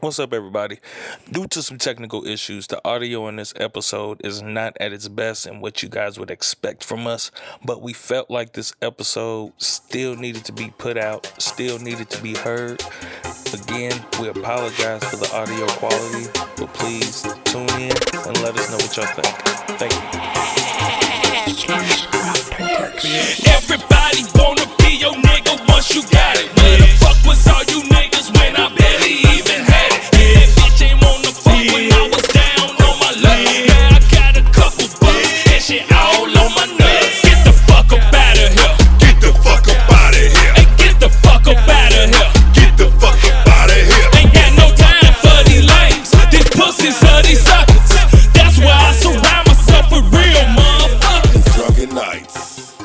What's 0.00 0.20
up, 0.20 0.32
everybody? 0.32 0.78
Due 1.32 1.48
to 1.48 1.60
some 1.60 1.76
technical 1.76 2.24
issues, 2.24 2.68
the 2.68 2.80
audio 2.88 3.26
in 3.26 3.34
this 3.34 3.52
episode 3.56 4.24
is 4.24 4.40
not 4.40 4.76
at 4.78 4.92
its 4.92 5.08
best 5.08 5.44
and 5.44 5.60
what 5.60 5.82
you 5.82 5.88
guys 5.88 6.20
would 6.20 6.30
expect 6.30 6.84
from 6.84 7.08
us, 7.08 7.32
but 7.64 7.82
we 7.82 7.92
felt 7.92 8.30
like 8.30 8.52
this 8.52 8.72
episode 8.80 9.54
still 9.58 10.14
needed 10.14 10.44
to 10.44 10.52
be 10.52 10.72
put 10.78 10.96
out, 10.96 11.32
still 11.38 11.80
needed 11.80 12.08
to 12.10 12.22
be 12.22 12.36
heard. 12.36 12.80
Again, 13.52 14.00
we 14.20 14.28
apologize 14.28 15.02
for 15.02 15.16
the 15.16 15.28
audio 15.34 15.66
quality, 15.66 16.28
but 16.56 16.72
please 16.74 17.22
tune 17.42 17.68
in 17.70 17.90
and 17.90 18.40
let 18.42 18.56
us 18.56 18.70
know 18.70 18.76
what 18.76 18.96
y'all 18.96 19.06
think. 19.06 19.34
Thank 19.80 19.94
you. 19.94 20.20
Everybody 23.50 24.22
wanna 24.36 24.64
be 24.78 24.94
your 24.94 25.14
nigga 25.14 25.58
once 25.68 25.92
you 25.92 26.02
got 26.02 26.36
it. 26.38 26.46
Where 26.56 26.78
the 26.78 26.86
fuck 27.00 27.26
was 27.26 27.48
all 27.48 27.64
you 27.64 27.82
niggas 27.88 28.30
when 28.38 28.54
I 28.54 28.77
up 41.48 41.68
out 41.68 41.92
of 41.96 42.10
here. 42.12 42.30
Get 42.52 42.76
the 42.76 42.90
fuck 43.00 43.16
up 43.24 43.48
out 43.48 43.70
of 43.70 43.76
here. 43.76 44.08
Ain't 44.20 44.32
got 44.34 44.52
no 44.60 44.68
time 44.76 45.12
for 45.24 45.38
these 45.48 45.64
lames. 45.64 46.10
These 46.30 46.48
pussies 46.52 47.02
are 47.04 47.22
these 47.22 47.40
suckers. 47.40 47.88
That's 48.36 48.58
why 48.58 48.76
I 48.76 48.92
surround 48.92 49.46
myself 49.48 49.86
with 49.90 50.04
real 50.12 50.44
motherfuckers. 50.52 51.44
Drunken 51.56 51.94
nights. 51.94 52.76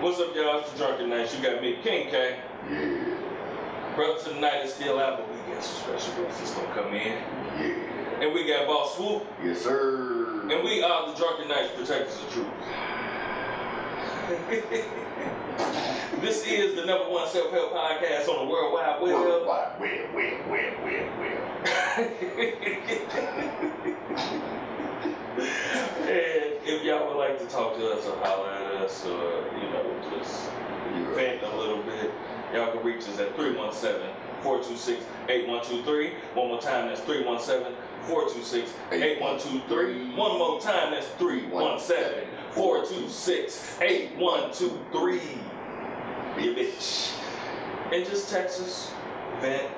What's 0.00 0.20
up, 0.20 0.34
y'all? 0.36 0.60
It's 0.60 0.70
the 0.72 0.78
Drunken 0.78 1.10
Knights. 1.10 1.34
You 1.36 1.42
got 1.42 1.60
me, 1.60 1.78
King 1.82 2.08
K. 2.10 2.38
Yeah, 2.70 3.94
Brother 3.96 4.22
tonight 4.22 4.64
is 4.64 4.74
still 4.74 4.98
out, 5.00 5.18
but 5.18 5.28
we 5.28 5.52
got 5.52 5.64
some 5.64 5.98
special 5.98 6.22
guests 6.22 6.40
that's 6.40 6.54
gonna 6.54 6.74
come 6.74 6.94
in. 6.94 7.12
yeah. 7.58 8.22
And 8.22 8.32
we 8.32 8.46
got 8.46 8.66
Boss 8.66 8.96
Swoop. 8.96 9.26
Yes, 9.44 9.62
sir. 9.62 10.48
And 10.50 10.64
we 10.64 10.82
are 10.82 11.10
the 11.12 11.18
Drunken 11.18 11.48
Knights 11.48 11.72
Protectors 11.76 12.18
of 12.22 12.32
Truth. 12.32 12.46
this 16.20 16.44
is 16.44 16.74
the 16.74 16.84
number 16.84 17.08
one 17.08 17.28
self-help 17.28 17.72
podcast 17.72 18.28
on 18.28 18.44
the 18.44 18.50
World 18.50 18.72
Wide 18.72 19.00
Web. 19.00 19.12
Worldwide. 19.12 19.78
Well, 19.78 19.90
well, 20.12 20.38
well, 20.50 20.72
well, 20.82 21.06
well. 21.20 21.46
and 26.10 26.58
if 26.66 26.82
y'all 26.82 27.06
would 27.06 27.18
like 27.18 27.38
to 27.38 27.46
talk 27.46 27.76
to 27.76 27.92
us 27.92 28.04
or 28.04 28.16
holler 28.16 28.50
at 28.50 28.82
us 28.82 29.06
or, 29.06 29.44
you 29.54 29.70
know, 29.70 29.94
just 30.18 30.50
vent 31.14 31.44
a 31.44 31.56
little 31.56 31.84
bit, 31.84 32.10
y'all 32.52 32.72
can 32.72 32.82
reach 32.82 33.02
us 33.02 33.20
at 33.20 33.36
317 33.36 34.10
426 34.42 35.04
8123. 35.28 36.10
One 36.34 36.48
more 36.48 36.60
time, 36.60 36.88
that's 36.88 37.00
317 37.02 37.72
426 38.06 38.72
8123. 38.92 40.14
One 40.16 40.38
more 40.38 40.60
time, 40.60 40.92
that's 40.92 41.08
317 41.18 42.28
426 42.52 43.78
8123. 43.80 45.20
You 46.44 46.54
bitch. 46.54 47.12
And 47.92 48.04
just 48.04 48.30
text 48.30 48.60
us, 48.60 48.92
vent, 49.40 49.70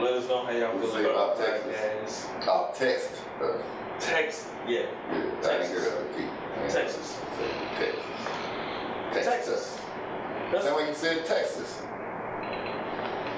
let 0.00 0.12
us 0.14 0.28
know 0.28 0.44
how 0.44 0.50
y'all 0.50 0.76
feel 0.78 1.10
about 1.10 1.36
the 1.36 1.44
Texas? 1.44 2.26
podcast. 2.26 2.48
I'll 2.48 2.72
text. 2.72 3.10
Uh, 3.40 3.62
Text, 4.00 4.48
yeah, 4.66 4.86
yeah, 5.12 5.40
Texas. 5.40 5.84
heard 5.84 6.02
of 6.02 6.10
it. 6.10 6.16
Keith. 6.16 6.74
Texas. 6.74 7.20
Texas. 7.78 8.02
Text 9.12 9.28
Text 9.28 9.48
us. 9.48 9.48
us. 9.48 9.80
That's 10.50 10.64
That's 10.64 10.74
why 10.76 10.88
you 10.88 10.94
said 10.94 11.24
Texas. 11.26 11.80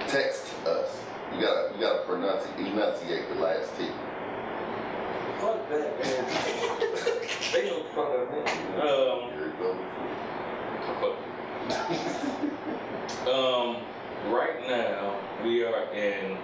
Text 0.09 0.47
us. 0.67 0.98
You 1.34 1.41
gotta, 1.43 1.75
you 1.75 1.81
gotta 1.81 2.05
pronounce, 2.06 2.47
enunciate 2.56 3.28
the 3.28 3.34
last 3.34 3.69
T. 3.77 3.84
fuck 5.41 5.69
that, 5.69 5.91
man. 6.01 6.25
they 7.53 7.62
don't 7.69 7.87
fuck 7.94 8.10
up, 8.10 8.31
man. 8.31 8.47
Um, 8.81 9.19
Here 9.33 9.49
it 9.49 9.59
goes. 9.59 9.77
fuck. 11.00 11.16
um, 13.28 13.77
right 14.33 14.59
now 14.69 15.15
we 15.43 15.65
are 15.65 15.84
in 15.93 16.37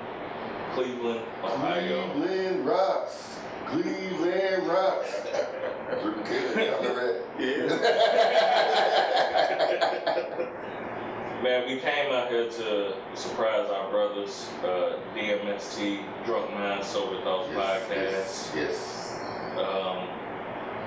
Cleveland, 0.75 1.25
Ohio. 1.43 2.11
Cleveland 2.13 2.67
rocks. 2.67 3.39
Cleveland 3.67 4.67
rocks. 4.67 5.11
Drew 6.03 6.15
Carey, 6.25 6.67
y'all 6.67 6.81
remember 6.81 7.23
that? 7.39 7.59
Man, 11.43 11.67
we 11.67 11.79
came 11.81 12.13
out 12.13 12.31
here 12.31 12.49
to 12.49 12.95
surprise 13.15 13.69
our 13.69 13.91
brothers, 13.91 14.49
uh, 14.63 14.97
DMST, 15.13 15.99
Drunk 16.25 16.53
Mind 16.53 16.85
Sober 16.85 17.21
Thoughts 17.23 17.49
podcast. 17.49 17.91
Yes. 17.91 18.53
yes. 18.55 19.13
Um, 19.57 20.07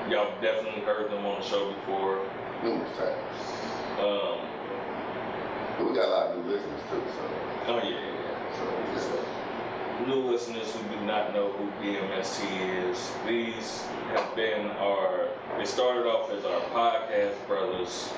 y'all 0.09 0.31
definitely 0.41 0.79
heard 0.83 1.11
them 1.11 1.25
on 1.25 1.41
the 1.41 1.45
show 1.45 1.73
before. 1.73 2.25
Numerous 2.63 2.97
times. 2.97 3.19
Um, 3.99 4.47
But 5.77 5.89
we 5.89 5.93
got 5.93 6.07
a 6.07 6.11
lot 6.11 6.27
of 6.31 6.45
new 6.45 6.53
listeners 6.53 6.81
too, 6.89 7.03
so. 7.05 7.29
oh 7.67 7.81
yeah, 7.83 7.89
yeah, 7.89 7.99
yeah. 7.99 8.57
so 8.57 8.93
just, 8.93 10.07
New 10.07 10.31
listeners 10.31 10.73
who 10.73 10.95
do 10.95 11.05
not 11.05 11.33
know 11.33 11.49
who 11.51 11.65
DMST 11.83 12.89
is, 12.89 13.11
these 13.27 13.83
have 14.15 14.33
been 14.37 14.67
our, 14.67 15.27
they 15.57 15.65
started 15.65 16.05
off 16.05 16.31
as 16.31 16.45
our 16.45 16.61
podcast 16.71 17.45
brothers, 17.45 18.09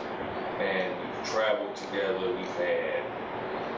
and 0.59 0.93
we've 1.01 1.29
traveled 1.29 1.75
together. 1.75 2.33
We've 2.33 2.47
had 2.57 3.03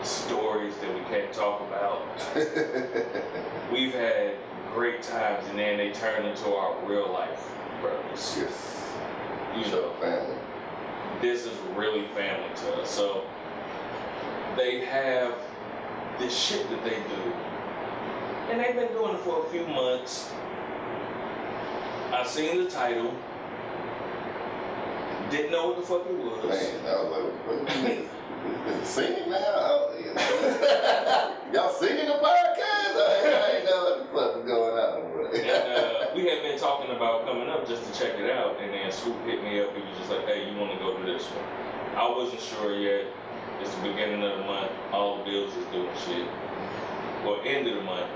stories 0.06 0.76
that 0.78 0.94
we 0.94 1.02
can't 1.02 1.32
talk 1.34 1.62
about. 1.62 2.02
We've 3.72 3.94
had 3.94 4.36
great 4.74 5.04
times, 5.04 5.46
and 5.50 5.60
then 5.60 5.78
they 5.78 5.92
turned 5.92 6.26
into 6.26 6.54
our 6.54 6.74
real 6.86 7.12
life 7.12 7.46
brothers. 7.82 8.36
yes. 8.40 8.76
You 9.58 9.66
know, 9.72 9.92
Family. 10.00 10.38
this 11.22 11.46
is 11.46 11.58
really 11.76 12.06
family 12.16 12.50
to 12.56 12.82
us. 12.82 12.90
So 12.90 13.26
they 14.56 14.86
have 14.86 15.34
this 16.18 16.38
shit 16.38 16.70
that 16.70 16.84
they 16.84 16.92
do. 16.92 17.34
And 18.52 18.60
they've 18.60 18.76
been 18.76 18.92
doing 18.94 19.16
it 19.16 19.22
for 19.22 19.46
a 19.46 19.50
few 19.50 19.66
months. 19.68 20.32
I've 22.14 22.28
seen 22.28 22.64
the 22.64 22.70
title. 22.70 23.14
Didn't 25.30 25.52
know 25.52 25.68
what 25.68 25.78
the 25.78 25.84
fuck 25.84 26.06
it 26.10 26.18
was. 26.18 26.42
Man, 26.42 26.86
I 26.90 27.04
was 27.06 27.10
like, 27.14 27.30
what 27.46 27.76
you 27.78 27.84
mean? 27.86 28.10
Singing 28.84 29.30
now? 29.30 29.38
Oh. 29.38 29.94
Y'all 31.54 31.74
singing 31.74 32.08
the 32.08 32.18
podcast? 32.18 32.98
I, 32.98 33.30
I 33.30 33.58
ain't 33.58 33.66
know 33.66 33.84
what 33.86 33.98
the 34.00 34.06
fuck 34.10 34.36
was 34.38 34.46
going 34.50 34.74
on. 34.74 35.10
And 35.30 35.46
uh, 35.46 36.10
we 36.16 36.26
had 36.26 36.42
been 36.42 36.58
talking 36.58 36.96
about 36.96 37.28
coming 37.28 37.48
up 37.48 37.68
just 37.68 37.86
to 37.86 38.00
check 38.00 38.18
it 38.18 38.32
out, 38.32 38.60
and 38.60 38.74
then 38.74 38.92
Swoop 38.92 39.24
hit 39.26 39.44
me 39.44 39.62
up. 39.62 39.76
He 39.76 39.82
was 39.82 39.98
just 40.00 40.10
like, 40.10 40.26
"Hey, 40.26 40.50
you 40.50 40.58
want 40.58 40.74
to 40.74 40.80
go 40.80 40.98
to 40.98 41.06
this 41.06 41.26
one?" 41.26 41.46
I 41.94 42.10
wasn't 42.10 42.42
sure 42.42 42.74
yet. 42.74 43.06
It's 43.62 43.76
the 43.76 43.82
beginning 43.82 44.24
of 44.24 44.40
the 44.40 44.46
month. 44.46 44.72
All 44.92 45.20
the 45.20 45.24
bills 45.30 45.56
is 45.56 45.66
doing 45.66 45.94
shit. 46.08 46.28
Well, 47.22 47.40
end 47.46 47.68
of 47.68 47.76
the 47.76 47.84
month, 47.84 48.10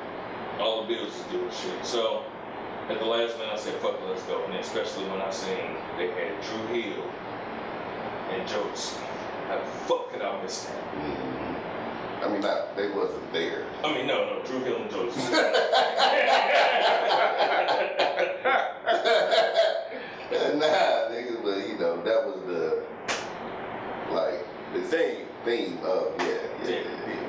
all 0.57 0.81
the 0.81 0.87
bills 0.95 1.13
is 1.13 1.25
doing 1.29 1.51
shit. 1.51 1.85
So 1.85 2.25
at 2.89 2.99
the 2.99 3.05
last 3.05 3.37
minute, 3.37 3.53
I 3.53 3.57
said, 3.57 3.73
"Fuck 3.81 3.95
it, 3.95 4.07
let's 4.07 4.23
go." 4.23 4.43
And 4.45 4.55
especially 4.55 5.05
when 5.05 5.21
I 5.21 5.31
seen 5.31 5.75
they 5.97 6.07
had 6.11 6.41
Dru 6.41 6.67
Hill 6.67 7.03
and 8.29 8.47
Jokes. 8.47 8.97
How 9.47 9.57
the 9.57 9.65
fuck 9.87 10.11
could 10.11 10.21
I 10.21 10.41
miss 10.41 10.65
that? 10.65 10.83
Mhm. 10.95 12.23
I 12.23 12.27
mean, 12.29 12.41
not, 12.41 12.75
they 12.77 12.87
wasn't 12.89 13.33
there. 13.33 13.65
I 13.83 13.93
mean, 13.93 14.07
no, 14.07 14.23
no, 14.25 14.43
Dru 14.45 14.59
Hill 14.63 14.77
and 14.77 14.89
Jokes. 14.89 15.17
nah, 20.55 21.09
niggas, 21.11 21.43
but 21.43 21.67
you 21.67 21.77
know, 21.79 22.01
that 22.03 22.25
was 22.25 22.41
the, 22.47 22.83
like, 24.13 24.45
the 24.73 24.87
same 24.87 25.25
theme 25.45 25.79
of, 25.83 26.13
yeah, 26.19 26.25
yeah, 26.63 26.69
Yeah. 26.69 26.81
yeah. 27.07 27.22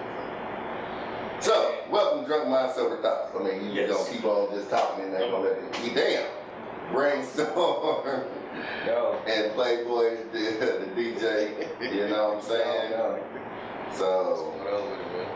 So, 1.45 1.77
welcome, 1.91 2.25
Drunk 2.25 2.49
Mind 2.49 2.73
Sober 2.75 3.03
Thoughts. 3.03 3.33
I 3.39 3.43
mean, 3.43 3.67
you 3.67 3.83
Yes. 3.83 3.91
gonna 3.91 4.11
keep 4.11 4.25
on 4.25 4.51
just 4.55 4.71
talking 4.71 5.05
and 5.05 5.13
not 5.13 5.21
gonna 5.21 5.39
let 5.41 5.59
it, 5.59 5.85
you 5.85 5.95
damn, 5.95 6.25
brainstorm 6.91 7.53
Yo. 8.87 9.21
and 9.27 9.53
Playboy, 9.53 10.17
the, 10.33 10.39
the 10.41 10.87
DJ, 10.97 11.69
you 11.95 12.09
know 12.09 12.29
what 12.29 12.37
I'm 12.37 12.43
saying? 12.43 12.93
Yo, 12.93 13.19
So, 13.93 14.55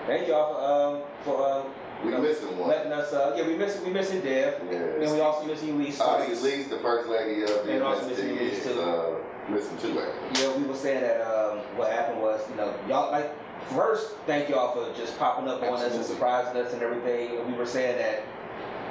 Thank 0.07 0.29
y'all 0.29 0.55
for 0.55 0.65
um 0.65 1.03
for 1.25 1.47
um 1.47 1.67
we 2.03 2.17
missing 2.27 2.57
one. 2.57 2.71
letting 2.71 2.93
us 2.93 3.13
uh 3.13 3.35
yeah 3.37 3.47
we 3.47 3.55
missing 3.55 3.85
we 3.85 3.91
missing 3.91 4.23
Dev 4.23 4.63
and 4.63 5.13
we 5.13 5.21
also 5.21 5.45
missing 5.47 5.75
Elise. 5.75 5.99
Oh, 6.01 6.25
Elise, 6.27 6.69
the 6.69 6.79
first 6.79 7.11
lady 7.11 7.43
of 7.43 7.67
the 7.67 7.73
And 7.75 7.83
also 7.83 8.09
missing 8.09 8.31
Elise, 8.39 8.65
too. 8.65 8.81
uh, 8.81 9.19
missing 9.51 9.77
two 9.77 10.01
actually. 10.01 10.43
Yeah, 10.43 10.57
we 10.57 10.65
were 10.65 10.75
saying 10.75 11.03
that 11.03 11.21
um 11.21 11.59
what 11.77 11.93
happened 11.93 12.23
was 12.23 12.49
you 12.49 12.57
know 12.57 12.75
y'all 12.89 13.13
like 13.13 13.31
first 13.75 14.13
thank 14.27 14.49
y'all 14.49 14.75
for 14.75 14.97
just 14.99 15.19
popping 15.19 15.49
up 15.49 15.63
on 15.63 15.75
us 15.75 15.95
and 15.95 16.05
surprising 16.05 16.61
us 16.61 16.73
and 16.73 16.83
everything. 16.83 17.39
And 17.39 17.53
we 17.53 17.59
were 17.59 17.67
saying 17.67 17.99
that. 17.99 18.25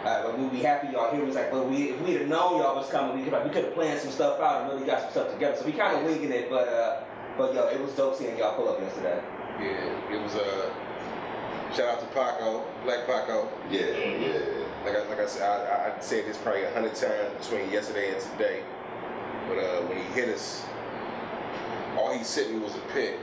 Uh, 0.06 0.32
we'd 0.38 0.52
be 0.52 0.60
happy 0.60 0.88
y'all 0.94 1.12
here. 1.12 1.20
We 1.20 1.26
was 1.26 1.36
like, 1.36 1.52
but 1.52 1.68
we 1.68 1.90
if 1.90 2.00
we'd 2.02 2.22
have 2.22 2.30
known 2.30 2.62
y'all 2.62 2.76
was 2.76 2.90
coming, 2.90 3.18
we 3.18 3.30
could 3.30 3.44
we 3.44 3.50
could 3.50 3.66
have 3.66 3.74
planned 3.74 4.00
some 4.00 4.12
stuff 4.12 4.40
out 4.40 4.62
and 4.62 4.72
really 4.72 4.86
got 4.86 5.02
some 5.02 5.12
stuff 5.12 5.34
together. 5.34 5.58
So 5.58 5.66
we 5.66 5.74
kind 5.74 5.98
of 5.98 6.04
winging 6.04 6.32
it, 6.32 6.50
but 6.50 6.70
uh, 6.70 7.04
but 7.38 7.54
yo, 7.54 7.68
it 7.68 7.82
was 7.82 7.92
dope 7.94 8.16
seeing 8.16 8.38
y'all 8.38 8.56
pull 8.56 8.70
up 8.70 8.80
yesterday. 8.80 9.22
Yeah, 9.60 10.16
it 10.16 10.22
was 10.22 10.36
uh, 10.36 10.72
shout 11.74 11.88
out 11.88 12.00
to 12.00 12.06
Paco, 12.08 12.64
Black 12.84 13.06
Paco. 13.06 13.50
Yeah, 13.70 13.82
yeah. 13.82 14.40
Like 14.86 14.96
I, 14.96 15.08
like 15.10 15.20
I 15.20 15.28
said, 15.28 15.44
I, 15.44 15.90
I, 15.90 15.98
I 15.98 16.00
said 16.00 16.26
this 16.26 16.38
probably 16.38 16.64
a 16.64 16.74
hundred 16.74 16.96
times 16.96 17.46
between 17.46 17.70
yesterday 17.70 18.14
and 18.14 18.22
today. 18.22 18.64
But 19.48 19.58
uh, 19.58 19.82
when 19.88 19.98
he 19.98 20.04
hit 20.14 20.30
us, 20.30 20.64
all 21.98 22.16
he 22.18 22.24
sent 22.24 22.54
me 22.54 22.60
was 22.60 22.76
a 22.76 22.82
pic, 22.94 23.18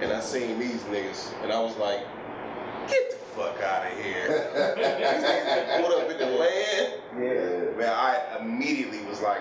and 0.00 0.12
I 0.12 0.20
seen 0.20 0.58
these 0.58 0.82
niggas, 0.84 1.32
and 1.42 1.52
I 1.52 1.60
was 1.60 1.76
like, 1.76 2.00
get 2.88 3.10
the 3.10 3.16
fuck 3.36 3.60
out 3.62 3.86
of 3.90 3.98
here. 3.98 4.28
These 4.76 5.24
niggas 5.24 5.80
pulled 5.86 6.02
up 6.02 6.10
in 6.10 6.18
the 6.18 6.26
land. 6.26 6.94
yeah. 7.18 7.76
Man, 7.78 7.88
I 7.92 8.38
immediately 8.40 9.04
was 9.06 9.20
like, 9.20 9.40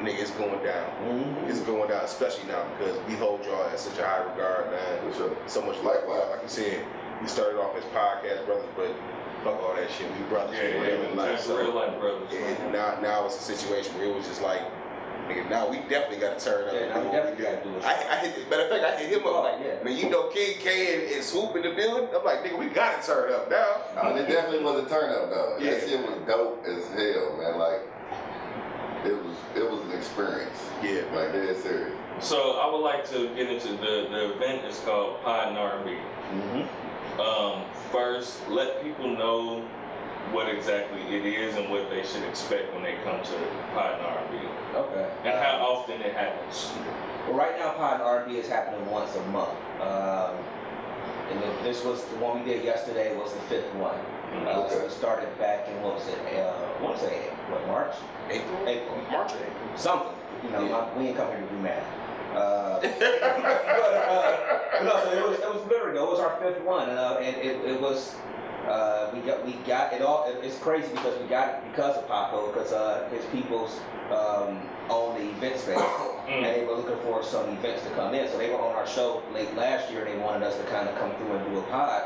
nigga, 0.00 0.20
it's 0.20 0.30
going 0.32 0.62
down. 0.64 0.90
Mhm. 1.04 1.48
It's 1.48 1.60
going 1.60 1.88
down, 1.88 2.04
especially 2.04 2.46
now 2.48 2.64
because 2.78 2.98
we 3.08 3.14
hold 3.14 3.44
y'all 3.44 3.68
in 3.70 3.78
such 3.78 3.98
a 3.98 4.04
high 4.06 4.22
regard, 4.22 4.70
man. 4.70 5.10
For 5.10 5.16
sure. 5.16 5.36
So 5.46 5.62
much 5.62 5.78
like, 5.82 6.06
like 6.06 6.42
you 6.42 6.48
said, 6.48 6.84
we 7.20 7.28
started 7.28 7.58
off 7.58 7.76
as 7.76 7.84
podcast 7.84 8.44
brothers, 8.46 8.68
but 8.76 8.90
fuck 9.44 9.60
all 9.62 9.74
that 9.76 9.90
shit. 9.90 10.08
We 10.18 10.22
brothers 10.26 10.56
Yeah, 10.58 10.68
in 10.68 10.82
yeah, 10.82 11.06
real 11.06 11.14
life. 11.14 11.40
So 11.40 11.56
real 11.56 11.74
life 11.74 11.98
brothers. 11.98 12.28
and 12.32 12.72
now, 12.72 12.98
now 13.00 13.26
it's 13.26 13.36
a 13.38 13.42
situation 13.42 13.96
where 13.96 14.06
it 14.06 14.14
was 14.14 14.26
just 14.26 14.42
like, 14.42 14.60
nigga, 15.28 15.48
now 15.50 15.68
we 15.68 15.78
definitely 15.88 16.18
got 16.18 16.38
to 16.38 16.44
turn 16.44 16.68
up. 16.68 16.74
Yeah, 16.74 16.88
now 16.94 17.00
we 17.04 17.10
definitely 17.12 17.44
gotta 17.44 17.62
do 17.64 17.76
it. 17.76 17.84
I, 17.84 17.92
I 17.92 18.16
hit, 18.26 18.50
matter 18.50 18.64
of 18.64 18.70
fact, 18.70 18.84
I 18.84 18.96
hit 19.00 19.10
him 19.20 19.26
up 19.26 19.44
like, 19.44 19.60
Yeah. 19.64 19.82
man, 19.84 19.96
you 19.96 20.10
know 20.10 20.28
King 20.28 20.54
K 20.60 20.94
and, 21.04 21.12
and 21.14 21.24
Swoop 21.24 21.56
in 21.56 21.62
the 21.62 21.70
building. 21.74 22.08
I'm 22.14 22.24
like, 22.24 22.44
nigga, 22.44 22.58
we 22.58 22.66
got 22.66 23.00
to 23.02 23.06
turn 23.06 23.32
up 23.32 23.50
now. 23.50 23.82
I 24.00 24.08
mean, 24.08 24.18
it 24.24 24.28
definitely 24.28 24.64
was 24.64 24.84
a 24.84 24.88
turn 24.88 25.10
up 25.10 25.30
though. 25.30 25.56
Yeah. 25.60 25.70
That 25.72 25.88
shit 25.88 26.00
was 26.00 26.18
dope 26.26 26.64
as 26.66 26.86
hell, 26.88 27.36
man. 27.38 27.58
Like, 27.58 27.80
it 29.04 29.12
was, 29.24 29.36
it 29.56 29.70
was 29.70 29.80
an 29.86 29.92
experience. 29.92 30.58
Yeah. 30.82 31.02
Like, 31.14 31.32
dead 31.32 31.56
serious. 31.56 31.92
So 32.20 32.60
I 32.60 32.70
would 32.70 32.78
like 32.82 33.08
to 33.10 33.28
get 33.34 33.50
into 33.50 33.68
the 33.72 34.06
the 34.10 34.34
event 34.36 34.62
It's 34.64 34.80
called 34.84 35.20
Pod 35.22 35.48
and 35.48 35.58
R&B. 35.58 35.96
Mhm. 36.32 36.68
Um, 37.18 37.64
first, 37.90 38.46
let 38.48 38.82
people 38.82 39.08
know 39.08 39.60
what 40.30 40.48
exactly 40.48 41.00
it 41.14 41.26
is 41.26 41.56
and 41.56 41.68
what 41.70 41.90
they 41.90 42.04
should 42.04 42.22
expect 42.22 42.72
when 42.74 42.82
they 42.82 42.94
come 43.04 43.20
to 43.22 43.34
Pod 43.74 43.94
and 43.98 44.06
R&B, 44.06 44.38
Okay. 44.74 45.10
and 45.24 45.38
how 45.38 45.58
often 45.66 46.00
it 46.00 46.14
happens. 46.14 46.72
Well, 47.26 47.36
right 47.38 47.58
now, 47.58 47.72
Pod 47.72 47.94
and 47.94 48.02
R&B 48.02 48.36
is 48.36 48.48
happening 48.48 48.84
once 48.90 49.14
a 49.14 49.22
month. 49.26 49.50
Um, 49.80 50.34
and 51.30 51.40
then 51.42 51.52
this 51.62 51.84
was 51.84 52.02
the 52.04 52.16
one 52.16 52.42
we 52.42 52.50
did 52.52 52.64
yesterday 52.64 53.16
was 53.16 53.32
the 53.32 53.40
fifth 53.42 53.72
one. 53.74 53.94
Uh, 54.46 54.68
so 54.68 54.76
Okay. 54.76 54.84
we 54.84 54.90
started 54.90 55.38
back 55.38 55.68
in 55.68 55.80
what 55.82 55.94
was 55.94 56.08
it? 56.08 56.18
Uh, 56.34 56.52
I 56.78 56.82
want 56.82 56.98
to 56.98 57.04
say 57.04 57.28
what 57.48 57.66
March, 57.66 57.94
April? 58.30 58.66
April, 58.66 58.96
March 59.10 59.32
or 59.32 59.36
April? 59.36 59.76
something. 59.76 60.12
You 60.44 60.50
know, 60.50 60.64
Yeah. 60.64 60.72
my, 60.72 60.98
we 60.98 61.08
ain't 61.08 61.16
come 61.16 61.28
here 61.28 61.40
to 61.40 61.46
do 61.46 61.58
math. 61.60 61.84
Uh, 62.34 62.80
but, 62.80 63.94
uh, 64.08 64.84
no, 64.84 64.90
so 65.04 65.12
it 65.12 65.28
was 65.28 65.38
it 65.38 65.52
was 65.54 65.62
literally 65.68 65.98
it 66.00 66.02
was 66.06 66.18
our 66.18 66.34
fifth 66.40 66.62
one, 66.62 66.88
and, 66.88 66.98
uh, 66.98 67.18
and 67.20 67.36
it, 67.36 67.60
it 67.64 67.80
was 67.80 68.14
uh, 68.68 69.10
we 69.12 69.20
got 69.20 69.44
we 69.44 69.52
got 69.66 69.92
it 69.92 70.02
all. 70.02 70.24
It's 70.42 70.58
crazy 70.58 70.88
because 70.92 71.20
we 71.20 71.26
got 71.28 71.48
it 71.54 71.70
because 71.70 71.96
of 71.96 72.06
Paco, 72.06 72.52
because 72.52 72.72
uh, 72.72 73.08
his 73.10 73.24
people's 73.26 73.80
um, 74.10 74.60
own 74.88 75.18
the 75.18 75.30
event 75.30 75.58
space, 75.58 75.78
and 76.28 76.44
they 76.44 76.64
were 76.64 76.74
looking 76.74 76.98
for 77.04 77.22
some 77.24 77.48
events 77.50 77.82
to 77.82 77.90
come 77.90 78.14
in. 78.14 78.28
So 78.28 78.38
they 78.38 78.50
were 78.50 78.60
on 78.60 78.74
our 78.76 78.86
show 78.86 79.22
late 79.34 79.52
last 79.56 79.90
year. 79.90 80.04
And 80.04 80.14
they 80.14 80.22
wanted 80.22 80.44
us 80.44 80.56
to 80.58 80.64
kind 80.64 80.88
of 80.88 80.96
come 80.98 81.14
through 81.16 81.32
and 81.32 81.50
do 81.50 81.58
a 81.58 81.62
pod, 81.62 82.04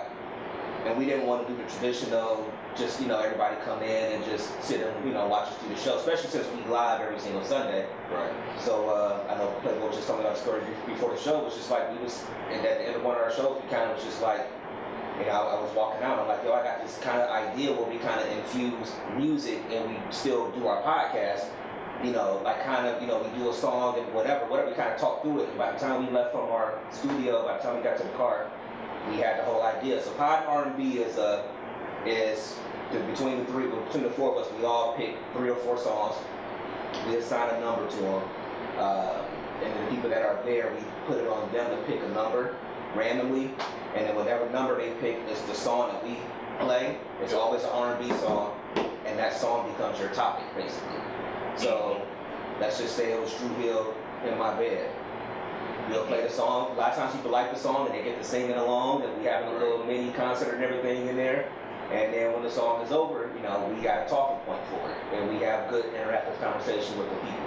and 0.86 0.98
we 0.98 1.04
didn't 1.04 1.26
want 1.26 1.46
to 1.46 1.52
do 1.52 1.62
the 1.62 1.68
traditional. 1.70 2.50
Just 2.74 3.00
you 3.00 3.06
know, 3.06 3.18
everybody 3.18 3.56
come 3.64 3.82
in 3.82 4.12
and 4.12 4.24
just 4.24 4.62
sit 4.62 4.80
and 4.80 5.06
you 5.06 5.12
know 5.12 5.26
watch 5.26 5.48
us 5.48 5.58
do 5.62 5.68
the 5.68 5.80
show, 5.80 5.98
especially 5.98 6.28
since 6.28 6.46
we 6.52 6.62
live 6.70 7.00
every 7.00 7.18
single 7.18 7.44
Sunday. 7.44 7.86
Right. 8.12 8.32
So 8.60 8.88
uh, 8.90 9.32
I 9.32 9.36
know 9.36 9.48
Playboy 9.62 9.86
was 9.86 9.96
just 9.96 10.06
telling 10.06 10.22
me 10.22 10.28
that 10.28 10.36
story 10.38 10.60
before 10.86 11.10
the 11.10 11.20
show. 11.20 11.42
Was 11.42 11.54
just 11.54 11.70
like 11.70 11.90
we 11.92 11.98
was, 12.04 12.22
and 12.50 12.64
at 12.66 12.78
the 12.78 12.86
end 12.86 12.96
of 12.96 13.02
one 13.02 13.16
of 13.16 13.22
our 13.22 13.32
shows, 13.32 13.60
we 13.62 13.68
kind 13.70 13.90
of 13.90 13.96
was 13.96 14.04
just 14.04 14.20
like, 14.20 14.46
you 15.18 15.26
know, 15.26 15.32
I, 15.32 15.56
I 15.56 15.60
was 15.60 15.74
walking 15.74 16.02
out. 16.02 16.18
I'm 16.18 16.28
like, 16.28 16.44
yo, 16.44 16.52
I 16.52 16.62
got 16.62 16.82
this 16.82 16.98
kind 16.98 17.20
of 17.20 17.30
idea 17.30 17.72
where 17.72 17.88
we 17.88 17.98
kind 17.98 18.20
of 18.20 18.26
infuse 18.28 18.92
music 19.16 19.60
and 19.70 19.90
we 19.90 19.96
still 20.10 20.50
do 20.52 20.66
our 20.66 20.82
podcast. 20.82 21.46
You 22.04 22.12
know, 22.12 22.42
like 22.44 22.62
kind 22.62 22.86
of, 22.86 23.00
you 23.00 23.08
know, 23.08 23.22
we 23.22 23.38
do 23.38 23.48
a 23.48 23.54
song 23.54 23.98
and 23.98 24.12
whatever, 24.12 24.44
whatever. 24.46 24.68
We 24.68 24.76
kind 24.76 24.92
of 24.92 25.00
talk 25.00 25.22
through 25.22 25.40
it. 25.40 25.48
And 25.48 25.58
by 25.58 25.72
the 25.72 25.78
time 25.78 26.04
we 26.04 26.12
left 26.12 26.32
from 26.32 26.50
our 26.50 26.78
studio, 26.90 27.44
by 27.46 27.56
the 27.56 27.62
time 27.62 27.76
we 27.78 27.82
got 27.82 27.96
to 27.96 28.02
the 28.02 28.10
car, 28.10 28.50
we 29.10 29.16
had 29.16 29.38
the 29.38 29.44
whole 29.44 29.62
idea. 29.62 30.02
So 30.02 30.10
Pod 30.12 30.44
R&B 30.46 30.98
is 30.98 31.16
a 31.16 31.48
is 32.04 32.56
the, 32.92 33.00
between 33.00 33.38
the 33.38 33.44
three, 33.46 33.66
between 33.66 34.04
the 34.04 34.10
four 34.10 34.32
of 34.32 34.46
us, 34.46 34.52
we 34.58 34.64
all 34.64 34.94
pick 34.96 35.16
three 35.32 35.50
or 35.50 35.56
four 35.56 35.78
songs. 35.78 36.14
We 37.08 37.16
assign 37.16 37.54
a 37.54 37.60
number 37.60 37.88
to 37.88 37.96
them, 37.96 38.22
uh, 38.78 39.24
and 39.62 39.86
the 39.86 39.90
people 39.90 40.08
that 40.10 40.22
are 40.22 40.40
there, 40.44 40.72
we 40.72 40.80
put 41.06 41.18
it 41.18 41.28
on 41.28 41.52
them 41.52 41.70
to 41.70 41.76
pick 41.84 42.02
a 42.02 42.08
number 42.08 42.56
randomly, 42.96 43.50
and 43.94 44.06
then 44.06 44.16
whatever 44.16 44.48
number 44.50 44.76
they 44.76 44.90
pick 45.00 45.18
is 45.28 45.40
the 45.42 45.54
song 45.54 45.92
that 45.92 46.04
we 46.04 46.16
play. 46.58 46.98
It's 47.22 47.34
always 47.34 47.62
an 47.62 47.70
R&B 47.70 48.10
song, 48.18 48.56
and 49.04 49.18
that 49.18 49.36
song 49.36 49.70
becomes 49.72 49.98
your 49.98 50.08
topic 50.10 50.44
basically. 50.56 50.96
So 51.56 52.00
let's 52.60 52.78
just 52.78 52.96
say 52.96 53.12
it 53.12 53.20
was 53.20 53.32
Dru 53.34 53.48
Hill 53.56 53.94
in 54.26 54.38
my 54.38 54.54
bed. 54.54 54.90
We'll 55.88 56.04
play 56.06 56.22
the 56.22 56.30
song. 56.30 56.72
A 56.72 56.74
lot 56.74 56.92
of 56.92 56.96
times 56.98 57.14
people 57.14 57.30
like 57.30 57.52
the 57.52 57.58
song 57.58 57.86
and 57.86 57.94
they 57.94 58.02
get 58.02 58.18
to 58.18 58.24
singing 58.24 58.56
along, 58.56 59.02
and 59.02 59.18
we 59.18 59.24
having 59.24 59.54
a 59.54 59.58
little 59.58 59.84
mini 59.84 60.12
concert 60.12 60.54
and 60.54 60.64
everything 60.64 61.06
in 61.06 61.16
there. 61.16 61.48
And 61.92 62.12
then 62.12 62.32
when 62.32 62.42
the 62.42 62.50
song 62.50 62.82
is 62.82 62.90
over, 62.90 63.30
you 63.36 63.42
know, 63.42 63.70
we 63.72 63.80
got 63.80 64.06
a 64.06 64.10
talking 64.10 64.38
point 64.44 64.60
for 64.66 64.90
it, 64.90 64.96
and 65.14 65.30
we 65.30 65.44
have 65.44 65.70
good 65.70 65.84
interactive 65.94 66.40
conversation 66.40 66.98
with 66.98 67.08
the 67.10 67.16
people. 67.16 67.46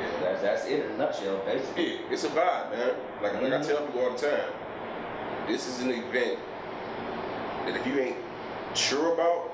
Yeah. 0.00 0.08
That's 0.22 0.40
that's 0.40 0.64
it 0.66 0.86
in 0.86 0.92
a 0.92 0.96
nutshell, 0.96 1.36
basically. 1.44 1.92
Yeah, 1.92 1.98
it's 2.10 2.24
a 2.24 2.28
vibe, 2.30 2.70
man. 2.70 2.94
Like, 3.22 3.34
like 3.34 3.52
I 3.52 3.58
Mhm. 3.60 3.66
tell 3.66 3.86
people 3.86 4.00
all 4.00 4.10
the 4.12 4.18
time, 4.18 4.48
this 5.46 5.66
is 5.68 5.80
an 5.80 5.90
event 5.90 6.38
that 7.66 7.76
if 7.76 7.86
you 7.86 7.98
ain't 8.00 8.16
sure 8.74 9.12
about, 9.14 9.50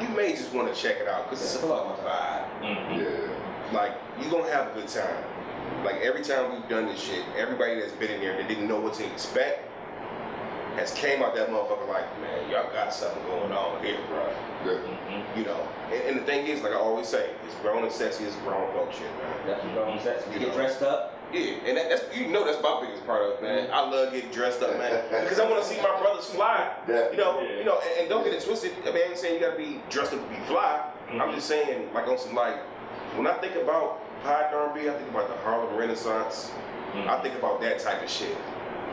you 0.00 0.08
may 0.10 0.32
just 0.32 0.52
want 0.52 0.72
to 0.72 0.80
check 0.80 0.96
it 0.98 1.08
out 1.08 1.28
because 1.28 1.42
it's 1.44 1.62
a 1.62 1.66
Yeah. 1.66 1.74
fucking 1.74 2.04
vibe. 2.04 2.44
Mhm. 2.62 2.96
Yeah. 2.98 3.76
Like, 3.78 3.92
you 4.20 4.30
gonna 4.30 4.50
have 4.50 4.68
a 4.68 4.80
good 4.80 4.88
time. 4.88 5.24
Like 5.84 5.96
every 6.02 6.22
time 6.22 6.52
we've 6.52 6.68
done 6.68 6.86
this 6.86 6.98
shit, 7.00 7.22
everybody 7.36 7.78
that's 7.80 7.92
been 7.92 8.10
in 8.10 8.20
there 8.20 8.36
that 8.36 8.48
didn't 8.48 8.66
know 8.68 8.80
what 8.80 8.94
to 8.94 9.04
expect 9.06 9.64
has 10.76 10.92
came 10.94 11.22
out 11.22 11.34
that 11.34 11.48
motherfucker 11.50 11.88
like, 11.88 12.04
man, 12.20 12.48
y'all 12.50 12.72
got 12.72 12.94
something 12.94 13.22
going 13.24 13.52
on 13.52 13.82
here, 13.84 13.98
bro. 14.08 14.28
Yeah. 14.64 14.72
Mhm. 14.78 15.22
You 15.36 15.44
know, 15.44 15.60
and, 15.92 16.02
and 16.10 16.18
the 16.20 16.24
thing 16.24 16.46
is, 16.46 16.62
like 16.62 16.72
I 16.72 16.76
always 16.76 17.06
say, 17.08 17.30
it's 17.46 17.54
grown 17.56 17.82
and 17.82 17.92
sexy 17.92 18.24
is 18.24 18.34
grown 18.44 18.72
folk 18.72 18.92
shit, 18.92 19.02
man. 19.18 19.34
That's 19.46 19.64
what 19.64 19.76
Rome 19.86 19.98
says. 20.02 20.22
We 20.28 20.34
You 20.34 20.38
get 20.40 20.48
know. 20.50 20.54
dressed 20.54 20.82
up. 20.82 21.14
Yeah, 21.32 21.52
and 21.66 21.76
that, 21.76 21.90
that's 21.90 22.16
you 22.16 22.28
know 22.28 22.44
that's 22.44 22.62
my 22.62 22.80
biggest 22.80 23.04
part 23.06 23.22
of 23.22 23.32
it, 23.32 23.42
man. 23.42 23.68
I 23.72 23.80
love 23.88 24.12
getting 24.12 24.30
dressed 24.30 24.62
up, 24.62 24.78
man, 24.78 25.04
because 25.24 25.38
I 25.38 25.48
want 25.50 25.62
to 25.62 25.68
see 25.68 25.76
my 25.82 25.98
brothers 26.00 26.24
fly. 26.26 26.72
Yeah. 26.88 27.10
You 27.10 27.16
know, 27.18 27.42
Yeah. 27.42 27.58
you 27.58 27.64
know, 27.64 27.78
and, 27.80 28.00
and 28.00 28.08
don't 28.08 28.24
get 28.24 28.32
it 28.32 28.42
twisted. 28.44 28.72
I 28.82 28.92
mean, 28.92 29.02
I 29.06 29.08
ain't 29.10 29.18
saying 29.18 29.34
you 29.34 29.40
gotta 29.40 29.56
be 29.58 29.80
dressed 29.90 30.14
up 30.14 30.22
to 30.22 30.28
be 30.34 30.40
fly. 30.46 30.82
I'm 31.10 31.18
Mhm. 31.18 31.34
just 31.34 31.46
saying, 31.48 31.90
like 31.92 32.06
on 32.08 32.18
some 32.18 32.34
like, 32.34 32.56
when 33.16 33.26
I 33.26 33.34
think 33.34 33.56
about 33.56 34.00
high 34.24 34.48
R&B, 34.52 34.88
I 34.88 34.92
think 34.94 35.10
about 35.10 35.28
the 35.28 35.36
Harlem 35.44 35.76
Renaissance. 35.76 36.50
Mhm. 36.94 37.08
I 37.08 37.20
think 37.22 37.34
about 37.36 37.60
that 37.60 37.78
type 37.78 38.02
of 38.02 38.08
shit. 38.10 38.34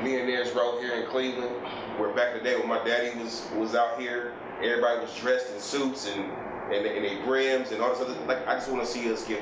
Me 0.03 0.17
and 0.17 0.25
Millionaires 0.27 0.51
Row 0.53 0.77
here 0.81 0.93
in 0.95 1.07
Cleveland, 1.07 1.55
where 1.97 2.09
back 2.09 2.33
in 2.35 2.43
the 2.43 2.49
day 2.49 2.57
when 2.57 2.67
my 2.67 2.83
daddy 2.83 3.17
was 3.17 3.47
was 3.55 3.75
out 3.75 3.97
here, 3.97 4.33
everybody 4.61 4.99
was 4.99 5.15
dressed 5.15 5.53
in 5.53 5.59
suits 5.61 6.07
and 6.13 6.29
and, 6.73 6.85
and 6.85 7.05
they 7.05 7.15
brims 7.25 7.71
and 7.71 7.81
all 7.81 7.89
this 7.93 8.01
other. 8.01 8.13
Like 8.25 8.47
I 8.47 8.55
just 8.55 8.69
want 8.69 8.83
to 8.83 8.89
see 8.89 9.11
us 9.11 9.23
get 9.27 9.41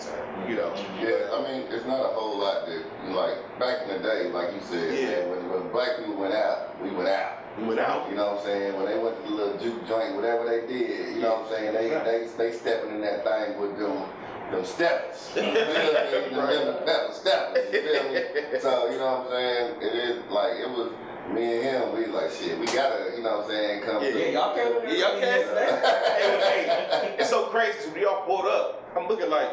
time, 0.00 0.48
you 0.48 0.56
know. 0.56 0.70
Mm-hmm. 0.70 1.04
Yeah, 1.06 1.36
I 1.36 1.38
mean, 1.44 1.66
it's 1.70 1.86
not 1.86 2.00
a 2.00 2.12
whole 2.14 2.38
lot 2.38 2.66
that, 2.66 2.82
like, 3.12 3.36
back 3.58 3.82
in 3.82 3.88
the 3.88 4.00
day, 4.02 4.28
like 4.30 4.54
you 4.54 4.60
said, 4.60 4.94
Yeah. 4.98 5.06
man, 5.28 5.30
when, 5.30 5.62
when 5.62 5.72
black 5.72 5.98
people 5.98 6.16
went 6.16 6.34
out, 6.34 6.80
we 6.82 6.90
went 6.90 7.08
out. 7.08 7.38
We 7.58 7.64
went 7.64 7.80
out. 7.80 8.08
You 8.08 8.16
know 8.16 8.32
what 8.32 8.38
I'm 8.40 8.44
saying? 8.46 8.76
When 8.76 8.86
they 8.86 8.98
went 8.98 9.16
to 9.16 9.22
the 9.28 9.34
little 9.34 9.58
juke 9.58 9.86
joint, 9.86 10.16
whatever 10.16 10.48
they 10.48 10.66
did, 10.66 11.16
you 11.16 11.20
know 11.22 11.44
what 11.44 11.52
I'm 11.52 11.52
saying? 11.52 11.74
They 11.74 11.88
they 11.90 12.28
they 12.38 12.56
stepping 12.56 12.90
in 12.96 13.00
that 13.02 13.24
thing 13.24 13.60
with 13.60 13.76
them 13.78 14.08
them 14.50 14.64
steppers. 14.64 15.32
You 15.36 15.42
feel 15.42 15.52
me? 15.52 16.30
Them, 16.32 16.38
Right. 16.38 16.64
them 16.64 16.76
pepper 16.84 17.12
steppers. 17.12 17.72
You 17.72 17.80
feel 17.82 18.04
me? 18.12 18.20
So 18.60 18.90
you 18.90 18.98
know 18.98 19.24
what 19.24 19.26
I'm 19.26 19.30
saying? 19.30 19.66
It 19.82 19.94
is 19.94 20.16
like 20.30 20.54
it 20.60 20.68
was 20.70 20.92
me 21.34 21.54
and 21.56 21.62
him. 21.62 21.92
We 21.94 22.06
like 22.06 22.30
shit. 22.30 22.58
We 22.58 22.66
gotta, 22.66 23.12
you 23.16 23.22
know 23.22 23.36
what 23.38 23.44
I'm 23.44 23.50
saying? 23.50 23.82
Come. 23.82 24.02
Yeah, 24.02 24.10
through. 24.10 24.20
Yeah, 24.20 24.28
y'all 24.30 24.54
came 24.54 24.66
in 24.66 24.72
there. 24.72 24.88
Yeah, 24.88 24.98
y'all 24.98 25.12
came. 25.14 25.22
yesterday. 25.22 25.70
hey, 26.20 26.68
hey, 26.68 27.16
it's 27.18 27.30
so 27.30 27.46
crazy. 27.46 27.78
So 27.80 27.88
when 27.90 28.00
y'all 28.02 28.24
pulled 28.26 28.46
up, 28.46 28.82
I'm 28.96 29.06
looking 29.08 29.30
like, 29.30 29.48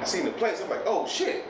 I 0.00 0.04
seen 0.04 0.24
the 0.24 0.30
place. 0.32 0.60
I'm 0.62 0.68
like, 0.70 0.82
oh 0.86 1.06
shit. 1.08 1.44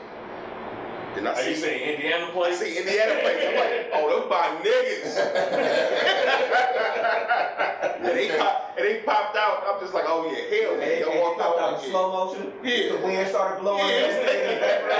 Then 1.15 1.25
I 1.25 1.33
Are 1.33 1.41
you 1.49 1.55
see, 1.55 1.61
saying 1.61 1.95
Indiana 1.95 2.25
I 2.27 2.31
place? 2.31 2.59
see 2.59 2.77
Indiana 2.77 3.19
place. 3.21 3.43
I'm 3.47 3.55
like, 3.55 3.89
oh, 3.93 4.19
them 4.19 4.29
my 4.29 4.47
niggas. 4.61 5.17
and 7.99 8.15
they 8.17 8.27
pop, 8.37 8.73
and 8.77 8.85
they 8.85 9.01
popped 9.01 9.35
out. 9.35 9.63
I'm 9.67 9.79
just 9.81 9.93
like, 9.93 10.05
oh 10.07 10.23
yeah, 10.25 10.31
hell 10.55 10.71
yeah. 10.73 10.79
they, 10.85 10.99
Y'all 11.01 11.11
they 11.11 11.19
walked 11.19 11.41
out 11.41 11.57
out 11.59 11.83
in 11.83 11.89
slow 11.89 12.11
motion. 12.11 12.53
Yeah. 12.63 12.91
The 12.93 12.99
wind 13.03 13.27
started 13.27 13.59
blowing. 13.61 13.87
Yeah. 13.87 14.95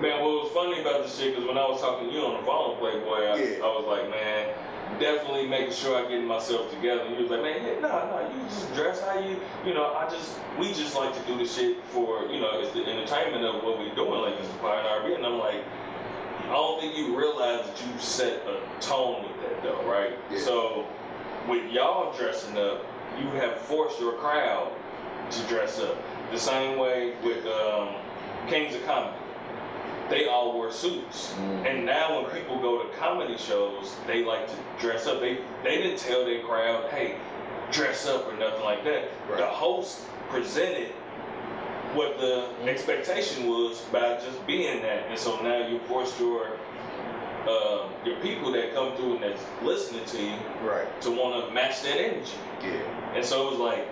Man, 0.01 0.21
what 0.21 0.45
was 0.45 0.53
funny 0.53 0.81
about 0.83 1.05
this 1.05 1.17
shit, 1.17 1.33
because 1.35 1.49
when 1.49 1.57
I 1.57 1.65
was 1.67 1.81
talking 1.81 2.09
to 2.09 2.15
you 2.15 2.21
on 2.21 2.41
the 2.41 2.47
phone, 2.47 2.77
Playboy, 2.77 3.33
I, 3.33 3.37
Yeah. 3.37 3.65
I 3.65 3.69
was 3.73 3.87
like, 3.89 4.11
man, 4.11 4.53
definitely 5.01 5.49
making 5.49 5.73
sure 5.73 5.97
I 5.97 6.09
get 6.09 6.23
myself 6.25 6.71
together. 6.71 7.01
And 7.03 7.17
he 7.17 7.23
was 7.23 7.31
like, 7.31 7.43
man, 7.43 7.65
yeah, 7.65 7.81
no, 7.81 7.89
no, 8.13 8.21
you 8.29 8.43
just 8.49 8.75
dress 8.75 9.01
how 9.01 9.19
you, 9.19 9.41
you 9.65 9.73
know, 9.73 9.95
I 9.95 10.09
just, 10.11 10.37
we 10.59 10.73
just 10.73 10.95
like 10.95 11.15
to 11.17 11.23
do 11.27 11.39
the 11.39 11.47
shit 11.47 11.83
for, 11.87 12.27
you 12.29 12.41
know, 12.41 12.61
it's 12.61 12.73
the 12.73 12.85
entertainment 12.85 13.45
of 13.45 13.63
what 13.65 13.79
we're 13.79 13.95
doing, 13.95 14.21
like 14.21 14.35
it's 14.39 14.49
the 14.49 14.55
fire 14.61 14.81
and 14.81 14.87
R&B. 14.87 15.15
And 15.15 15.25
I'm 15.27 15.39
like, 15.39 15.65
I 16.45 16.53
don't 16.53 16.81
think 16.81 16.97
you 16.97 17.17
realize 17.19 17.67
that 17.67 17.81
you 17.81 17.99
set 17.99 18.43
a 18.47 18.61
tone 18.81 19.25
with 19.25 19.41
that 19.43 19.63
though, 19.63 19.83
right? 19.89 20.13
Yeah. 20.31 20.41
So 20.41 20.87
with 21.49 21.73
y'all 21.73 22.17
dressing 22.17 22.57
up, 22.59 22.85
you 23.19 23.29
have 23.41 23.59
forced 23.59 24.01
your 24.01 24.13
crowd 24.15 24.73
to 25.31 25.43
dress 25.45 25.81
up. 25.81 25.97
The 26.31 26.39
same 26.39 26.79
way 26.79 27.15
with 27.25 27.45
um, 27.47 27.95
Kings 28.49 28.75
of 28.75 28.85
Comedy. 28.85 29.17
They 30.09 30.27
all 30.27 30.53
wore 30.53 30.71
suits. 30.71 31.33
Mm. 31.33 31.67
And 31.67 31.87
now 31.87 32.23
when 32.23 32.31
people 32.31 32.61
go 32.61 32.83
to 32.83 32.97
comedy 32.97 33.37
shows, 33.37 33.95
they 34.07 34.25
like 34.25 34.47
to 34.49 34.57
dress 34.81 35.07
up. 35.07 35.21
They 35.21 35.39
they 35.65 35.79
didn't 35.79 35.99
tell 35.99 36.25
their 36.25 36.43
crowd, 36.43 36.91
hey, 36.91 37.17
dress 37.73 38.07
up 38.07 38.27
or 38.27 38.37
nothing 38.37 38.63
like 38.63 38.85
that. 38.85 39.09
Right. 39.29 39.39
The 39.39 39.47
host 39.47 40.03
presented 40.31 40.93
what 41.95 42.19
the 42.19 42.49
expectation 42.65 43.49
was 43.49 43.81
by 43.93 44.21
just 44.21 44.47
being 44.47 44.83
that. 44.83 45.07
And 45.09 45.19
so 45.19 45.41
now 45.43 45.67
you 45.67 45.81
forced 45.89 46.21
your 46.21 46.57
uh, 47.49 47.89
your 48.05 48.17
people 48.21 48.53
that 48.53 48.75
come 48.75 48.97
through 48.97 49.15
and 49.17 49.23
that's 49.23 49.43
listening 49.63 50.05
to 50.07 50.23
you 50.23 50.37
Right. 50.63 50.87
to 51.03 51.11
want 51.11 51.47
to 51.47 51.55
match 51.55 51.83
that 51.83 51.97
energy. 52.01 52.33
Yeah. 52.63 53.15
And 53.15 53.25
so 53.25 53.49
it 53.49 53.51
was 53.53 53.61
like, 53.61 53.87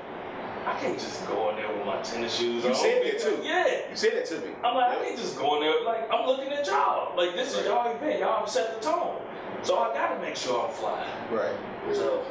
I 0.67 0.79
can't 0.81 0.99
just 0.99 1.27
go 1.29 1.51
in 1.51 1.57
there 1.57 1.69
with 1.75 1.85
my 1.87 2.01
tennis 2.03 2.35
shoes 2.37 2.65
You 2.65 2.71
on. 2.71 2.75
said 2.77 3.03
that 3.05 3.21
too. 3.21 3.41
Yeah. 3.43 3.89
You 3.91 3.97
said 3.97 4.13
that 4.15 4.27
to 4.27 4.39
me. 4.41 4.55
I'm 4.65 4.75
like, 4.75 4.91
I 4.99 5.05
can't 5.05 5.19
just 5.19 5.39
go 5.39 5.57
in 5.57 5.63
there. 5.63 5.85
Like, 5.85 6.09
I'm 6.13 6.27
looking 6.27 6.53
at 6.53 6.67
y'all. 6.67 7.15
Like, 7.17 7.35
this 7.35 7.51
is 7.51 7.57
Right. 7.57 7.67
y'all 7.67 7.95
event. 7.95 8.21
Y'all 8.21 8.41
have 8.41 8.49
set 8.49 8.81
the 8.81 8.81
tone. 8.91 9.21
So 9.63 9.79
I 9.79 9.95
gotta 9.95 10.21
make 10.21 10.37
sure 10.37 10.67
I'm 10.67 10.73
fly. 10.75 11.07
Right. 11.31 11.55
So- 11.95 12.25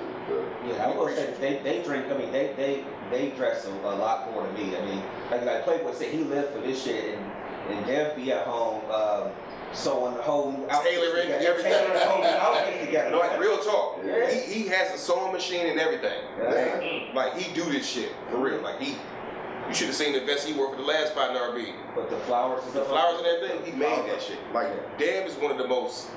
Yeah, 0.65 0.87
I 0.87 0.95
will 0.95 1.09
say 1.09 1.33
they, 1.39 1.59
they 1.63 1.83
drink. 1.83 2.05
I 2.09 2.17
mean, 2.17 2.31
they 2.31 2.53
they 2.55 2.85
they 3.11 3.31
dress 3.35 3.65
a, 3.65 3.69
a 3.71 3.95
lot 3.95 4.31
more 4.31 4.43
than 4.43 4.53
me. 4.55 4.75
I 4.77 4.81
mean, 4.85 5.03
like 5.29 5.43
like 5.43 5.63
Playboy 5.65 5.93
said, 5.93 6.11
he 6.11 6.23
lived 6.23 6.53
for 6.53 6.61
this 6.61 6.81
shit, 6.81 7.15
and 7.19 7.31
and 7.69 7.85
Dev 7.85 8.15
be 8.15 8.31
at 8.31 8.47
home 8.47 8.81
um, 8.89 9.31
sewing 9.73 10.15
the 10.15 10.21
whole 10.21 10.53
outfit 10.69 10.91
Tailoring 10.93 11.23
together, 11.23 11.45
everything. 11.47 11.71
tailoring 11.71 11.93
the 11.93 11.99
whole 12.05 12.21
new 12.21 12.27
outfit 12.27 12.85
together. 12.85 13.11
No, 13.11 13.19
like 13.19 13.39
real 13.39 13.57
talk. 13.59 13.99
Yeah. 14.05 14.29
He, 14.31 14.63
he 14.63 14.67
has 14.69 14.93
a 14.93 14.97
sewing 14.97 15.31
machine 15.33 15.67
and 15.67 15.79
everything. 15.79 16.19
Yeah. 16.39 17.09
Like 17.13 17.35
he 17.37 17.53
do 17.53 17.63
this 17.71 17.87
shit 17.87 18.11
for 18.29 18.37
real. 18.37 18.61
Like 18.61 18.79
he, 18.79 18.95
you 19.67 19.73
should 19.73 19.87
have 19.87 19.95
seen 19.95 20.13
the 20.13 20.21
vest 20.25 20.47
he 20.47 20.53
wore 20.53 20.69
for 20.71 20.75
the 20.77 20.83
last 20.87 21.13
fight 21.13 21.31
in 21.31 21.37
RB. 21.37 21.73
But 21.95 22.09
the 22.09 22.17
flowers 22.19 22.63
The 22.73 22.83
flowers 22.85 23.19
and 23.19 23.27
everything, 23.27 23.65
he 23.73 23.77
made 23.77 24.05
that 24.09 24.21
shit. 24.21 24.37
Like 24.53 24.67
Deb 24.97 25.25
is 25.27 25.35
one 25.35 25.51
of 25.51 25.57
the 25.57 25.67
most 25.67 26.07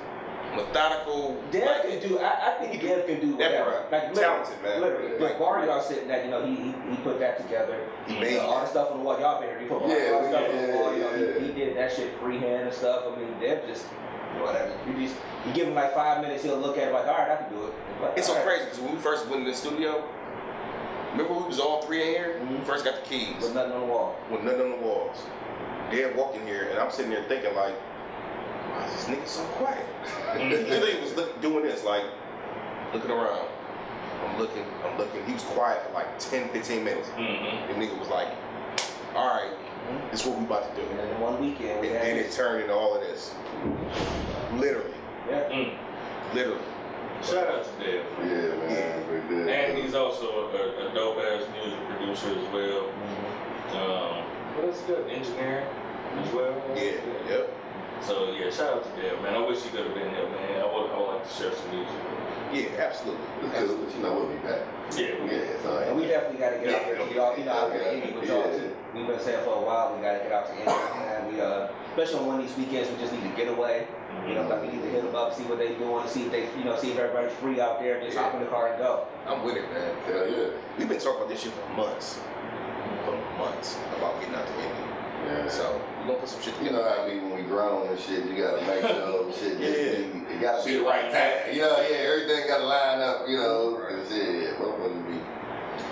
methodical. 0.55 1.37
Dev 1.51 1.67
like, 1.67 1.83
can 2.01 2.09
do. 2.09 2.19
I, 2.19 2.49
I 2.49 2.51
think 2.67 2.83
Dev 2.83 3.07
can 3.07 3.21
do 3.21 3.33
whatever. 3.37 3.85
Like 3.91 4.15
Talented, 4.15 4.63
man. 4.63 4.81
Literally, 4.81 5.19
Like- 5.19 5.39
y'all 5.39 5.81
sitting 5.83 6.09
that 6.09 6.25
you 6.25 6.31
know 6.31 6.45
he, 6.47 6.55
he 6.57 6.73
he 6.91 6.97
put 7.03 7.19
that 7.19 7.39
together. 7.39 7.79
He 8.07 8.15
You 8.15 8.21
made 8.21 8.37
know, 8.37 8.41
all 8.47 8.61
the 8.61 8.67
stuff 8.67 8.91
on 8.93 8.99
the 8.99 9.05
wall. 9.05 9.19
Y'all 9.19 9.41
been 9.41 9.51
here. 9.51 9.59
He 9.61 9.67
put 9.67 9.83
all 9.83 9.89
Yeah, 9.89 10.21
the 10.23 10.29
stuff 10.29 10.49
on 10.49 10.57
the 10.57 10.63
yeah, 10.69 10.75
wall. 10.77 10.95
You 10.95 11.01
know, 11.01 11.15
yeah. 11.15 11.41
he, 11.41 11.47
he 11.47 11.53
did 11.53 11.77
that 11.77 11.93
shit 11.95 12.19
freehand 12.21 12.69
and 12.69 12.73
stuff. 12.75 13.05
I 13.11 13.19
mean, 13.19 13.33
Dev 13.41 13.67
just 13.67 13.85
whatever. 14.41 14.73
You 14.87 14.95
just 15.07 15.17
you 15.47 15.53
give 15.55 15.69
him 15.69 15.75
like 15.75 15.95
five 15.95 16.21
minutes, 16.23 16.43
he'll 16.45 16.59
look 16.59 16.77
at 16.77 16.89
it 16.89 16.93
like, 16.93 17.07
all 17.07 17.17
right, 17.17 17.31
I 17.31 17.37
can 17.37 17.51
do 17.53 17.67
it. 17.67 17.73
Like, 18.03 18.19
It's 18.19 18.27
so 18.27 18.33
all 18.35 18.39
right. 18.41 18.47
crazy 18.47 18.65
because 18.67 18.81
when 18.81 18.95
we 18.95 19.01
first 19.01 19.27
went 19.29 19.43
in 19.43 19.49
the 19.49 19.55
studio, 19.55 20.03
remember 21.13 21.33
we 21.35 21.45
was 21.45 21.59
all 21.61 21.83
three 21.83 22.03
in 22.03 22.09
here? 22.09 22.41
Mhm. 22.43 22.65
First 22.65 22.85
got 22.85 23.03
the 23.03 23.09
keys 23.09 23.41
With 23.41 23.55
nothing 23.55 23.73
on 23.73 23.81
the 23.81 23.87
wall. 23.87 24.17
with 24.31 24.43
nothing 24.43 24.61
on 24.63 24.71
the 24.81 24.87
walls. 24.87 25.17
Dad 25.91 26.15
walked 26.17 26.37
in 26.37 26.47
here 26.47 26.69
and 26.71 26.79
I'm 26.79 26.91
sitting 26.91 27.11
there 27.13 27.23
thinking 27.29 27.55
like, 27.55 27.75
why 28.77 28.87
is 28.87 28.93
this 29.07 29.17
nigga 29.17 29.27
so 29.27 29.45
quiet? 29.57 29.87
he 30.39 30.49
literally 30.49 31.01
was 31.01 31.15
look, 31.15 31.41
doing 31.41 31.65
this 31.65 31.85
like, 31.85 32.05
looking 32.93 33.11
around. 33.11 33.49
I'm 34.27 34.39
looking, 34.39 34.65
I'm 34.85 34.99
looking. 34.99 35.25
He 35.27 35.33
was 35.35 35.43
quiet 35.43 35.87
for 35.87 35.93
like 35.93 36.19
10, 36.19 36.49
15 36.51 36.85
minutes. 36.85 37.09
Mm-hmm. 37.11 37.73
The 37.81 37.87
nigga 37.87 37.99
was 37.99 38.09
like, 38.09 38.29
all 39.15 39.29
right, 39.29 39.53
Mhm. 39.87 40.11
this 40.11 40.21
is 40.23 40.27
what 40.27 40.39
we 40.39 40.45
about 40.45 40.75
to 40.75 40.83
do. 40.83 40.89
And 40.89 40.99
then 40.99 41.21
one 41.21 41.41
weekend, 41.41 41.71
And 41.71 41.81
we 41.81 41.89
had 41.89 42.03
then 42.03 42.17
it 42.17 42.33
turned 42.33 42.63
into 42.63 42.75
all 42.75 42.95
of 42.97 43.01
this. 43.03 43.33
Literally, 44.55 44.91
yeah. 45.29 45.43
Mm. 45.51 45.75
literally. 46.35 46.61
Shout 47.23 47.49
out 47.49 47.65
to 47.65 47.85
Dev. 47.85 48.05
Yeah, 48.21 48.69
man, 48.69 49.13
we 49.13 49.35
good. 49.35 49.49
And 49.49 49.79
he's 49.79 49.95
also 49.95 50.51
a, 50.51 50.89
a 50.91 50.95
dope 50.95 51.19
ass 51.19 51.45
music 51.63 51.79
producer 51.89 52.29
as 52.29 52.53
well. 52.53 52.91
Mhm. 52.93 53.77
Um, 53.77 54.25
what 54.57 54.65
else 54.67 54.83
he 54.87 54.93
got? 54.93 55.09
As 55.11 56.33
well. 56.33 56.55
Yeah, 56.75 56.93
yep. 57.29 57.51
So 58.03 58.33
yeah, 58.33 58.51
shout 58.51 58.75
out 58.75 58.85
to 58.85 59.03
Dev, 59.03 59.21
man. 59.23 59.35
I 59.35 59.47
wish 59.47 59.63
he 59.63 59.71
could 59.71 59.87
have 59.87 59.95
been 59.95 60.11
here, 60.11 60.29
man. 60.29 60.61
I 60.61 60.67
would, 60.67 60.91
I 60.91 60.99
would 60.99 61.09
like 61.19 61.29
to 61.29 61.33
share 61.35 61.53
some 61.55 61.71
music. 61.71 61.97
Yeah, 62.53 62.79
absolutely. 62.79 63.27
It's 63.43 63.59
good, 63.59 63.81
but 63.85 63.95
you 63.97 64.03
know 64.03 64.15
we'll 64.15 64.29
be 64.31 64.39
back. 64.47 64.63
Yeah, 64.95 65.19
we 65.19 65.31
Yeah, 65.35 65.63
so 65.63 65.79
And 65.83 65.97
we 65.97 66.07
definitely 66.07 66.39
got 66.39 66.51
to 66.51 66.59
get 66.63 66.75
out 66.75 66.87
there 66.87 66.97
to 66.97 67.15
y'all. 67.15 67.39
You 67.39 67.45
know, 67.45 67.53
out 67.53 67.71
there 67.73 67.83
Yeah. 67.83 68.07
in 68.07 68.15
with 68.15 68.29
y'all 68.29 68.47
too. 68.47 68.71
We've 68.95 69.07
been 69.07 69.21
saying 69.21 69.43
for 69.45 69.59
a 69.59 69.63
while 69.67 69.95
we 69.95 70.01
got 70.01 70.19
to 70.19 70.23
get 70.23 70.33
out 70.33 70.47
to 70.47 70.55
Indy, 70.55 70.71
and 70.71 71.33
we 71.33 71.41
uh, 71.41 71.69
especially 71.91 72.21
on 72.21 72.27
one 72.27 72.41
of 72.41 72.47
these 72.47 72.57
weekends, 72.57 72.89
we 72.89 72.97
just 73.03 73.13
need 73.13 73.27
to 73.27 73.35
get 73.37 73.49
away. 73.49 73.89
You 74.29 74.35
know, 74.35 74.49
like 74.49 74.63
we 74.63 74.69
need 74.69 74.83
to 74.83 74.91
hit 74.91 75.03
them 75.03 75.15
up, 75.15 75.35
see 75.35 75.43
what 75.45 75.59
they're 75.59 75.77
doing, 75.79 76.07
see 76.09 76.25
if 76.27 76.33
they, 76.33 76.49
you 76.57 76.65
know, 76.65 76.79
see 76.79 76.91
if 76.93 76.99
everybody's 76.99 77.37
free 77.39 77.61
out 77.61 77.79
there, 77.81 78.01
just 78.01 78.17
hop 78.17 78.35
in 78.35 78.41
the 78.41 78.47
car 78.47 78.69
and 78.73 78.79
go. 78.79 79.07
I'm 79.27 79.43
with 79.45 79.57
it, 79.57 79.71
man. 79.73 79.95
Hell 80.07 80.27
yeah. 80.31 80.49
We've 80.79 80.89
been 80.89 80.99
talking 80.99 81.19
about 81.23 81.29
this 81.29 81.43
shit 81.43 81.53
for 81.53 81.69
months. 81.75 82.19
For 83.05 83.15
months 83.39 83.77
about 83.99 84.19
getting 84.21 84.35
out 84.35 84.47
to 84.47 84.55
Indy. 84.55 84.83
Yeah. 85.27 85.49
So 85.49 85.81
we're 86.07 86.15
gonna 86.15 86.21
put 86.21 86.29
some 86.29 86.41
shit 86.43 86.61
You 86.63 86.71
know 86.71 86.83
how 86.83 87.03
I 87.03 87.09
mean 87.09 87.31
when 87.31 87.43
we 87.43 87.43
grown 87.43 87.89
and 87.89 87.99
shit, 87.99 88.25
you 88.27 88.43
gotta 88.43 88.63
make 88.67 88.81
sure 88.81 89.33
shit 89.33 89.59
just 89.59 89.81
Yeah. 89.81 90.07
be, 90.07 90.35
it 90.35 90.41
gotta 90.41 90.65
be 90.65 90.77
the 90.77 90.85
right 90.85 91.11
time. 91.11 91.55
You 91.55 91.63
know, 91.63 91.77
yeah, 91.81 91.97
everything 91.97 92.47
gotta 92.49 92.65
line 92.65 93.01
up, 93.01 93.29
you 93.29 93.37
know, 93.37 93.79
Right. 93.79 93.95
and 93.95 94.09
shit, 94.09 94.61
what 94.61 94.79
would 94.81 95.07
be 95.09 95.19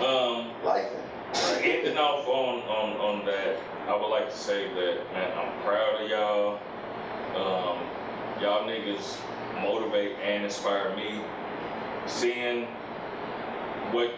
Um, 0.05 0.51
life 0.65 0.89
ending 1.63 1.99
off 1.99 2.27
on, 2.29 2.61
on, 2.63 2.97
on 3.01 3.27
that, 3.27 3.57
I 3.89 3.97
would 3.97 4.09
like 4.09 4.31
to 4.31 4.37
say 4.37 4.69
that, 4.69 5.13
man, 5.13 5.33
I'm 5.37 5.63
proud 5.65 6.01
of 6.03 6.09
y'all. 6.09 6.59
Um, 7.35 7.79
y'all 8.41 8.65
niggas 8.69 9.17
motivate 9.61 10.13
and 10.23 10.45
inspire 10.45 10.95
me. 10.97 11.21
Seeing 12.07 12.67
what 13.93 14.13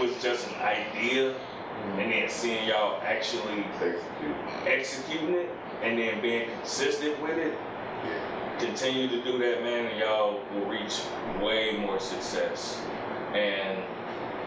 was 0.00 0.10
just 0.22 0.48
an 0.48 0.54
idea 0.62 1.34
and 1.98 2.12
then 2.12 2.28
seeing 2.28 2.68
y'all 2.68 3.00
actually 3.02 3.64
execute. 3.64 4.36
executing 4.66 5.34
it 5.34 5.50
and 5.82 5.98
then 5.98 6.20
being 6.20 6.48
consistent 6.50 7.20
with 7.22 7.38
it. 7.38 7.56
Continue 8.58 9.08
to 9.08 9.22
do 9.22 9.38
that, 9.38 9.62
man, 9.62 9.86
and 9.86 9.98
y'all 10.00 10.42
will 10.52 10.66
reach 10.66 11.00
way 11.40 11.76
more 11.76 12.00
success. 12.00 12.80
And 13.32 13.78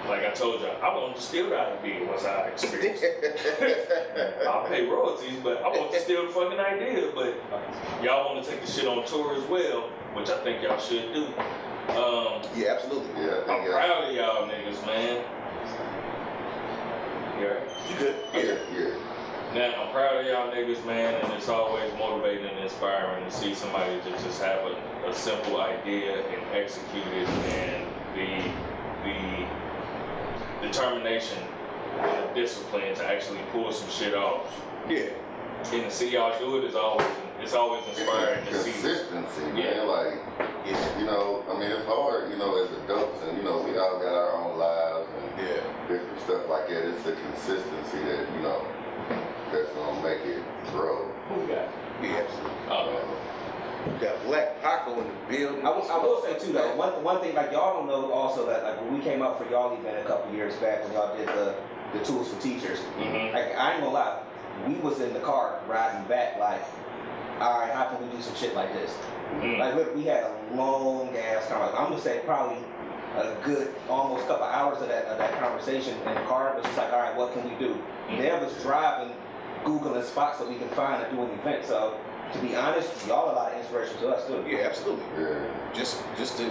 like 0.10 0.26
I 0.26 0.32
told 0.32 0.62
y'all, 0.62 0.82
I 0.82 0.94
want 0.98 1.16
to 1.16 1.22
steal 1.22 1.50
the 1.50 1.60
idea 1.60 2.06
once 2.06 2.26
I 2.26 2.48
experience 2.48 3.00
it. 3.02 4.44
I'll 4.48 4.68
pay 4.68 4.86
royalties, 4.86 5.40
but 5.44 5.64
I 5.64 5.70
want 5.70 5.94
to 5.94 6.00
steal 6.00 6.28
the 6.28 6.34
fucking 6.34 6.60
idea. 6.60 7.12
But 7.16 7.36
y'all 8.04 8.34
want 8.34 8.44
to 8.44 8.52
take 8.52 8.62
the 8.62 8.68
shit 8.68 8.88
on 8.88 9.06
tour 9.06 9.36
as 9.36 9.44
well, 9.44 9.90
which 10.14 10.30
I 10.30 10.44
think 10.44 10.62
y'all 10.62 10.80
should 10.80 11.14
do. 11.14 11.26
Um, 11.96 12.42
yeah, 12.56 12.76
absolutely. 12.76 13.10
Yeah, 13.22 13.44
I'm 13.48 13.64
yeah. 13.64 13.72
proud 13.72 14.10
of 14.10 14.16
y'all 14.16 14.48
niggas, 14.48 14.86
man. 14.86 15.24
Yeah. 17.42 17.58
You 17.90 17.98
good? 17.98 18.16
Yeah, 18.36 18.78
yeah. 18.78 18.94
Now, 19.56 19.84
I'm 19.84 19.92
proud 19.92 20.16
of 20.18 20.26
y'all 20.28 20.54
niggas, 20.54 20.86
man, 20.86 21.16
and 21.16 21.34
it's 21.34 21.50
always 21.50 21.92
motivating 21.98 22.46
and 22.46 22.60
inspiring 22.60 23.26
to 23.26 23.32
see 23.32 23.56
somebody 23.56 24.00
to 24.02 24.12
just 24.12 24.42
have 24.44 24.62
a, 24.64 25.10
a 25.10 25.14
simple 25.14 25.60
idea 25.60 26.24
and 26.24 26.56
execute 26.56 27.08
it 27.08 27.28
and 27.28 27.84
the, 28.16 28.52
the 29.04 30.68
determination 30.68 31.40
and 32.00 32.30
the 32.30 32.34
discipline 32.40 32.94
to 32.96 33.06
actually 33.06 33.40
pull 33.52 33.72
some 33.72 33.90
shit 33.90 34.14
off. 34.14 34.46
Yeah. 34.88 35.10
And 35.74 35.84
to 35.84 35.92
see 35.92 36.12
y'all 36.12 36.38
do 36.38 36.60
it 36.60 36.64
is 36.64 36.76
always, 36.76 37.08
it's 37.42 37.54
always 37.54 37.84
inspiring 37.88 38.46
to 38.46 38.54
see. 38.60 38.72
Consistency, 38.72 39.44
Yeah. 39.56 39.84
man. 39.84 39.88
Like, 39.88 40.14
Yeah. 40.66 41.00
you 41.00 41.06
know, 41.06 41.44
I 41.50 41.54
mean, 41.58 41.72
it's 41.72 41.86
hard, 41.88 42.30
you 42.32 42.38
know, 42.38 42.56
as 42.64 42.70
adults, 42.84 43.22
and 43.28 43.38
you 43.38 43.44
know, 43.44 43.60
we 43.60 43.78
all 43.78 43.98
got 43.98 44.14
our 44.14 44.32
own 44.34 44.58
lives 44.58 45.08
and 45.18 45.48
Yeah. 45.48 45.62
different 45.88 46.20
stuff 46.22 46.48
like 46.50 46.68
that. 46.70 46.84
It's 46.86 47.04
the 47.04 47.14
consistency 47.14 47.98
that 48.06 48.26
you 48.36 48.42
know 48.42 48.62
that's 49.52 49.70
gonna 49.72 50.02
make 50.02 50.22
it 50.26 50.44
grow. 50.72 51.10
Who 51.30 51.42
we 51.42 51.48
got? 51.48 51.68
Yeah, 52.02 52.22
absolutely. 52.24 52.58
Oh, 52.70 53.18
We 53.94 53.98
got 54.06 54.24
Black 54.26 54.62
Paco 54.62 55.00
in 55.02 55.08
the 55.08 55.14
building. 55.38 55.66
I 55.66 55.70
will, 55.70 55.92
I 55.92 55.98
will 55.98 56.22
say 56.22 56.38
too 56.38 56.54
though, 56.54 56.76
one, 56.76 57.04
one 57.04 57.20
thing 57.20 57.34
like 57.36 57.52
y'all 57.52 57.74
don't 57.78 57.88
know 57.88 58.12
also 58.14 58.46
that 58.48 58.64
like 58.64 58.80
when 58.82 58.94
we 58.94 59.00
came 59.04 59.22
out 59.24 59.38
for 59.38 59.50
y'all 59.50 59.74
event 59.76 59.98
a 60.00 60.08
couple 60.08 60.34
years 60.34 60.56
back 60.58 60.84
when 60.84 60.94
y'all 60.94 61.16
did 61.18 61.28
the, 61.30 61.56
the 61.94 62.04
tools 62.06 62.32
for 62.32 62.40
teachers, 62.42 62.80
Mhm. 63.00 63.34
like 63.34 63.56
I 63.58 63.74
ain't 63.74 63.82
gonna 63.82 63.92
lie, 63.94 64.20
we 64.68 64.76
was 64.76 65.02
in 65.02 65.14
the 65.14 65.20
car 65.20 65.60
riding 65.68 66.04
back 66.06 66.38
like, 66.40 66.62
all 67.42 67.60
right, 67.60 67.72
how 67.72 67.86
can 67.86 68.02
we 68.08 68.16
do 68.16 68.22
some 68.22 68.36
shit 68.36 68.56
like 68.56 68.74
this? 68.74 68.92
Mm. 69.40 69.60
Like 69.60 69.76
look, 69.76 69.96
we 69.96 70.04
had 70.04 70.24
a 70.24 70.36
long 70.56 71.16
ass 71.18 71.48
conversation. 71.48 71.78
I'm 71.78 71.90
gonna 71.90 72.02
say 72.02 72.22
probably 72.26 72.64
a 73.18 73.36
good 73.44 73.74
almost 73.90 74.28
couple 74.28 74.46
hours 74.46 74.82
of 74.82 74.88
that 74.88 75.06
of 75.06 75.18
that 75.18 75.38
conversation 75.40 75.96
in 75.98 76.14
the 76.16 76.22
car. 76.22 76.52
It 76.52 76.58
was 76.58 76.66
just 76.66 76.78
like, 76.78 76.94
all 76.94 77.00
right, 77.00 77.16
what 77.16 77.34
can 77.34 77.44
we 77.50 77.56
do? 77.58 77.78
Mhm. 78.10 78.18
Dad 78.22 78.42
was 78.42 78.54
driving, 78.64 79.14
googling 79.64 80.04
spots 80.04 80.40
that 80.40 80.48
we 80.48 80.56
can 80.56 80.70
find 80.70 81.04
to 81.04 81.12
do 81.16 81.22
an 81.24 81.30
event. 81.40 81.66
So 81.66 81.98
to 82.34 82.40
be 82.40 82.56
honest, 82.56 82.90
y'all 83.08 83.32
a 83.32 83.36
lot 83.36 83.52
of 83.52 83.58
inspiration 83.60 83.98
to 84.00 84.10
us 84.10 84.26
too. 84.28 84.44
Yeah, 84.48 84.60
absolutely. 84.68 85.04
Yeah, 85.20 85.40
Just 85.74 86.02
just 86.18 86.38
to 86.38 86.44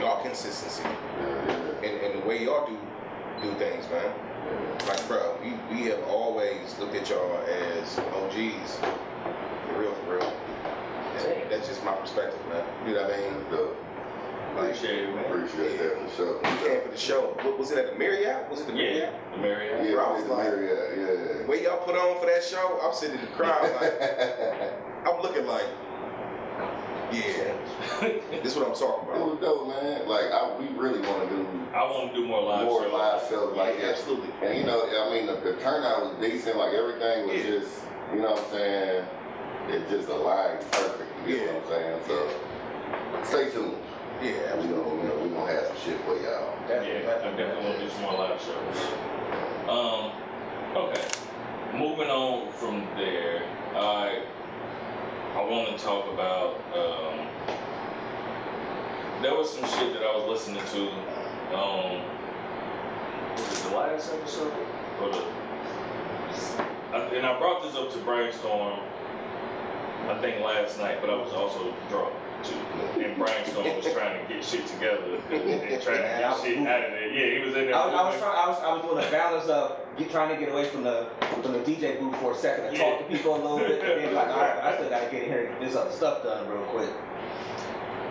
y'all 0.00 0.20
consistency 0.22 0.82
yeah, 0.82 1.26
yeah. 1.28 1.88
and, 1.88 2.00
and 2.14 2.22
the 2.22 2.26
way 2.26 2.44
y'all 2.44 2.66
do 2.66 2.76
do 3.42 3.52
things, 3.58 3.84
man. 3.90 4.04
yeah. 4.46 4.88
Like, 4.88 5.06
bro, 5.08 5.36
we, 5.42 5.52
we 5.74 5.82
have 5.90 6.02
always 6.08 6.76
looked 6.78 6.94
at 6.96 7.08
y'all 7.10 7.38
as 7.46 7.98
OGs. 8.14 8.78
For 9.68 9.78
real, 9.80 9.94
for 10.06 10.16
real. 10.18 10.32
And 11.42 11.50
that's 11.50 11.68
just 11.68 11.84
my 11.84 11.92
perspective, 11.92 12.38
man. 12.48 12.64
You 12.88 12.94
know 12.94 13.02
what 13.02 13.14
I 13.14 13.16
mean? 13.18 13.44
Dope. 13.50 13.76
Like, 14.56 14.64
Appreciate 14.76 15.02
it, 15.08 15.14
man. 15.14 15.24
Appreciate 15.24 15.78
that 15.78 16.10
for 16.10 16.16
sure. 16.16 16.36
we 16.38 16.68
came 16.68 16.80
for 16.82 16.88
the 16.90 16.96
show. 16.96 17.20
What, 17.42 17.58
was 17.58 17.70
it 17.72 17.78
at 17.78 17.92
the 17.92 17.98
Marriott? 17.98 18.48
Was 18.50 18.60
it 18.60 18.66
the 18.68 18.72
Yeah, 18.74 19.10
Marriott? 19.10 19.14
the 19.32 19.38
Marriott. 19.38 19.84
Yeah, 19.86 19.94
Bro, 19.94 20.04
I 20.04 20.06
I 20.06 20.12
was 20.12 20.22
was 20.22 20.30
like- 20.30 20.46
yeah, 20.46 21.42
The 21.42 21.46
way 21.48 21.62
y'all 21.64 21.84
put 21.84 21.96
on 21.96 22.20
for 22.20 22.26
that 22.26 22.44
show, 22.44 22.78
I'm 22.82 22.94
sitting 22.94 23.18
in 23.18 23.24
the 23.24 23.30
crowd 23.32 23.62
like. 23.80 23.98
I'm 25.06 25.20
looking 25.22 25.44
like, 25.46 25.66
yeah, 27.12 27.52
this 28.42 28.52
is 28.52 28.56
what 28.56 28.66
I'm 28.68 28.74
talking 28.74 29.08
about. 29.08 29.16
it 29.16 29.22
about. 29.22 29.28
was 29.28 29.38
dope, 29.40 29.68
man. 29.68 30.08
Like, 30.08 30.30
I, 30.32 30.56
we 30.58 30.66
really 30.78 31.00
want 31.06 31.28
to 31.28 31.36
do 31.36 31.46
I 31.74 31.82
want 31.90 32.14
to 32.14 32.20
do 32.20 32.26
more 32.26 32.42
live 32.42 32.64
more 32.66 32.82
shows. 32.82 32.92
live 32.92 33.22
shows 33.28 33.56
like 33.56 33.74
Yeah, 33.78 33.86
that. 33.86 33.98
absolutely. 33.98 34.30
And 34.42 34.58
you 34.58 34.64
know, 34.64 34.86
I 34.86 35.10
mean, 35.12 35.26
the, 35.26 35.34
the 35.42 35.58
turnout 35.60 36.02
was 36.06 36.14
decent. 36.30 36.56
Like 36.56 36.72
everything 36.74 37.26
was 37.28 37.36
Yeah. 37.44 37.58
just, 37.58 37.70
you 38.14 38.22
know 38.22 38.32
what 38.32 38.44
I'm 38.44 38.50
saying? 38.50 39.04
It 39.68 39.88
just 39.88 40.08
aligned 40.08 40.60
perfect. 40.72 41.10
You 41.28 41.46
know 41.46 41.54
what 41.54 41.62
I'm 41.64 41.68
saying? 41.68 42.00
So, 42.06 42.28
stay 43.24 43.50
tuned. 43.50 43.78
Yeah, 44.22 44.56
We 44.56 44.68
gonna, 44.68 45.02
you 45.02 45.08
know, 45.08 45.18
we 45.22 45.28
gonna 45.30 45.52
have 45.52 45.66
some 45.66 45.76
shit 45.84 46.00
for 46.04 46.14
y'all. 46.20 46.56
Definitely, 46.68 47.02
Yeah, 47.02 47.16
I 47.16 47.30
definitely 47.36 47.64
want 47.64 47.78
to 47.78 47.84
do 47.84 47.90
some 47.90 48.02
more 48.02 48.14
live 48.14 48.40
shows. 48.40 48.78
Um, 49.68 50.12
okay. 50.76 51.04
Moving 51.78 52.08
on 52.10 52.52
from 52.52 52.86
there, 52.96 53.42
I 53.74 54.22
I 55.34 55.42
want 55.42 55.76
to 55.76 55.84
talk 55.84 56.06
about 56.12 56.60
um, 56.76 57.26
there 59.22 59.34
was 59.34 59.50
some 59.52 59.64
shit 59.64 59.92
that 59.94 60.02
I 60.02 60.16
was 60.16 60.28
listening 60.28 60.62
to. 60.72 60.88
Um, 61.56 62.02
was 63.34 63.60
it 63.60 63.68
the 63.68 63.74
last 63.76 64.12
episode 64.12 64.52
or 65.00 65.10
the? 65.10 65.24
I, 66.92 66.98
and 67.16 67.26
I 67.26 67.38
brought 67.38 67.62
this 67.64 67.74
up 67.74 67.90
to 67.92 67.98
brainstorm. 67.98 68.78
I 70.10 70.20
think 70.20 70.44
last 70.44 70.78
night, 70.78 70.98
but 71.00 71.10
I 71.10 71.16
was 71.16 71.32
also 71.32 71.74
drunk 71.88 72.14
too. 72.42 72.54
And 73.00 73.16
brainstorm 73.16 73.64
was 73.76 73.92
trying 73.92 74.20
to 74.20 74.32
get 74.32 74.44
shit 74.44 74.66
together 74.66 75.20
and, 75.30 75.42
and 75.42 75.82
trying 75.82 76.02
to 76.02 76.02
get 76.02 76.36
shit 76.42 76.58
out 76.66 76.84
of 76.84 76.90
there. 76.92 77.10
Yeah, 77.10 77.38
he 77.38 77.46
was 77.46 77.56
in 77.56 77.66
there. 77.66 77.74
I 77.74 77.86
was, 77.86 77.94
I 77.94 78.02
was 78.10 78.18
trying. 78.20 78.36
I 78.36 78.48
was, 78.48 78.58
I 78.60 78.74
was 78.74 78.82
doing 78.82 79.04
a 79.04 79.10
balance 79.10 79.48
of 79.48 79.78
get, 79.96 80.10
trying 80.10 80.28
to 80.28 80.36
get 80.36 80.52
away 80.52 80.68
from 80.68 80.84
the 80.84 81.08
from 81.42 81.52
the 81.52 81.60
DJ 81.60 81.98
booth 81.98 82.16
for 82.16 82.32
a 82.32 82.36
second 82.36 82.66
and 82.66 82.76
talk 82.76 82.98
to 82.98 83.04
people 83.04 83.34
a 83.34 83.40
little 83.40 83.58
bit, 83.58 83.80
and 83.80 84.04
then 84.04 84.14
like, 84.14 84.28
all 84.28 84.40
right, 84.40 84.62
I 84.62 84.76
still 84.76 84.90
gotta 84.90 85.10
get 85.10 85.22
in 85.22 85.28
here 85.28 85.46
and 85.46 85.58
get 85.58 85.68
this 85.68 85.76
other 85.76 85.92
stuff 85.92 86.22
done 86.22 86.48
real 86.48 86.64
quick. 86.66 86.90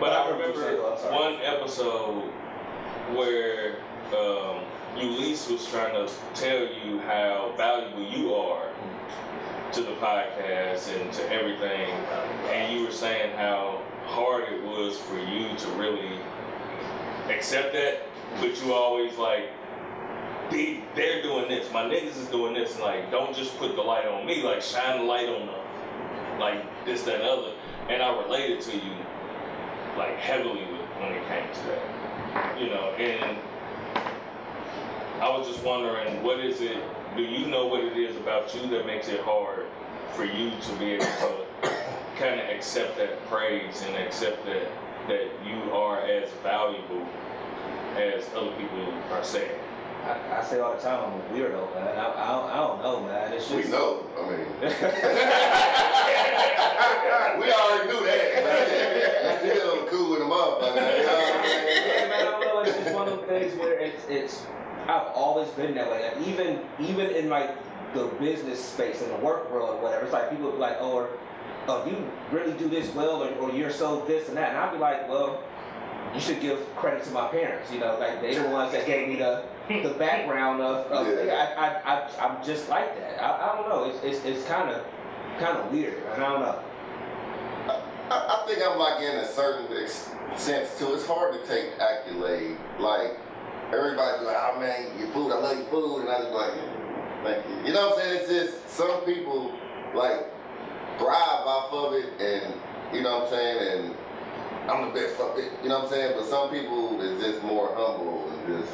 But 0.00 0.12
I 0.12 0.24
I 0.24 0.30
remember 0.30 0.60
saying, 0.60 0.78
oh, 0.80 1.12
one 1.12 1.38
episode 1.44 2.22
where 3.14 3.76
um, 4.16 4.64
Ulysses 4.96 5.50
was 5.50 5.66
trying 5.70 5.94
to 5.94 6.12
tell 6.34 6.60
you 6.60 6.98
how 7.00 7.52
valuable 7.56 8.02
you 8.02 8.34
are 8.34 8.68
to 9.74 9.82
the 9.82 9.94
podcast 9.96 10.94
and 10.94 11.12
to 11.12 11.32
everything, 11.32 11.90
and 12.50 12.72
you 12.72 12.86
were 12.86 12.92
saying 12.92 13.36
how 13.36 13.82
hard 14.04 14.44
it 14.52 14.62
was 14.62 14.98
for 15.00 15.18
you 15.18 15.48
to 15.56 15.68
really 15.70 16.20
accept 17.28 17.72
that, 17.72 18.02
but 18.40 18.60
you 18.62 18.72
always 18.72 19.16
like. 19.16 19.50
They, 20.50 20.84
they're 20.94 21.22
doing 21.22 21.48
this. 21.48 21.72
My 21.72 21.84
niggas 21.84 22.18
is 22.20 22.28
doing 22.28 22.52
this. 22.52 22.74
And 22.74 22.82
like, 22.82 23.10
don't 23.10 23.34
just 23.34 23.56
put 23.56 23.74
the 23.74 23.80
light 23.80 24.06
on 24.06 24.26
me. 24.26 24.42
Like, 24.42 24.60
shine 24.60 24.98
the 24.98 25.04
light 25.04 25.26
on 25.26 25.46
them. 25.46 26.38
Like 26.38 26.84
this, 26.84 27.02
that, 27.04 27.14
and 27.14 27.24
other. 27.24 27.52
And 27.88 28.02
I 28.02 28.14
related 28.22 28.60
to 28.60 28.76
you 28.76 28.92
like 29.96 30.16
heavily 30.16 30.64
when 31.00 31.12
it 31.12 31.26
came 31.28 31.48
to 31.50 31.60
that. 31.70 32.60
You 32.60 32.68
know, 32.68 32.90
and 32.98 33.38
I 35.20 35.30
was 35.30 35.48
just 35.48 35.64
wondering, 35.64 36.22
what 36.22 36.40
is 36.40 36.60
it? 36.60 36.76
Do 37.16 37.22
you 37.22 37.46
know 37.46 37.66
what 37.66 37.84
it 37.84 37.96
is 37.96 38.16
about 38.16 38.52
you 38.54 38.66
that 38.70 38.86
makes 38.86 39.08
it 39.08 39.20
hard 39.20 39.66
for 40.14 40.24
you 40.24 40.50
to 40.50 40.72
be 40.80 40.94
able 40.94 41.04
to 41.04 41.46
kind 42.18 42.40
of 42.40 42.48
accept 42.48 42.96
that 42.96 43.24
praise 43.26 43.84
and 43.86 43.94
accept 43.96 44.44
that 44.46 44.66
that 45.06 45.28
you 45.46 45.70
are 45.72 46.00
as 46.00 46.28
valuable 46.42 47.06
as 47.96 48.24
other 48.34 48.50
people 48.56 48.92
are 49.12 49.22
saying? 49.22 49.56
I, 50.04 50.40
I 50.40 50.44
say 50.44 50.58
all 50.58 50.74
the 50.74 50.80
time 50.82 51.04
I'm 51.04 51.12
a 51.20 51.22
weirdo, 51.32 51.72
man. 51.74 51.96
I, 51.96 52.10
I, 52.10 52.12
don't, 52.32 52.50
I 52.50 52.56
don't 52.56 52.82
know, 52.82 53.00
man. 53.06 53.32
It's 53.32 53.48
just 53.48 53.64
We 53.64 53.70
know. 53.70 54.02
I 54.18 54.20
mean, 54.30 54.46
we 57.40 57.52
already 57.52 57.86
knew 57.92 58.02
that. 58.06 58.44
Man. 58.44 59.54
Still 59.54 59.86
cool 59.86 60.10
with 60.10 60.20
the 60.20 60.26
motherfucker. 60.26 60.98
You 60.98 61.04
know 61.06 61.14
what 61.14 61.36
I 61.36 61.38
mean? 61.42 61.54
Yeah, 62.84 62.92
man, 62.92 63.02
I 63.02 63.04
don't 63.04 63.06
know. 63.06 63.08
It's 63.08 63.08
one 63.08 63.08
of 63.08 63.18
those 63.18 63.28
things 63.28 63.58
where 63.58 63.78
it's 63.78 64.04
it's. 64.08 64.46
I've 64.84 65.08
always 65.14 65.48
been 65.50 65.74
that 65.74 65.90
way. 65.90 66.02
Like, 66.02 66.26
even 66.26 66.60
even 66.80 67.10
in 67.10 67.28
like 67.28 67.50
the 67.94 68.06
business 68.20 68.62
space 68.62 69.02
in 69.02 69.08
the 69.08 69.16
work 69.16 69.50
world 69.52 69.70
or 69.70 69.82
whatever, 69.82 70.04
it's 70.04 70.12
like 70.12 70.30
people 70.30 70.50
be 70.50 70.58
like, 70.58 70.76
oh, 70.80 70.92
or, 70.92 71.08
oh, 71.68 71.86
you 71.86 72.10
really 72.36 72.52
do 72.58 72.68
this 72.68 72.92
well, 72.94 73.22
or, 73.22 73.30
or 73.36 73.52
you're 73.52 73.70
so 73.70 74.04
this 74.04 74.28
and 74.28 74.36
that, 74.36 74.50
and 74.50 74.58
I'd 74.58 74.72
be 74.72 74.78
like, 74.78 75.08
well, 75.08 75.42
you 76.14 76.20
should 76.20 76.40
give 76.40 76.58
credit 76.76 77.04
to 77.04 77.10
my 77.10 77.28
parents. 77.28 77.72
You 77.72 77.80
know, 77.80 77.98
like 77.98 78.20
they're 78.20 78.42
the 78.42 78.48
ones 78.50 78.72
that 78.72 78.86
gave 78.86 79.08
me 79.08 79.16
the 79.16 79.44
the 79.68 79.94
background 79.98 80.60
of. 80.60 80.86
of 80.92 81.26
Yeah. 81.26 81.54
I, 81.56 81.66
I, 81.66 81.96
I, 81.96 82.28
I'm 82.28 82.44
just 82.44 82.68
like 82.68 82.96
that. 82.98 83.22
I, 83.22 83.52
I 83.52 83.56
don't 83.56 83.68
know. 83.68 83.84
It's 83.84 84.02
it's 84.04 84.24
it's 84.24 84.46
kind 84.46 84.70
of 84.70 84.84
kind 85.38 85.56
of 85.58 85.72
weird. 85.72 86.02
I 86.14 86.18
don't 86.18 86.40
know. 86.40 86.60
I, 88.10 88.42
I 88.42 88.46
think 88.46 88.60
I'm 88.66 88.78
like 88.78 89.00
in 89.02 89.16
a 89.16 89.26
certain 89.26 89.66
ex- 89.76 90.10
sense 90.36 90.78
too. 90.78 90.94
It's 90.94 91.06
hard 91.06 91.34
to 91.34 91.46
take 91.46 91.78
accolade. 91.80 92.56
Like 92.78 93.18
everybody's 93.72 94.26
like, 94.26 94.36
oh 94.38 94.60
man, 94.60 94.98
your 94.98 95.08
food, 95.08 95.32
I 95.32 95.38
love 95.38 95.56
your 95.58 95.66
food, 95.68 96.00
and 96.02 96.10
I 96.10 96.18
just 96.20 96.32
like, 96.32 96.54
thank 97.24 97.46
you. 97.48 97.68
You 97.68 97.72
know 97.72 97.88
what 97.90 97.98
I'm 97.98 98.04
saying? 98.04 98.20
It's 98.20 98.28
just 98.28 98.68
some 98.70 99.00
people 99.04 99.52
like 99.94 100.26
thrive 100.98 101.46
off 101.46 101.72
of 101.72 101.94
it, 101.94 102.08
and 102.20 102.54
you 102.94 103.02
know 103.02 103.18
what 103.20 103.24
I'm 103.24 103.30
saying, 103.30 103.84
and 103.84 104.70
I'm 104.70 104.88
the 104.88 105.00
best. 105.00 105.16
Fuck 105.16 105.38
it. 105.38 105.52
You 105.62 105.68
know 105.68 105.80
what 105.80 105.84
I'm 105.86 105.90
saying? 105.90 106.12
But 106.16 106.26
some 106.26 106.50
people 106.50 107.00
is 107.00 107.22
just 107.22 107.42
more 107.42 107.68
humble 107.74 108.30
and 108.30 108.46
just. 108.60 108.72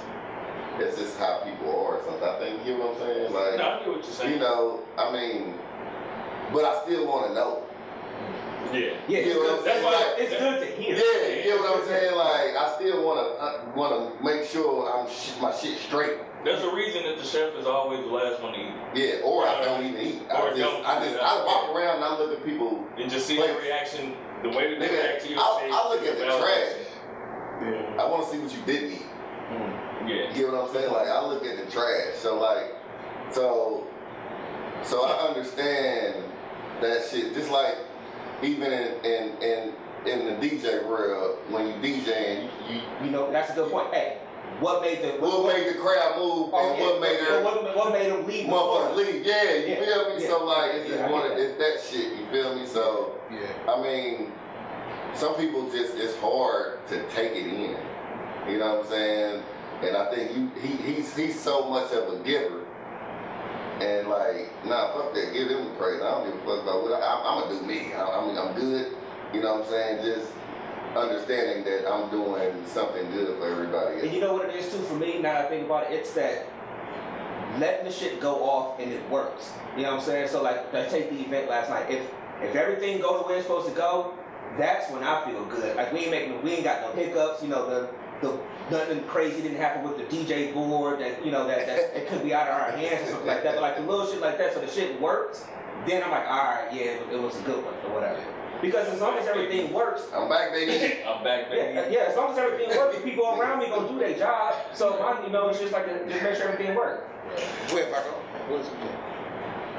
It's 0.78 0.96
just 0.96 1.18
how 1.18 1.42
people 1.44 1.68
are. 1.76 2.00
Sometimes 2.04 2.22
I 2.22 2.38
think 2.38 2.66
you 2.66 2.78
know 2.78 2.86
what 2.86 3.02
I'm 3.02 3.06
saying. 3.06 3.32
Like 3.34 3.58
No, 3.58 3.68
I 3.68 3.78
get 3.80 3.88
what 3.88 3.96
you're 3.96 4.02
saying. 4.04 4.32
you 4.32 4.38
know, 4.40 4.80
I 4.96 5.12
mean, 5.12 5.52
but 6.54 6.64
I 6.64 6.82
still 6.86 7.06
want 7.06 7.26
to 7.28 7.34
know. 7.34 7.64
Yeah. 8.72 8.94
Yeah, 9.08 9.18
You 9.20 9.34
know 9.34 9.40
what 9.40 9.64
that's 9.64 9.84
Like- 9.84 10.18
it's 10.18 10.36
good 10.38 10.60
to 10.60 10.66
hear. 10.80 10.96
Yeah, 10.96 11.36
you 11.36 11.42
get 11.42 11.60
what 11.60 11.76
I'm 11.80 11.84
saying? 11.86 12.14
Like, 12.14 12.56
I 12.56 12.74
still 12.76 13.04
wanna 13.04 13.20
uh, 13.20 13.60
wanna 13.74 14.12
make 14.22 14.44
sure 14.48 14.88
I'm 14.92 15.08
sh- 15.08 15.32
my 15.40 15.52
shit 15.52 15.78
straight. 15.78 16.18
There's 16.44 16.62
a 16.62 16.74
reason 16.74 17.02
that 17.04 17.18
the 17.18 17.24
chef 17.24 17.54
is 17.56 17.66
always 17.66 18.00
the 18.00 18.06
last 18.06 18.40
one 18.42 18.54
to 18.54 18.58
eat, 18.60 18.72
Yeah, 18.94 19.20
or 19.24 19.46
I 19.46 19.62
don't 19.62 19.84
even 19.84 20.00
eat. 20.00 20.22
I 20.30 20.40
Or 20.40 20.48
just, 20.50 20.60
don't 20.60 20.84
I 20.86 21.04
just. 21.04 21.20
I 21.20 21.44
walk 21.44 21.68
around 21.76 21.96
and 21.96 22.04
I 22.04 22.18
look 22.18 22.32
at 22.38 22.44
people. 22.46 22.84
and 22.96 23.10
just 23.10 23.26
see 23.26 23.38
Like- 23.40 23.60
reaction, 23.60 24.16
the 24.42 24.48
way 24.48 24.70
that 24.70 24.80
they 24.80 24.88
Nigga, 24.88 25.02
react 25.04 25.22
to 25.24 25.28
your 25.30 25.38
I. 25.40 25.70
I 25.72 25.88
look 25.90 26.06
at 26.06 26.16
the 26.18 26.24
trash. 26.24 26.86
I 27.98 28.06
want 28.08 28.24
to 28.24 28.30
see 28.30 28.38
what 28.38 28.52
you 28.52 28.62
didn't 28.64 28.92
eat. 28.92 29.02
Yeah. 30.06 30.28
You 30.30 30.34
get 30.34 30.52
what 30.52 30.64
I'm 30.68 30.72
saying? 30.72 30.90
Like, 30.92 31.08
I 31.08 31.20
look 31.26 31.44
at 31.44 31.56
the 31.62 31.70
trash. 31.70 32.14
So 32.16 32.38
like, 32.40 32.72
so, 33.32 33.86
so 34.82 35.04
I 35.04 35.28
understand 35.28 36.14
that 36.80 37.04
shit. 37.10 37.34
Just 37.34 37.50
like, 37.50 37.76
even 38.42 38.72
in 38.72 39.04
in 39.04 39.42
in, 39.42 39.72
in 40.06 40.40
the 40.40 40.46
DJ 40.48 40.86
world, 40.86 41.38
when 41.50 41.66
you 41.68 41.74
DJing, 41.74 42.48
you, 42.68 42.74
you 42.76 42.80
You 43.04 43.10
know, 43.10 43.30
that's 43.30 43.50
a 43.50 43.54
good 43.54 43.70
point. 43.70 43.92
Hey, 43.92 44.18
what 44.60 44.82
made 44.82 45.02
the 45.02 45.20
what 45.20 45.46
made 45.54 45.68
the 45.68 45.78
crowd 45.78 46.16
move 46.18 46.50
Oh, 46.52 46.70
and 46.70 46.78
yeah. 46.78 46.84
what 46.86 47.00
made 47.00 47.20
her 47.20 47.42
what, 47.44 47.76
what 47.76 47.92
made 47.92 48.10
them 48.10 48.26
leave? 48.26 48.46
motherfuckers 48.46 48.96
leave. 48.96 49.24
Yeah, 49.26 49.54
you 49.54 49.66
Yeah, 49.68 49.84
feel 49.84 50.16
me? 50.16 50.22
yeah. 50.22 50.28
So 50.28 50.44
like 50.44 50.70
it's 50.74 50.88
just 50.90 51.10
one 51.10 51.24
of 51.30 51.36
that. 51.36 51.38
it's 51.40 51.58
that 51.58 51.80
shit, 51.96 52.18
you 52.18 52.26
feel 52.30 52.54
me? 52.58 52.66
So 52.66 53.14
Yeah. 53.30 53.72
I 53.72 53.82
mean 53.82 54.32
some 55.14 55.34
people 55.36 55.70
just 55.70 55.96
it's 55.96 56.16
hard 56.18 56.86
to 56.88 57.02
take 57.10 57.32
it 57.32 57.46
in. 57.46 57.76
You 58.50 58.58
know 58.58 58.76
what 58.76 58.84
I'm 58.84 58.90
saying? 58.90 59.42
And 59.82 59.96
I 59.96 60.14
think 60.14 60.36
you 60.36 60.50
he 60.60 60.76
he's 60.92 61.14
he's 61.16 61.38
so 61.38 61.68
much 61.70 61.92
of 61.92 62.12
a 62.12 62.22
giver. 62.24 62.64
And 63.80 64.08
like, 64.08 64.48
nah, 64.66 64.92
fuck 64.92 65.14
that. 65.14 65.32
Give 65.32 65.48
him 65.48 65.64
the 65.64 65.74
praise. 65.76 66.02
I 66.02 66.10
don't 66.10 66.26
give 66.26 66.34
a 66.34 66.44
fuck 66.44 66.62
about 66.62 66.82
what 66.82 66.92
I, 66.92 67.00
I'm, 67.00 67.20
I'm 67.24 67.48
gonna 67.48 67.60
do 67.60 67.66
me. 67.66 67.92
I, 67.94 68.04
I 68.04 68.26
mean, 68.26 68.36
I'm 68.36 68.54
good. 68.54 68.92
You 69.32 69.40
know 69.40 69.54
what 69.56 69.64
I'm 69.64 69.70
saying? 69.70 70.04
Just 70.04 70.32
understanding 70.96 71.64
that 71.64 71.90
I'm 71.90 72.10
doing 72.10 72.66
something 72.66 73.10
good 73.12 73.38
for 73.38 73.48
everybody 73.48 74.00
And 74.00 74.12
you 74.12 74.20
know 74.20 74.34
what 74.34 74.48
it 74.48 74.56
is 74.56 74.72
too 74.72 74.82
for 74.82 74.94
me, 74.94 75.20
now 75.20 75.38
I 75.38 75.42
think 75.42 75.66
about 75.66 75.90
it, 75.90 75.94
it's 75.94 76.12
that 76.14 76.46
letting 77.58 77.84
the 77.84 77.92
shit 77.92 78.20
go 78.20 78.42
off 78.42 78.80
and 78.80 78.92
it 78.92 79.08
works. 79.10 79.52
You 79.76 79.82
know 79.82 79.92
what 79.92 80.00
I'm 80.00 80.06
saying? 80.06 80.28
So 80.28 80.42
like 80.42 80.72
let's 80.72 80.92
take 80.92 81.10
the 81.10 81.20
event 81.20 81.48
last 81.48 81.70
night. 81.70 81.90
If 81.90 82.10
if 82.42 82.56
everything 82.56 83.00
goes 83.00 83.22
the 83.22 83.28
way 83.28 83.36
it's 83.36 83.46
supposed 83.46 83.68
to 83.68 83.74
go, 83.74 84.14
that's 84.58 84.90
when 84.90 85.02
I 85.02 85.24
feel 85.24 85.44
good. 85.44 85.76
Like 85.76 85.92
we 85.92 86.00
ain't 86.00 86.10
making 86.10 86.42
we 86.42 86.52
ain't 86.52 86.64
got 86.64 86.82
no 86.82 86.92
hiccups, 86.92 87.42
you 87.42 87.48
know, 87.48 87.68
the 87.68 87.88
the 88.20 88.38
nothing 88.70 89.02
crazy 89.04 89.42
didn't 89.42 89.58
happen 89.58 89.82
with 89.82 89.96
the 89.96 90.04
DJ 90.16 90.52
board 90.54 91.00
that 91.00 91.24
you 91.24 91.30
know 91.30 91.46
that 91.46 91.66
that 91.66 91.96
it 91.96 92.08
could 92.08 92.22
be 92.22 92.34
out 92.34 92.48
of 92.48 92.54
our 92.54 92.70
hands 92.72 93.08
or 93.08 93.12
something 93.12 93.26
like 93.26 93.42
that. 93.42 93.54
But 93.54 93.62
like 93.62 93.76
the 93.76 93.82
little 93.82 94.06
shit 94.06 94.20
like 94.20 94.38
that, 94.38 94.54
so 94.54 94.60
the 94.60 94.68
shit 94.68 95.00
works. 95.00 95.44
Then 95.86 96.02
I'm 96.02 96.10
like, 96.10 96.26
all 96.28 96.44
right, 96.44 96.68
yeah, 96.72 96.82
it, 96.82 97.12
it 97.14 97.20
was 97.20 97.38
a 97.38 97.42
good 97.42 97.64
one 97.64 97.74
or 97.86 97.94
whatever. 97.94 98.22
Because 98.60 98.86
as 98.88 99.00
long 99.00 99.16
as 99.16 99.26
everything 99.26 99.72
works, 99.72 100.02
I'm 100.14 100.28
back, 100.28 100.52
baby. 100.52 101.02
I'm 101.08 101.24
back, 101.24 101.48
baby. 101.48 101.74
yeah, 101.74 101.88
yeah, 101.88 102.10
as 102.10 102.16
long 102.16 102.32
as 102.32 102.38
everything 102.38 102.76
works, 102.76 102.96
the 102.96 103.02
people 103.02 103.26
around 103.26 103.60
me 103.60 103.68
gonna 103.68 103.88
do 103.88 103.98
their 103.98 104.16
job. 104.18 104.54
So 104.74 104.98
my, 104.98 105.24
you 105.24 105.32
know, 105.32 105.48
it's 105.48 105.58
just 105.58 105.72
like 105.72 105.86
a, 105.86 106.06
just 106.06 106.22
make 106.22 106.36
sure 106.36 106.48
everything 106.48 106.76
works. 106.76 107.02
Go 107.70 107.78
ahead, 107.78 107.94
Paco. 107.94 108.10
What 108.48 108.60
is 108.60 108.66
it? 108.66 108.74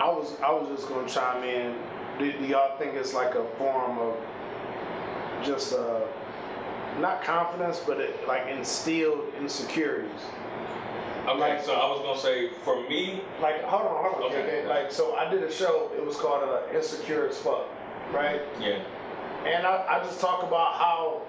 I 0.01 0.07
was 0.09 0.35
I 0.41 0.51
was 0.51 0.67
just 0.69 0.89
gonna 0.89 1.07
chime 1.07 1.43
in. 1.43 1.77
Do, 2.17 2.31
do 2.31 2.45
y'all 2.45 2.75
think 2.77 2.95
it's 2.95 3.13
like 3.13 3.35
a 3.35 3.45
form 3.57 3.99
of 3.99 4.17
just 5.45 5.73
uh, 5.73 6.01
not 6.99 7.23
confidence, 7.23 7.81
but 7.85 7.99
it, 7.99 8.27
like 8.27 8.47
instilled 8.47 9.33
insecurities? 9.39 10.21
Okay, 11.27 11.61
so 11.63 11.73
I 11.73 11.87
was 11.87 12.01
gonna 12.01 12.19
say, 12.19 12.49
for 12.65 12.81
me, 12.89 13.21
Like, 13.41 13.61
hold 13.63 13.83
on, 13.83 14.03
hold 14.03 14.23
on. 14.25 14.31
Okay. 14.31 14.65
Like, 14.67 14.91
so 14.91 15.15
I 15.15 15.29
did 15.29 15.43
a 15.43 15.51
show. 15.51 15.91
It 15.95 16.03
was 16.03 16.15
called 16.17 16.43
uh, 16.43 16.61
"Insecure 16.75 17.27
as 17.27 17.37
Fuck," 17.37 17.67
right? 18.11 18.41
yeah, 18.59 18.79
And 19.45 19.65
I, 19.65 19.85
I 19.87 20.03
just 20.03 20.19
talk 20.19 20.41
about 20.41 20.73
how, 20.79 21.21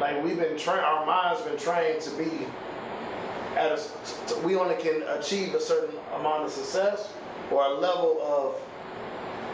like, 0.00 0.22
we've 0.22 0.38
been 0.38 0.58
trained, 0.58 0.80
our 0.80 1.06
minds 1.06 1.40
been 1.42 1.58
trained 1.58 2.02
to 2.02 2.10
be 2.10 2.46
at 3.56 3.72
a, 3.72 3.80
we 4.44 4.54
only 4.56 4.76
can 4.76 5.02
achieve 5.08 5.54
a 5.54 5.60
certain 5.60 5.96
amount 6.14 6.44
of 6.44 6.50
success 6.52 7.12
or 7.50 7.64
a 7.64 7.74
level 7.74 8.20
of 8.22 8.60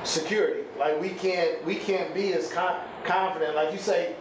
security. 0.07 0.64
Like, 0.76 1.00
we 1.00 1.11
can't, 1.11 1.64
we 1.64 1.76
can't 1.76 2.12
be 2.14 2.33
as 2.35 2.52
con- 2.52 2.81
confident. 3.05 3.55
Like 3.55 3.72
you 3.72 3.79
say, 3.79 4.14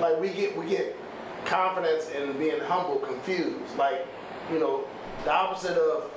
like 0.00 0.18
we 0.20 0.30
get, 0.30 0.56
we 0.56 0.66
get 0.66 0.96
confidence 1.44 2.08
in 2.10 2.36
being 2.38 2.60
humble, 2.60 2.96
confused. 2.96 3.76
Like, 3.76 4.06
you 4.52 4.58
know, 4.58 4.84
the 5.24 5.32
opposite 5.32 5.76
of 5.76 6.10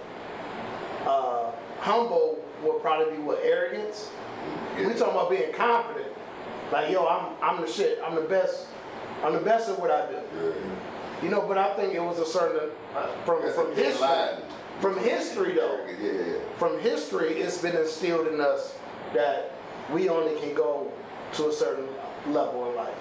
uh, 1.05 1.51
humble 1.79 2.43
would 2.63 2.81
probably 2.81 3.15
be 3.15 3.21
what 3.21 3.39
arrogance. 3.43 4.09
We 4.77 4.85
talking 4.85 5.01
about 5.01 5.29
being 5.29 5.51
confident. 5.53 6.07
Like, 6.71 6.91
yo, 6.91 7.05
I'm 7.07 7.33
I'm 7.41 7.61
the 7.65 7.71
shit. 7.71 7.99
I'm 8.03 8.15
the 8.15 8.21
best. 8.21 8.67
I'm 9.23 9.33
the 9.33 9.39
best 9.39 9.69
at 9.69 9.79
what 9.79 9.89
I 9.91 10.05
do. 10.11 10.53
You 11.23 11.29
know, 11.29 11.41
but 11.47 11.57
I 11.57 11.75
think 11.75 11.93
it 11.93 12.01
was 12.03 12.19
a 12.19 12.25
certain 12.25 12.69
uh, 12.95 13.07
from 13.25 13.41
That's 13.41 13.55
from 13.55 13.73
history. 13.75 14.01
line. 14.01 14.41
From 14.81 14.97
history 14.99 15.53
though, 15.55 15.79
Yeah, 15.99 16.11
yeah. 16.11 16.33
from 16.59 16.79
history, 16.79 17.29
it's 17.39 17.57
been 17.57 17.75
instilled 17.75 18.27
in 18.27 18.39
us 18.39 18.77
that 19.15 19.51
we 19.91 20.07
only 20.09 20.39
can 20.39 20.53
go 20.53 20.91
to 21.33 21.47
a 21.47 21.51
certain 21.51 21.87
level 22.27 22.69
in 22.69 22.75
life. 22.75 22.93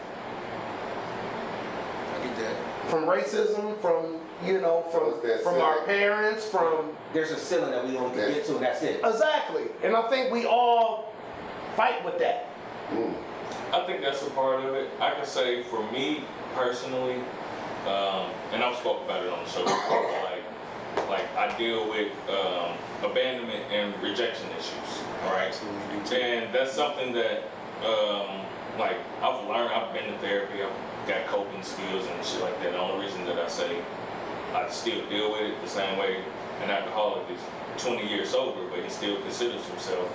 I 2.27 2.29
get 2.29 2.39
that. 2.39 2.91
From 2.91 3.05
racism, 3.05 3.81
from 3.81 4.21
you 4.45 4.61
know, 4.61 4.85
So 4.93 4.99
from 5.01 5.09
it's 5.15 5.23
that 5.27 5.43
from 5.43 5.61
our 5.61 5.83
parents, 5.87 6.45
from 6.47 6.91
There's 7.13 7.31
a 7.31 7.39
ceiling 7.39 7.71
that 7.71 7.87
we 7.87 7.97
only 7.97 8.17
can 8.19 8.33
get 8.33 8.45
to, 8.47 8.57
and 8.57 8.65
that's 8.65 8.83
it. 8.83 9.01
exactly. 9.05 9.65
And 9.83 9.97
I 9.97 10.09
think 10.09 10.33
we 10.33 10.45
all 10.47 11.13
fight 11.75 12.05
with 12.05 12.19
that. 12.19 12.47
Mm. 12.93 13.15
I 13.73 13.85
think 13.87 14.03
that's 14.03 14.23
a 14.23 14.31
part 14.31 14.65
of 14.65 14.75
it. 14.75 14.91
I 15.01 15.11
can 15.15 15.25
say 15.25 15.63
for 15.65 15.91
me 15.91 16.23
personally, 16.55 17.17
um, 17.87 18.31
and 18.53 18.63
I've 18.63 18.77
spoke 18.77 19.03
about 19.05 19.25
it 19.25 19.33
on 19.33 19.43
the 19.43 19.51
show 19.51 19.65
before, 19.65 20.03
like, 20.25 21.09
like 21.09 21.37
I 21.37 21.57
deal 21.57 21.89
with 21.89 22.13
um, 22.29 22.77
abandonment 23.03 23.65
and 23.71 23.95
rejection 24.03 24.47
issues, 24.59 25.03
all 25.25 25.33
right? 25.33 25.51
That's 25.53 25.59
what 25.59 25.73
we 25.93 25.99
do 25.99 26.07
too. 26.07 26.17
And 26.17 26.55
that's 26.55 26.73
something 26.73 27.13
that, 27.15 27.45
um, 27.85 28.41
like, 28.79 28.97
I've 29.23 29.47
learned, 29.49 29.73
I've 29.73 29.93
been 29.93 30.05
in 30.05 30.19
therapy, 30.19 30.63
I've 30.63 30.71
got 31.07 31.27
coping 31.27 31.63
skills 31.63 32.07
and 32.07 32.25
shit 32.25 32.41
like 32.43 32.61
that. 32.63 32.73
The 32.73 32.79
only 32.79 33.07
reason 33.07 33.25
that 33.27 33.39
I 33.39 33.49
say 33.49 33.81
I 34.55 34.69
still 34.71 35.05
deal 35.09 35.33
with 35.33 35.43
it 35.43 35.63
the 35.63 35.69
same 35.69 35.99
way 35.99 36.19
an 36.63 36.71
alcoholic 36.71 37.29
is 37.31 37.41
20 37.83 38.09
years 38.09 38.31
sober, 38.31 38.67
but 38.71 38.83
he 38.83 38.89
still 38.89 39.21
considers 39.23 39.65
himself 39.67 40.09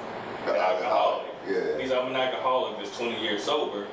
an 0.47 0.55
alcoholic. 0.55 1.27
Yeah. 1.47 1.77
He's 1.77 1.91
I'm 1.91 2.07
an 2.07 2.15
alcoholic 2.15 2.77
that's 2.77 2.97
20 2.97 3.21
years 3.21 3.43
sober 3.43 3.87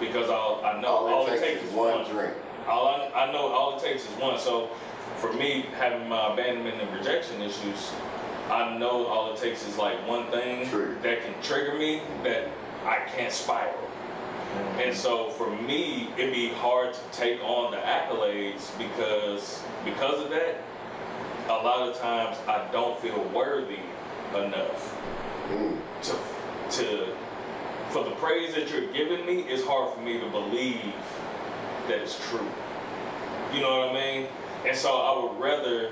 because 0.00 0.28
all 0.28 0.64
I 0.64 0.80
know 0.80 0.88
All 0.88 1.08
all, 1.08 1.26
it 1.26 1.30
takes 1.38 1.42
takes 1.42 1.62
is 1.64 1.72
one 1.72 2.04
drink. 2.10 2.34
all 2.68 2.88
I, 2.88 3.26
I 3.26 3.32
know 3.32 3.46
all 3.48 3.76
it 3.76 3.82
takes 3.82 4.02
is 4.04 4.10
one. 4.18 4.38
So 4.38 4.68
for 5.18 5.32
me, 5.32 5.66
having 5.78 6.08
my 6.08 6.32
abandonment 6.32 6.80
and 6.80 6.92
rejection 6.96 7.40
issues, 7.40 7.92
I 8.50 8.76
know 8.78 9.06
all 9.06 9.32
it 9.32 9.38
takes 9.38 9.66
is 9.68 9.76
like 9.78 9.96
one 10.08 10.26
thing 10.32 10.68
True. 10.68 10.96
that 11.02 11.22
can 11.22 11.40
trigger 11.42 11.74
me 11.78 12.02
that 12.24 12.48
I 12.84 12.98
can't 13.14 13.32
spiral. 13.32 13.78
And 14.78 14.94
so 14.94 15.30
for 15.30 15.50
me, 15.50 16.10
it'd 16.16 16.32
be 16.32 16.50
hard 16.50 16.94
to 16.94 17.00
take 17.12 17.40
on 17.42 17.70
the 17.70 17.78
accolades 17.78 18.76
because 18.78 19.62
because 19.84 20.22
of 20.22 20.30
that, 20.30 20.56
a 21.48 21.52
lot 21.52 21.88
of 21.88 21.98
times 21.98 22.36
I 22.48 22.68
don't 22.72 22.98
feel 23.00 23.22
worthy 23.34 23.80
enough 24.34 24.98
Mm. 25.50 25.76
to 26.02 26.12
to 26.78 27.14
for 27.90 28.04
the 28.04 28.12
praise 28.12 28.54
that 28.54 28.70
you're 28.70 28.90
giving 28.92 29.26
me, 29.26 29.42
it's 29.42 29.64
hard 29.64 29.92
for 29.92 30.00
me 30.00 30.18
to 30.18 30.26
believe 30.30 30.94
that 31.88 31.98
it's 31.98 32.18
true. 32.30 32.48
You 33.52 33.60
know 33.60 33.80
what 33.80 33.90
I 33.90 33.92
mean? 33.92 34.28
And 34.66 34.76
so 34.76 34.96
I 34.96 35.22
would 35.22 35.38
rather 35.38 35.90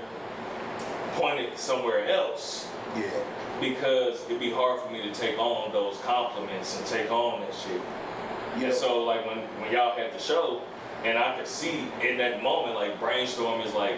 point 1.13 1.39
it 1.39 1.59
somewhere 1.59 2.09
else 2.09 2.67
Yeah. 2.95 3.03
because 3.59 4.23
it'd 4.25 4.39
be 4.39 4.51
hard 4.51 4.79
for 4.81 4.89
me 4.89 5.01
to 5.03 5.13
take 5.13 5.37
on 5.37 5.71
those 5.71 5.97
compliments 5.99 6.77
and 6.77 6.87
take 6.87 7.11
on 7.11 7.41
that 7.41 7.53
shit. 7.53 7.81
And 8.55 8.73
so 8.73 9.03
like 9.03 9.25
when 9.25 9.37
when 9.59 9.71
y'all 9.71 9.95
had 9.95 10.13
the 10.13 10.19
show, 10.19 10.61
and 11.03 11.17
I 11.17 11.37
could 11.37 11.47
see 11.47 11.87
in 12.01 12.17
that 12.17 12.43
moment 12.43 12.75
like 12.75 12.99
brainstorm 12.99 13.61
is 13.61 13.73
like 13.73 13.95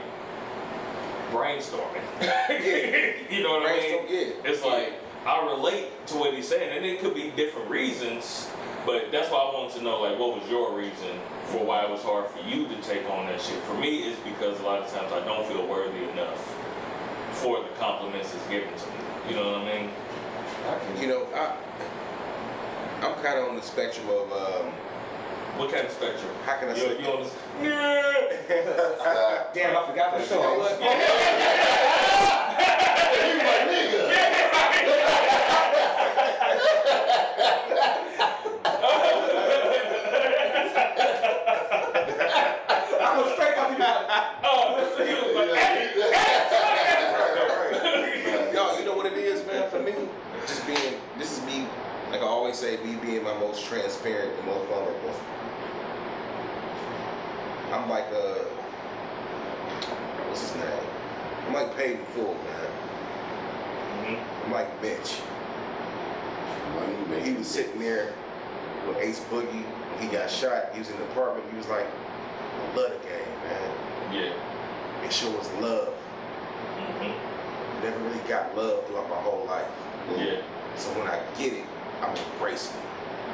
brainstorming. 1.31 2.03
you 3.31 3.43
know 3.43 3.59
what 3.59 3.69
I 3.69 3.75
mean? 3.77 4.05
yeah. 4.09 4.51
It's 4.51 4.63
like 4.63 4.93
I 5.25 5.45
relate 5.45 6.05
to 6.07 6.15
what 6.15 6.33
he's 6.33 6.47
saying, 6.47 6.75
and 6.75 6.85
it 6.85 6.99
could 6.99 7.15
be 7.15 7.31
different 7.31 7.69
reasons, 7.69 8.49
but 8.85 9.11
that's 9.11 9.31
why 9.31 9.39
I 9.39 9.53
wanted 9.53 9.77
to 9.77 9.83
know 9.83 10.01
like 10.01 10.19
what 10.19 10.39
was 10.39 10.49
your 10.49 10.77
reason 10.77 11.17
for 11.45 11.63
why 11.65 11.83
it 11.83 11.89
was 11.89 12.01
hard 12.01 12.29
for 12.29 12.39
you 12.47 12.67
to 12.67 12.75
take 12.81 13.09
on 13.09 13.25
that 13.27 13.41
shit. 13.41 13.61
For 13.63 13.73
me, 13.73 14.03
it's 14.03 14.19
because 14.21 14.59
a 14.59 14.63
lot 14.63 14.81
of 14.81 14.91
times 14.91 15.11
I 15.11 15.23
don't 15.25 15.47
feel 15.47 15.65
worthy 15.67 16.03
enough 16.09 16.39
for 17.31 17.61
the 17.61 17.69
compliments 17.79 18.31
that's 18.31 18.47
given 18.47 18.69
to 18.69 18.85
me. 18.87 19.29
You 19.29 19.35
know 19.35 19.51
what 19.51 19.61
I 19.61 19.79
mean? 19.79 19.89
You 21.01 21.07
know, 21.07 21.27
I, 21.33 21.55
I'm 23.03 23.15
kind 23.21 23.39
of 23.39 23.49
on 23.49 23.55
the 23.55 23.61
spectrum 23.61 24.07
of, 24.09 24.31
um, 24.31 24.71
What 25.57 25.71
kind 25.71 25.85
of 25.85 25.91
spectrum? 25.91 26.31
how 26.45 26.57
can 26.59 26.69
I 26.69 26.73
say? 26.75 26.99
you 27.01 27.07
on 27.07 27.27
yeah. 27.61 28.09
Uh, 29.03 29.43
Damn, 29.53 29.75
I 29.77 29.85
forgot 29.87 30.17
the 30.17 30.23
You 30.23 30.29
know 30.41 30.57
what? 30.57 30.71
show. 30.71 30.79
you 33.27 33.37
my 33.37 33.57
nigga. 33.69 34.03
I 41.83 43.19
was 43.21 43.33
straight 43.33 43.57
up 43.57 43.75
about 43.75 44.05
Oh, 44.43 44.93
so 44.97 45.05
he 45.05 45.13
was 45.13 45.35
like, 45.51 45.83
Y'all, 48.53 48.79
you 48.79 48.85
know 48.85 48.95
what 48.95 49.05
it 49.05 49.17
is, 49.17 49.45
man? 49.45 49.69
For 49.69 49.79
me, 49.79 49.93
just 50.47 50.65
being, 50.65 51.01
this 51.17 51.31
is 51.37 51.43
me, 51.45 51.69
like 52.13 52.21
I 52.21 52.25
always 52.25 52.55
say, 52.59 52.77
me 52.85 52.95
being 53.01 53.23
my 53.23 53.33
most 53.39 53.65
transparent 53.65 54.37
and 54.37 54.45
most 54.45 54.67
vulnerable. 54.67 55.15
I'm 57.71 57.89
like 57.89 58.05
a, 58.11 58.45
what's 60.27 60.41
his 60.41 60.55
name? 60.57 60.87
I'm 61.47 61.53
like 61.53 61.75
paid 61.75 61.97
in 61.97 62.05
full, 62.13 62.35
man. 62.35 62.69
Mhm. 64.05 64.19
I'm 64.45 64.51
like 64.51 64.79
Mitch. 64.79 65.15
When 67.09 67.25
he 67.25 67.33
was 67.33 67.47
sitting 67.47 67.79
there 67.79 68.13
with 68.87 68.99
Ace 68.99 69.19
Boogie, 69.31 69.65
he 69.99 70.05
got 70.05 70.29
shot, 70.29 70.71
he 70.71 70.79
was 70.79 70.91
in 70.91 70.97
the 70.97 71.05
apartment, 71.05 71.49
he 71.49 71.57
was 71.57 71.67
like, 71.67 71.87
I 71.87 72.75
love 72.75 72.91
the 72.91 73.09
game, 73.09 73.33
man. 73.43 73.71
Yeah. 74.13 75.03
It 75.03 75.11
shows 75.11 75.49
love. 75.59 75.95
Mhm. 76.77 77.15
Never 77.81 77.97
really 78.01 78.19
got 78.29 78.55
love 78.55 78.85
throughout 78.85 79.09
my 79.09 79.15
whole 79.15 79.45
life. 79.47 79.65
Yeah. 80.15 80.41
So 80.77 80.89
when 80.91 81.07
I 81.07 81.19
get 81.39 81.53
it, 81.53 81.65
I'm 82.03 82.15
embracing 82.33 82.75
it. 82.77 82.83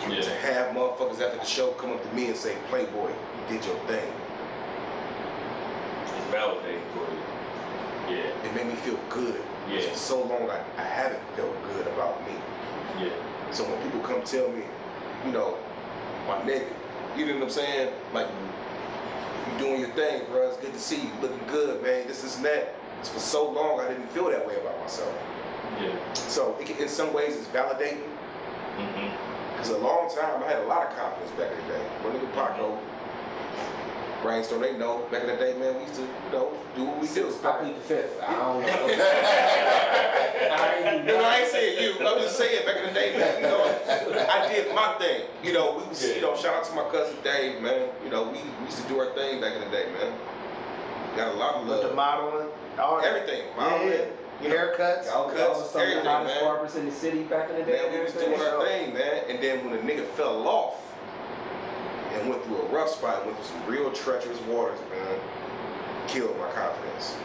Yeah. 0.09 0.21
To 0.21 0.29
have 0.35 0.75
motherfuckers 0.75 1.19
after 1.21 1.37
the 1.39 1.45
show 1.45 1.71
come 1.71 1.91
up 1.91 2.01
to 2.07 2.15
me 2.15 2.27
and 2.27 2.35
say, 2.35 2.55
Playboy, 2.69 3.09
you 3.09 3.43
did 3.57 3.65
your 3.65 3.75
thing. 3.87 4.11
It's 6.03 6.11
validating 6.33 6.81
for 6.93 7.05
you. 7.11 8.15
Yeah. 8.17 8.45
It 8.45 8.55
made 8.55 8.67
me 8.67 8.75
feel 8.75 8.99
good. 9.09 9.41
Yeah. 9.69 9.81
For 9.81 9.95
so 9.97 10.23
long, 10.23 10.49
I, 10.49 10.63
I 10.77 10.83
haven't 10.83 11.21
felt 11.35 11.53
good 11.73 11.87
about 11.87 12.25
me. 12.25 12.33
Yeah. 12.99 13.11
So 13.51 13.63
when 13.65 13.81
people 13.83 13.99
come 14.01 14.23
tell 14.23 14.49
me, 14.49 14.63
you 15.25 15.31
know, 15.31 15.57
my 16.27 16.37
nigga, 16.41 16.67
you 17.17 17.25
know 17.25 17.33
what 17.35 17.43
I'm 17.43 17.49
saying? 17.49 17.93
Like, 18.13 18.27
you 19.51 19.59
doing 19.59 19.79
your 19.81 19.89
thing, 19.91 20.23
bro. 20.29 20.47
It's 20.47 20.57
good 20.57 20.73
to 20.73 20.79
see 20.79 21.01
you. 21.01 21.09
Looking 21.21 21.45
good, 21.47 21.81
man. 21.83 22.07
This, 22.07 22.23
is 22.23 22.37
that. 22.41 22.75
It's 22.99 23.09
for 23.09 23.19
so 23.19 23.49
long, 23.51 23.79
I 23.79 23.87
didn't 23.89 24.09
feel 24.11 24.29
that 24.29 24.47
way 24.47 24.55
about 24.55 24.79
myself. 24.81 25.13
Yeah. 25.81 26.13
So 26.13 26.55
it, 26.59 26.67
can- 26.67 26.77
in 26.77 26.87
some 26.89 27.13
ways, 27.13 27.35
it's 27.35 27.47
validating. 27.47 27.99
Mhm. 28.79 29.11
Because 29.53 29.69
a 29.71 29.77
long 29.77 30.09
time, 30.15 30.41
I 30.43 30.47
had 30.47 30.59
a 30.63 30.67
lot 30.67 30.87
of 30.87 30.95
confidence 30.97 31.31
back 31.31 31.51
in 31.51 31.57
the 31.67 31.73
day. 31.73 31.83
My 32.01 32.09
nigga 32.11 32.31
Paco, 32.33 32.79
Brainstorm, 34.21 34.61
they 34.61 34.77
know. 34.77 35.03
Back 35.11 35.23
in 35.23 35.27
the 35.27 35.35
day, 35.35 35.53
man, 35.59 35.75
we 35.75 35.81
used 35.83 35.95
to, 35.95 36.03
you 36.03 36.31
know, 36.31 36.53
do 36.75 36.85
what 36.85 36.99
we 36.99 37.07
do. 37.07 37.27
I 37.43 37.51
plead 37.59 37.75
the 37.75 37.81
fifth. 37.81 38.21
I 38.23 38.31
don't 38.35 38.61
know. 38.61 38.87
I 40.55 40.83
ain't 40.95 41.05
No, 41.05 41.17
no, 41.17 41.23
I 41.25 41.37
ain't 41.39 41.47
saying 41.49 41.83
you. 41.83 42.07
I'm 42.07 42.19
just 42.19 42.37
saying 42.37 42.65
back 42.65 42.77
in 42.77 42.85
the 42.87 42.93
day, 42.93 43.17
man. 43.19 43.41
You 43.43 43.47
know, 43.47 43.63
I 44.31 44.47
did 44.47 44.73
my 44.73 44.95
thing. 44.99 45.23
You 45.43 45.53
know, 45.53 45.75
we 45.77 45.87
was, 45.87 46.03
you 46.15 46.21
know, 46.21 46.35
shout 46.37 46.55
out 46.55 46.63
to 46.65 46.73
my 46.75 46.87
cousin 46.91 47.17
Dave, 47.23 47.61
man. 47.61 47.89
You 48.03 48.09
know, 48.11 48.23
we, 48.23 48.39
we 48.59 48.65
used 48.65 48.81
to 48.81 48.87
do 48.87 48.99
our 48.99 49.11
thing 49.15 49.41
back 49.41 49.55
in 49.55 49.61
the 49.61 49.71
day, 49.75 49.91
man. 49.91 50.13
Got 51.15 51.33
a 51.35 51.37
lot 51.37 51.55
of 51.55 51.67
love. 51.67 51.79
With 51.83 51.89
the 51.89 51.95
love. 51.95 52.21
modeling, 52.23 52.47
all. 52.79 53.01
Everything, 53.01 53.43
Yeah, 53.57 53.61
modeling, 53.61 53.91
you 53.91 54.05
know. 54.47 54.55
haircuts. 54.55 55.05
Y'all, 55.05 55.35
y'all 55.37 55.59
was 55.59 55.69
some 55.69 55.81
of 55.81 55.87
the 55.87 55.93
everything, 55.93 56.05
hottest 56.05 56.35
man. 56.35 56.43
barbers 56.43 56.75
in 56.75 56.85
the 56.85 56.91
city 56.91 57.23
back 57.23 57.49
in 57.49 57.57
the 57.57 57.63
day. 57.63 57.81
Man, 57.83 57.93
we 57.93 57.99
was 58.03 58.15
and 58.15 58.21
doing 58.21 58.33
everything. 58.39 58.53
our 58.53 58.65
thing, 58.65 58.93
man. 58.93 59.23
And 59.29 59.43
then 59.43 59.65
when 59.65 59.75
the 59.75 59.93
nigga 59.93 60.05
fell 60.11 60.47
off 60.47 60.81
and 62.13 62.29
went 62.29 62.43
through 62.45 62.61
a 62.61 62.65
rough 62.67 62.89
spot, 62.89 63.25
went 63.25 63.37
through 63.37 63.45
some 63.47 63.65
real 63.67 63.91
treacherous 63.91 64.39
waters, 64.41 64.79
man, 64.91 65.19
killed 66.07 66.37
my 66.37 66.49
confidence. 66.51 67.17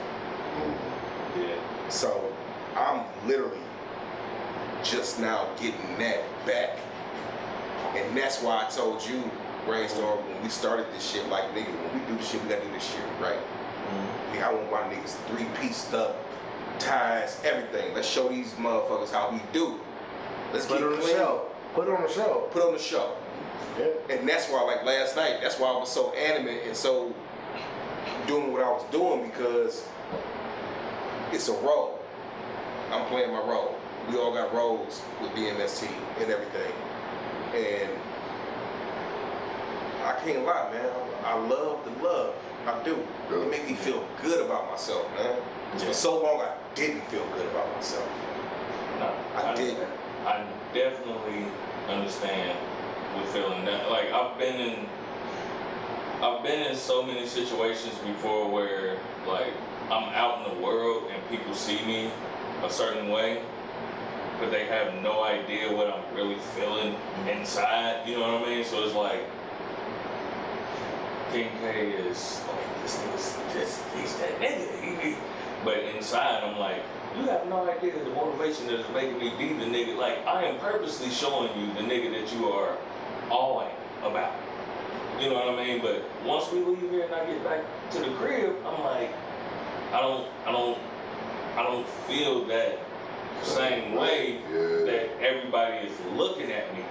Yeah. 1.38 1.88
So 1.88 2.32
I'm 2.76 3.04
literally 3.26 3.60
just 4.82 5.20
now 5.20 5.48
getting 5.60 5.98
that 5.98 6.22
back. 6.46 6.78
And 7.94 8.16
that's 8.16 8.42
why 8.42 8.66
I 8.66 8.70
told 8.70 9.06
you, 9.06 9.22
Brainstorm, 9.66 10.18
when 10.28 10.42
we 10.42 10.48
started 10.48 10.86
this 10.92 11.10
shit, 11.10 11.26
like 11.28 11.44
nigga, 11.54 11.66
when 11.66 12.00
we 12.00 12.06
do 12.06 12.16
this 12.16 12.30
shit, 12.30 12.42
we 12.42 12.48
gotta 12.48 12.64
do 12.64 12.72
this 12.72 12.84
shit 12.84 13.00
right. 13.20 13.38
Mm-hmm. 13.38 14.36
Nigga, 14.36 14.42
I 14.42 14.52
want 14.52 14.70
my 14.70 14.80
niggas 14.94 15.16
three 15.28 15.46
pieced 15.60 15.94
up, 15.94 16.16
ties, 16.78 17.40
everything. 17.44 17.94
Let's 17.94 18.08
show 18.08 18.28
these 18.28 18.52
motherfuckers 18.54 19.10
how 19.10 19.30
we 19.30 19.40
do. 19.52 19.80
Let's 20.52 20.66
Put 20.66 20.78
get 20.78 20.86
it 20.86 20.92
on 20.92 21.00
the 21.00 21.06
show. 21.06 21.46
Put 21.74 21.88
it 21.88 21.94
on 21.94 22.02
the 22.02 22.12
show. 22.12 22.48
Put 22.52 22.62
on 22.62 22.72
the 22.72 22.78
show. 22.78 23.16
Yeah. 23.78 24.16
And 24.16 24.28
that's 24.28 24.48
why, 24.48 24.62
like 24.62 24.84
last 24.84 25.16
night, 25.16 25.38
that's 25.42 25.58
why 25.58 25.68
I 25.68 25.76
was 25.76 25.90
so 25.90 26.12
animate 26.12 26.66
and 26.66 26.76
so 26.76 27.14
doing 28.26 28.52
what 28.52 28.62
I 28.62 28.70
was 28.70 28.84
doing 28.92 29.28
because 29.28 29.86
it's 31.32 31.48
a 31.48 31.52
role. 31.52 31.98
I'm 32.92 33.06
playing 33.06 33.32
my 33.32 33.40
role. 33.40 33.74
We 34.08 34.16
all 34.18 34.32
got 34.32 34.54
roles 34.54 35.02
with 35.20 35.30
DMST 35.32 35.88
and 36.20 36.30
everything. 36.30 36.72
And 37.54 37.90
I 40.04 40.12
can't 40.24 40.44
lie, 40.44 40.70
man. 40.70 40.90
I 41.24 41.38
love 41.38 41.84
the 41.84 42.02
love. 42.02 42.34
I 42.66 42.82
do. 42.84 42.96
It 43.30 43.50
make 43.50 43.66
me 43.66 43.74
feel 43.74 44.06
good 44.22 44.44
about 44.44 44.70
myself, 44.70 45.10
man. 45.14 45.36
Yeah. 45.72 45.78
For 45.78 45.92
so 45.94 46.22
long, 46.22 46.40
I 46.40 46.54
didn't 46.74 47.02
feel 47.04 47.26
good 47.34 47.46
about 47.46 47.72
myself. 47.74 48.08
No, 48.98 49.14
I 49.36 49.54
didn't. 49.54 49.88
I 50.26 50.44
definitely 50.72 51.46
understand 51.88 52.58
with 53.16 53.28
feeling 53.28 53.64
that. 53.64 53.90
Like 53.90 54.10
I've 54.12 54.38
been 54.38 54.60
in, 54.60 54.86
I've 56.22 56.42
been 56.42 56.70
in 56.70 56.76
so 56.76 57.02
many 57.02 57.26
situations 57.26 57.94
before 57.98 58.50
where 58.50 58.96
like 59.26 59.52
I'm 59.90 60.08
out 60.14 60.46
in 60.46 60.54
the 60.56 60.62
world 60.62 61.10
and 61.12 61.28
people 61.28 61.54
see 61.54 61.84
me 61.84 62.10
a 62.64 62.70
certain 62.70 63.08
way, 63.10 63.42
but 64.40 64.50
they 64.50 64.66
have 64.66 64.94
no 65.02 65.22
idea 65.24 65.72
what 65.72 65.88
I'm 65.92 66.16
really 66.16 66.38
feeling 66.56 66.96
inside. 67.28 68.06
You 68.06 68.16
know 68.16 68.32
what 68.38 68.46
I 68.48 68.50
mean? 68.50 68.64
So 68.64 68.84
it's 68.84 68.94
like. 68.94 69.20
King 71.32 71.50
K 71.60 71.90
is 71.90 72.40
like 72.46 72.82
this 72.82 72.96
nigga's 72.98 73.36
this 73.52 73.82
he's 73.96 74.14
that 74.18 74.38
nigga. 74.40 74.80
He- 74.80 75.10
he- 75.10 75.16
But 75.64 75.78
inside 75.96 76.44
I'm 76.44 76.58
like, 76.58 76.82
you 77.16 77.22
have 77.24 77.46
no 77.48 77.68
idea 77.70 77.92
the 77.92 78.10
motivation 78.10 78.66
that 78.66 78.80
is 78.80 78.86
making 78.92 79.18
me 79.18 79.32
be 79.38 79.54
the 79.54 79.64
nigga. 79.64 79.96
Like 79.96 80.26
I 80.26 80.44
am 80.44 80.58
purposely 80.58 81.10
showing 81.10 81.58
you 81.58 81.72
the 81.74 81.80
nigga 81.80 82.10
that 82.20 82.32
you 82.34 82.48
are 82.50 82.76
awing 83.30 83.74
about. 84.02 84.34
You 85.20 85.30
know 85.30 85.36
what 85.36 85.58
I 85.58 85.64
mean? 85.64 85.80
But 85.80 86.02
once 86.24 86.50
we 86.52 86.58
leave 86.60 86.90
here 86.90 87.04
and 87.04 87.14
I 87.14 87.24
get 87.24 87.42
back 87.44 87.60
to 87.92 88.00
the 88.00 88.10
crib, 88.16 88.56
I'm 88.66 88.82
like, 88.82 89.12
I 89.92 90.00
don't, 90.00 90.28
I 90.44 90.52
don't, 90.52 90.78
I 91.56 91.62
don't 91.62 91.88
feel 92.08 92.44
that 92.46 92.78
same 93.42 93.94
way 93.94 94.40
Yeah. 94.50 94.84
that 94.86 95.22
everybody 95.22 95.86
is 95.86 95.92
looking 96.16 96.50
at 96.50 96.74
me. 96.74 96.82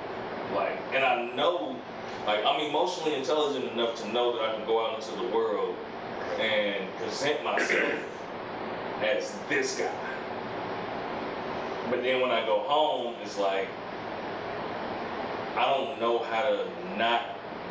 Like, 0.56 0.80
and 0.94 1.04
I 1.04 1.34
know, 1.36 1.78
like, 2.26 2.46
I'm 2.46 2.62
emotionally 2.62 3.16
intelligent 3.16 3.72
enough 3.74 4.02
to 4.04 4.12
know 4.14 4.38
that 4.38 4.50
I 4.50 4.56
can 4.56 4.66
go 4.66 4.86
out 4.86 5.00
into 5.00 5.16
the 5.22 5.28
world 5.36 5.76
and 6.40 6.90
present 6.98 7.44
myself 7.44 7.94
as 9.04 9.36
this 9.50 9.78
guy. 9.78 9.92
But 11.90 12.02
then 12.04 12.22
when 12.22 12.32
I 12.32 12.46
go 12.46 12.60
home, 12.60 13.16
it's 13.22 13.38
like, 13.38 13.68
I 15.56 15.66
don't 15.66 16.00
know 16.00 16.20
how 16.20 16.42
to 16.50 16.66
not 16.98 17.22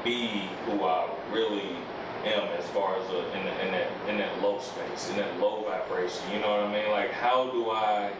be 0.05 0.49
who 0.67 0.85
I 0.85 1.09
really 1.33 1.77
am 2.25 2.49
as 2.59 2.65
far 2.69 2.97
as 2.97 3.05
uh 3.11 3.25
in, 3.37 3.45
the, 3.45 3.67
in 3.67 3.73
that 3.73 3.89
in 4.09 4.19
that 4.19 4.41
low 4.43 4.61
space, 4.61 5.11
in 5.11 5.17
that 5.17 5.41
low 5.41 5.65
vibration. 5.65 6.23
You 6.33 6.41
know 6.41 6.51
what 6.51 6.61
I 6.61 6.73
mean? 6.73 6.91
Like, 6.91 7.11
how 7.11 7.51
do 7.51 7.71
I? 7.71 8.13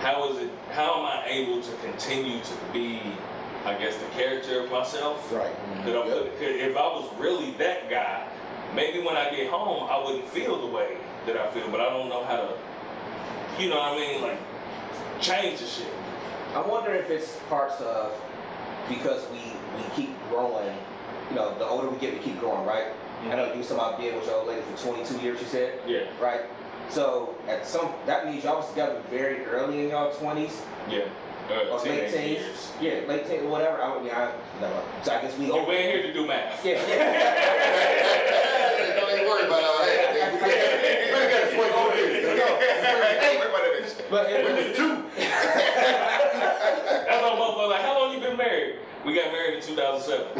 How 0.00 0.30
is 0.30 0.38
it? 0.44 0.50
How 0.72 0.98
am 1.00 1.06
I 1.06 1.26
able 1.28 1.60
to 1.62 1.72
continue 1.84 2.38
to 2.40 2.54
be, 2.72 3.00
I 3.64 3.74
guess, 3.74 3.96
the 3.96 4.06
character 4.14 4.60
of 4.60 4.70
myself? 4.70 5.32
Right. 5.32 5.50
That 5.84 5.96
I 5.96 6.06
Yep. 6.06 6.38
'cause 6.38 6.40
if 6.40 6.76
I 6.76 6.86
was 6.86 7.08
really 7.18 7.52
that 7.52 7.90
guy, 7.90 8.22
maybe 8.74 9.00
when 9.00 9.16
I 9.16 9.30
get 9.34 9.48
home, 9.50 9.88
I 9.90 9.98
wouldn't 10.04 10.28
feel 10.28 10.56
the 10.60 10.66
way 10.66 10.96
that 11.26 11.36
I 11.36 11.50
feel. 11.50 11.68
But 11.70 11.80
I 11.80 11.90
don't 11.90 12.08
know 12.08 12.24
how 12.24 12.36
to, 12.36 13.62
you 13.62 13.68
know 13.68 13.76
what 13.76 13.92
I 13.92 13.96
mean? 13.96 14.22
Like, 14.22 14.38
change 15.20 15.60
the 15.60 15.66
shit. 15.66 15.92
I 16.54 16.66
wonder 16.66 16.94
if 16.94 17.10
it's 17.10 17.36
parts 17.48 17.80
of 17.80 18.12
because 18.88 19.26
we 19.30 19.38
we 19.76 19.82
keep 19.94 20.10
growing. 20.30 20.74
You 21.30 21.36
know, 21.36 21.58
the 21.58 21.66
older 21.66 21.88
we 21.88 21.98
get, 21.98 22.14
we 22.14 22.20
keep 22.20 22.38
growing, 22.38 22.64
right? 22.64 22.86
I 23.24 23.34
know 23.34 23.52
you 23.52 23.58
was 23.58 23.68
talking 23.68 23.82
about 23.82 23.98
being 23.98 24.14
with 24.14 24.26
your 24.26 24.36
old 24.36 24.46
lady 24.46 24.62
for 24.62 24.84
22 24.84 25.18
years. 25.18 25.40
You 25.40 25.46
said, 25.46 25.80
Yeah, 25.86 26.04
right? 26.20 26.42
So 26.88 27.34
at 27.48 27.66
some 27.66 27.92
that 28.06 28.26
means 28.26 28.44
y'all 28.44 28.58
was 28.58 28.68
together 28.70 29.02
very 29.10 29.44
early 29.46 29.82
in 29.82 29.90
y'all 29.90 30.12
20s 30.12 30.52
yeah. 30.88 31.08
Uh, 31.50 31.68
or 31.70 31.78
late 31.78 31.84
teenage 31.84 32.12
teens. 32.12 32.40
years. 32.40 32.72
Yeah, 32.80 33.00
late 33.08 33.26
teens, 33.28 33.44
whatever. 33.44 33.80
I, 33.80 34.02
mean, 34.02 34.10
I, 34.10 34.32
no, 34.60 34.82
so 35.02 35.12
I 35.12 35.22
guess 35.22 35.36
we. 35.38 35.50
Oh, 35.50 35.64
we 35.68 35.74
ain't 35.76 35.92
here 35.92 36.02
to 36.02 36.12
do 36.12 36.26
math. 36.26 36.64
Yeah, 36.64 36.80
yeah. 36.88 38.94
Don't 39.00 39.10
even 39.12 39.26
worry 39.26 39.46
about 39.46 39.62
all 39.62 39.78
that. 39.78 39.95
We 40.36 41.32
got 41.32 41.48
22 41.52 41.98
years. 41.98 42.24
Hey, 43.20 43.38
wait 43.40 43.48
about 43.48 43.64
but 44.10 44.30
it 44.30 44.44
We 44.44 44.50
was 44.52 44.66
was 44.68 44.76
two. 44.76 44.92
That's 45.16 47.22
all 47.24 47.36
motherfuckers 47.36 47.70
like, 47.70 47.82
how 47.82 47.94
long 48.00 48.12
you 48.14 48.20
been 48.20 48.36
married? 48.36 48.76
We 49.04 49.14
got 49.14 49.32
married 49.32 49.54
in 49.56 49.62
2007. 49.62 50.26
I 50.36 50.38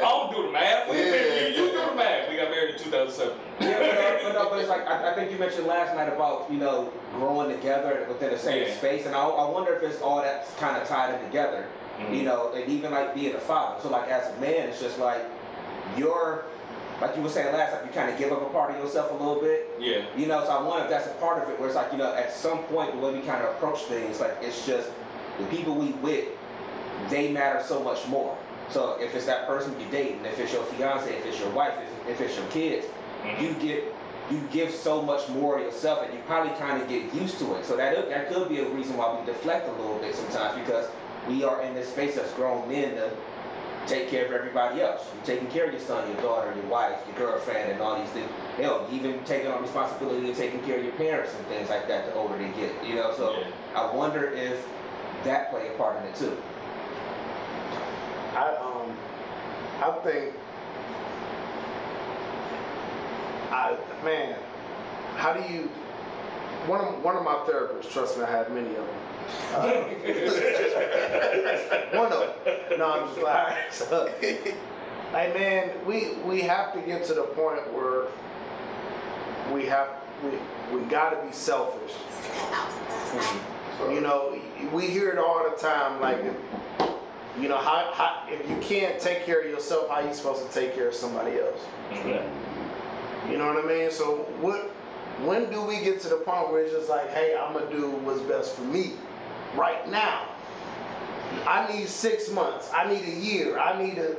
don't 0.00 0.32
do 0.34 0.42
the 0.46 0.52
math. 0.52 0.88
Yeah. 0.88 1.48
you, 1.48 1.54
do 1.56 1.66
the 1.72 1.94
math. 1.96 2.28
We 2.30 2.36
got 2.36 2.50
married 2.50 2.74
in 2.76 2.82
2007. 2.82 3.34
Yeah, 3.60 3.78
but, 3.78 3.98
uh, 3.98 4.18
but, 4.22 4.32
no, 4.34 4.48
but 4.50 4.58
it's 4.60 4.68
like 4.68 4.86
I, 4.86 5.10
I 5.12 5.14
think 5.14 5.30
you 5.32 5.38
mentioned 5.38 5.66
last 5.66 5.94
night 5.96 6.08
about 6.08 6.46
you 6.50 6.58
know 6.58 6.92
growing 7.14 7.50
together 7.54 8.06
within 8.08 8.30
the 8.30 8.38
same 8.38 8.66
Yeah. 8.68 8.74
space, 8.76 9.04
and 9.06 9.14
I, 9.16 9.24
I 9.24 9.48
wonder 9.50 9.74
if 9.74 9.82
it's 9.82 10.00
all 10.00 10.22
that's 10.22 10.54
kind 10.54 10.76
of 10.80 10.86
tied 10.88 11.12
in 11.14 11.20
together. 11.26 11.66
Mhm. 11.98 12.16
You 12.16 12.22
know, 12.22 12.52
and 12.54 12.70
even 12.70 12.92
like 12.92 13.14
being 13.14 13.34
a 13.34 13.40
father. 13.40 13.80
So 13.82 13.88
like 13.90 14.08
as 14.08 14.28
a 14.36 14.40
man, 14.40 14.68
it's 14.68 14.80
just 14.80 14.98
like 14.98 15.22
you're 15.96 16.44
like 17.02 17.16
you 17.16 17.22
were 17.22 17.28
saying 17.28 17.52
last 17.52 17.72
time, 17.72 17.84
you 17.84 17.92
kind 17.92 18.10
of 18.10 18.16
give 18.16 18.32
up 18.32 18.40
a 18.42 18.50
part 18.50 18.70
of 18.70 18.78
yourself 18.78 19.10
a 19.10 19.14
little 19.14 19.40
bit. 19.42 19.68
Yeah. 19.80 20.04
You 20.16 20.26
know, 20.26 20.42
so 20.44 20.50
I 20.50 20.62
wonder 20.62 20.84
if 20.84 20.90
that's 20.90 21.08
a 21.08 21.14
part 21.14 21.42
of 21.42 21.48
it, 21.50 21.58
where 21.58 21.68
it's 21.68 21.76
like 21.76 21.90
you 21.92 21.98
know 21.98 22.14
at 22.14 22.32
some 22.32 22.60
point 22.64 22.92
the 22.92 22.98
way 22.98 23.12
we 23.12 23.20
kind 23.20 23.42
of 23.44 23.50
approach 23.56 23.80
things, 23.82 24.20
like 24.20 24.36
it's 24.40 24.64
just 24.64 24.88
the 25.38 25.46
people 25.46 25.74
we 25.74 25.88
with, 26.06 26.28
they 27.10 27.32
matter 27.32 27.62
so 27.66 27.82
much 27.82 28.06
more. 28.06 28.38
So 28.70 28.96
if 29.00 29.14
it's 29.14 29.26
that 29.26 29.46
person 29.46 29.78
you're 29.80 29.90
dating, 29.90 30.24
if 30.24 30.38
it's 30.38 30.52
your 30.52 30.64
fiance, 30.64 31.12
if 31.12 31.26
it's 31.26 31.38
your 31.40 31.50
wife, 31.50 31.74
if, 32.06 32.12
if 32.12 32.20
it's 32.20 32.36
your 32.36 32.46
kids, 32.46 32.86
Mhm. 33.24 33.40
you 33.42 33.52
get 33.54 33.84
you 34.30 34.40
give 34.52 34.70
so 34.70 35.02
much 35.02 35.28
more 35.28 35.58
of 35.58 35.62
yourself 35.64 36.02
and 36.04 36.14
you 36.14 36.20
probably 36.26 36.52
kind 36.56 36.80
of 36.80 36.88
get 36.88 37.12
used 37.12 37.38
to 37.38 37.54
it 37.56 37.66
so 37.66 37.76
that 37.76 38.08
that 38.08 38.32
could 38.32 38.48
be 38.48 38.60
a 38.60 38.68
reason 38.70 38.96
why 38.96 39.12
we 39.18 39.26
deflect 39.26 39.68
a 39.68 39.72
little 39.72 39.98
bit 39.98 40.14
sometimes 40.14 40.56
because 40.58 40.86
we 41.28 41.42
are 41.44 41.60
in 41.62 41.74
this 41.74 41.88
space 41.88 42.16
as 42.16 42.30
grown 42.32 42.66
men 42.68 42.94
to 42.94 43.10
take 43.86 44.08
care 44.08 44.24
of 44.26 44.32
everybody 44.32 44.80
else 44.80 45.06
you're 45.14 45.24
taking 45.24 45.48
care 45.48 45.66
of 45.66 45.72
your 45.72 45.80
son 45.80 46.08
your 46.08 46.20
daughter 46.20 46.54
your 46.54 46.66
wife 46.66 46.98
your 47.08 47.16
girlfriend 47.30 47.70
and 47.72 47.80
all 47.80 47.98
these 48.00 48.10
things 48.10 48.30
hell 48.56 48.86
even 48.92 49.22
taking 49.24 49.50
on 49.50 49.60
responsibility 49.62 50.30
of 50.30 50.36
taking 50.36 50.60
care 50.62 50.78
of 50.78 50.84
your 50.84 50.92
parents 50.94 51.34
and 51.36 51.46
things 51.46 51.68
like 51.68 51.88
that 51.88 52.06
the 52.06 52.14
older 52.14 52.36
they 52.38 52.48
get 52.50 52.72
you 52.86 52.94
know 52.94 53.12
so 53.16 53.36
Yeah. 53.38 53.80
i 53.82 53.94
wonder 53.94 54.32
if 54.32 54.66
that 55.24 55.50
play 55.50 55.68
a 55.68 55.76
part 55.78 55.96
in 56.00 56.04
it 56.04 56.14
too 56.16 56.36
I 58.34 58.54
um 58.56 58.96
I 59.82 59.90
think 60.02 60.34
I 63.50 63.76
man, 64.04 64.38
how 65.16 65.34
do 65.34 65.52
you 65.52 65.68
one 66.66 66.80
of 66.80 67.02
one 67.02 67.16
of 67.16 67.24
my 67.24 67.34
therapists, 67.46 67.90
trust 67.92 68.16
me, 68.16 68.24
I 68.24 68.30
had 68.30 68.50
many 68.52 68.70
of 68.70 68.76
them. 68.86 68.96
Uh, 69.54 69.82
one 71.96 72.12
of 72.12 72.20
them. 72.44 72.78
No, 72.78 72.90
I'm 72.92 73.08
just 73.08 73.20
lying. 73.22 73.56
So, 73.70 74.10
like 75.12 75.34
man, 75.34 75.70
we 75.86 76.14
we 76.24 76.40
have 76.42 76.72
to 76.74 76.80
get 76.80 77.04
to 77.06 77.14
the 77.14 77.22
point 77.22 77.60
where 77.72 78.06
we 79.52 79.66
have 79.66 79.88
we 80.24 80.30
we 80.78 80.84
got 80.86 81.10
to 81.10 81.26
be 81.26 81.32
selfish. 81.32 81.92
You 83.92 84.00
know, 84.00 84.38
we 84.72 84.86
hear 84.86 85.10
it 85.10 85.18
all 85.18 85.44
the 85.48 85.56
time. 85.56 86.00
Like, 86.00 86.22
You 87.40 87.48
know, 87.48 87.56
how, 87.56 87.90
how 87.94 88.26
if 88.28 88.48
you 88.48 88.56
can't 88.58 89.00
take 89.00 89.24
care 89.24 89.40
of 89.40 89.46
yourself, 89.50 89.88
how 89.90 90.00
you 90.00 90.12
supposed 90.14 90.46
to 90.46 90.52
take 90.60 90.74
care 90.74 90.88
of 90.88 90.94
somebody 90.94 91.38
else? 91.40 91.60
You 93.30 93.38
know 93.38 93.46
what 93.52 93.64
I 93.64 93.66
mean? 93.66 93.90
So 93.90 94.26
what? 94.40 94.70
When 95.24 95.50
do 95.50 95.62
we 95.62 95.80
get 95.80 96.00
to 96.02 96.08
the 96.08 96.16
point 96.16 96.50
where 96.50 96.62
it's 96.62 96.72
just 96.72 96.88
like, 96.88 97.08
hey, 97.10 97.36
I'm 97.38 97.52
gonna 97.52 97.70
do 97.70 97.90
what's 98.04 98.20
best 98.22 98.54
for 98.56 98.62
me, 98.62 98.92
right 99.54 99.88
now? 99.90 100.28
I 101.46 101.72
need 101.72 101.88
six 101.88 102.30
months. 102.30 102.70
I 102.74 102.92
need 102.92 103.04
a 103.04 103.18
year. 103.18 103.58
I 103.58 103.82
need 103.82 103.98
a. 103.98 104.16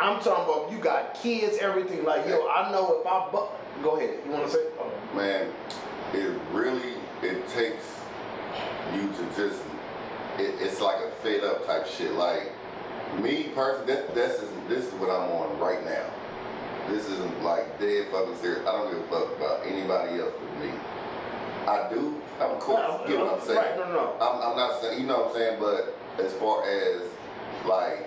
I'm 0.00 0.20
talking 0.20 0.44
about 0.44 0.70
you 0.70 0.78
got 0.78 1.14
kids, 1.14 1.58
everything. 1.58 2.04
Like 2.04 2.26
yo, 2.26 2.48
I 2.48 2.70
know 2.72 3.00
if 3.00 3.06
I 3.06 3.30
bu- 3.30 3.82
go 3.82 3.96
ahead. 3.96 4.18
You 4.24 4.32
want 4.32 4.46
to 4.46 4.52
say? 4.52 4.64
Oh. 4.78 4.92
man, 5.14 5.52
it 6.14 6.38
really 6.52 6.94
it 7.22 7.46
takes 7.48 7.84
you 8.94 9.02
to 9.02 9.36
just 9.36 9.60
it, 10.38 10.54
it's 10.60 10.80
like 10.80 10.96
a 10.96 11.10
fed 11.22 11.44
up 11.44 11.66
type 11.66 11.86
shit. 11.86 12.12
Like 12.12 12.52
me 13.20 13.50
personally, 13.54 13.94
that, 13.94 14.14
this 14.14 14.42
is 14.42 14.50
this 14.68 14.84
is 14.84 14.92
what 14.94 15.10
I'm 15.10 15.30
on 15.32 15.58
right 15.58 15.84
now. 15.84 16.06
This 16.88 17.06
isn't 17.08 17.42
like 17.42 17.78
dead 17.78 18.06
fucking 18.10 18.36
serious. 18.36 18.66
I 18.66 18.72
don't 18.72 18.90
give 18.90 19.00
a 19.00 19.08
fuck 19.08 19.36
about 19.36 19.66
anybody 19.66 20.20
else 20.20 20.32
but 20.40 20.60
me. 20.60 20.72
I 21.66 21.90
do, 21.92 22.20
of 22.40 22.60
course, 22.60 22.80
No, 22.80 23.06
get 23.06 23.18
what 23.18 23.34
I'm 23.34 23.46
saying. 23.46 23.58
Right? 23.58 23.76
No, 23.76 23.92
no. 23.92 24.12
I'm, 24.20 24.50
I'm 24.50 24.56
not 24.56 24.80
saying, 24.80 25.00
you 25.00 25.06
know 25.06 25.18
what 25.22 25.28
I'm 25.28 25.34
saying, 25.34 25.56
but 25.60 25.96
as 26.24 26.32
far 26.34 26.68
as 26.68 27.02
like, 27.66 28.06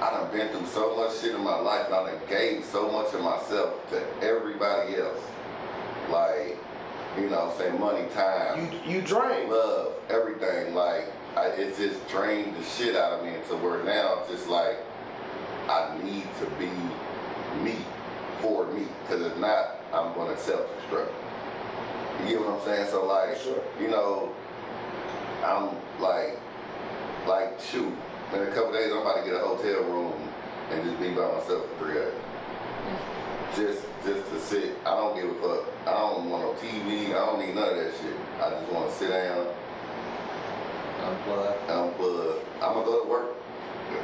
I 0.00 0.10
done 0.10 0.30
been 0.32 0.48
through 0.48 0.66
so 0.66 0.96
much 0.96 1.18
shit 1.20 1.34
in 1.34 1.42
my 1.42 1.58
life, 1.58 1.86
and 1.86 1.94
I 1.94 2.06
done 2.12 2.20
gave 2.28 2.64
so 2.64 2.90
much 2.90 3.12
of 3.14 3.20
myself 3.22 3.74
to 3.90 4.02
everybody 4.22 4.96
else. 4.96 5.20
Like, 6.10 6.56
you 7.18 7.28
know 7.28 7.44
what 7.46 7.52
I'm 7.52 7.58
saying, 7.58 7.80
money, 7.80 8.06
time, 8.14 8.70
You 8.86 8.94
you 8.94 9.02
drain. 9.02 9.50
love, 9.50 9.92
everything. 10.08 10.74
Like, 10.74 11.06
I, 11.36 11.46
it 11.48 11.76
just 11.76 12.06
drained 12.08 12.56
the 12.56 12.62
shit 12.64 12.96
out 12.96 13.12
of 13.12 13.24
me 13.24 13.32
to 13.48 13.56
where 13.56 13.82
now 13.84 14.20
it's 14.20 14.30
just 14.30 14.48
like, 14.48 14.78
I 15.68 15.96
need 16.02 16.24
to 16.40 16.46
be 16.58 16.70
me 17.62 17.76
for 18.40 18.66
me, 18.72 18.86
because 19.02 19.22
if 19.22 19.36
not, 19.38 19.76
I'm 19.92 20.14
gonna 20.14 20.36
self-destruct. 20.38 21.10
You 22.22 22.28
get 22.28 22.40
what 22.40 22.50
I'm 22.60 22.64
saying? 22.64 22.88
So 22.90 23.04
like, 23.06 23.36
Sure. 23.38 23.62
you 23.80 23.88
know, 23.88 24.32
I'm 25.44 25.76
like, 26.00 26.38
like 27.26 27.58
shoot, 27.60 27.92
in 28.34 28.42
a 28.42 28.46
couple 28.52 28.72
days 28.72 28.90
I'm 28.92 28.98
about 28.98 29.16
to 29.18 29.24
get 29.24 29.34
a 29.34 29.38
hotel 29.44 29.82
room 29.84 30.12
and 30.70 30.84
just 30.84 30.98
be 31.00 31.10
by 31.10 31.22
myself 31.32 31.66
for 31.70 31.84
three 31.84 31.94
days. 31.94 32.12
Mm-hmm. 32.14 33.60
Just, 33.60 33.82
just 34.04 34.30
to 34.30 34.40
sit. 34.40 34.76
I 34.86 34.94
don't 34.96 35.14
give 35.16 35.30
a 35.30 35.34
fuck. 35.40 35.64
I 35.86 35.92
don't 35.92 36.30
want 36.30 36.42
no 36.44 36.52
TV. 36.60 37.08
I 37.08 37.12
don't 37.26 37.40
need 37.44 37.54
none 37.54 37.70
of 37.70 37.76
that 37.76 37.92
shit. 38.00 38.14
I 38.40 38.50
just 38.50 38.70
want 38.72 38.90
to 38.90 38.96
sit 38.96 39.10
down, 39.10 39.46
Unplug. 41.02 41.56
unplug. 41.66 41.70
I'm 41.70 41.92
plugged. 41.94 42.44
I'm 42.62 42.74
gonna 42.74 42.84
go 42.86 43.02
to 43.04 43.08
work. 43.10 43.34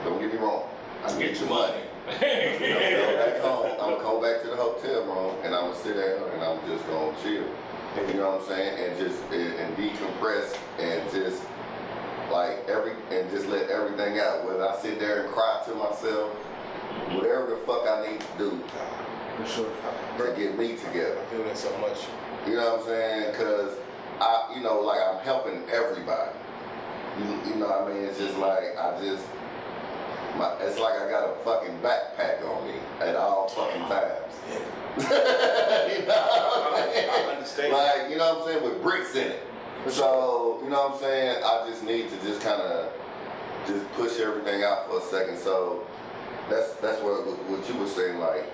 Don't 0.05 0.19
get 0.21 0.33
me 0.33 0.39
wrong. 0.39 0.65
I 1.05 1.09
Get 1.13 1.19
need 1.19 1.37
your 1.41 1.49
money. 1.49 1.83
I'm 2.07 2.19
gonna 2.19 2.99
go 2.99 3.63
back. 3.63 3.81
I'm 3.81 3.91
gonna 3.91 4.03
go 4.03 4.21
back 4.23 4.43
to 4.43 4.49
the 4.49 4.57
hotel 4.57 5.05
room 5.07 5.35
and 5.45 5.55
I'm 5.55 5.71
gonna 5.71 5.83
sit 5.83 5.95
down 5.95 6.31
and 6.33 6.43
I'm 6.43 6.59
just 6.67 6.87
gonna 6.89 7.15
chill. 7.23 7.47
You 7.97 8.15
know 8.15 8.37
what 8.37 8.43
I'm 8.43 8.47
saying? 8.49 8.91
And 8.91 8.99
just 8.99 9.23
and, 9.33 9.77
decompress 9.77 10.57
and 10.79 11.11
just 11.11 11.43
like 12.31 12.59
every 12.69 12.93
and 13.11 13.31
just 13.31 13.47
let 13.49 13.71
everything 13.71 14.19
out. 14.19 14.45
Whether 14.47 14.69
I 14.69 14.77
sit 14.81 14.99
there 14.99 15.25
and 15.25 15.33
cry 15.33 15.63
to 15.67 15.75
myself, 15.75 16.33
whatever 17.17 17.51
the 17.51 17.63
fuck 17.67 17.89
I 17.89 18.11
need 18.11 18.21
to 18.21 18.39
do 18.39 18.61
For 19.39 19.47
sure. 19.47 19.73
to 20.19 20.35
get 20.37 20.59
me 20.59 20.77
together. 20.77 21.19
I 21.21 21.25
feel 21.33 21.45
that 21.45 21.57
so 21.57 21.77
much. 21.79 21.99
You 22.47 22.57
know 22.57 22.77
what 22.77 22.81
I'm 22.81 22.87
saying? 22.87 23.35
Cause 23.35 23.77
I, 24.21 24.53
you 24.55 24.63
know, 24.63 24.81
like 24.81 25.01
I'm 25.01 25.21
helping 25.25 25.63
everybody. 25.71 26.31
You, 27.19 27.51
you 27.51 27.57
know 27.57 27.67
what 27.69 27.91
I 27.91 27.95
mean? 27.95 28.05
It's 28.05 28.19
just 28.19 28.37
like 28.37 28.77
I 28.79 28.99
just, 29.01 29.25
my, 30.39 30.53
it's 30.61 30.79
like 30.79 30.95
I 31.01 31.11
got 31.11 31.29
a 31.29 31.35
fucking 31.45 31.79
backpack 31.81 32.45
on 32.49 32.67
me 32.67 32.75
at 33.01 33.17
all 33.17 33.49
fucking 33.49 33.83
times. 33.83 34.35
you 34.97 36.07
know 36.07 36.15
what 36.15 36.79
I'm 36.79 36.93
saying? 36.93 37.11
I 37.11 37.33
understand. 37.33 37.73
Like, 37.73 38.11
you 38.11 38.17
know 38.17 38.35
what 38.35 38.49
I'm 38.49 38.53
saying? 38.53 38.65
With 38.65 38.83
bricks 38.83 39.15
in 39.15 39.29
it. 39.29 39.43
So, 39.89 40.61
you 40.65 40.71
know 40.71 40.89
what 40.89 40.95
I'm 40.95 41.01
saying? 41.01 41.43
I 41.45 41.69
just 41.69 41.85
need 41.85 42.09
to 42.11 42.17
just 42.27 42.41
kind 42.41 42.61
of 42.61 42.93
just 43.67 43.91
push 43.93 44.19
everything 44.19 44.63
out 44.63 44.89
for 44.89 44.99
a 44.99 45.03
second. 45.03 45.39
So 45.39 45.87
that's 46.51 46.75
that's 46.75 47.03
what 47.03 47.27
what 47.49 47.69
you 47.69 47.79
were 47.79 47.89
saying. 47.89 48.19
Like, 48.19 48.45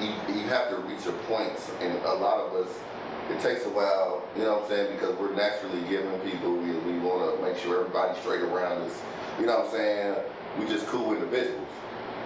you, 0.00 0.08
you 0.34 0.48
have 0.48 0.70
to 0.70 0.76
reach 0.78 1.04
your 1.04 1.14
points, 1.28 1.66
point, 1.70 1.82
and 1.82 2.04
a 2.04 2.14
lot 2.14 2.40
of 2.40 2.54
us, 2.54 2.72
it 3.30 3.40
takes 3.40 3.64
a 3.66 3.70
while. 3.70 4.22
You 4.36 4.42
know 4.44 4.58
what 4.58 4.62
I'm 4.64 4.68
saying? 4.68 4.94
Because 4.94 5.16
we're 5.18 5.34
naturally 5.34 5.82
giving 5.88 6.18
people. 6.20 6.56
We 6.56 6.72
we 6.72 6.98
want 6.98 7.36
to 7.36 7.42
make 7.44 7.58
sure 7.58 7.80
everybody's 7.80 8.20
straight 8.22 8.42
around 8.42 8.82
us. 8.82 9.02
You 9.38 9.46
know 9.46 9.58
what 9.60 9.66
I'm 9.66 9.72
saying? 9.72 10.16
We 10.58 10.66
just 10.66 10.86
cool 10.86 11.14
individuals. 11.14 11.66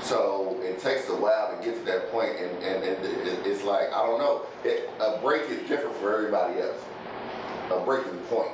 So 0.01 0.59
it 0.63 0.81
takes 0.81 1.09
a 1.09 1.17
while 1.17 1.57
to 1.57 1.65
get 1.65 1.77
to 1.79 1.85
that 1.87 2.11
point, 2.11 2.37
and, 2.37 2.63
and, 2.63 2.85
and 2.85 3.47
it's 3.47 3.63
like 3.65 3.93
I 3.93 4.05
don't 4.05 4.19
know. 4.19 4.43
It, 4.65 4.91
a 5.01 5.19
break 5.21 5.49
is 5.51 5.67
different 5.69 5.97
for 5.97 6.15
everybody 6.15 6.61
else. 6.61 6.77
A 7.71 7.81
breaking 7.81 8.19
point. 8.29 8.51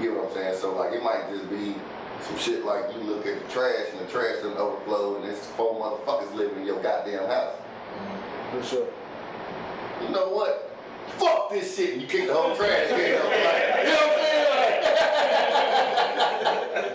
You 0.00 0.10
get 0.10 0.16
what 0.16 0.28
I'm 0.28 0.34
saying? 0.34 0.56
So 0.60 0.74
like 0.74 0.92
it 0.92 1.02
might 1.02 1.28
just 1.30 1.48
be 1.50 1.74
some 2.22 2.38
shit 2.38 2.64
like 2.64 2.92
you 2.94 3.00
look 3.02 3.26
at 3.26 3.40
the 3.40 3.52
trash 3.52 3.86
and 3.92 4.00
the 4.00 4.10
trash 4.10 4.36
doesn't 4.36 4.56
overflow, 4.56 5.16
and 5.16 5.24
there's 5.24 5.38
four 5.56 5.74
motherfuckers 5.74 6.34
living 6.34 6.60
in 6.60 6.66
your 6.66 6.82
goddamn 6.82 7.26
house. 7.28 7.54
For 8.52 8.62
sure. 8.64 8.86
You 10.02 10.08
know 10.10 10.28
what? 10.30 10.65
Fuck 11.18 11.50
this 11.50 11.76
shit, 11.76 11.92
and 11.94 12.02
you 12.02 12.08
kick 12.08 12.26
the 12.26 12.34
whole 12.34 12.54
trash 12.56 12.88
can. 12.88 12.98
Like, 12.98 13.02
you 13.02 13.90
know 13.90 14.02
what 14.02 14.10
I'm 14.10 14.20
saying? 14.20 14.50
Like, 14.50 14.70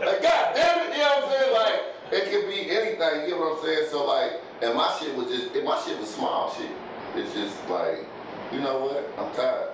like, 0.05 0.21
God 0.27 0.55
damn 0.55 0.89
it, 0.89 0.93
you 0.93 0.99
know 1.01 1.15
what 1.15 1.23
I'm 1.23 1.31
saying? 1.31 1.53
Like, 1.53 1.79
it 2.11 2.29
could 2.31 2.47
be 2.49 2.69
anything, 2.69 3.29
you 3.29 3.35
know 3.35 3.39
what 3.39 3.59
I'm 3.59 3.65
saying? 3.65 3.87
So 3.89 4.05
like, 4.05 4.33
and 4.61 4.75
my 4.75 4.95
shit 4.99 5.15
was 5.15 5.27
just, 5.27 5.53
my 5.63 5.79
shit 5.81 5.97
was 5.99 6.13
small 6.13 6.53
shit. 6.53 6.69
It's 7.15 7.33
just 7.33 7.55
like, 7.69 8.05
you 8.51 8.59
know 8.59 8.79
what? 8.79 9.09
I'm 9.17 9.33
tired. 9.35 9.69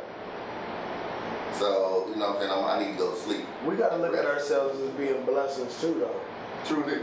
So, 1.54 2.08
you 2.10 2.15
know 2.17 2.30
what 2.30 2.36
I'm 2.36 2.41
saying? 2.41 2.52
I'm, 2.52 2.65
I 2.65 2.80
need 2.86 2.91
to 2.93 2.97
go 2.97 3.12
to 3.12 3.19
sleep. 3.19 3.45
We 3.65 3.76
got 3.76 3.89
to 3.89 3.97
look 3.97 4.15
at 4.15 4.26
ourselves 4.26 4.80
as 4.80 4.89
being 4.91 5.23
blessings 5.26 5.80
too, 5.82 5.95
though. 6.00 6.19
Truly. 6.65 7.02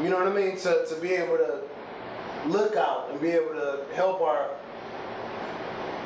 You 0.00 0.08
know 0.08 0.18
what 0.18 0.28
I 0.28 0.34
mean? 0.34 0.56
To, 0.58 0.86
to 0.86 0.94
be 1.00 1.12
able 1.12 1.36
to 1.36 1.60
look 2.46 2.76
out 2.76 3.10
and 3.10 3.20
be 3.20 3.30
able 3.30 3.54
to 3.54 3.84
help 3.94 4.20
our 4.20 4.50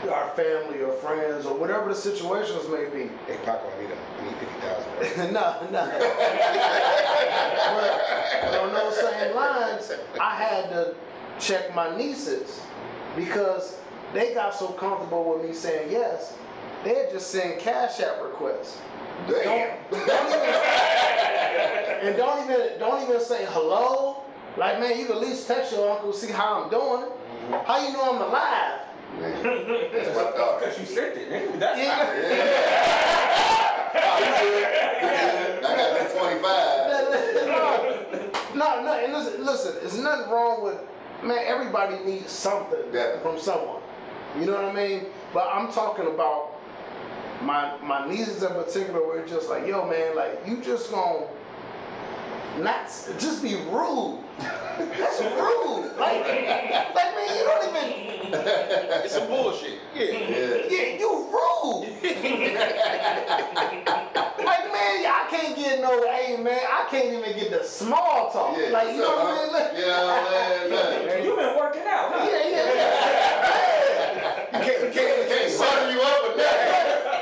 our 0.08 0.30
family 0.30 0.82
or 0.82 0.92
friends 0.92 1.46
or 1.46 1.56
whatever 1.56 1.88
the 1.88 1.94
situations 1.94 2.68
may 2.68 2.84
be. 2.86 3.10
Hey, 3.26 3.38
Paco, 3.44 3.70
I 3.76 3.82
need, 3.82 3.90
I 4.20 4.24
need 4.24 4.36
50,000. 4.36 5.32
no, 5.32 5.66
no. 5.70 5.86
but, 7.74 7.90
but 8.42 8.60
on 8.60 8.72
those 8.72 8.96
same 8.96 9.34
lines, 9.34 9.92
I 10.20 10.34
had 10.34 10.70
to 10.70 10.94
check 11.38 11.74
my 11.74 11.96
nieces 11.96 12.60
because 13.16 13.78
they 14.12 14.34
got 14.34 14.54
so 14.54 14.68
comfortable 14.68 15.32
with 15.32 15.48
me 15.48 15.54
saying 15.54 15.90
yes, 15.90 16.36
they 16.84 17.08
just 17.12 17.30
send 17.30 17.60
cash 17.60 18.00
app 18.00 18.22
requests. 18.22 18.78
Damn. 19.28 19.76
Don't, 19.90 20.06
don't 20.06 20.28
even, 20.28 20.54
and 22.02 22.16
don't 22.16 22.44
even 22.44 22.78
don't 22.78 23.02
even 23.02 23.20
say 23.20 23.46
hello. 23.50 24.22
Like 24.56 24.78
man, 24.80 24.98
you 24.98 25.06
can 25.06 25.16
at 25.16 25.20
least 25.22 25.46
text 25.46 25.72
your 25.72 25.90
uncle 25.90 26.12
see 26.12 26.32
how 26.32 26.62
I'm 26.62 26.70
doing. 26.70 27.10
Mm-hmm. 27.10 27.66
How 27.66 27.86
you 27.86 27.92
know 27.92 28.14
I'm 28.14 28.22
alive? 28.22 28.85
Man, 29.20 29.42
that's 29.92 30.14
my 30.16 30.22
dog. 30.36 30.60
Because 30.60 30.78
you 30.78 30.84
sent 30.86 31.16
it, 31.16 31.30
nigga. 31.30 31.58
That's 31.58 31.78
Yeah. 31.78 31.96
not 31.96 32.06
Yeah. 32.16 33.92
Oh, 33.98 34.18
you 34.18 34.24
good? 34.42 34.52
You 34.52 34.58
good? 35.08 35.64
I 35.64 35.66
got 35.76 35.90
that 35.96 36.08
25. 36.18 36.46
no, 38.54 38.82
no, 38.82 38.92
and 38.92 39.12
listen, 39.12 39.44
listen, 39.44 39.74
there's 39.80 39.98
nothing 39.98 40.30
wrong 40.30 40.62
with 40.64 40.78
man, 41.22 41.38
everybody 41.46 41.98
needs 42.04 42.30
something 42.30 42.78
Definitely. 42.92 43.20
from 43.22 43.38
someone. 43.40 43.80
You 44.38 44.44
know 44.46 44.54
what 44.54 44.64
I 44.66 44.72
mean? 44.74 45.06
But 45.32 45.48
I'm 45.52 45.72
talking 45.72 46.06
about 46.06 46.52
my 47.42 47.76
my 47.82 48.06
nieces 48.08 48.42
in 48.42 48.52
particular 48.52 49.00
where 49.06 49.20
it's 49.20 49.30
just 49.32 49.48
like, 49.48 49.66
yo 49.66 49.86
man, 49.88 50.14
like 50.14 50.42
you 50.46 50.60
just 50.62 50.90
gonna 50.90 51.26
not 52.58 52.86
just 53.18 53.42
be 53.42 53.54
rude. 53.54 54.18
That's 54.78 55.20
rude. 55.20 55.96
Like, 55.98 56.26
like 56.26 57.14
man, 57.14 57.36
you 57.36 57.44
don't 57.44 57.76
even 57.76 58.06
It's 58.32 59.14
some 59.14 59.28
bullshit. 59.28 59.78
Yeah. 59.94 60.04
Yeah. 60.04 60.56
yeah, 60.68 60.98
you 60.98 61.28
rude. 61.30 61.88
like 64.44 64.64
man, 64.72 65.06
I 65.06 65.26
can't 65.30 65.56
get 65.56 65.80
no 65.80 66.02
hey 66.10 66.36
man, 66.36 66.60
I 66.68 66.86
can't 66.90 67.12
even 67.12 67.36
get 67.38 67.50
the 67.50 67.64
small 67.64 68.30
talk. 68.32 68.56
Yeah. 68.58 68.70
Like 68.70 68.94
you 68.94 69.00
know 69.00 69.16
what 69.16 69.26
I 69.26 69.44
mean? 69.44 69.52
Like, 69.52 69.72
Yeah, 69.76 70.06
man, 70.30 70.70
man. 70.70 71.06
Man, 71.06 71.24
you 71.24 71.36
been 71.36 71.56
working 71.56 71.82
out, 71.86 72.12
huh? 72.12 72.28
yeah, 72.30 72.48
yeah, 72.48 72.74
yeah. 72.74 73.72
You 74.52 74.58
can't, 74.60 74.82
you 74.82 74.90
can't, 74.90 75.18
you 75.18 75.24
can't 75.34 75.58
butter 75.58 75.90
you 75.92 76.00
up 76.00 76.24
or 76.24 76.36
nothing. 76.36 76.72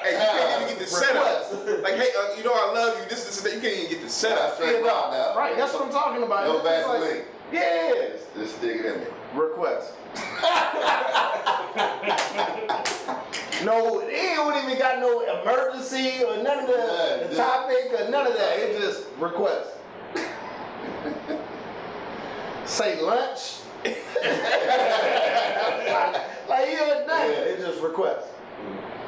Hey, 0.05 0.13
you 0.13 0.19
can't 0.19 0.63
even 0.63 0.69
get 0.69 0.79
the 0.79 0.87
setup. 0.87 1.83
Like, 1.83 1.95
hey, 1.95 2.09
uh, 2.19 2.37
you 2.37 2.45
know 2.45 2.53
I 2.53 2.73
love 2.73 2.99
you. 2.99 3.05
This, 3.09 3.25
this, 3.25 3.41
that. 3.41 3.55
You 3.55 3.61
can't 3.61 3.75
even 3.79 3.91
get 3.91 4.03
the 4.03 4.09
setup. 4.11 4.55
straight 4.57 4.83
raw 4.85 5.11
now. 5.11 5.35
Right, 5.37 5.57
that's 5.57 5.73
what 5.73 5.83
I'm 5.85 5.91
talking 5.91 6.23
about. 6.23 6.47
No 6.47 6.57
It's 6.59 6.65
just 6.65 6.89
like- 6.89 7.01
Vaseline. 7.01 7.25
Yeah. 7.53 8.09
Just, 8.37 8.57
stick 8.59 8.77
it 8.81 8.87
in 8.87 9.01
me. 9.01 9.07
Request. 9.35 9.93
no, 13.65 14.01
it 14.01 14.35
don't 14.37 14.57
even 14.65 14.79
got 14.79 14.99
no 15.01 15.21
emergency 15.41 16.23
or 16.25 16.37
none 16.43 16.59
of 16.61 16.67
the, 16.67 17.27
the 17.31 17.37
topic 17.37 17.93
or 17.99 18.11
none 18.11 18.27
of 18.27 18.35
that. 18.35 18.59
It 18.59 18.79
just 18.81 19.05
request. 19.19 19.71
say 22.65 23.01
lunch. 23.01 23.59
Like, 23.85 23.99
like 26.49 26.69
you 26.71 26.77
know, 26.77 27.05
nothing. 27.07 27.31
It 27.31 27.59
just 27.61 27.81
request. 27.83 28.27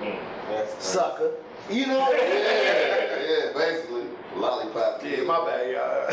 Mm. 0.00 0.18
That's 0.48 0.84
Sucker. 0.84 1.32
You 1.70 1.86
know 1.86 1.98
what 1.98 2.14
I 2.14 2.18
mean? 2.18 2.28
Yeah, 2.30 3.22
yeah, 3.28 3.52
basically. 3.54 4.04
Lollipop. 4.36 5.02
Yeah, 5.02 5.22
my 5.24 5.44
bad, 5.46 5.70
y'all. 5.72 6.06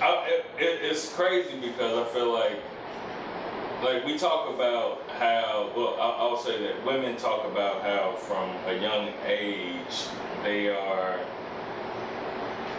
I, 0.00 0.26
it, 0.28 0.44
it, 0.58 0.80
it's 0.82 1.12
crazy 1.12 1.58
because 1.60 1.96
I 1.96 2.04
feel 2.12 2.32
like, 2.32 2.58
like 3.82 4.04
we 4.04 4.18
talk 4.18 4.52
about 4.54 5.02
how, 5.18 5.70
well, 5.76 5.96
I, 6.00 6.08
I'll 6.18 6.36
say 6.38 6.58
that 6.62 6.84
women 6.84 7.16
talk 7.16 7.44
about 7.44 7.82
how 7.82 8.16
from 8.16 8.50
a 8.66 8.74
young 8.80 9.12
age 9.26 10.06
they 10.42 10.68
are 10.68 11.20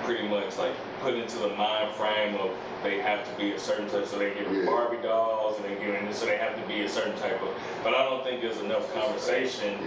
pretty 0.04 0.28
much 0.28 0.58
like 0.58 0.76
put 1.08 1.16
into 1.18 1.38
the 1.40 1.48
mind 1.56 1.96
frame 1.96 2.36
of 2.36 2.52
they 2.84 3.00
have 3.00 3.24
to 3.30 3.38
be 3.42 3.54
a 3.54 3.60
certain 3.60 3.90
type, 3.90 4.06
so 4.08 4.20
they 4.20 4.34
give 4.34 4.44
them 4.44 4.60
Yeah. 4.60 4.66
Barbie 4.66 5.02
dolls 5.02 5.56
and 5.58 5.66
they 5.66 5.82
give 5.82 5.94
them, 5.94 6.14
so 6.14 6.26
they 6.26 6.36
have 6.38 6.60
to 6.62 6.68
be 6.68 6.82
a 6.82 6.90
certain 6.90 7.16
type 7.18 7.42
of. 7.42 7.50
But 7.82 7.94
I 7.94 8.04
don't 8.04 8.26
think 8.26 8.42
there's 8.42 8.60
enough 8.60 8.94
conversation 8.94 9.80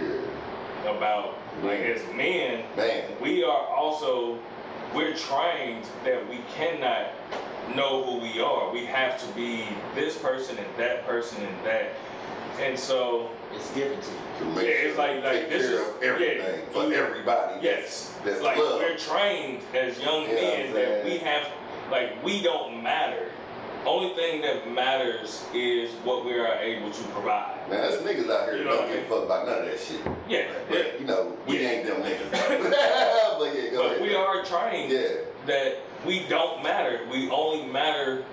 Yeah, 0.83 0.89
about 0.89 1.37
like 1.63 1.81
as 1.81 2.01
men 2.15 2.63
man. 2.75 3.03
we 3.21 3.43
are 3.43 3.67
also 3.67 4.39
we're 4.95 5.13
trained 5.13 5.85
that 6.05 6.27
we 6.27 6.39
cannot 6.55 7.11
know 7.75 8.03
who 8.03 8.17
we 8.19 8.41
are. 8.41 8.71
We 8.71 8.85
have 8.87 9.21
to 9.21 9.27
be 9.35 9.65
this 9.93 10.17
person 10.17 10.57
and 10.57 10.67
that 10.77 11.05
person 11.05 11.43
and 11.45 11.65
that. 11.65 11.91
And 12.59 12.77
so 12.77 13.29
It's 13.55 13.69
given 13.71 13.99
to 13.99 14.11
you. 14.11 14.17
To 14.39 14.45
make 14.55 14.65
Yeah, 14.67 14.73
it's 14.73 14.97
like- 14.97 15.23
like 15.23 15.49
this 15.49 15.63
is- 15.63 15.81
everything 16.01 16.37
yeah, 16.39 16.73
for 16.73 16.83
you- 16.87 16.95
everybody. 16.95 17.53
yes, 17.61 18.11
That's 18.25 18.41
like 18.41 18.57
love. 18.57 18.79
we're 18.79 18.97
trained 18.97 19.61
as 19.73 19.99
young 19.99 20.23
Yeah, 20.27 20.35
men 20.35 20.73
that 20.73 21.05
we 21.05 21.17
have 21.19 21.47
like 21.91 22.23
we 22.23 22.41
don't 22.41 22.81
matter. 22.81 23.25
Only 23.85 24.13
thing 24.13 24.41
that 24.41 24.69
matters 24.71 25.43
is 25.55 25.89
what 26.03 26.23
we 26.23 26.33
are 26.39 26.53
able 26.59 26.91
to 26.91 27.03
provide. 27.09 27.67
Man, 27.67 27.81
there's 27.81 28.01
niggas 28.03 28.29
out 28.29 28.45
here 28.45 28.57
You 28.59 28.63
know 28.65 28.71
don't 28.71 28.81
what 28.83 28.89
I 28.91 28.93
give 28.95 29.05
a 29.05 29.15
fuck 29.15 29.23
about 29.25 29.47
none 29.47 29.59
of 29.59 29.65
that 29.65 29.79
shit. 29.79 30.01
Yeah, 30.29 30.39
yeah. 30.39 30.45
But, 30.69 30.99
you 30.99 31.05
know, 31.07 31.33
we 31.47 31.59
Yeah. 31.59 31.69
ain't 31.69 31.87
them 31.87 32.03
niggas. 32.03 32.31
but 33.39 33.55
yeah, 33.55 33.69
go 33.71 33.77
But 33.83 33.85
ahead. 33.87 34.01
we 34.01 34.13
are 34.15 34.43
trained 34.45 34.91
Yeah. 34.91 35.07
that 35.47 35.77
we 36.05 36.19
don't 36.29 36.61
matter. 36.63 36.99
We 37.11 37.29
only 37.31 37.65
matter 37.65 38.23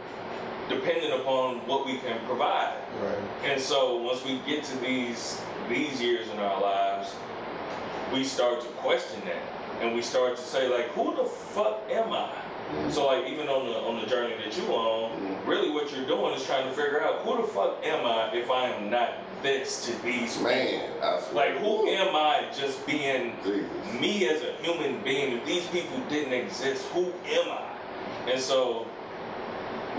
depending 0.68 1.12
upon 1.12 1.66
what 1.66 1.86
we 1.86 1.98
can 1.98 2.18
provide. 2.26 2.76
Right. 3.02 3.18
And 3.44 3.60
so 3.60 3.96
once 3.96 4.24
we 4.24 4.40
get 4.46 4.64
to 4.64 4.76
these 4.78 5.40
these 5.68 6.00
years 6.00 6.28
in 6.28 6.38
our 6.38 6.60
lives, 6.60 7.14
we 8.12 8.24
start 8.24 8.60
to 8.62 8.66
question 8.68 9.20
that. 9.26 9.42
And 9.82 9.94
we 9.94 10.02
start 10.02 10.36
to 10.36 10.42
say 10.42 10.68
like, 10.68 10.86
who 10.88 11.14
the 11.16 11.24
fuck 11.24 11.80
am 11.90 12.12
I? 12.12 12.30
Mhm. 12.72 12.90
So 12.92 13.06
like 13.06 13.26
even 13.28 13.48
on 13.48 13.66
the 13.66 13.78
on 13.78 14.00
the 14.00 14.06
journey 14.06 14.34
that 14.44 14.56
you 14.56 14.66
on, 14.74 15.10
Mhm. 15.12 15.46
really 15.46 15.70
what 15.70 15.92
you're 15.92 16.06
doing 16.06 16.34
is 16.34 16.44
trying 16.44 16.64
to 16.68 16.74
figure 16.74 17.02
out 17.02 17.20
who 17.20 17.36
the 17.36 17.48
fuck 17.48 17.84
am 17.84 18.04
I 18.06 18.30
if 18.34 18.50
I 18.50 18.68
am 18.70 18.90
not 18.90 19.10
this 19.42 19.86
to 19.86 19.92
these? 20.02 20.38
Man, 20.40 20.80
swear. 21.00 21.20
Like 21.32 21.58
who 21.58 21.88
am 21.88 22.16
I 22.16 22.44
just 22.58 22.84
being 22.86 23.36
Jesus. 23.44 24.00
me 24.00 24.28
as 24.28 24.42
a 24.42 24.52
human 24.62 24.98
being, 25.04 25.36
if 25.38 25.44
these 25.46 25.66
people 25.68 25.98
didn't 26.08 26.32
exist, 26.32 26.84
who 26.92 27.04
am 27.30 27.50
I? 27.52 28.30
And 28.32 28.40
so 28.40 28.87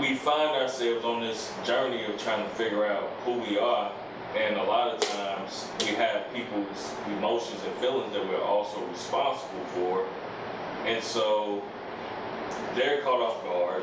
we 0.00 0.14
find 0.14 0.50
ourselves 0.62 1.04
on 1.04 1.20
this 1.20 1.52
journey 1.64 2.04
of 2.04 2.16
trying 2.18 2.42
to 2.42 2.54
figure 2.54 2.86
out 2.86 3.04
who 3.24 3.32
we 3.34 3.58
are. 3.58 3.92
And 4.36 4.56
a 4.56 4.62
lot 4.62 4.94
of 4.94 5.00
times 5.00 5.68
we 5.80 5.88
have 5.96 6.32
people's 6.32 6.94
emotions 7.08 7.60
and 7.64 7.74
feelings 7.76 8.12
that 8.12 8.26
we're 8.26 8.42
also 8.42 8.80
responsible 8.86 9.64
for. 9.74 10.06
And 10.86 11.02
so 11.02 11.62
they're 12.76 13.02
caught 13.02 13.20
off 13.20 13.42
guard. 13.44 13.82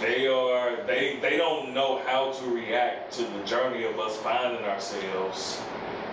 They 0.00 0.26
are 0.26 0.76
they 0.86 1.18
they 1.22 1.36
don't 1.38 1.72
know 1.72 2.02
how 2.06 2.32
to 2.32 2.46
react 2.50 3.14
to 3.14 3.22
the 3.22 3.42
journey 3.44 3.84
of 3.84 3.98
us 3.98 4.16
finding 4.18 4.62
ourselves. 4.64 5.60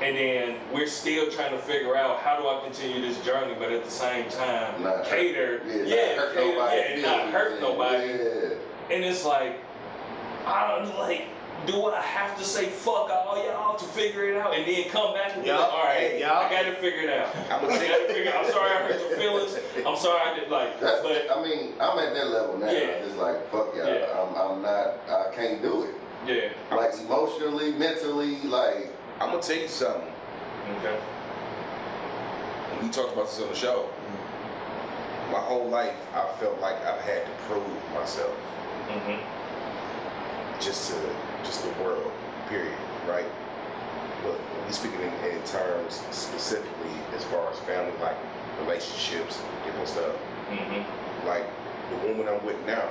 And 0.02 0.16
then 0.18 0.58
we're 0.74 0.88
still 0.88 1.30
trying 1.32 1.52
to 1.52 1.60
figure 1.60 1.96
out 1.96 2.20
how 2.20 2.38
do 2.40 2.48
I 2.48 2.62
continue 2.64 3.02
this 3.02 3.24
journey, 3.26 3.56
but 3.60 3.72
at 3.72 3.84
the 3.84 3.92
same 3.92 4.30
time 4.30 4.82
Not 4.84 5.06
hurt- 5.06 5.08
cater, 5.10 5.62
Yeah, 5.68 5.84
yeah, 5.96 6.16
not 6.16 6.18
hurt 6.18 6.34
cater, 6.36 6.46
nobody. 6.56 6.78
yeah, 6.78 6.94
and 6.94 7.02
not 7.02 7.30
hurt 7.30 7.62
nobody. 7.62 8.08
Yeah. 8.08 8.50
And 8.92 9.04
it's 9.04 9.24
like, 9.26 9.60
I 10.46 10.68
don't 10.68 10.98
like, 11.00 11.24
do 11.66 11.80
what 11.80 11.94
I 11.94 12.02
have 12.02 12.38
to 12.40 12.44
say 12.44 12.66
fuck 12.66 13.10
all 13.10 13.42
y'all 13.48 13.78
to 13.78 13.86
figure 13.86 14.26
it 14.26 14.36
out 14.36 14.54
and 14.54 14.68
then 14.68 14.90
come 14.90 15.14
back 15.14 15.34
and 15.34 15.46
be 15.46 15.50
like, 15.52 15.60
all 15.62 15.84
right, 15.86 16.20
yup. 16.20 16.36
I 16.36 16.50
got 16.52 16.64
to 16.64 16.76
figure 16.76 17.04
it 17.04 17.10
out. 17.10 17.34
I 17.34 17.56
I'm 17.56 17.62
got 17.62 17.80
gonna 17.80 17.80
to 17.80 18.14
figure 18.14 18.32
out. 18.34 18.46
I'm 18.46 18.52
sorry 18.52 18.72
I 18.72 18.76
hurt 18.84 19.00
your 19.00 19.18
feelings. 19.18 19.58
I'm 19.88 19.96
sorry 19.96 20.20
I 20.30 20.38
did 20.38 20.50
like, 20.50 20.80
That's, 20.82 21.02
but 21.02 21.28
I 21.34 21.42
mean, 21.42 21.74
I'm 21.80 21.98
at 22.00 22.14
that 22.14 22.28
level 22.28 22.58
now. 22.58 22.66
Yeah. 22.70 23.00
It's 23.08 23.16
like, 23.16 23.50
fuck 23.50 23.74
y'all. 23.76 23.88
Yeah. 23.88 24.12
I'm, 24.20 24.36
I'm 24.36 24.62
not, 24.62 24.96
I 25.08 25.34
can't 25.34 25.62
do 25.62 25.84
it. 25.84 25.96
yeah. 26.28 26.76
Like 26.76 26.94
emotionally, 27.00 27.72
mentally, 27.72 28.42
like, 28.42 28.92
I'm 29.22 29.30
gonna 29.30 29.42
tell 29.42 29.56
you 29.56 29.70
something. 29.70 30.12
Okay. 30.80 31.00
We 32.82 32.90
talked 32.90 33.14
about 33.14 33.28
this 33.28 33.40
on 33.40 33.48
the 33.48 33.56
show. 33.56 33.88
Mm-hmm. 33.88 35.32
My 35.32 35.40
whole 35.40 35.70
life, 35.70 35.96
I 36.14 36.28
felt 36.42 36.60
like 36.60 36.76
I've 36.84 37.00
had 37.02 37.26
to 37.26 37.32
prove 37.48 37.64
myself, 37.94 38.36
Mm-hmm. 38.94 40.60
just 40.62 40.92
to 40.92 40.98
just 41.44 41.64
the 41.64 41.84
world, 41.84 42.12
period, 42.48 42.78
right? 43.08 43.26
But 44.22 44.40
we 44.68 44.72
speaking 44.72 45.02
in, 45.02 45.12
in 45.32 45.44
terms 45.46 46.04
specifically 46.12 46.94
as 47.16 47.24
far 47.26 47.52
as 47.52 47.58
family, 47.62 47.92
like 48.00 48.16
relationships, 48.62 49.42
different 49.66 49.88
stuff. 49.88 50.16
Mm-hmm. 50.52 51.28
Like 51.28 51.46
the 51.90 52.08
woman 52.08 52.28
I'm 52.28 52.46
with 52.46 52.64
now, 52.68 52.88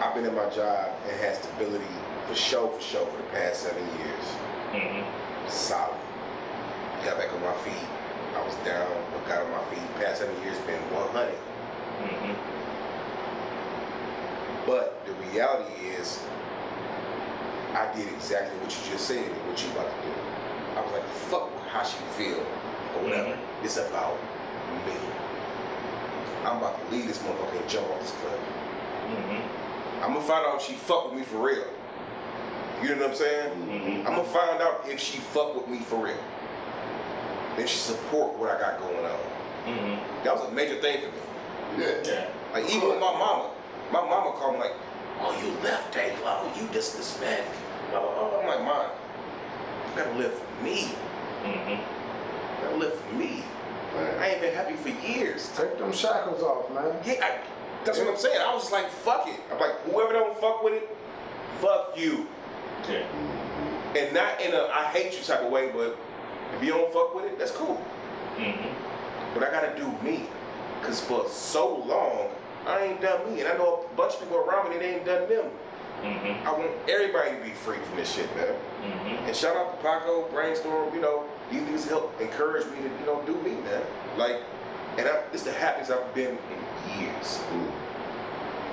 I've 0.00 0.14
been 0.14 0.24
in 0.24 0.34
my 0.34 0.48
job 0.50 0.94
and 1.08 1.20
had 1.20 1.34
stability 1.34 1.84
for 2.28 2.36
show 2.36 2.68
for 2.68 2.80
show 2.80 3.04
for 3.04 3.16
the 3.16 3.28
past 3.30 3.62
seven 3.62 3.82
years. 3.98 4.24
Mm-hmm. 4.70 5.48
solid. 5.48 5.98
Got 7.04 7.18
back 7.18 7.32
on 7.32 7.40
my 7.42 7.54
feet. 7.66 7.88
I 8.36 8.44
was 8.46 8.54
down, 8.64 8.88
but 9.12 9.26
got 9.26 9.42
on 9.44 9.50
my 9.50 9.64
feet. 9.74 9.82
Past 9.96 10.20
seven 10.20 10.40
years 10.42 10.56
been 10.58 10.80
100. 10.94 11.34
Mm-hmm. 12.02 12.34
But 14.66 15.04
the 15.06 15.12
reality 15.30 15.72
is, 15.86 16.22
I 17.74 17.90
did 17.94 18.08
exactly 18.08 18.58
what 18.60 18.70
you 18.70 18.92
just 18.92 19.06
said 19.06 19.24
and 19.24 19.46
what 19.48 19.62
you 19.62 19.70
about 19.72 19.88
to 19.88 19.96
do. 20.06 20.14
I 20.76 20.80
was 20.82 20.92
like, 20.92 21.06
fuck 21.30 21.50
how 21.68 21.82
she 21.82 21.98
feel 22.16 22.38
or 22.38 23.02
whatever. 23.04 23.38
It's 23.62 23.76
about 23.76 24.16
me. 24.86 24.92
I'm 26.44 26.58
about 26.58 26.78
to 26.78 26.94
leave 26.94 27.06
this 27.06 27.18
motherfucker 27.18 27.60
and 27.60 27.68
jump 27.68 27.88
off 27.90 28.00
this 28.00 28.12
cliff. 28.12 28.40
Mm-hmm. 29.08 30.04
I'm 30.04 30.14
gonna 30.14 30.24
find 30.24 30.46
out 30.46 30.56
if 30.60 30.66
she 30.66 30.74
fuck 30.74 31.10
with 31.10 31.18
me 31.18 31.24
for 31.24 31.38
real. 31.38 31.64
You 32.82 32.90
know 32.90 33.02
what 33.02 33.10
I'm 33.10 33.16
saying? 33.16 33.50
Mm-hmm. 33.50 34.06
I'm 34.06 34.14
gonna 34.14 34.24
find 34.24 34.62
out 34.62 34.86
if 34.86 35.00
she 35.00 35.18
fuck 35.18 35.54
with 35.54 35.66
me 35.68 35.80
for 35.80 36.04
real. 36.04 36.22
If 37.58 37.68
she 37.68 37.76
support 37.76 38.38
what 38.38 38.50
I 38.50 38.58
got 38.60 38.78
going 38.78 39.04
on. 39.04 39.20
Mm-hmm. 39.66 40.24
That 40.24 40.34
was 40.36 40.48
a 40.48 40.52
major 40.52 40.80
thing 40.80 41.00
for 41.00 41.06
me. 41.06 41.22
Yeah. 41.76 42.02
Yeah. 42.04 42.28
Like 42.52 42.64
even 42.70 42.88
with 42.88 43.00
my 43.00 43.12
mama, 43.12 43.50
my 43.92 44.00
mama 44.00 44.32
called 44.36 44.54
me 44.54 44.60
like, 44.60 44.74
"Oh, 45.20 45.36
you 45.42 45.50
left 45.62 45.92
Dave. 45.92 46.12
Oh, 46.24 46.50
you 46.56 46.66
this 46.68 46.94
this. 46.94 47.20
Oh, 47.92 48.40
I'm 48.40 48.46
like, 48.46 48.62
"Mom, 48.64 48.86
you 49.88 50.02
gotta 50.02 50.18
live 50.18 50.32
for 50.32 50.64
me. 50.64 50.88
Mm-hmm. 51.44 51.70
You 51.70 52.64
gotta 52.64 52.76
live 52.76 52.94
for 53.00 53.14
me. 53.14 53.42
I 54.20 54.30
ain't 54.30 54.40
been 54.40 54.54
happy 54.54 54.76
for 54.76 54.90
years." 55.06 55.50
Take 55.56 55.78
them 55.78 55.92
shackles 55.92 56.42
off, 56.42 56.70
man. 56.72 56.96
Yeah, 57.04 57.14
I, 57.22 57.38
that's 57.84 57.98
what 57.98 58.08
I'm 58.08 58.16
saying. 58.16 58.40
I 58.40 58.54
was 58.54 58.64
just 58.64 58.72
like, 58.72 58.88
"Fuck 58.88 59.28
it." 59.28 59.40
I'm 59.52 59.60
like, 59.60 59.78
whoever 59.82 60.12
don't 60.12 60.38
fuck 60.40 60.62
with 60.62 60.74
it, 60.74 60.88
fuck 61.60 61.94
you. 61.96 62.26
Yeah. 62.88 63.04
And 63.96 64.14
not 64.14 64.40
in 64.40 64.54
a 64.54 64.68
I 64.72 64.84
hate 64.92 65.18
you 65.18 65.24
type 65.24 65.42
of 65.42 65.50
way, 65.50 65.70
but 65.72 65.96
if 66.56 66.62
you 66.62 66.70
don't 66.70 66.92
fuck 66.92 67.14
with 67.14 67.24
it, 67.24 67.38
that's 67.38 67.52
cool. 67.52 67.82
Mm-hmm. 68.36 69.34
But 69.34 69.42
I 69.42 69.50
gotta 69.50 69.76
do 69.76 69.86
me. 70.02 70.26
Cause 70.82 71.00
for 71.00 71.28
so 71.28 71.76
long, 71.84 72.28
I 72.66 72.84
ain't 72.84 73.00
done 73.00 73.32
me. 73.32 73.40
And 73.40 73.48
I 73.48 73.56
know 73.56 73.84
a 73.90 73.96
bunch 73.96 74.14
of 74.14 74.20
people 74.20 74.38
around 74.38 74.70
me 74.70 74.76
that 74.78 74.84
ain't 74.84 75.04
done 75.04 75.28
them. 75.28 75.50
Mm-hmm. 76.02 76.46
I 76.46 76.52
want 76.52 76.70
everybody 76.88 77.36
to 77.36 77.42
be 77.42 77.50
free 77.50 77.78
from 77.78 77.96
this 77.96 78.14
shit, 78.14 78.34
man. 78.36 78.46
Mm-hmm. 78.46 79.26
And 79.26 79.36
shout 79.36 79.56
out 79.56 79.76
to 79.76 79.82
Paco, 79.82 80.28
Brainstorm, 80.30 80.94
you 80.94 81.00
know, 81.00 81.24
these 81.50 81.62
niggas 81.62 81.88
help 81.88 82.20
encourage 82.20 82.66
me 82.66 82.76
to, 82.76 82.88
you 83.00 83.06
know, 83.06 83.20
do 83.26 83.34
me, 83.42 83.56
man. 83.62 83.82
Like, 84.16 84.36
and 84.96 85.08
I, 85.08 85.22
it's 85.32 85.42
the 85.42 85.52
happiest 85.52 85.90
I've 85.90 86.14
been 86.14 86.38
in 86.38 87.00
years. 87.00 87.40
Mm. 87.52 87.70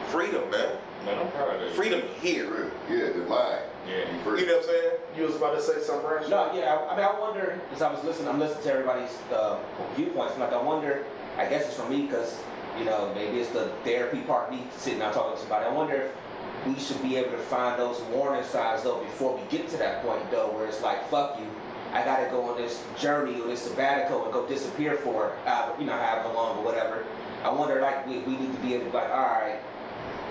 Freedom, 0.10 0.49
man. 0.51 0.78
Man, 1.06 1.20
I'm 1.20 1.32
proud 1.32 1.56
of 1.56 1.62
you. 1.62 1.70
Freedom 1.70 2.01
here. 2.22 2.72
Yeah, 2.89 3.12
the 3.12 3.26
mind. 3.28 3.62
Yeah. 3.88 4.06
You 4.12 4.38
You 4.38 4.45
know 4.47 4.53
what 4.53 4.64
I'm 4.64 4.70
saying? 4.70 4.91
You 5.18 5.24
was 5.24 5.36
about 5.36 5.56
to 5.56 5.62
say 5.62 5.82
something, 5.82 6.08
Rashad? 6.10 6.30
No, 6.30 6.51
yeah, 6.53 6.76
I, 6.76 6.93
I 6.93 6.95
mean, 6.95 7.06
I 7.06 7.20
wonder, 7.20 7.60
because 7.70 7.82
I 7.82 7.91
was 7.91 8.03
listening, 8.03 8.30
I'm 8.30 8.39
listening 8.39 8.64
to 8.64 8.72
everybody's 8.72 9.16
uh, 9.32 9.60
viewpoints, 9.95 10.34
and 10.34 10.41
like, 10.41 10.53
I 10.53 10.62
wonder, 10.62 11.03
I 11.38 11.48
guess 11.48 11.66
it's 11.68 11.76
for 11.76 11.88
me, 11.90 12.04
because, 12.04 12.42
you 12.78 12.86
know, 12.86 13.12
maybe 13.14 13.40
it's 13.40 13.50
the 13.52 13.70
therapy 13.84 14.20
part, 14.22 14.52
me 14.52 14.64
sitting 14.78 15.00
down 15.00 15.14
talking 15.14 15.36
to 15.36 15.40
somebody. 15.40 15.66
I 15.66 15.72
wonder 15.72 15.96
if 15.96 16.68
we 16.68 16.80
should 16.80 17.02
be 17.02 17.16
able 17.18 17.32
to 17.32 17.38
find 17.38 17.80
those 17.80 18.02
warning 18.04 18.44
signs, 18.44 18.84
though, 18.84 19.04
before 19.04 19.36
we 19.36 19.42
get 19.50 19.70
to 19.70 19.78
that 19.78 20.04
point, 20.04 20.30
though, 20.32 20.52
where 20.52 20.66
it's 20.66 20.82
like, 20.82 21.08
fuck 21.10 21.40
you, 21.40 21.46
I 21.94 22.04
gotta 22.04 22.30
go 22.30 22.50
on 22.50 22.58
this 22.58 22.84
journey 23.00 23.40
or 23.40 23.48
this 23.48 23.62
sabbatical 23.62 24.24
and 24.24 24.34
go 24.34 24.46
disappear 24.48 24.96
for, 24.98 25.34
uh, 25.46 25.72
you 25.80 25.86
know, 25.86 25.94
however 25.94 26.34
long 26.34 26.58
or 26.58 26.64
whatever. 26.64 27.06
I 27.44 27.50
wonder, 27.50 27.82
like, 27.82 28.08
we, 28.08 28.20
we 28.20 28.38
need 28.38 28.54
to 28.54 28.60
be 28.60 28.74
able 28.74 28.86
to 28.86 28.92
be 28.92 28.98
like, 28.98 29.10
all 29.10 29.20
right, 29.20 29.60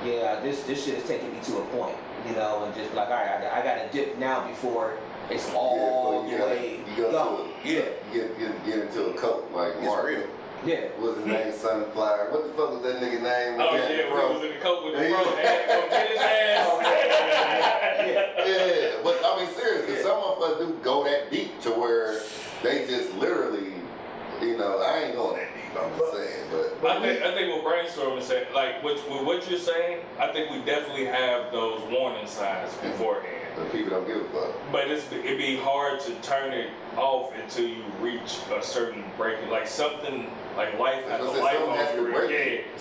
yeah, 0.05 0.41
this 0.41 0.65
this 0.65 0.85
shit 0.85 0.99
is 0.99 1.09
taking 1.09 1.33
me 1.33 1.41
to 1.45 1.59
a 1.59 1.65
point, 1.67 1.97
you 2.29 2.35
know, 2.35 2.65
and 2.65 2.75
just 2.75 2.93
like, 2.95 3.09
all 3.09 3.15
right, 3.15 3.45
I, 3.45 3.61
I 3.61 3.65
gotta 3.65 3.89
dip 3.93 4.19
now 4.19 4.47
before 4.47 4.99
it's 5.31 5.51
all 5.55 6.27
yeah, 6.29 6.39
the 6.39 6.45
way 6.45 6.81
you, 6.97 7.03
go 7.05 7.49
Yeah, 7.65 7.85
you 8.13 8.21
get, 8.21 8.39
get, 8.39 8.67
get 8.67 8.79
into 8.81 9.07
a 9.07 9.15
coat 9.15 9.51
like 9.55 9.73
It's 9.77 9.85
Mark. 9.85 10.07
real. 10.07 10.27
Yeah. 10.65 10.89
What's 10.99 11.19
his 11.19 11.27
name? 11.27 11.53
Sunflower. 11.53 12.29
What 12.31 12.45
the 12.45 12.51
fuck 12.55 12.71
was 12.73 12.83
that 12.83 13.01
nigga 13.03 13.23
name? 13.23 13.61
Oh 13.61 13.73
With 13.75 13.91
yeah, 13.91 14.09
bro? 14.11 14.29
we 14.29 14.35
was 14.37 14.45
in 14.45 14.53
the 14.55 14.61
coat 14.61 14.85
with 14.85 14.95
the 14.95 15.05
He- 15.05 15.11
bro. 15.13 15.25
They 15.37 15.43
had 15.43 15.61
to 15.61 15.75
go 15.75 15.89
get 15.91 16.09
his 16.09 16.19
ass. 16.21 17.61
Yeah, 18.45 19.01
but 19.03 19.21
I 19.25 19.39
mean 19.45 19.55
seriously, 19.55 19.97
some 20.03 20.19
of 20.19 20.43
us 20.43 20.59
do 20.59 20.77
go 20.83 21.05
that 21.05 21.31
deep 21.31 21.59
to 21.63 21.71
where 21.71 22.21
they 22.63 22.87
just 22.87 23.15
literally, 23.15 23.73
you 24.43 24.57
know, 24.59 24.79
I 24.81 25.05
ain't 25.05 25.17
going 25.17 25.37
that 25.37 25.49
deep. 25.55 25.81
I'm 25.83 25.99
just 25.99 26.13
saying, 26.13 26.45
but 26.81 26.91
I 26.91 27.01
think 27.01 27.23
I 27.23 27.35
think 27.35 27.65
what 27.65 27.65
brainstorming 27.75 28.23
saying, 28.23 28.47
like 28.55 28.83
what 28.85 28.97
with 29.11 29.23
what 29.25 29.49
you're 29.51 29.59
saying, 29.59 30.01
I 30.21 30.29
think 30.33 30.51
we 30.51 30.59
definitely 30.65 31.07
have 31.07 31.51
those 31.53 31.81
warning 31.91 32.27
signs 32.27 32.73
beforehand. 32.75 33.57
the 33.57 33.65
people 33.77 33.91
don't 33.91 34.07
give 34.07 34.19
a 34.19 34.25
fuck. 34.29 34.55
But 34.71 34.91
it's 34.91 35.11
it'd 35.11 35.39
be 35.39 35.57
hard 35.57 36.01
to 36.01 36.15
turn 36.17 36.53
it 36.53 36.71
off 36.97 37.33
until 37.43 37.67
you 37.67 37.83
reach 38.01 38.39
a 38.55 38.63
certain 38.63 39.03
breaking, 39.17 39.49
like 39.51 39.67
something 39.67 40.31
like 40.57 40.79
life 40.79 41.05
has 41.07 41.21
a 41.21 41.25
life 41.25 41.57
said, 41.57 41.59
something 41.59 41.77
has 41.77 41.99
on 41.99 42.05
you 42.05 42.09
real 42.19 42.31
you. 42.31 42.37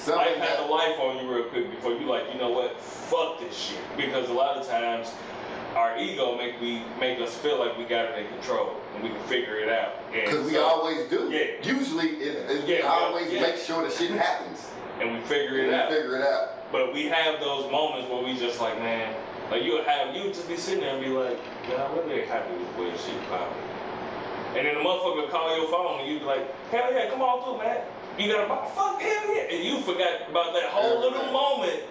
yeah. 0.08 0.16
Life 0.16 0.38
has 0.38 0.60
a 0.60 0.66
life 0.72 1.00
on 1.00 1.18
you 1.26 1.34
real 1.34 1.44
quick 1.46 1.70
before 1.72 1.94
you 1.94 2.06
like, 2.08 2.24
you 2.34 2.40
know 2.40 2.50
what, 2.50 2.80
fuck 2.80 3.40
this 3.40 3.56
shit. 3.58 3.80
Because 3.98 4.30
a 4.30 4.34
lot 4.34 4.58
of 4.58 4.68
times 4.68 5.12
our 5.76 5.98
ego 5.98 6.38
make 6.38 6.60
we 6.62 6.84
make 7.00 7.20
us 7.20 7.34
feel 7.38 7.58
like 7.60 7.76
we 7.78 7.84
got 7.86 8.06
it 8.06 8.20
in 8.20 8.28
control 8.34 8.76
and 8.94 9.04
we 9.04 9.10
can 9.10 9.20
figure 9.24 9.58
it 9.58 9.70
out. 9.70 9.94
Because 10.12 10.46
we 10.46 10.54
so- 10.54 10.64
always 10.66 11.10
do. 11.10 11.30
Yeah. 11.32 11.48
Usually, 11.64 12.10
it, 12.10 12.50
it, 12.50 12.68
Yeah, 12.68 12.88
always 12.88 13.28
al- 13.28 13.34
yeah. 13.34 13.42
make 13.42 13.58
sure 13.58 13.84
the 13.84 13.90
shit 13.94 14.12
happens. 14.12 14.68
and 15.00 15.12
we 15.14 15.20
figure 15.22 15.58
And 15.58 15.68
it 15.68 15.70
we 15.70 15.74
out. 15.74 15.90
figure 15.90 16.16
it 16.18 16.22
out. 16.22 16.72
But 16.72 16.94
we 16.94 17.06
have 17.06 17.40
those 17.40 17.72
moments 17.72 18.10
where 18.10 18.24
we 18.24 18.38
just 18.38 18.60
like, 18.62 18.78
man, 18.80 19.16
like 19.52 19.64
you 19.64 19.74
would 19.74 19.86
have 19.86 20.16
you 20.16 20.30
just 20.30 20.48
be 20.48 20.58
sitting 20.58 20.82
there 20.82 20.96
and 20.96 21.04
be 21.04 21.10
like, 21.10 21.38
man, 21.68 21.80
I 21.82 21.94
really 21.98 22.26
happy 22.26 22.54
with 22.56 22.76
the 22.76 22.82
way 22.84 22.92
this 22.92 23.04
shit 23.06 23.30
popping. 23.30 23.58
And 24.56 24.68
then 24.68 24.76
the 24.76 24.82
motherfucker 24.82 25.30
call 25.30 25.58
your 25.58 25.68
phone 25.70 26.02
and 26.02 26.10
you'd 26.10 26.20
be 26.20 26.26
like, 26.26 26.70
hell 26.70 26.94
yeah, 26.94 27.10
come 27.10 27.22
on 27.22 27.44
through, 27.44 27.66
man. 27.66 27.82
You 28.20 28.32
got 28.32 28.46
a 28.46 28.48
bo- 28.48 28.68
fuck 28.76 29.02
hell 29.02 29.36
yeah. 29.36 29.56
And 29.56 29.64
you 29.64 29.82
forgot 29.82 30.30
about 30.30 30.54
that 30.54 30.70
whole 30.70 31.00
little 31.00 31.32
moment 31.32 31.82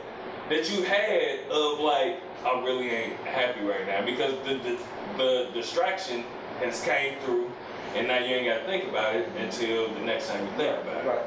that 0.48 0.70
you 0.70 0.82
had 0.84 1.40
of 1.50 1.80
like, 1.80 2.20
I 2.44 2.60
really 2.64 2.90
ain't 2.90 3.16
happy 3.24 3.64
right 3.64 3.86
now 3.86 4.04
because 4.04 4.34
the 4.44 4.54
the, 4.54 4.78
the 5.16 5.48
distraction 5.52 6.24
has 6.60 6.82
came 6.82 7.18
through 7.20 7.50
and 7.94 8.08
now 8.08 8.18
you 8.18 8.34
ain't 8.36 8.46
gotta 8.46 8.64
think 8.64 8.88
about 8.88 9.16
it 9.16 9.28
until 9.38 9.92
the 9.94 10.00
next 10.00 10.28
time 10.28 10.44
you 10.44 10.50
think 10.56 10.80
about 10.82 11.04
it. 11.04 11.08
Right. 11.08 11.26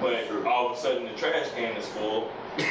But 0.00 0.46
all 0.46 0.70
of 0.70 0.78
a 0.78 0.80
sudden 0.80 1.04
the 1.04 1.14
trash 1.14 1.48
can 1.54 1.76
is 1.76 1.86
full. 1.88 2.30
And, 2.58 2.66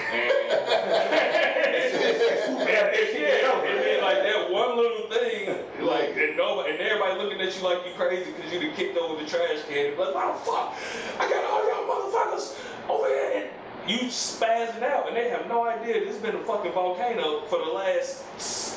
yeah, 2.66 3.62
and 3.62 3.80
then 3.80 4.02
like 4.02 4.24
that 4.24 4.50
one 4.50 4.78
little 4.78 5.08
thing, 5.10 5.56
like 5.82 6.16
and 6.18 6.38
nobody 6.38 6.72
and 6.72 6.82
everybody 6.82 7.22
looking 7.22 7.42
at 7.42 7.56
you 7.56 7.64
like 7.64 7.86
you 7.86 7.94
crazy 7.96 8.32
because 8.32 8.52
you 8.52 8.60
done 8.60 8.74
kicked 8.76 8.98
over 8.98 9.22
the 9.22 9.30
trash 9.30 9.60
can. 9.70 9.98
Like, 9.98 10.16
why 10.16 10.32
the 10.32 10.38
fuck? 10.40 10.74
I 11.20 11.30
got 11.30 11.46
all 11.46 11.64
y'all 11.68 11.86
motherfuckers 11.86 12.58
over 12.90 13.08
here. 13.08 13.32
And 13.36 13.50
you 13.90 14.08
spazzing 14.08 14.82
out, 14.82 15.08
and 15.08 15.16
they 15.16 15.30
have 15.30 15.48
no 15.48 15.68
idea 15.68 16.00
this 16.00 16.14
has 16.16 16.22
been 16.22 16.36
a 16.36 16.44
fucking 16.44 16.72
volcano 16.72 17.42
for 17.42 17.60
the 17.60 17.72
last 17.72 18.24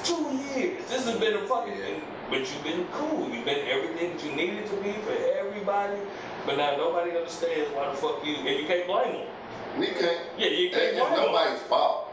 two 0.05 0.39
years. 0.55 0.87
This 0.89 1.07
has 1.07 1.19
been 1.19 1.35
a 1.35 1.47
fucking. 1.47 2.03
But 2.29 2.41
you've 2.41 2.63
been 2.63 2.87
cool. 2.93 3.31
You've 3.31 3.47
been 3.47 3.67
everything 3.69 4.15
that 4.15 4.23
you 4.23 4.33
needed 4.37 4.67
to 4.67 4.77
be 4.83 4.93
for 4.93 5.17
everybody. 5.39 5.97
But 6.45 6.59
now 6.59 6.77
nobody 6.77 7.17
understands 7.17 7.71
why 7.75 7.89
the 7.91 7.97
fuck 7.97 8.23
you, 8.27 8.37
and 8.37 8.61
you 8.61 8.67
can't 8.67 8.87
blame 8.87 9.13
them. 9.13 9.27
We 9.79 9.87
can't. 9.87 10.19
Yeah, 10.37 10.49
you 10.49 10.71
can't 10.71 10.97
blame 10.97 11.11
them. 11.11 11.27
nobody's 11.27 11.61
fault. 11.63 12.13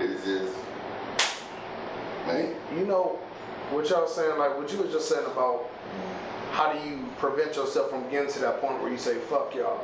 It's 0.00 0.24
just, 0.24 0.54
man. 2.26 2.54
You 2.76 2.86
know, 2.86 3.18
what 3.70 3.88
y'all 3.88 4.06
saying, 4.06 4.38
like 4.38 4.56
what 4.58 4.72
you 4.72 4.78
was 4.78 4.92
just 4.92 5.08
saying 5.08 5.26
about 5.26 5.66
how 6.50 6.72
do 6.72 6.88
you 6.88 7.04
prevent 7.18 7.56
yourself 7.56 7.90
from 7.90 8.08
getting 8.10 8.30
to 8.32 8.38
that 8.40 8.60
point 8.60 8.80
where 8.82 8.90
you 8.90 8.98
say 8.98 9.18
fuck 9.18 9.54
y'all. 9.54 9.80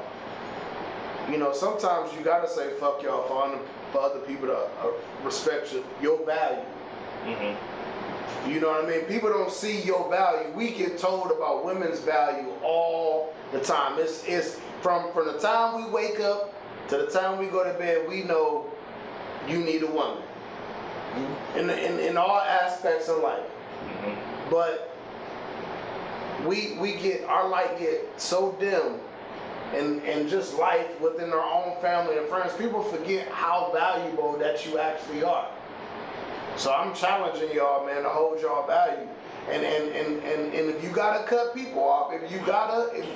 You 1.30 1.38
know, 1.38 1.52
sometimes 1.52 2.12
you 2.14 2.24
gotta 2.24 2.48
say 2.48 2.70
fuck 2.80 3.02
y'all 3.02 3.26
for 3.28 3.44
other, 3.44 3.58
for 3.92 4.00
other 4.00 4.20
people 4.20 4.48
to 4.48 4.56
uh, 4.56 4.90
respect 5.22 5.72
your, 5.72 5.84
your 6.02 6.26
value. 6.26 6.64
Mm-hmm. 7.24 8.50
You 8.50 8.60
know 8.60 8.68
what 8.68 8.84
I 8.84 8.88
mean? 8.88 9.02
People 9.02 9.28
don't 9.28 9.52
see 9.52 9.82
your 9.82 10.08
value. 10.08 10.50
We 10.54 10.72
get 10.72 10.98
told 10.98 11.30
about 11.30 11.64
women's 11.64 12.00
value 12.00 12.48
all 12.62 13.34
the 13.52 13.60
time. 13.60 13.98
It's 13.98 14.24
it's 14.24 14.58
from 14.80 15.12
from 15.12 15.26
the 15.26 15.38
time 15.38 15.84
we 15.84 15.90
wake 15.90 16.20
up 16.20 16.54
to 16.90 16.98
the 16.98 17.06
time 17.06 17.38
we 17.38 17.46
go 17.46 17.64
to 17.64 17.78
bed. 17.78 18.08
We 18.08 18.22
know 18.24 18.70
you 19.48 19.58
need 19.58 19.82
a 19.82 19.86
woman 19.86 20.22
in, 21.56 21.70
in 21.70 21.98
in 22.00 22.16
all 22.16 22.40
aspects 22.40 23.08
of 23.08 23.22
life. 23.22 23.42
Mm-hmm. 23.42 24.50
But 24.50 24.96
we 26.46 26.76
we 26.78 26.94
get 26.94 27.24
our 27.24 27.48
light 27.48 27.78
get 27.78 28.08
so 28.20 28.56
dim 28.60 29.00
and 29.74 30.02
and 30.02 30.28
just 30.28 30.58
life 30.58 31.00
within 31.00 31.32
our 31.32 31.44
own 31.44 31.80
family 31.80 32.18
and 32.18 32.26
friends. 32.28 32.52
People 32.54 32.82
forget 32.82 33.28
how 33.28 33.70
valuable 33.72 34.36
that 34.38 34.66
you 34.66 34.78
actually 34.78 35.22
are. 35.22 35.48
So 36.56 36.72
I'm 36.72 36.94
challenging 36.94 37.52
y'all, 37.54 37.86
man, 37.86 38.02
to 38.02 38.08
hold 38.08 38.40
y'all 38.40 38.66
value. 38.66 39.08
And 39.48 39.64
and, 39.64 39.92
and, 39.94 40.22
and 40.22 40.54
and 40.54 40.68
if 40.70 40.82
you 40.82 40.90
gotta 40.90 41.24
cut 41.24 41.54
people 41.54 41.82
off, 41.82 42.12
if 42.12 42.30
you 42.30 42.38
gotta 42.44 42.94
if 42.98 43.06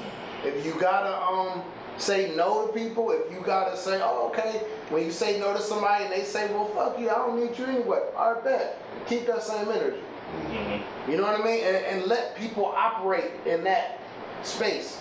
if 0.44 0.64
you 0.64 0.78
gotta 0.80 1.20
um 1.24 1.62
say 1.98 2.34
no 2.34 2.66
to 2.66 2.72
people, 2.72 3.10
if 3.10 3.32
you 3.32 3.40
gotta 3.40 3.76
say, 3.76 4.00
oh 4.02 4.28
okay, 4.28 4.62
when 4.90 5.04
you 5.04 5.10
say 5.10 5.38
no 5.38 5.52
to 5.52 5.60
somebody 5.60 6.04
and 6.04 6.12
they 6.12 6.24
say, 6.24 6.52
well 6.52 6.66
fuck 6.68 6.98
you, 6.98 7.10
I 7.10 7.14
don't 7.14 7.40
need 7.40 7.58
you 7.58 7.66
anyway. 7.66 8.00
Right, 8.14 8.42
bet. 8.42 8.82
Keep 9.06 9.26
that 9.26 9.42
same 9.42 9.68
energy. 9.68 10.00
Mm-hmm. 10.34 11.10
You 11.10 11.16
know 11.18 11.24
what 11.24 11.40
I 11.40 11.44
mean? 11.44 11.64
And, 11.64 11.76
and 11.76 12.04
let 12.06 12.36
people 12.36 12.66
operate 12.66 13.30
in 13.46 13.64
that 13.64 14.00
space. 14.42 15.00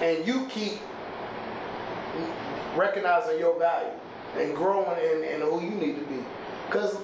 And 0.00 0.26
you 0.26 0.46
keep 0.46 0.78
recognizing 2.76 3.38
your 3.38 3.58
value 3.58 3.92
and 4.38 4.54
growing 4.54 4.98
in, 5.00 5.24
in 5.24 5.40
who 5.40 5.60
you 5.62 5.70
need 5.70 5.96
to 5.96 6.04
be. 6.06 6.24
Because, 6.66 6.96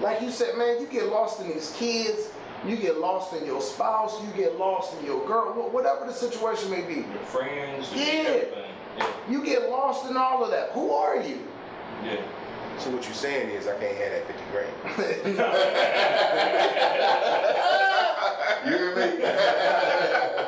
like 0.00 0.20
you 0.20 0.30
said, 0.30 0.56
man, 0.56 0.80
you 0.80 0.86
get 0.86 1.06
lost 1.06 1.40
in 1.40 1.48
these 1.48 1.74
kids, 1.76 2.30
you 2.66 2.76
get 2.76 2.98
lost 2.98 3.34
in 3.34 3.46
your 3.46 3.60
spouse, 3.60 4.20
you 4.22 4.30
get 4.36 4.58
lost 4.58 4.98
in 4.98 5.06
your 5.06 5.26
girl, 5.26 5.52
whatever 5.70 6.06
the 6.06 6.12
situation 6.12 6.70
may 6.70 6.82
be. 6.82 7.06
Your 7.12 7.24
friends, 7.24 7.92
your 7.92 8.04
Yeah. 8.04 8.44
Yeah. 8.98 9.06
You 9.28 9.44
get 9.44 9.70
lost 9.70 10.10
in 10.10 10.16
all 10.16 10.44
of 10.44 10.50
that. 10.50 10.70
Who 10.72 10.90
are 10.90 11.22
you? 11.22 11.46
Yeah. 12.04 12.20
So 12.78 12.90
what 12.90 13.04
you're 13.04 13.14
saying 13.14 13.50
is 13.50 13.66
I 13.66 13.78
can't 13.78 13.96
have 13.96 14.12
that 14.12 14.26
50 14.26 14.42
grand. 14.52 14.72
You 18.64 18.72
hear 18.72 18.94
me? 18.94 19.18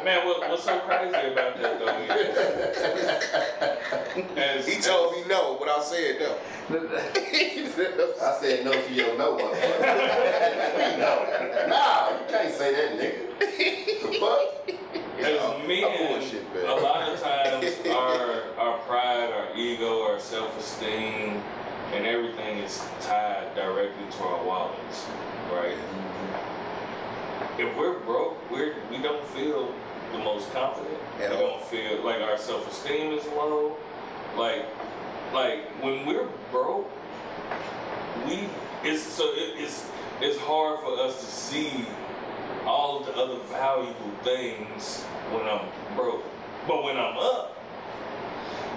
Man, 0.05 0.27
what, 0.27 0.47
what's 0.51 0.65
so 0.65 0.79
crazy 0.81 1.15
about 1.33 1.57
that 1.57 1.79
though 1.79 1.97
is, 4.19 4.37
as, 4.37 4.67
He 4.75 4.83
told 4.83 5.15
me 5.15 5.23
no 5.29 5.57
without 5.59 5.85
saying 5.85 6.19
no. 6.21 6.37
I 6.73 8.39
said 8.41 8.64
no 8.64 8.73
to 8.73 8.93
your 8.93 9.18
no 9.18 9.37
motherfucker. 9.37 10.77
we 10.77 10.97
know. 10.99 11.66
Nah, 11.68 12.11
you 12.11 12.25
can't 12.31 12.55
say 12.55 12.73
that, 12.73 12.99
nigga. 12.99 13.39
The 13.39 14.18
fuck? 14.18 14.62
as 15.20 15.68
men, 15.68 16.09
bullshit, 16.09 16.55
man. 16.55 16.66
a 16.66 16.75
lot 16.77 17.09
of 17.12 17.20
times 17.20 17.66
our 17.91 18.43
our 18.59 18.79
pride, 18.81 19.31
our 19.31 19.55
ego, 19.57 20.03
our 20.03 20.18
self-esteem, 20.18 21.43
and 21.93 22.07
everything 22.07 22.59
is 22.59 22.83
tied 23.03 23.55
directly 23.55 24.05
to 24.11 24.25
our 24.25 24.43
wallets, 24.45 25.07
right? 25.53 25.77
Mm-hmm. 25.77 27.61
If 27.61 27.77
we're 27.77 27.99
broke, 28.01 28.51
we're 28.51 28.77
we 28.91 28.99
don't 28.99 29.25
feel 29.29 29.75
the 30.12 30.18
most 30.18 30.51
confident. 30.53 30.99
At 31.20 31.31
we 31.31 31.37
all. 31.37 31.43
don't 31.43 31.64
feel 31.64 32.03
like 32.05 32.23
our 32.23 32.39
self-esteem 32.39 33.12
is 33.12 33.27
low. 33.27 33.77
Like 34.37 34.64
like 35.33 35.64
when 35.83 36.07
we're 36.07 36.28
broke, 36.51 36.91
we 38.26 38.49
it's 38.85 39.03
so 39.03 39.24
it, 39.35 39.55
it's 39.59 39.89
it's 40.20 40.39
hard 40.39 40.80
for 40.80 40.99
us 41.01 41.18
to 41.20 41.26
see 41.26 41.87
all 42.66 43.01
of 43.01 43.07
the 43.07 43.14
other 43.14 43.39
valuable 43.51 44.11
things 44.22 45.03
when 45.33 45.47
I'm 45.47 45.66
broke. 45.97 46.24
But 46.68 46.85
when 46.85 46.97
I'm 46.97 47.16
up, 47.18 47.59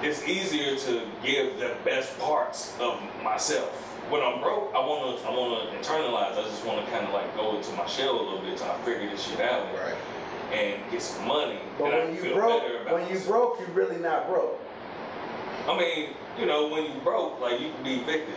it's 0.01 0.27
easier 0.27 0.75
to 0.75 1.01
give 1.23 1.59
the 1.59 1.75
best 1.83 2.17
parts 2.19 2.73
of 2.79 2.99
myself. 3.23 3.69
When 4.09 4.21
I'm 4.21 4.39
broke, 4.39 4.73
I 4.73 4.79
wanna 4.79 5.17
I 5.23 5.29
wanna 5.31 5.71
internalize. 5.77 6.37
I 6.37 6.43
just 6.43 6.65
wanna 6.65 6.85
kinda 6.87 7.11
like 7.11 7.35
go 7.35 7.57
into 7.57 7.71
my 7.73 7.85
shell 7.87 8.11
a 8.11 8.21
little 8.21 8.41
bit 8.41 8.57
till 8.57 8.67
I 8.69 8.77
figure 8.83 9.09
this 9.09 9.23
shit 9.23 9.39
out 9.41 9.65
and, 9.65 9.77
Right. 9.77 9.95
and 10.53 10.91
get 10.91 11.01
some 11.01 11.27
money. 11.27 11.59
But 11.77 11.85
and 11.85 11.95
I 11.95 12.05
when 12.05 12.15
you 12.15 12.33
broke, 12.33 12.63
when 12.91 13.09
you 13.09 13.19
broke, 13.19 13.59
you're 13.59 13.69
really 13.69 13.97
not 13.97 14.29
broke. 14.29 14.59
I 15.67 15.77
mean, 15.77 16.09
you 16.37 16.45
know, 16.45 16.67
when 16.67 16.85
you 16.85 16.99
broke, 17.03 17.39
like 17.39 17.59
you 17.59 17.71
can 17.71 17.83
be 17.83 17.95
evicted. 18.01 18.35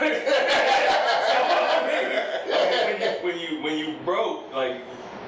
When, 0.00 0.12
you, 3.00 3.08
when 3.22 3.38
you 3.38 3.62
when 3.62 3.78
you 3.78 3.96
broke, 4.04 4.52
like 4.52 4.82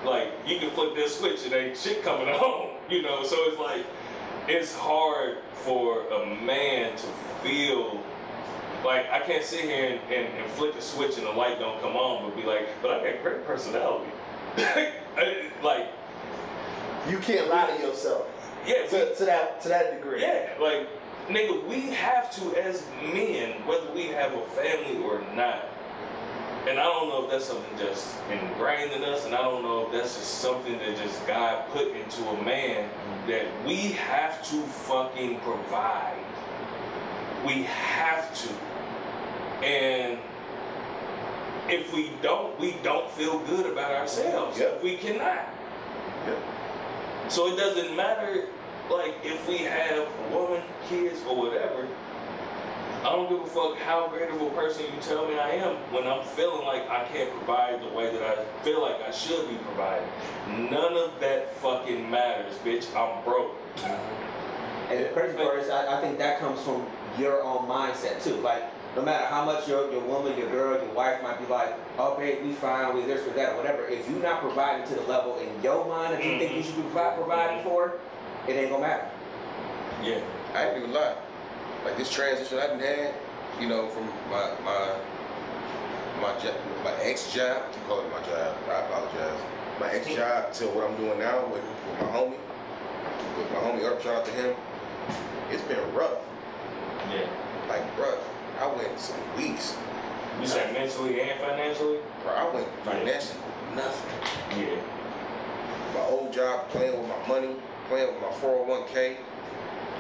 like 0.05 0.29
you 0.47 0.59
can 0.59 0.71
flip 0.71 0.95
this 0.95 1.19
switch 1.19 1.45
and 1.45 1.53
ain't 1.53 1.77
shit 1.77 2.03
coming 2.03 2.29
on, 2.29 2.71
you 2.89 3.03
know. 3.03 3.25
So 3.25 3.37
it's 3.49 3.59
like 3.59 3.85
it's 4.49 4.75
hard 4.75 5.39
for 5.65 6.07
a 6.09 6.27
man 6.27 6.97
to 6.97 7.07
feel 7.43 8.03
like 8.85 9.11
I 9.11 9.21
can't 9.21 9.45
sit 9.45 9.65
here 9.65 9.93
and, 9.93 10.01
and, 10.13 10.39
and 10.39 10.51
flick 10.53 10.75
a 10.75 10.81
switch 10.81 11.19
and 11.19 11.27
the 11.27 11.33
light 11.33 11.59
don't 11.59 11.81
come 11.83 11.97
on, 11.97 12.29
but 12.29 12.37
be 12.37 12.45
like, 12.45 12.69
but 12.81 12.91
I 12.91 13.13
got 13.13 13.23
great 13.23 13.47
personality. 13.47 14.11
like, 15.63 15.89
You 17.09 17.19
can't 17.19 17.49
lie 17.49 17.77
to 17.77 17.87
yourself 17.87 18.27
yeah, 18.67 18.83
we, 18.85 18.89
to, 18.91 19.15
to 19.15 19.25
that 19.25 19.61
to 19.63 19.69
that 19.69 19.95
degree. 19.95 20.23
yeah, 20.23 20.51
like 20.61 20.89
nigga, 21.31 21.67
we 21.67 21.81
have 21.93 22.31
to 22.37 22.61
as 22.61 22.85
men, 23.13 23.53
whether 23.67 23.91
we 23.93 24.07
have 24.09 24.33
a 24.33 24.45
family 24.51 25.03
or 25.03 25.23
not. 25.35 25.67
And 26.69 26.79
I 26.79 26.85
don't 26.85 27.09
know 27.09 27.25
if 27.25 27.31
that's 27.31 27.47
something 27.47 27.79
just 27.79 28.15
ingrained 28.31 28.93
in 28.93 29.03
us, 29.03 29.25
and 29.25 29.35
I 29.35 29.39
don't 29.39 29.63
know 29.63 29.87
if 29.87 29.93
that's 29.93 30.15
just 30.15 30.41
something 30.41 30.79
that 30.79 30.97
just 30.99 31.27
God 31.27 31.67
put 31.73 31.89
into 31.89 32.23
a 32.29 32.45
man 32.45 32.89
that 33.27 33.47
we 33.67 33.93
have 33.93 34.47
to 34.51 34.63
fucking 34.63 35.41
provide. 35.41 36.23
We 37.47 37.63
have 37.63 38.35
to. 38.43 39.65
And 39.65 40.19
if 41.69 41.95
we 41.95 42.13
don't, 42.23 42.59
we 42.61 42.77
don't 42.83 43.11
feel 43.13 43.39
good 43.41 43.67
about 43.67 43.93
ourselves. 43.93 44.59
Yep. 44.59 44.83
We 44.83 44.97
cannot. 44.97 45.49
Yep. 46.27 46.39
So 47.29 47.53
it 47.53 47.57
doesn't 47.57 47.97
matter, 47.97 48.49
like, 48.91 49.15
if 49.25 49.47
we 49.49 49.59
have 49.59 50.09
a 50.09 50.35
woman, 50.35 50.63
kids, 50.89 51.21
or 51.29 51.37
whatever. 51.37 51.87
I 53.01 53.05
don't 53.05 53.31
give 53.31 53.41
a 53.41 53.47
fuck 53.47 53.79
how 53.79 54.09
great 54.09 54.29
of 54.29 54.43
a 54.43 54.51
person 54.51 54.85
you 54.85 55.01
tell 55.01 55.27
me 55.27 55.39
I 55.39 55.53
am 55.53 55.77
when 55.91 56.07
I'm 56.07 56.23
feeling 56.23 56.67
like 56.67 56.87
I 56.91 57.05
can't 57.05 57.31
provide 57.31 57.81
the 57.81 57.89
way 57.89 58.13
that 58.13 58.23
I 58.23 58.45
feel 58.63 58.83
like 58.83 59.01
I 59.01 59.11
should 59.11 59.49
be 59.49 59.57
providing. 59.57 60.07
None 60.71 60.95
of 60.99 61.19
that 61.21 61.55
fucking 61.57 62.11
matters, 62.11 62.55
bitch. 62.59 62.95
I'm 62.95 63.25
broke. 63.25 63.57
And 64.91 65.03
the 65.03 65.09
crazy 65.11 65.35
part 65.39 65.61
is, 65.61 65.71
I, 65.71 65.97
I 65.97 66.01
think 66.03 66.19
that 66.19 66.41
comes 66.41 66.61
from 66.61 66.85
your 67.19 67.43
own 67.43 67.67
mindset 67.67 68.23
too. 68.23 68.35
Like, 68.35 68.65
no 68.97 69.03
matter 69.03 69.25
how 69.27 69.47
much 69.47 69.69
your, 69.69 69.91
your 69.91 70.03
woman, 70.03 70.37
your 70.37 70.51
girl, 70.51 70.77
your 70.83 70.93
wife 70.93 71.23
might 71.23 71.39
be 71.39 71.47
like, 71.47 71.75
oh, 71.97 72.19
babe, 72.19 72.45
we 72.45 72.53
fine, 72.53 72.95
we 72.95 73.03
this, 73.03 73.25
we 73.27 73.33
that, 73.33 73.55
or 73.55 73.57
whatever. 73.57 73.87
If 73.87 74.11
you're 74.11 74.23
not 74.23 74.41
providing 74.41 74.87
to 74.89 74.95
the 74.95 75.07
level 75.09 75.39
in 75.39 75.63
your 75.63 75.87
mind 75.87 76.15
that 76.15 76.25
you 76.25 76.39
think 76.39 76.55
you 76.55 76.63
mm-hmm. 76.63 76.75
should 76.75 76.85
be 76.85 76.91
provi- 76.91 77.17
providing 77.17 77.63
for, 77.63 77.95
it 78.49 78.53
ain't 78.53 78.71
gonna 78.71 78.83
matter. 78.83 79.09
Yeah. 80.03 80.21
I 80.55 80.69
ain't 80.69 80.79
even 80.79 80.93
lie. 80.93 81.17
Like 81.85 81.97
this 81.97 82.11
transition 82.13 82.59
I 82.59 82.67
done 82.69 82.81
had, 82.81 83.15
you 83.61 83.69
know, 83.69 83.89
from 83.89 84.07
my 84.31 84.53
my 84.65 84.97
my 86.21 86.39
job, 86.41 86.55
my 86.85 86.93
ex 87.03 87.33
job, 87.33 87.63
I 87.69 87.75
keep 87.75 87.87
calling 87.87 88.07
it 88.07 88.13
my 88.13 88.23
job. 88.27 88.57
I 88.69 88.81
apologize. 88.87 89.41
My 89.79 89.91
ex 89.93 90.07
job 90.09 90.53
to 90.55 90.67
what 90.69 90.91
I'm 90.91 90.97
doing 90.97 91.19
now 91.19 91.41
with, 91.47 91.65
with 91.65 91.99
my 92.01 92.09
homie, 92.13 92.37
with 93.39 93.51
my 93.53 93.59
homie 93.59 93.83
Earp, 93.83 94.03
shout 94.03 94.17
out 94.17 94.25
to 94.27 94.31
him. 94.33 94.55
It's 95.51 95.63
been 95.63 95.81
rough, 95.95 96.19
Yeah. 97.11 97.27
like 97.69 97.83
rough. 97.99 98.21
I 98.61 98.67
went 98.77 98.99
some 99.01 99.17
weeks. 99.37 99.75
You 100.41 100.47
say 100.47 100.71
mentally 100.73 101.21
and 101.21 101.41
financially? 101.41 101.99
Bro, 102.23 102.33
I 102.33 102.55
went 102.55 102.69
financially 102.85 103.39
nothing. 103.75 104.61
Yeah. 104.61 104.77
My 105.95 106.01
old 106.01 106.33
job, 106.33 106.69
playing 106.69 106.99
with 106.99 107.09
my 107.09 107.27
money, 107.27 107.57
playing 107.91 108.15
with 108.15 108.23
my 108.23 108.29
401k. 108.39 109.17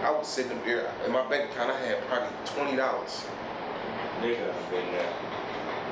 I 0.04 0.10
was 0.12 0.28
sitting 0.28 0.52
up 0.52 0.64
there 0.64 0.90
in 1.04 1.12
my 1.12 1.28
bank 1.28 1.50
account. 1.50 1.70
I 1.72 1.78
had 1.84 2.00
probably 2.08 2.28
twenty 2.46 2.76
dollars. 2.76 3.26
Nigga, 4.22 4.48
I've 4.48 4.70
been 4.70 4.86
there. 4.92 5.12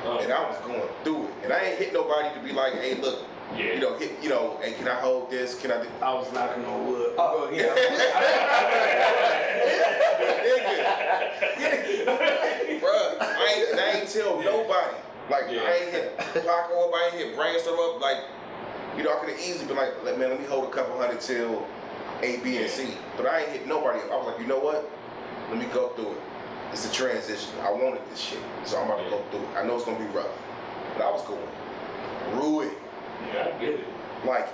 Uh, 0.05 0.17
and 0.19 0.31
I 0.31 0.49
was 0.49 0.57
going 0.65 0.81
through 1.03 1.25
it. 1.25 1.33
And 1.43 1.53
I 1.53 1.59
ain't 1.65 1.77
hit 1.77 1.91
nobody 1.93 2.33
to 2.33 2.41
be 2.43 2.53
like, 2.53 2.73
hey, 2.75 2.95
look, 2.95 3.19
yeah. 3.55 3.73
you 3.73 3.79
know, 3.81 3.97
hit, 3.97 4.13
you 4.23 4.29
know, 4.29 4.57
hey, 4.61 4.71
can 4.73 4.87
I 4.87 4.95
hold 4.95 5.29
this? 5.29 5.59
Can 5.59 5.71
I 5.71 5.83
do? 5.83 5.89
I 6.01 6.13
was 6.13 6.31
knocking 6.33 6.63
on 6.65 6.87
wood. 6.87 7.13
Oh, 7.19 7.49
yeah. 7.53 7.75
Bruh, 12.79 13.17
I 13.21 13.55
ain't, 13.57 13.71
and 13.71 13.79
I 13.79 13.91
ain't 13.99 14.09
tell 14.09 14.37
Yeah. 14.39 14.45
nobody. 14.51 14.95
Like, 15.29 15.43
Yeah. 15.51 15.61
I 15.61 15.73
ain't 15.75 15.91
hit 15.91 16.17
Paco 16.17 16.87
up, 16.87 16.93
I 16.93 17.09
ain't 17.11 17.15
hit 17.15 17.35
Brainstorm 17.35 17.79
up. 17.79 18.01
Like, 18.01 18.17
you 18.97 19.03
know, 19.03 19.13
I 19.15 19.19
could 19.19 19.29
have 19.29 19.39
easily 19.39 19.67
been 19.67 19.77
like, 19.77 20.03
man, 20.03 20.29
let 20.29 20.39
me 20.39 20.45
hold 20.47 20.65
a 20.65 20.71
couple 20.71 20.97
hundred 20.97 21.21
till 21.21 21.67
A, 22.21 22.37
B, 22.43 22.57
and 22.57 22.69
C. 22.69 22.93
But 23.17 23.27
I 23.27 23.41
ain't 23.41 23.49
hit 23.49 23.67
nobody 23.67 23.99
up. 23.99 24.11
I 24.11 24.17
was 24.17 24.27
like, 24.27 24.39
you 24.39 24.47
know 24.47 24.59
what? 24.59 24.89
Let 25.49 25.59
me 25.59 25.65
go 25.73 25.89
through 25.89 26.11
it. 26.11 26.21
It's 26.71 26.87
a 26.87 26.91
transition. 26.91 27.51
I 27.61 27.71
wanted 27.71 28.01
this 28.11 28.19
shit. 28.19 28.39
So 28.65 28.77
I'm 28.77 28.85
about 28.89 29.03
to 29.03 29.09
go 29.09 29.23
through 29.31 29.41
it. 29.41 29.57
I 29.57 29.65
know 29.65 29.75
it's 29.75 29.85
gonna 29.85 29.99
be 29.99 30.05
rough. 30.13 30.27
But 30.95 31.03
I 31.05 31.11
was 31.11 31.23
going 31.25 31.39
it. 32.61 32.77
yeah, 33.33 33.51
I 33.55 33.59
get 33.59 33.69
it. 33.79 33.87
like 34.25 34.47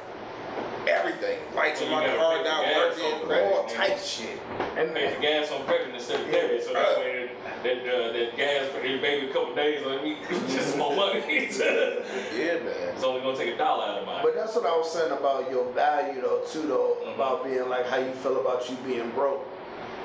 everything. 0.87 1.39
Lights 1.55 1.81
Well, 1.81 1.93
on 1.95 2.03
you 2.03 2.09
my 2.09 2.15
car 2.17 2.43
not 2.43 2.65
working, 2.75 3.03
on 3.05 3.25
credit, 3.27 3.53
all 3.53 3.65
man. 3.65 3.75
types 3.75 4.03
of 4.03 4.25
shit. 4.25 4.39
And 4.77 4.93
Pay 4.93 5.15
the 5.15 5.21
gas 5.21 5.51
on 5.51 5.65
credit 5.65 5.93
instead 5.95 6.21
of 6.21 6.31
debit, 6.31 6.63
so 6.63 6.73
that 6.73 6.99
way 6.99 7.29
that 7.63 7.77
uh, 7.87 8.11
that 8.13 8.37
gas 8.37 8.67
for 8.69 8.81
maybe 8.81 9.29
a 9.29 9.33
couple 9.33 9.55
days, 9.55 9.85
on 9.85 10.03
me 10.03 10.17
just 10.49 10.69
some 10.71 10.79
more 10.79 10.95
money. 10.95 11.19
it's 11.27 11.59
Yeah, 12.37 12.59
man. 12.63 12.93
It's 12.93 13.03
only 13.03 13.21
gonna 13.21 13.37
take 13.37 13.55
a 13.55 13.57
dollar 13.57 13.85
out 13.85 13.99
of 13.99 14.05
mine. 14.05 14.19
But 14.23 14.35
that's 14.35 14.55
what 14.55 14.65
I 14.65 14.75
was 14.77 14.91
saying 14.91 15.11
about 15.11 15.49
your 15.49 15.65
value 15.73 16.21
though 16.21 16.41
too 16.51 16.63
though, 16.63 16.97
Mhm. 17.03 17.15
about 17.15 17.43
being 17.45 17.67
like 17.69 17.87
how 17.87 17.97
you 17.97 18.11
feel 18.13 18.39
about 18.41 18.69
you 18.69 18.75
being 18.85 19.09
broke. 19.11 19.45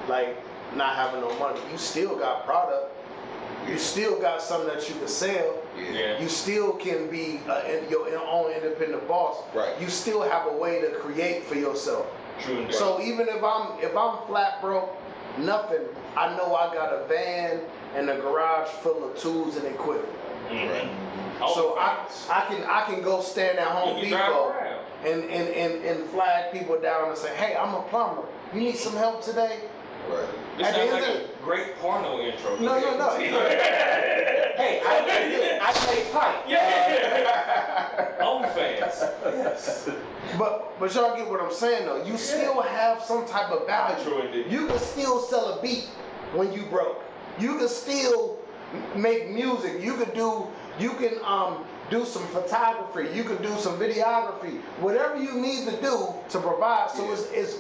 Like 0.09 0.36
not 0.76 0.94
having 0.96 1.20
no 1.20 1.36
money. 1.38 1.61
You 1.70 1.76
still 1.78 2.16
got 2.16 2.46
product. 2.46 2.94
You 3.70 3.78
still 3.78 4.20
got 4.20 4.42
something 4.42 4.68
that 4.68 4.88
you 4.88 4.94
can 4.96 5.08
sell. 5.08 5.62
Yeah. 5.76 5.90
yeah. 5.90 6.20
You 6.20 6.28
still 6.28 6.72
can 6.72 7.08
be 7.08 7.40
uh, 7.48 7.62
in 7.68 7.88
your 7.88 8.18
own 8.18 8.52
independent 8.52 9.06
boss. 9.06 9.42
Right. 9.54 9.80
You 9.80 9.88
still 9.88 10.22
have 10.22 10.46
a 10.46 10.56
way 10.56 10.80
to 10.80 10.90
create 10.90 11.44
for 11.44 11.54
yourself. 11.54 12.06
True 12.40 12.62
and 12.62 12.74
So 12.74 13.00
even 13.00 13.28
if 13.28 13.42
I'm 13.44 13.78
if 13.80 13.96
I'm 13.96 14.26
flat 14.26 14.60
broke, 14.60 14.90
nothing, 15.38 15.82
I 16.16 16.36
know 16.36 16.54
I 16.54 16.74
got 16.74 16.92
a 16.92 17.06
van 17.06 17.60
and 17.94 18.10
a 18.10 18.16
garage 18.16 18.68
full 18.68 19.08
of 19.08 19.16
tools 19.18 19.56
and 19.56 19.66
equipment. 19.66 20.14
Mm-hmm. 20.48 21.46
So 21.54 21.76
I 21.78 22.06
I 22.30 22.44
can 22.48 22.64
I 22.64 22.84
can 22.86 23.02
go 23.02 23.20
stand 23.20 23.58
at 23.58 23.68
Home 23.68 23.96
you 23.96 24.02
can 24.02 24.10
drive 24.10 24.26
Depot 24.28 24.80
and, 25.04 25.24
and, 25.24 25.48
and, 25.48 25.84
and 25.84 26.10
flag 26.10 26.52
people 26.52 26.78
down 26.78 27.08
and 27.08 27.16
say, 27.16 27.34
hey, 27.36 27.56
I'm 27.56 27.74
a 27.74 27.82
plumber. 27.82 28.22
You 28.52 28.60
need 28.60 28.76
some 28.76 28.94
help 28.94 29.24
today? 29.24 29.60
Right. 30.10 30.26
This 30.58 30.66
At 30.66 30.74
the 30.74 30.80
end 30.82 30.92
like 30.92 31.02
of 31.02 31.08
a 31.08 31.30
great 31.43 31.76
porno 31.76 32.20
intro. 32.20 32.57
No, 32.57 32.80
no, 32.80 32.97
no. 32.97 33.18
Hey, 34.61 34.82
I. 34.84 35.01
I 35.61 35.84
made 35.84 36.12
pipe. 36.12 36.45
Yeah. 36.49 38.16
OnlyFans. 38.20 39.12
Yes. 39.24 39.91
But 40.38 40.78
but 40.78 40.95
y'all 40.95 41.16
get 41.16 41.28
what 41.28 41.41
I'm 41.41 41.53
saying 41.53 41.86
though. 41.86 42.05
You 42.05 42.16
still 42.16 42.62
have 42.62 43.03
some 43.03 43.26
type 43.26 43.51
of 43.51 43.66
value. 43.66 44.45
You 44.49 44.68
can 44.68 44.78
still 44.78 45.20
sell 45.20 45.59
a 45.59 45.62
beat 45.62 45.86
when 46.34 46.53
you 46.53 46.62
broke. 46.66 47.03
You 47.41 47.59
can 47.59 47.68
still 47.68 48.38
make 48.95 49.30
music. 49.30 49.82
You 49.82 49.97
can 49.97 50.14
do 50.14 50.47
you 50.78 50.91
can 50.91 51.18
um 51.24 51.64
do 51.91 52.05
some 52.05 52.24
photography. 52.28 53.16
You 53.16 53.24
can 53.24 53.43
do 53.43 53.57
some 53.59 53.76
videography. 53.78 54.61
Whatever 54.78 55.16
you 55.20 55.34
need 55.34 55.66
to 55.68 55.80
do 55.80 56.14
to 56.28 56.38
provide. 56.38 56.91
So 56.91 57.11
it's 57.11 57.28
it's 57.32 57.59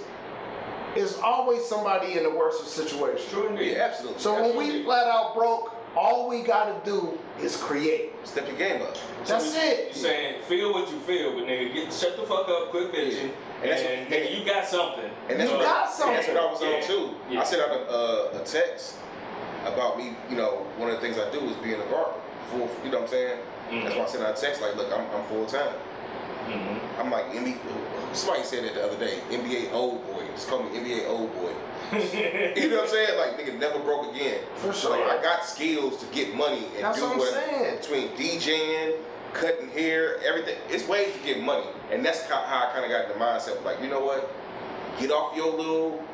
it's 0.96 1.18
always 1.20 1.64
somebody 1.64 2.16
in 2.16 2.22
the 2.24 2.30
worst 2.30 2.60
of 2.62 2.68
situations. 2.68 3.28
True 3.30 3.48
indeed. 3.48 3.72
Yeah, 3.72 3.84
absolutely. 3.84 4.20
So 4.20 4.40
when 4.42 4.56
we 4.56 4.82
flat 4.84 5.06
out 5.06 5.34
broke, 5.34 5.74
all 5.96 6.28
we 6.28 6.42
gotta 6.42 6.74
do 6.84 7.18
is 7.40 7.56
create. 7.56 8.06
step 8.24 8.46
your 8.46 8.56
game 8.58 8.82
up. 8.82 8.96
That's 9.26 9.54
you- 9.54 9.60
it. 9.62 9.88
You 9.88 9.94
saying 10.02 10.42
feel 10.42 10.72
what 10.74 10.90
you 10.90 10.98
feel, 11.00 11.32
but 11.32 11.44
nigga, 11.44 11.72
get 11.72 11.92
shut 11.92 12.16
the 12.16 12.22
fuck 12.24 12.48
up, 12.48 12.70
quit 12.70 12.92
bitching, 12.92 13.30
And 13.62 13.70
that's 13.70 13.82
and 13.82 14.08
what- 14.10 14.20
nigga, 14.20 14.38
you 14.38 14.44
got 14.44 14.66
something. 14.66 15.10
And 15.28 15.40
that's 15.40 15.50
You 15.50 15.56
what 15.56 15.64
got 15.64 15.88
I, 15.88 15.90
something. 15.90 16.16
And 16.16 16.24
that's 16.26 16.28
what 16.28 16.36
I 16.36 16.52
was 16.52 16.62
Yeah. 16.62 16.68
on 16.76 16.82
too. 16.82 17.14
Yeah. 17.30 17.40
I 17.40 17.44
sent 17.44 17.62
out 17.62 17.70
a, 17.70 17.90
uh, 17.90 18.40
a 18.40 18.44
text 18.44 18.96
about 19.64 19.96
me. 19.98 20.14
You 20.28 20.36
know, 20.36 20.66
one 20.76 20.90
of 20.90 20.96
the 20.96 21.00
things 21.00 21.18
I 21.18 21.30
do 21.30 21.40
is 21.48 21.56
being 21.56 21.80
a 21.80 21.84
barber. 21.92 22.12
Full, 22.50 22.68
you 22.84 22.90
know 22.90 22.98
what 22.98 23.04
I'm 23.04 23.08
saying? 23.08 23.38
That's 23.84 23.94
why 23.96 24.02
I 24.02 24.06
sent 24.06 24.24
out 24.24 24.36
a 24.38 24.40
text 24.40 24.60
like, 24.60 24.76
look, 24.76 24.92
I'm, 24.92 25.06
I'm 25.16 25.24
full 25.26 25.46
time. 25.46 25.72
Mm-hmm. 26.48 27.00
I'm 27.00 27.10
like 27.10 27.26
NBA. 27.32 27.56
Somebody 28.12 28.42
said 28.44 28.64
it 28.64 28.74
the 28.74 28.84
other 28.84 28.96
day. 28.98 29.20
NBA 29.30 29.72
old 29.72 30.04
boy. 30.12 30.19
Just 30.34 30.48
call 30.48 30.62
me 30.62 30.70
NBA 30.78 31.08
old 31.08 31.32
boy. 31.34 31.52
You 31.92 32.70
know 32.70 32.76
what 32.76 32.84
I'm 32.84 32.90
saying? 32.90 33.18
Like 33.18 33.38
nigga 33.38 33.58
never 33.58 33.80
broke 33.80 34.14
again. 34.14 34.40
For 34.56 34.72
sure. 34.72 34.90
like, 34.90 35.18
I 35.18 35.22
got 35.22 35.44
skills 35.44 35.98
to 35.98 36.06
get 36.14 36.34
money 36.34 36.64
and 36.76 36.84
That's 36.84 36.98
do 36.98 37.04
what 37.04 37.12
I'm 37.12 37.18
what 37.18 37.32
saying. 37.32 37.76
between 37.80 38.08
DJing, 38.10 38.96
cutting 39.32 39.68
hair, 39.70 40.20
everything. 40.22 40.56
It's 40.68 40.86
ways 40.86 41.12
to 41.14 41.20
get 41.20 41.42
money, 41.42 41.66
and 41.90 42.04
that's 42.04 42.22
how, 42.26 42.42
how 42.42 42.68
I 42.68 42.72
kind 42.72 42.84
of 42.84 42.90
got 42.90 43.08
the 43.08 43.14
mindset. 43.14 43.64
Like 43.64 43.80
you 43.82 43.88
know 43.88 44.00
what? 44.00 44.32
Get 45.00 45.10
off 45.10 45.36
your 45.36 45.50
little, 45.56 46.04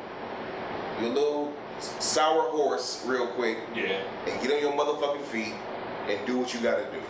your 1.01 1.09
little 1.09 1.53
sour 1.79 2.49
horse 2.49 3.03
real 3.05 3.27
quick, 3.27 3.57
yeah. 3.75 4.01
and 4.27 4.41
get 4.41 4.51
on 4.51 4.61
your 4.61 4.73
motherfucking 4.73 5.23
feet 5.25 5.53
and 6.07 6.25
do 6.25 6.37
what 6.37 6.53
you 6.53 6.59
got 6.61 6.77
to 6.77 6.85
do. 6.91 7.01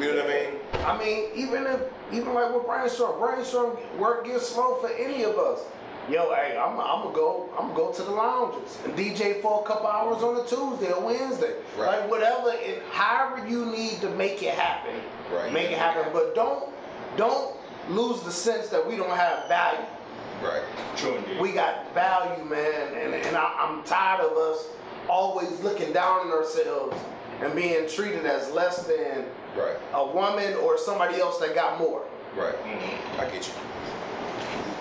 You 0.00 0.14
know 0.14 0.22
what 0.22 0.30
I 0.30 0.50
mean? 0.50 0.58
I 0.84 0.98
mean, 0.98 1.30
even 1.34 1.66
if 1.66 1.80
even 2.12 2.34
like 2.34 2.54
with 2.54 2.66
brainstorm, 2.66 3.18
brainstorm 3.18 3.76
work 3.98 4.24
gets 4.24 4.48
slow 4.48 4.76
for 4.76 4.88
any 4.90 5.24
of 5.24 5.36
us. 5.38 5.60
Yo, 6.10 6.32
hey, 6.34 6.56
I'm 6.58 6.78
I'm 6.80 7.02
gonna 7.02 7.14
go 7.14 7.50
I'm 7.58 7.66
gonna 7.68 7.74
go 7.76 7.92
to 7.92 8.02
the 8.02 8.10
lounges 8.10 8.78
and 8.84 8.96
DJ 8.96 9.42
for 9.42 9.62
a 9.62 9.66
couple 9.66 9.86
hours 9.88 10.22
on 10.22 10.36
a 10.36 10.44
Tuesday 10.46 10.90
or 10.92 11.02
Wednesday, 11.02 11.54
Right. 11.76 12.00
like 12.00 12.10
whatever. 12.10 12.50
It, 12.54 12.82
however 12.92 13.46
you 13.46 13.66
need 13.66 14.00
to 14.00 14.08
make 14.10 14.42
it 14.42 14.54
happen, 14.54 14.94
Right. 15.30 15.52
make 15.52 15.70
it 15.70 15.76
happen. 15.78 16.06
But 16.14 16.34
don't 16.34 16.70
don't 17.18 17.54
lose 17.90 18.22
the 18.22 18.30
sense 18.32 18.68
that 18.68 18.86
we 18.86 18.96
don't 18.96 19.10
have 19.10 19.48
value. 19.48 19.84
Right. 20.42 20.62
True 20.96 21.16
indeed. 21.16 21.40
We 21.40 21.52
got 21.52 21.92
value, 21.94 22.42
man, 22.44 22.94
and, 22.94 23.12
and 23.14 23.36
I, 23.36 23.52
I'm 23.58 23.82
tired 23.82 24.20
of 24.20 24.36
us 24.36 24.66
always 25.08 25.50
looking 25.60 25.92
down 25.92 26.20
on 26.20 26.30
ourselves 26.32 26.96
and 27.42 27.54
being 27.54 27.86
treated 27.88 28.24
as 28.24 28.50
less 28.52 28.84
than 28.86 29.24
Right. 29.56 29.76
a 29.92 30.06
woman 30.06 30.54
or 30.62 30.78
somebody 30.78 31.20
else 31.20 31.38
that 31.40 31.54
got 31.54 31.78
more. 31.78 32.02
Right. 32.36 32.54
Mhm. 32.64 33.18
I 33.20 33.24
get 33.30 33.46
you. 33.48 33.52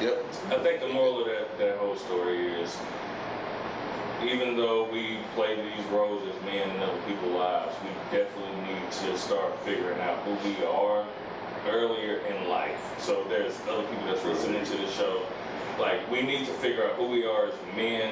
Yep. 0.01 0.25
I 0.49 0.57
think 0.63 0.81
the 0.81 0.87
moral 0.89 1.21
of 1.21 1.25
that, 1.27 1.57
that 1.57 1.77
whole 1.77 1.95
story 1.95 2.53
is 2.53 2.77
even 4.23 4.57
though 4.57 4.89
we 4.91 5.19
play 5.35 5.55
these 5.55 5.85
roles 5.87 6.27
as 6.27 6.43
men 6.43 6.69
in 6.69 6.81
other 6.81 6.99
people's 7.07 7.33
lives, 7.33 7.75
we 7.83 7.89
definitely 8.17 8.73
need 8.73 8.91
to 8.91 9.17
start 9.17 9.59
figuring 9.63 9.99
out 10.01 10.17
who 10.23 10.49
we 10.49 10.63
are 10.65 11.05
earlier 11.67 12.19
in 12.19 12.49
life. 12.49 12.79
So 12.99 13.25
there's 13.29 13.53
other 13.69 13.83
people 13.83 14.05
that's 14.07 14.23
listening 14.25 14.65
to 14.65 14.77
the 14.77 14.87
show. 14.91 15.23
Like 15.79 16.09
we 16.09 16.21
need 16.21 16.45
to 16.47 16.53
figure 16.53 16.83
out 16.89 16.95
who 16.95 17.07
we 17.07 17.25
are 17.25 17.47
as 17.47 17.53
men 17.75 18.11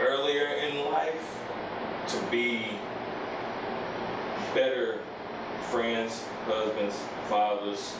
earlier 0.00 0.46
in 0.46 0.84
life 0.90 1.38
to 2.08 2.22
be 2.30 2.66
better 4.54 5.00
friends, 5.70 6.22
husbands, 6.46 6.96
fathers, 7.28 7.96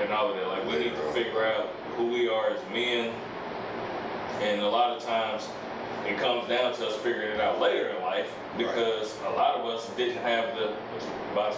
and 0.00 0.12
all 0.12 0.30
of 0.30 0.36
that. 0.36 0.48
Like 0.48 0.66
we 0.66 0.78
need 0.78 0.94
to 0.94 1.12
figure 1.12 1.44
out 1.44 1.72
who 1.98 2.06
we 2.06 2.28
are 2.28 2.50
as 2.50 2.60
men. 2.72 3.12
And 4.40 4.62
a 4.62 4.68
lot 4.68 4.96
of 4.96 5.02
times 5.02 5.46
it 6.06 6.16
comes 6.18 6.48
down 6.48 6.72
to 6.74 6.86
us 6.86 6.96
figuring 6.98 7.32
it 7.32 7.40
out 7.40 7.60
later 7.60 7.88
in 7.88 8.00
life 8.02 8.30
because 8.56 9.18
a 9.26 9.30
lot 9.30 9.56
of 9.56 9.66
us 9.66 9.90
didn't 9.96 10.22
have 10.22 10.56
the 10.56 10.72
Bobby, 11.34 11.56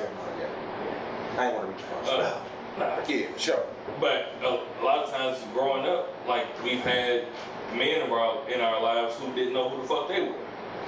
I 1.39 1.47
ain't 1.47 1.55
want 1.55 1.67
to 1.67 1.73
reach 1.73 1.83
across. 1.85 2.09
uh, 2.09 2.43
nah. 2.79 2.99
Yeah, 3.07 3.27
sure. 3.37 3.63
But 4.01 4.33
a, 4.43 4.61
a 4.81 4.83
lot 4.83 5.05
of 5.05 5.11
times 5.13 5.39
growing 5.55 5.87
up, 5.87 6.09
like 6.27 6.47
we've 6.65 6.81
had 6.81 7.27
men 7.75 8.03
in 8.03 8.11
our, 8.11 8.51
in 8.51 8.61
our 8.61 8.83
lives 8.83 9.15
who 9.17 9.33
didn't 9.35 9.53
know 9.53 9.69
who 9.69 9.83
the 9.83 9.89
fuck 9.89 10.09
they 10.09 10.23
were. 10.23 10.35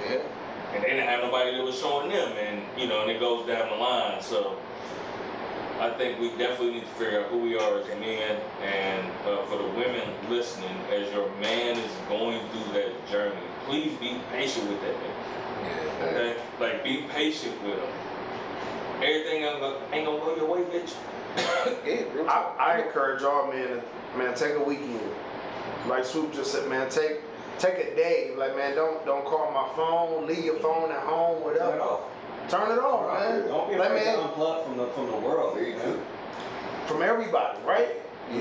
Yeah. 0.09 0.19
and 0.73 0.83
they 0.83 0.89
didn't 0.89 1.07
have 1.07 1.21
nobody 1.21 1.55
that 1.55 1.63
was 1.63 1.79
showing 1.79 2.09
them, 2.09 2.33
and 2.33 2.61
you 2.77 2.87
know, 2.87 3.03
and 3.03 3.11
it 3.11 3.19
goes 3.19 3.47
down 3.47 3.69
the 3.69 3.75
line. 3.75 4.21
So 4.21 4.57
I 5.79 5.89
think 5.97 6.19
we 6.19 6.29
definitely 6.37 6.71
need 6.75 6.81
to 6.81 6.93
figure 6.93 7.21
out 7.21 7.27
who 7.29 7.37
we 7.39 7.57
are 7.57 7.79
as 7.79 7.87
men, 7.99 8.39
and 8.61 9.07
uh, 9.25 9.43
for 9.45 9.57
the 9.57 9.67
women 9.69 10.07
listening, 10.29 10.75
as 10.91 11.11
your 11.11 11.29
man 11.41 11.77
is 11.77 11.91
going 12.07 12.39
through 12.49 12.73
that 12.73 13.07
journey, 13.09 13.41
please 13.65 13.97
be 13.97 14.19
patient 14.31 14.69
with 14.69 14.81
that 14.81 14.93
man. 15.01 15.11
Yeah. 15.63 16.05
Okay, 16.05 16.41
like 16.59 16.83
be 16.83 17.03
patient 17.09 17.53
with 17.63 17.75
him. 17.75 17.89
Everything 18.97 19.43
ain't 19.43 19.59
gonna, 19.59 19.77
ain't 19.91 20.05
gonna 20.05 20.19
go 20.19 20.35
your 20.35 20.45
way, 20.47 20.61
bitch. 20.63 20.93
Yeah, 21.85 22.03
I. 22.29 22.55
I 22.59 22.81
encourage 22.85 23.21
y'all, 23.21 23.47
men, 23.51 23.67
to- 23.67 23.83
man, 24.17 24.35
take 24.35 24.53
a 24.55 24.63
weekend. 24.63 25.01
Like 25.87 26.05
Swoop 26.05 26.33
just 26.33 26.51
said, 26.51 26.69
man, 26.69 26.89
take 26.89 27.19
take 27.57 27.75
a 27.75 27.95
day. 27.95 28.33
Like, 28.37 28.55
man, 28.55 28.75
don't 28.75 29.03
don't 29.05 29.25
call 29.25 29.51
my 29.51 29.75
phone. 29.75 30.27
Leave 30.27 30.45
your 30.45 30.59
phone 30.59 30.91
at 30.91 30.99
home, 30.99 31.41
Turn 31.41 31.53
whatever. 31.53 31.97
It 32.47 32.53
off. 32.53 32.67
Turn 32.67 32.71
it 32.77 32.79
off, 32.81 33.19
man. 33.19 33.47
Don't 33.47 33.69
be 33.69 33.75
Like, 33.77 33.89
afraid 33.89 34.03
to 34.03 34.17
man, 34.17 34.29
unplug 34.29 34.65
from 34.65 34.77
the 34.77 34.87
from 34.87 35.07
the 35.11 35.17
world. 35.17 35.57
Me 35.57 35.73
man. 35.73 35.99
from 36.87 37.01
everybody, 37.01 37.59
right? 37.65 37.89
Yeah. 38.31 38.39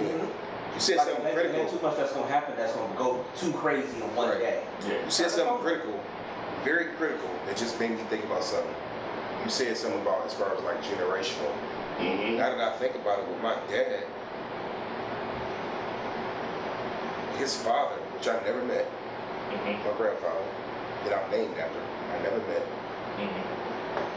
You 0.74 0.80
said 0.80 0.96
Like, 0.96 1.06
something 1.08 1.26
ain't- 1.26 1.38
ain't 1.38 1.50
critical. 1.52 1.78
too 1.78 1.86
much 1.86 1.96
that's 1.96 2.12
gonna 2.12 2.26
happen 2.32 2.54
that's 2.56 2.72
gonna 2.72 2.94
go 2.96 3.24
too 3.36 3.52
crazy 3.52 3.96
in 4.02 4.16
one 4.16 4.28
Right. 4.30 4.38
day. 4.38 4.62
Yeah. 4.88 5.04
You 5.04 5.10
said 5.10 5.30
something 5.30 5.58
critical, 5.58 5.92
very 6.64 6.86
critical, 6.96 7.28
that 7.46 7.56
just 7.56 7.78
made 7.78 7.90
me 7.90 7.98
think 8.08 8.24
about 8.24 8.42
something. 8.42 8.74
You 9.44 9.50
said 9.50 9.76
something 9.76 10.00
about 10.00 10.24
as 10.26 10.32
far 10.34 10.54
as 10.56 10.62
like 10.62 10.82
generational. 10.82 11.52
Mm-hmm. 11.98 12.36
Now 12.38 12.56
that 12.56 12.60
I 12.60 12.76
think 12.78 12.94
about 12.94 13.18
it, 13.18 13.28
with 13.28 13.42
my 13.42 13.54
dad, 13.70 14.04
his 17.38 17.56
father, 17.56 17.96
which 18.16 18.28
I 18.28 18.34
never 18.44 18.62
met, 18.62 18.86
Mm-hmm. 19.52 19.84
my 19.86 19.94
grandfather, 19.98 20.40
that 21.04 21.12
I'm 21.12 21.30
named 21.30 21.58
after, 21.58 21.78
I 22.16 22.22
never 22.22 22.38
met. 22.48 22.62
Mm-hmm. 23.20 23.61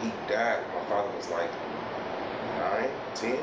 He 0.01 0.11
died 0.27 0.63
my 0.73 0.81
father 0.89 1.09
was 1.15 1.29
like 1.29 1.49
nine, 2.59 2.89
ten. 3.15 3.37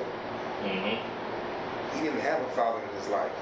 Mm-hmm. 0.62 1.96
He 1.96 2.02
didn't 2.04 2.20
have 2.20 2.40
a 2.40 2.48
father 2.50 2.80
in 2.82 2.88
his 2.98 3.08
life. 3.08 3.32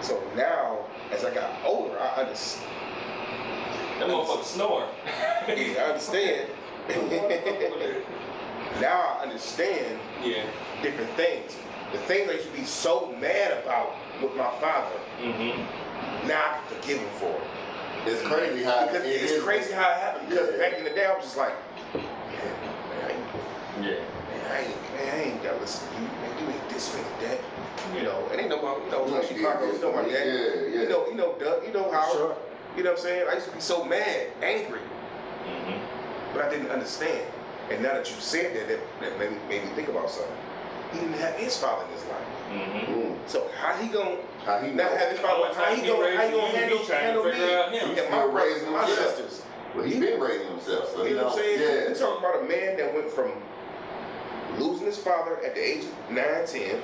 So 0.00 0.22
now, 0.36 0.78
as 1.12 1.24
I 1.24 1.34
got 1.34 1.50
older, 1.64 1.98
I 1.98 2.22
understand. 2.22 2.70
That 3.98 4.08
motherfucker 4.08 4.44
snoring. 4.44 4.88
Yeah, 5.48 5.82
I 5.82 5.86
understand. 5.88 6.48
now 8.80 9.18
I 9.18 9.22
understand 9.24 9.98
yeah. 10.24 10.44
different 10.82 11.10
things. 11.12 11.56
The 11.92 11.98
things 11.98 12.28
I 12.30 12.34
used 12.34 12.46
to 12.50 12.56
be 12.56 12.64
so 12.64 13.14
mad 13.20 13.52
about 13.62 13.94
with 14.22 14.34
my 14.36 14.50
father, 14.60 14.96
Mm-hmm. 15.20 16.28
now 16.28 16.40
I 16.40 16.58
can 16.68 16.80
forgive 16.80 16.98
him 17.00 17.08
for 17.18 17.26
it. 17.34 17.42
It's 18.06 18.22
crazy 18.22 18.62
how 18.62 18.86
Because 18.86 19.04
it 19.04 19.08
it's 19.22 19.32
is. 19.32 19.42
crazy 19.42 19.72
how 19.72 19.90
it 19.90 19.96
happened. 19.98 20.28
Because 20.28 20.50
Yeah. 20.52 20.58
back 20.58 20.78
in 20.78 20.84
the 20.84 20.90
day, 20.90 21.06
I 21.06 21.14
was 21.14 21.24
just 21.24 21.36
like, 21.36 21.52
man, 21.94 22.04
man, 22.90 23.04
I 23.04 23.12
ain't, 23.12 23.28
Yeah. 23.84 24.04
man, 24.28 24.44
I 24.52 24.58
ain't, 24.60 24.92
man, 24.94 25.14
I 25.14 25.22
ain't 25.22 25.42
to 25.42 25.48
you. 25.94 26.08
Man, 26.20 26.38
you 26.38 26.50
ain't 26.50 26.68
this, 26.68 26.92
you 26.94 27.00
ain't 27.00 27.20
that. 27.20 27.40
You 27.94 28.02
know, 28.02 28.28
it 28.32 28.40
ain't 28.40 28.50
nobody, 28.50 28.84
you 28.84 28.90
know, 28.90 29.06
Yeah, 29.06 29.14
like 29.14 29.28
Chicago, 29.28 29.72
you 29.72 29.78
know 29.80 29.92
my 29.92 30.06
yeah, 30.06 30.12
dad. 30.12 30.26
yeah. 30.26 30.80
You 30.82 30.88
know, 30.88 31.06
you 31.08 31.14
know 31.14 31.34
Doug, 31.38 31.66
you 31.66 31.72
know 31.72 31.90
how, 31.90 32.10
Sure. 32.12 32.36
You 32.76 32.82
know 32.84 32.90
what 32.90 32.98
I'm 33.00 33.04
saying? 33.04 33.26
I 33.30 33.34
used 33.34 33.46
to 33.48 33.54
be 33.54 33.60
so 33.60 33.84
mad, 33.84 34.26
angry, 34.42 34.80
Mm-hmm. 35.46 36.34
but 36.34 36.42
I 36.44 36.50
didn't 36.50 36.70
understand. 36.70 37.24
And 37.70 37.82
now 37.82 37.94
that 37.94 38.08
you 38.10 38.16
said 38.20 38.56
that, 38.56 38.68
that, 38.68 38.80
that 39.00 39.18
made, 39.18 39.30
me, 39.32 39.38
made 39.48 39.64
me 39.64 39.70
think 39.74 39.88
about 39.88 40.10
something. 40.10 40.32
He 40.92 41.00
didn't 41.00 41.18
have 41.18 41.34
his 41.34 41.56
father 41.56 41.84
in 41.86 41.92
his 41.92 42.04
life. 42.06 42.28
Mm-hmm. 42.50 42.92
Mm. 42.92 43.16
So 43.28 43.48
how 43.60 43.74
he 43.76 43.88
gonna 43.88 44.16
How 44.44 44.58
he 44.58 44.72
not 44.72 44.90
know? 44.90 44.96
have 44.96 45.10
his 45.10 45.20
father? 45.20 45.52
How 45.54 45.74
he 45.74 45.86
gonna, 45.86 46.16
how 46.16 46.26
he 46.26 46.32
gonna 46.32 46.56
handle, 46.56 46.84
handle 46.86 47.24
me? 47.24 48.00
And 48.00 48.10
my 48.10 48.26
brothers 48.26 48.62
and 48.62 48.72
my 48.72 48.86
sisters. 48.88 49.42
Well, 49.74 49.84
he 49.84 50.00
been 50.00 50.20
raising 50.20 50.48
himself, 50.48 50.90
so 50.92 51.04
You 51.04 51.16
know 51.16 51.24
what 51.24 51.32
I'm 51.34 51.38
saying? 51.38 51.60
Yeah. 51.60 51.88
We're 51.88 51.94
talking 51.94 52.18
about 52.18 52.44
a 52.44 52.48
man 52.48 52.76
that 52.78 52.94
went 52.94 53.10
from 53.10 53.32
losing 54.58 54.86
his 54.86 54.98
father 54.98 55.36
at 55.44 55.54
the 55.54 55.60
age 55.60 55.84
of 55.84 56.10
9, 56.10 56.24
10. 56.46 56.80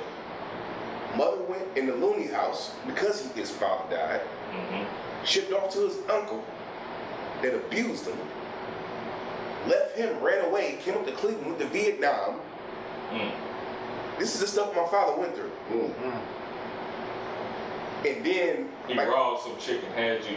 Mother 1.17 1.43
went 1.45 1.65
in 1.77 1.87
the 1.87 1.95
loony 1.95 2.27
house 2.27 2.75
because 2.87 3.23
he, 3.23 3.41
his 3.41 3.51
father 3.51 3.85
died. 3.95 4.21
Mm-hmm. 4.53 5.25
Shipped 5.25 5.53
off 5.53 5.73
to 5.73 5.81
his 5.81 5.97
uncle 6.11 6.45
that 7.43 7.55
abused 7.55 8.07
him. 8.07 8.19
Left 9.67 9.97
him, 9.97 10.21
ran 10.23 10.45
away, 10.45 10.79
came 10.83 10.95
up 10.95 11.07
to 11.07 11.13
Cleveland, 11.13 11.47
went 11.47 11.59
to 11.61 11.67
Vietnam. 11.69 12.41
Mm. 13.11 13.33
This 14.19 14.35
is 14.35 14.41
the 14.41 14.47
stuff 14.47 14.75
my 14.77 14.87
father 14.89 15.19
went 15.19 15.35
through. 15.35 15.51
Mm. 15.71 16.21
And 18.07 18.27
then, 18.27 18.69
He 18.87 18.95
like, 18.95 19.09
robbed 19.09 19.43
some 19.43 19.57
chicken, 19.59 19.91
had 19.93 20.23
you. 20.25 20.37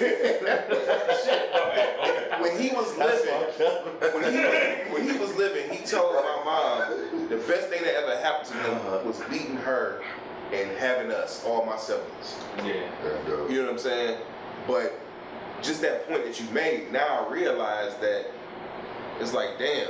Shit. 0.00 0.42
My 0.42 0.48
bad. 0.48 0.72
Okay. 0.72 2.36
when 2.40 2.58
he 2.58 2.70
was 2.74 2.96
living, 2.96 3.34
when 4.14 4.32
he 4.32 4.38
was, 4.40 4.92
when 4.92 5.02
he 5.10 5.18
was 5.18 5.36
living, 5.36 5.70
he 5.70 5.84
told 5.84 6.14
my 6.14 6.42
mom 6.44 7.28
the 7.28 7.36
best 7.36 7.68
thing 7.68 7.82
that 7.84 7.94
ever 7.96 8.16
happened 8.20 8.48
to 8.48 8.54
him 8.54 9.06
was 9.06 9.20
meeting 9.30 9.56
her 9.56 10.02
and 10.52 10.70
having 10.78 11.12
us, 11.12 11.44
all 11.44 11.64
my 11.66 11.76
siblings. 11.76 12.36
Yeah. 12.58 12.88
You 13.48 13.56
know 13.58 13.62
what 13.64 13.72
I'm 13.72 13.78
saying? 13.78 14.18
But 14.66 14.98
just 15.62 15.80
that 15.82 16.08
point 16.08 16.24
that 16.24 16.40
you 16.40 16.48
made, 16.50 16.90
now 16.92 17.26
I 17.26 17.32
realize 17.32 17.94
that 17.98 18.26
it's 19.20 19.32
like, 19.34 19.58
damn, 19.58 19.88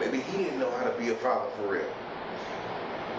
maybe 0.00 0.20
he 0.20 0.38
didn't 0.44 0.58
know 0.58 0.70
how 0.78 0.84
to 0.84 0.98
be 0.98 1.10
a 1.10 1.14
father 1.16 1.50
for 1.56 1.68
real. 1.72 1.82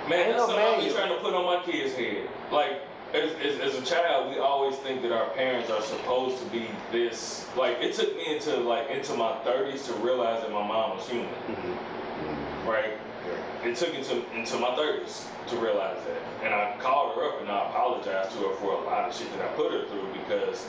Man, 0.10 0.20
Ain't 0.20 0.38
that's 0.38 0.40
no 0.40 0.48
something 0.48 0.66
I 0.66 0.72
be 0.72 0.78
manual. 0.78 0.96
trying 0.96 1.10
to 1.16 1.22
put 1.22 1.34
on 1.34 1.46
my 1.46 1.64
kids' 1.64 1.94
head. 1.96 2.28
Like, 2.52 2.82
as, 3.14 3.32
as, 3.44 3.60
as 3.60 3.76
a 3.76 3.86
child, 3.86 4.32
we 4.34 4.40
always 4.40 4.76
think 4.78 5.02
that 5.02 5.12
our 5.12 5.30
parents 5.32 5.70
are 5.70 5.82
supposed 5.82 6.42
to 6.44 6.50
be 6.50 6.68
this. 6.92 7.46
Like, 7.56 7.78
it 7.80 7.94
took 7.94 8.16
me 8.16 8.36
into 8.36 8.58
like 8.58 8.90
into 8.90 9.14
my 9.14 9.34
30s 9.46 9.86
to 9.88 9.94
realize 9.94 10.42
that 10.42 10.52
my 10.52 10.66
mom 10.66 10.98
was 10.98 11.08
human. 11.08 11.28
Mm-hmm. 11.30 12.70
Right? 12.70 12.94
It 13.64 13.76
took 13.76 13.94
into 13.94 14.24
into 14.36 14.58
my 14.58 14.70
30s 14.70 15.26
to 15.50 15.56
realize 15.58 15.98
that, 16.06 16.44
and 16.44 16.54
I 16.54 16.78
called 16.80 17.16
her 17.16 17.24
up 17.28 17.42
and 17.42 17.50
I 17.50 17.70
apologized 17.70 18.32
to 18.32 18.38
her 18.40 18.56
for 18.56 18.74
a 18.74 18.82
lot 18.84 19.10
of 19.10 19.16
shit 19.16 19.32
that 19.34 19.42
I 19.42 19.48
put 19.56 19.72
her 19.72 19.86
through 19.88 20.12
because 20.14 20.68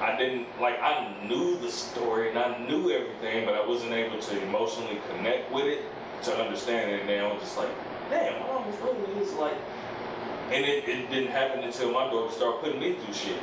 I 0.00 0.16
didn't 0.16 0.46
like 0.60 0.80
I 0.80 1.16
knew 1.26 1.58
the 1.58 1.70
story 1.70 2.28
and 2.30 2.38
I 2.38 2.58
knew 2.66 2.90
everything, 2.90 3.46
but 3.46 3.54
I 3.54 3.66
wasn't 3.66 3.92
able 3.92 4.18
to 4.18 4.42
emotionally 4.42 5.00
connect 5.10 5.50
with 5.52 5.64
it 5.64 5.82
to 6.24 6.36
understand 6.36 6.90
it. 6.90 7.00
And 7.00 7.08
then 7.08 7.24
I 7.24 7.32
was 7.32 7.42
just 7.42 7.56
like, 7.56 7.70
damn, 8.10 8.40
my 8.40 8.46
mom 8.46 8.66
was 8.66 8.76
really 8.80 9.22
is 9.22 9.32
like, 9.34 9.56
and 10.52 10.64
it, 10.64 10.88
it 10.88 11.10
didn't 11.10 11.30
happen 11.32 11.64
until 11.64 11.92
my 11.92 12.08
daughter 12.10 12.32
started 12.32 12.60
putting 12.60 12.80
me 12.80 12.94
through 12.94 13.14
shit. 13.14 13.42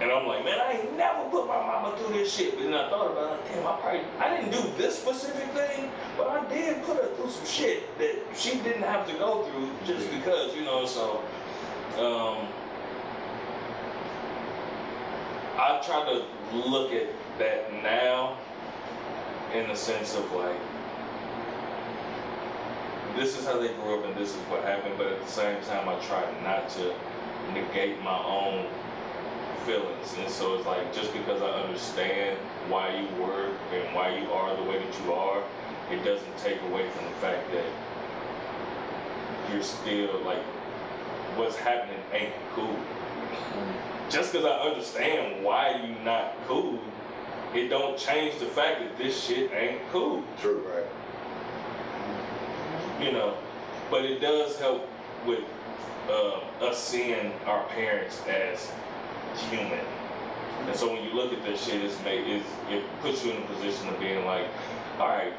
And 0.00 0.10
I'm 0.10 0.26
like, 0.26 0.44
man, 0.44 0.58
I 0.58 0.80
ain't 0.80 0.96
never 0.96 1.28
put 1.28 1.46
my 1.46 1.58
mama 1.58 1.96
through 1.98 2.14
this 2.14 2.34
shit. 2.34 2.56
But 2.56 2.64
then 2.64 2.74
I 2.74 2.88
thought 2.88 3.12
about 3.12 3.38
it, 3.38 3.52
damn, 3.52 3.66
I 3.66 3.78
probably, 3.80 4.00
I 4.18 4.34
didn't 4.34 4.50
do 4.50 4.76
this 4.78 4.98
specific 4.98 5.44
thing, 5.52 5.90
but 6.16 6.26
I 6.26 6.48
did 6.48 6.82
put 6.84 6.96
her 6.96 7.14
through 7.14 7.30
some 7.30 7.46
shit 7.46 7.98
that 7.98 8.16
she 8.34 8.58
didn't 8.60 8.82
have 8.82 9.06
to 9.08 9.12
go 9.14 9.44
through 9.44 9.70
just 9.86 10.10
because, 10.10 10.54
you 10.56 10.64
know, 10.64 10.86
so, 10.86 11.22
um, 11.98 12.48
I 15.58 15.82
try 15.84 16.02
to 16.06 16.56
look 16.56 16.92
at 16.92 17.08
that 17.38 17.70
now 17.82 18.38
in 19.52 19.68
the 19.68 19.74
sense 19.74 20.16
of 20.16 20.32
like, 20.32 20.56
this 23.20 23.38
is 23.38 23.44
how 23.44 23.58
they 23.60 23.68
grew 23.74 23.98
up 23.98 24.06
and 24.06 24.16
this 24.16 24.30
is 24.30 24.40
what 24.48 24.64
happened, 24.64 24.94
but 24.96 25.06
at 25.06 25.20
the 25.20 25.30
same 25.30 25.62
time, 25.64 25.86
I 25.90 25.94
try 26.06 26.24
not 26.42 26.70
to 26.70 26.94
negate 27.52 28.00
my 28.02 28.18
own 28.24 28.66
feelings. 29.66 30.14
And 30.18 30.30
so 30.30 30.54
it's 30.54 30.64
like, 30.64 30.94
just 30.94 31.12
because 31.12 31.42
I 31.42 31.50
understand 31.50 32.38
why 32.68 32.96
you 32.96 33.06
were 33.22 33.54
and 33.74 33.94
why 33.94 34.16
you 34.16 34.32
are 34.32 34.56
the 34.56 34.62
way 34.62 34.78
that 34.82 35.04
you 35.04 35.12
are, 35.12 35.44
it 35.90 36.02
doesn't 36.02 36.38
take 36.38 36.62
away 36.62 36.88
from 36.88 37.04
the 37.04 37.10
fact 37.20 37.52
that 37.52 37.66
you're 39.52 39.62
still 39.62 40.18
like, 40.20 40.42
what's 41.36 41.56
happening 41.56 42.00
ain't 42.14 42.32
cool. 42.54 42.80
Just 44.08 44.32
because 44.32 44.46
I 44.46 44.60
understand 44.66 45.44
why 45.44 45.78
you 45.84 45.94
not 46.06 46.36
cool, 46.46 46.80
it 47.54 47.68
don't 47.68 47.98
change 47.98 48.38
the 48.38 48.46
fact 48.46 48.80
that 48.80 48.96
this 48.96 49.22
shit 49.22 49.52
ain't 49.52 49.82
cool 49.92 50.24
True. 50.40 50.64
Right. 50.66 50.86
You 53.00 53.12
know, 53.12 53.36
but 53.90 54.04
it 54.04 54.20
does 54.20 54.58
help 54.58 54.88
with 55.26 55.44
uh, 56.08 56.40
us 56.64 56.82
seeing 56.82 57.32
our 57.46 57.64
parents 57.68 58.20
as 58.26 58.70
human. 59.50 59.80
And 60.66 60.76
so 60.76 60.92
when 60.92 61.02
you 61.02 61.14
look 61.14 61.32
at 61.32 61.42
this 61.44 61.64
shit, 61.64 61.82
it's 61.82 62.02
made, 62.04 62.26
it's, 62.26 62.46
it 62.68 62.84
puts 63.00 63.24
you 63.24 63.32
in 63.32 63.42
a 63.42 63.46
position 63.46 63.88
of 63.88 63.98
being 63.98 64.24
like, 64.24 64.46
all 64.98 65.08
right, 65.08 65.32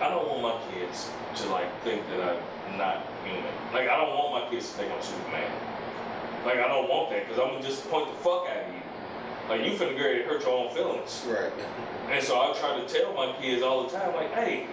I 0.00 0.08
don't 0.08 0.26
want 0.28 0.42
my 0.42 0.72
kids 0.72 1.10
to 1.36 1.48
like 1.48 1.82
think 1.82 2.06
that 2.08 2.20
I'm 2.20 2.78
not 2.78 3.06
human. 3.24 3.52
Like 3.72 3.88
I 3.88 3.96
don't 3.96 4.10
want 4.10 4.44
my 4.44 4.50
kids 4.50 4.68
to 4.70 4.76
think 4.76 4.92
I'm 4.92 5.02
Superman. 5.02 5.50
Like 6.44 6.58
I 6.58 6.68
don't 6.68 6.88
want 6.88 7.10
that 7.10 7.26
because 7.26 7.38
I'm 7.38 7.54
gonna 7.54 7.62
just 7.62 7.88
point 7.90 8.08
the 8.10 8.18
fuck 8.18 8.48
out 8.48 8.68
of 8.68 8.74
you. 8.74 8.82
Like 9.48 9.60
you 9.64 9.72
finna 9.72 9.96
get 9.96 10.02
ready 10.02 10.22
to 10.22 10.28
hurt 10.28 10.42
your 10.42 10.58
own 10.58 10.74
feelings. 10.74 11.24
Right. 11.28 11.52
And 12.10 12.24
so 12.24 12.40
I 12.40 12.52
try 12.58 12.78
to 12.78 12.86
tell 12.86 13.14
my 13.14 13.34
kids 13.40 13.62
all 13.62 13.84
the 13.84 13.96
time, 13.96 14.14
like, 14.14 14.32
hey, 14.32 14.66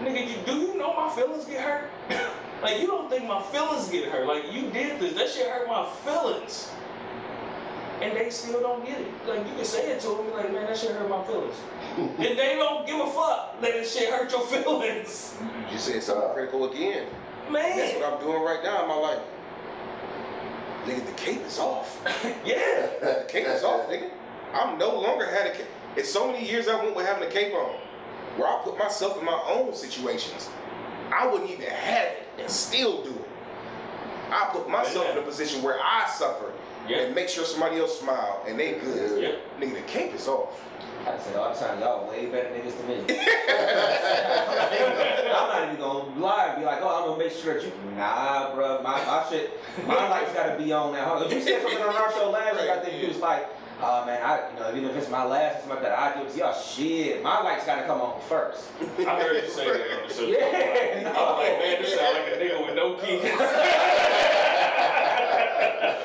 nigga, 0.00 0.28
you, 0.28 0.36
do 0.46 0.58
you 0.58 0.78
know 0.78 0.94
my 0.94 1.10
feelings 1.14 1.44
get 1.44 1.60
hurt? 1.60 1.90
like, 2.62 2.80
you 2.80 2.86
don't 2.86 3.10
think 3.10 3.26
my 3.26 3.42
feelings 3.42 3.88
get 3.88 4.08
hurt. 4.08 4.26
Like, 4.26 4.52
you 4.52 4.70
did 4.70 5.00
this. 5.00 5.14
That 5.14 5.28
shit 5.28 5.48
hurt 5.48 5.66
my 5.68 5.88
feelings. 6.04 6.70
And 8.00 8.16
they 8.16 8.30
still 8.30 8.60
don't 8.60 8.84
get 8.86 8.98
it. 8.98 9.08
Like, 9.28 9.46
you 9.46 9.54
can 9.54 9.64
say 9.64 9.90
it 9.90 10.00
to 10.00 10.08
them, 10.08 10.32
like, 10.32 10.52
man, 10.52 10.66
that 10.66 10.76
shit 10.76 10.92
hurt 10.92 11.08
my 11.08 11.22
feelings. 11.24 11.56
and 11.96 12.38
they 12.38 12.56
don't 12.56 12.86
give 12.86 12.98
a 12.98 13.10
fuck 13.10 13.60
that 13.60 13.74
that 13.74 13.86
shit 13.86 14.10
hurt 14.10 14.30
your 14.32 14.46
feelings. 14.46 15.36
You 15.70 15.78
said 15.78 16.02
something 16.02 16.32
critical 16.32 16.70
again. 16.70 17.06
Man. 17.50 17.76
That's 17.76 17.94
what 17.96 18.12
I'm 18.12 18.20
doing 18.20 18.42
right 18.42 18.62
now 18.62 18.82
in 18.82 18.88
my 18.88 18.96
life. 18.96 19.20
Nigga, 20.86 21.04
the 21.04 21.12
cape 21.12 21.42
is 21.42 21.58
off. 21.58 22.00
Yeah. 22.46 22.88
The 23.00 23.26
cape 23.28 23.46
is 23.46 23.64
off, 23.64 23.88
nigga. 23.88 24.10
I'm 24.54 24.78
no 24.78 24.98
longer 24.98 25.26
had 25.26 25.46
a 25.46 25.52
cape. 25.52 25.66
It's 25.96 26.10
so 26.10 26.30
many 26.30 26.48
years 26.48 26.68
I 26.68 26.76
went 26.82 26.96
with 26.96 27.06
having 27.06 27.28
a 27.28 27.30
cape 27.30 27.52
on, 27.52 27.74
where 28.36 28.48
I 28.48 28.60
put 28.62 28.78
myself 28.78 29.18
in 29.18 29.24
my 29.24 29.40
own 29.48 29.74
situations. 29.74 30.48
I 31.12 31.26
wouldn't 31.26 31.50
even 31.50 31.68
have 31.68 32.06
it 32.06 32.26
and 32.38 32.50
still 32.50 33.02
do 33.02 33.10
it. 33.10 33.24
I 34.30 34.48
put 34.52 34.68
myself 34.68 35.10
in 35.10 35.18
a 35.18 35.22
position 35.22 35.62
where 35.62 35.78
I 35.82 36.08
suffer 36.08 36.52
Yeah. 36.88 36.98
and 36.98 37.14
make 37.14 37.28
sure 37.28 37.44
somebody 37.44 37.78
else 37.78 37.98
smile 38.00 38.44
and 38.46 38.58
they 38.58 38.74
good. 38.74 39.20
Yeah. 39.22 39.30
Nigga, 39.58 39.74
the 39.74 39.82
cape 39.82 40.14
is 40.14 40.28
off. 40.28 40.60
I 41.06 41.18
said 41.18 41.34
all 41.36 41.52
the 41.52 41.58
time, 41.58 41.80
y'all 41.80 42.08
way 42.10 42.26
better 42.26 42.50
niggas 42.50 42.76
than 42.76 42.86
me. 42.88 42.96
I'm 45.34 45.48
not 45.48 45.64
even 45.68 45.80
gonna 45.80 46.20
lie 46.20 46.46
and 46.48 46.58
be 46.60 46.64
like, 46.66 46.80
oh, 46.82 46.88
I'm 47.02 47.08
gonna 47.08 47.18
make 47.24 47.32
sure 47.32 47.54
that 47.54 47.62
you. 47.64 47.72
Nah, 47.96 48.54
bro, 48.54 48.82
my, 48.82 49.02
my 49.06 49.24
shit, 49.30 49.50
my 49.86 50.08
light's 50.10 50.32
gotta 50.34 50.56
be 50.62 50.72
on 50.72 50.92
now. 50.92 51.22
If 51.22 51.32
you 51.32 51.40
said 51.40 51.62
something 51.62 51.82
on 51.82 51.96
our 51.96 52.12
show 52.12 52.30
last 52.30 52.60
week, 52.60 52.70
I 52.70 52.78
think 52.80 53.02
you 53.02 53.08
was 53.08 53.16
like, 53.18 53.48
oh 53.82 54.04
man, 54.06 54.22
I, 54.22 54.50
you 54.52 54.60
know, 54.60 54.70
even 54.76 54.90
if 54.90 54.96
it's 54.96 55.10
my 55.10 55.24
last, 55.24 55.58
it's 55.58 55.68
my 55.68 55.76
that 55.80 55.92
I 55.92 56.22
do, 56.22 56.38
y'all 56.38 56.54
shit, 56.58 57.22
my 57.22 57.42
light's 57.42 57.66
gotta 57.66 57.86
come 57.86 58.00
on 58.00 58.20
first. 58.22 58.68
I 58.98 59.20
heard 59.20 59.42
you 59.42 59.50
say 59.50 59.66
that 59.66 60.02
on 60.02 60.08
the 60.08 60.14
show. 60.14 60.26
Yeah, 60.26 61.12
I 61.14 61.18
was 61.18 61.38
like, 61.38 61.58
man, 61.58 61.82
this 61.82 61.94
sound 61.96 62.14
like 62.16 62.26
a 62.28 62.36
nigga 62.38 62.66
with 62.66 62.76
no 62.76 62.94
kids. 62.96 63.24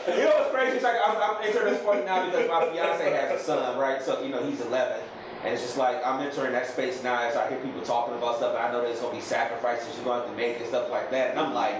You 0.08 0.24
know 0.24 0.36
what's 0.38 0.52
crazy? 0.54 0.76
It's 0.76 0.84
like 0.84 0.98
I'm, 1.06 1.18
I'm 1.18 1.44
entering 1.44 1.74
this 1.74 1.82
point 1.84 2.06
now 2.06 2.26
because 2.26 2.48
my 2.48 2.68
fiance 2.70 3.12
has 3.12 3.42
a 3.42 3.44
son, 3.44 3.78
right? 3.78 4.02
So 4.02 4.22
you 4.22 4.30
know 4.30 4.44
he's 4.48 4.62
11, 4.62 5.02
and 5.44 5.54
it's 5.54 5.64
just 5.64 5.78
like 5.78 6.06
I'm 6.06 6.22
entering 6.26 6.52
that 6.54 6.68
space 6.68 7.02
now 7.04 7.22
as 7.24 7.36
I 7.36 7.50
hear 7.50 7.60
people 7.60 7.82
talking 7.82 8.16
about 8.16 8.38
stuff, 8.38 8.56
and 8.56 8.64
I 8.64 8.72
know 8.72 8.82
there's 8.84 9.00
gonna 9.00 9.16
be 9.16 9.22
sacrifices 9.22 9.96
you're 9.96 10.06
gonna 10.06 10.22
have 10.22 10.30
to 10.30 10.38
make 10.38 10.60
and 10.60 10.68
stuff 10.68 10.90
like 10.92 11.10
that, 11.12 11.32
and 11.32 11.40
I'm 11.40 11.54
like. 11.54 11.76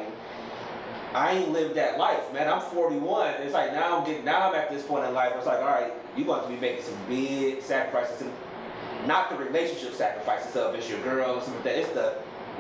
I 1.16 1.32
ain't 1.32 1.52
lived 1.54 1.76
that 1.76 1.98
life, 1.98 2.34
man. 2.34 2.52
I'm 2.52 2.60
41. 2.60 3.36
It's 3.36 3.54
like 3.54 3.72
now 3.72 3.98
I'm 3.98 4.06
getting 4.06 4.26
now 4.26 4.50
I'm 4.50 4.56
at 4.56 4.70
this 4.70 4.84
point 4.84 5.06
in 5.06 5.14
life. 5.14 5.32
It's 5.38 5.46
like, 5.46 5.60
all 5.60 5.66
right, 5.66 5.94
you're 6.18 6.26
going 6.26 6.44
to 6.44 6.50
be 6.50 6.60
making 6.60 6.84
some 6.84 6.98
big 7.08 7.62
sacrifices, 7.62 8.22
and 8.22 8.34
not 9.08 9.30
the 9.30 9.38
relationship 9.38 9.94
sacrifices 9.94 10.58
of 10.58 10.76
it's 10.76 10.90
your 10.90 11.00
girl 11.04 11.38
or 11.38 11.42
something 11.42 11.56
like 11.56 11.64
that. 11.64 11.76
It's 11.78 11.90
the 11.92 12.16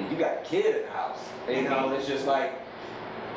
you 0.10 0.18
got 0.18 0.38
a 0.38 0.42
kid 0.46 0.74
in 0.74 0.82
the 0.84 0.92
house. 0.92 1.20
You 1.50 1.64
know, 1.64 1.70
mm-hmm. 1.70 1.96
it's 1.96 2.08
just 2.08 2.26
like, 2.26 2.54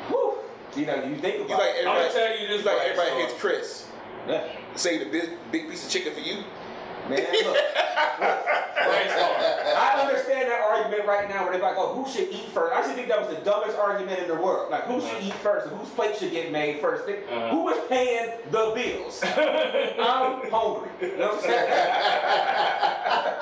whew. 0.07 0.35
You 0.77 0.85
know, 0.85 1.03
you 1.03 1.17
think 1.17 1.39
You 1.39 1.45
about 1.45 1.59
like 1.59 1.75
it. 1.75 1.79
I'm 1.79 1.95
gonna 1.95 1.99
everybody, 1.99 2.13
tell 2.13 2.39
you 2.39 2.47
this, 2.47 2.65
like 2.65 2.75
Brian, 2.77 2.91
everybody 2.91 3.09
so- 3.09 3.27
hates 3.27 3.41
Chris. 3.41 3.85
Yeah. 4.27 4.47
Say 4.75 5.03
the 5.03 5.09
big, 5.09 5.31
big 5.51 5.69
piece 5.69 5.85
of 5.85 5.91
chicken 5.91 6.13
for 6.13 6.19
you. 6.21 6.43
Man, 7.09 7.25
look, 7.43 7.57
I 8.21 9.99
understand 10.05 10.49
that 10.49 10.61
argument 10.61 11.07
right 11.07 11.27
now 11.29 11.43
where 11.43 11.53
they're 11.53 11.61
like, 11.61 11.75
oh, 11.77 11.93
who 11.95 12.09
should 12.11 12.29
eat 12.29 12.45
first? 12.53 12.73
I 12.73 12.79
actually 12.79 12.95
think 12.95 13.07
that 13.09 13.19
was 13.19 13.35
the 13.35 13.41
dumbest 13.43 13.77
argument 13.77 14.19
in 14.19 14.27
the 14.27 14.35
world. 14.35 14.69
Like, 14.71 14.83
who 14.85 15.01
should 15.01 15.21
eat 15.23 15.33
first 15.35 15.67
and 15.67 15.77
whose 15.77 15.89
plate 15.89 16.15
should 16.17 16.31
get 16.31 16.51
made 16.51 16.79
first? 16.79 17.05
Think, 17.05 17.19
Uh-huh. 17.31 17.49
Who 17.49 17.69
is 17.69 17.79
paying 17.87 18.31
the 18.51 18.71
bills? 18.75 19.21
I'm 19.23 20.49
hungry. 20.51 20.89
You 21.01 21.17
know 21.17 21.27
what 21.29 21.35
I'm 21.35 21.41
saying? 21.41 21.71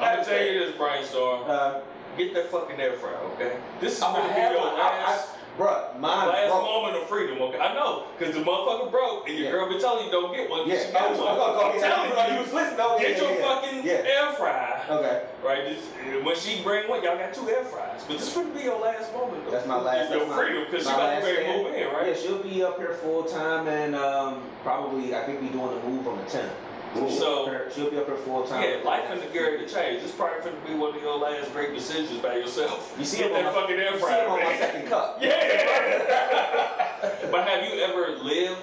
I'm 0.00 0.16
gonna 0.16 0.24
tell 0.24 0.42
you 0.44 0.58
this, 0.60 0.76
brainstorm. 0.76 1.42
Uh, 1.46 1.80
Get 2.18 2.34
that 2.34 2.50
fucking 2.50 2.78
air 2.78 2.92
fryer, 2.98 3.16
okay? 3.34 3.56
This 3.80 3.96
is 3.96 4.02
I'm 4.02 4.12
gonna 4.12 4.24
gonna 4.24 4.34
be 4.34 4.40
have 4.42 4.52
your 4.52 4.60
one. 4.60 4.74
I, 4.74 4.76
last, 4.76 5.30
I, 5.30 5.36
bruh, 5.58 5.98
my 5.98 6.26
last 6.26 6.50
broke. 6.50 6.64
moment 6.64 6.96
of 6.96 7.08
freedom, 7.08 7.40
okay? 7.42 7.58
I 7.58 7.74
know, 7.74 8.04
cause 8.18 8.32
the 8.34 8.40
motherfucker 8.40 8.90
broke, 8.90 9.28
and 9.28 9.36
your 9.38 9.46
Yeah. 9.46 9.52
girl 9.52 9.68
been 9.68 9.80
telling 9.80 10.06
you 10.06 10.10
don't 10.10 10.34
get 10.34 10.48
one. 10.48 10.68
Yeah, 10.68 10.78
she 10.86 10.92
got 10.92 11.10
one. 11.18 11.28
I'm 11.28 11.78
telling 11.80 12.10
you, 12.30 12.34
you, 12.34 12.40
was 12.42 12.52
listening. 12.52 12.78
Yeah, 12.78 12.98
get 12.98 13.18
your 13.18 13.30
yeah, 13.30 13.36
yeah. 13.38 13.42
fucking 13.54 13.80
Yeah. 13.84 13.92
air 14.22 14.32
fryer, 14.34 14.80
Okay. 14.90 15.22
right? 15.44 15.66
Just, 15.68 15.88
when 16.24 16.36
she 16.36 16.62
bring 16.62 16.88
one, 16.88 17.02
y'all 17.02 17.16
got 17.18 17.34
two 17.34 17.48
air 17.48 17.64
fryers, 17.64 18.02
but 18.08 18.18
this 18.18 18.28
is 18.28 18.34
gonna 18.34 18.48
be 18.54 18.62
your 18.62 18.78
last 18.80 19.12
moment. 19.12 19.44
Though. 19.44 19.50
That's 19.52 19.66
my 19.66 19.80
last. 19.80 20.10
Your 20.10 20.26
freedom, 20.26 20.64
cause 20.70 20.82
she 20.84 20.90
my 20.90 20.96
got 20.96 21.20
to 21.20 21.24
ready 21.26 21.36
to 21.36 21.42
stand. 21.42 21.62
move 21.64 21.74
in, 21.74 21.86
right? 21.88 22.06
Yeah, 22.08 22.14
she'll 22.14 22.42
be 22.42 22.62
up 22.62 22.78
here 22.78 22.94
full 23.02 23.24
time 23.24 23.68
and 23.68 23.94
um, 23.94 24.42
probably 24.62 25.14
I 25.14 25.24
think 25.24 25.40
we 25.42 25.48
doing 25.48 25.74
the 25.74 25.88
move 25.88 26.06
on 26.08 26.18
the 26.18 26.24
10th. 26.24 26.50
So 26.94 27.08
she'll, 27.08 27.18
So- 27.18 27.44
be 27.46 27.50
up 27.50 27.56
here, 27.62 27.70
she'll 27.74 27.90
be 27.90 27.98
up 27.98 28.06
here 28.06 28.16
full 28.16 28.46
time. 28.46 28.62
Yeah, 28.62 28.84
life 28.84 29.10
in 29.10 29.20
the 29.20 29.26
Gary 29.26 29.58
to 29.58 29.68
change. 29.72 30.02
This 30.02 30.12
probably 30.12 30.40
finna 30.50 30.66
be 30.66 30.74
one 30.74 30.94
of 30.94 31.02
your 31.02 31.16
last 31.18 31.52
great 31.52 31.74
decisions 31.74 32.20
by 32.20 32.36
yourself. 32.36 32.94
You 32.98 33.04
see 33.04 33.18
Get 33.18 33.30
him 33.30 33.36
on 33.38 33.44
that 33.44 33.54
fucking 33.54 33.76
air 33.76 33.92
you 33.92 33.98
see 33.98 34.04
fryer, 34.04 34.28
on 34.28 34.42
my 34.42 34.56
second 34.56 34.88
cup. 34.88 35.18
Yeah. 35.22 37.28
but 37.30 37.48
have 37.48 37.64
you 37.72 37.80
ever 37.82 38.08
lived 38.22 38.60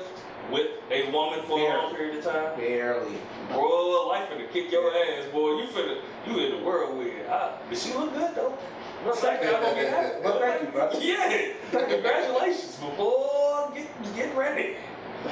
with 0.52 0.68
a 0.92 1.12
woman 1.12 1.42
for 1.48 1.60
a 1.60 1.64
long 1.64 1.96
period 1.96 2.18
of 2.20 2.24
time? 2.34 2.58
Barely. 2.58 3.18
Boy, 3.52 4.08
life 4.08 4.30
finna 4.30 4.52
kick 4.52 4.72
your 4.72 4.92
ass, 4.96 5.26
boy. 5.32 5.62
You 5.62 5.68
finna, 5.68 5.98
you 6.28 6.40
in 6.40 6.60
the 6.60 6.66
world 6.66 6.98
with 6.98 7.08
it. 7.08 7.28
I, 7.30 7.52
but 7.68 7.78
she 7.78 7.94
look 7.94 8.14
good 8.14 8.36
though. 8.36 8.58
Well, 9.06 9.16
Thank 9.16 9.42
God 9.42 9.56
I'm 9.56 9.62
gonna 9.64 9.82
get 9.82 9.94
happy. 9.94 10.22
Well, 10.24 10.40
thank 10.40 10.62
you, 10.62 10.68
brother. 10.70 11.00
Yeah. 11.02 11.54
Congratulations, 11.72 12.78
but 12.82 12.98
boy, 12.98 13.70
get 13.74 14.16
get 14.16 14.36
ready. 14.36 14.76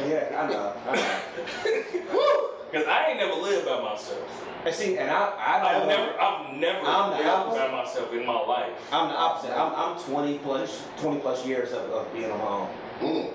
Yeah, 0.07 0.41
I 0.41 0.49
know. 0.49 0.73
I 0.87 2.03
know. 2.13 2.49
Woo! 2.73 2.79
Cause 2.79 2.87
I 2.87 3.07
ain't 3.09 3.19
never 3.19 3.33
lived 3.33 3.65
by 3.65 3.81
myself. 3.81 4.43
And 4.65 4.75
see, 4.75 4.97
and 4.97 5.09
I, 5.09 5.33
I 5.37 5.59
don't 5.73 5.81
I've 5.83 5.87
never, 5.87 6.19
I've 6.19 6.57
never 6.57 6.85
I'm 6.85 7.11
lived 7.11 7.25
opposite. 7.27 7.59
by 7.59 7.71
myself 7.71 8.13
in 8.13 8.25
my 8.25 8.39
life. 8.41 8.71
I'm 8.91 9.09
the 9.09 9.15
opposite. 9.15 9.51
I'm, 9.57 9.73
I'm 9.75 10.03
20 10.03 10.37
plus 10.39 10.83
20 10.99 11.19
plus 11.21 11.45
years 11.45 11.71
of, 11.71 11.89
of 11.91 12.11
being 12.13 12.29
on 12.31 12.37
my 12.39 12.45
own. 12.45 12.69
Mm. 13.01 13.33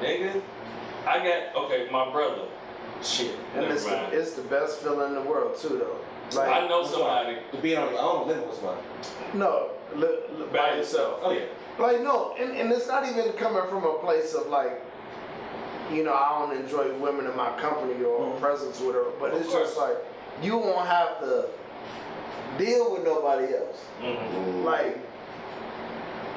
Nigga, 0.00 0.42
I 1.06 1.18
got 1.18 1.64
okay. 1.64 1.88
My 1.92 2.10
brother, 2.10 2.42
shit. 3.02 3.36
And 3.54 3.66
it's 3.66 3.84
the, 3.84 4.08
it's 4.12 4.32
the 4.32 4.42
best 4.42 4.80
feeling 4.80 5.14
in 5.14 5.22
the 5.22 5.28
world 5.28 5.56
too, 5.58 5.78
though. 5.78 5.96
Like, 6.36 6.48
I 6.48 6.66
know 6.66 6.84
somebody 6.84 7.36
To 7.52 7.56
being 7.58 7.76
on 7.78 7.92
your 7.92 8.00
own, 8.00 8.26
living 8.26 8.48
was 8.48 8.58
fun. 8.58 8.76
no, 9.34 9.70
li, 9.94 10.08
li, 10.38 10.46
by 10.52 10.74
yourself. 10.76 11.20
Oh 11.22 11.30
yeah. 11.32 11.44
Like 11.78 12.00
no, 12.00 12.34
and, 12.40 12.50
and 12.56 12.72
it's 12.72 12.88
not 12.88 13.06
even 13.06 13.32
coming 13.34 13.62
from 13.68 13.84
a 13.84 13.98
place 13.98 14.32
of 14.34 14.46
like, 14.48 14.80
you 15.92 16.02
know, 16.04 16.12
I 16.14 16.38
don't 16.38 16.56
enjoy 16.56 16.92
women 16.98 17.26
in 17.26 17.36
my 17.36 17.50
company 17.60 18.02
or 18.04 18.20
Mhm. 18.20 18.40
presence 18.40 18.80
with 18.80 18.94
her, 18.94 19.04
but 19.20 19.32
Of 19.32 19.40
it's 19.42 19.52
just 19.52 19.76
like 19.76 19.96
you 20.42 20.56
won't 20.56 20.86
have 20.86 21.20
to 21.20 21.46
deal 22.58 22.92
with 22.92 23.04
nobody 23.04 23.54
else. 23.54 23.84
Mhm. 24.02 24.64
Like, 24.64 24.98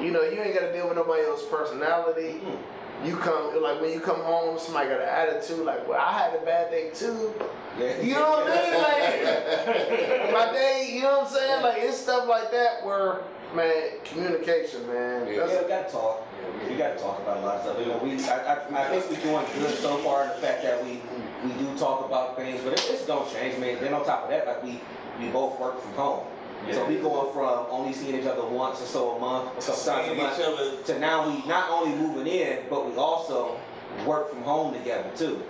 you 0.00 0.10
know, 0.10 0.22
you 0.22 0.40
ain't 0.40 0.54
gotta 0.54 0.72
deal 0.72 0.88
with 0.88 0.96
nobody 0.96 1.24
else's 1.24 1.46
personality. 1.48 2.40
Mm. 2.44 2.56
you 3.04 3.16
come 3.16 3.62
like 3.62 3.80
when 3.80 3.92
you 3.92 4.00
come 4.00 4.20
home, 4.22 4.58
somebody 4.58 4.88
got 4.88 5.00
an 5.00 5.08
attitude 5.08 5.64
like, 5.64 5.86
well, 5.88 6.00
I 6.00 6.12
had 6.18 6.34
a 6.34 6.44
bad 6.44 6.68
day 6.72 6.90
too. 6.90 7.32
Yeah. 7.78 7.96
You 8.00 8.14
know 8.14 8.30
what 8.30 8.46
I 8.48 8.54
mean? 8.56 10.32
Like 10.32 10.32
my 10.32 10.52
day, 10.52 10.90
you 10.92 11.02
know 11.02 11.20
what 11.20 11.28
I'm 11.28 11.32
saying? 11.32 11.62
Like 11.62 11.76
it's 11.78 11.96
stuff 11.96 12.26
like 12.26 12.50
that 12.50 12.84
where 12.84 13.20
man, 13.54 13.72
communication, 14.04 14.84
man. 14.88 15.26
Yeah. 15.28 15.32
Yeah, 15.32 15.38
That's- 15.46 15.62
we 15.62 15.68
gotta 15.68 15.90
talk. 15.92 16.22
We 16.68 16.76
gotta 16.76 16.98
talk 16.98 17.20
about 17.22 17.38
a 17.38 17.40
lot 17.40 17.56
of 17.56 17.62
stuff. 17.62 17.78
You 17.80 17.86
know, 17.86 17.98
we, 17.98 18.22
I, 18.24 18.54
I, 18.54 18.84
I 18.84 18.88
think 18.90 19.10
we're 19.10 19.22
doing 19.22 19.46
good 19.58 19.78
so 19.78 19.96
far 19.98 20.24
in 20.24 20.28
the 20.28 20.34
fact 20.36 20.62
that 20.62 20.84
we, 20.84 21.00
we 21.44 21.52
do 21.58 21.76
talk 21.78 22.04
about 22.04 22.36
things, 22.36 22.60
but 22.62 22.72
it, 22.74 22.84
it's 22.90 23.04
gonna 23.06 23.30
change, 23.30 23.58
man. 23.58 23.80
Then 23.80 23.94
on 23.94 24.04
top 24.04 24.24
of 24.24 24.30
that, 24.30 24.46
like 24.46 24.62
we, 24.62 24.80
we 25.18 25.28
both 25.30 25.58
work 25.58 25.80
from 25.80 25.92
home. 25.92 26.26
So 26.72 26.84
we 26.86 26.96
going 26.96 27.32
from 27.32 27.66
only 27.70 27.92
seeing 27.94 28.18
each 28.20 28.26
other 28.26 28.44
once 28.44 28.82
or 28.82 28.86
so 28.86 29.16
a 29.16 29.20
month, 29.20 29.56
a 29.56 30.14
month, 30.14 30.40
other. 30.40 30.82
to 30.82 30.98
now 30.98 31.30
we 31.30 31.46
not 31.46 31.70
only 31.70 31.96
moving 31.96 32.26
in, 32.26 32.64
but 32.68 32.86
we 32.90 32.96
also 32.96 33.58
work 34.04 34.30
from 34.30 34.42
home 34.42 34.74
together 34.74 35.10
too. 35.16 35.42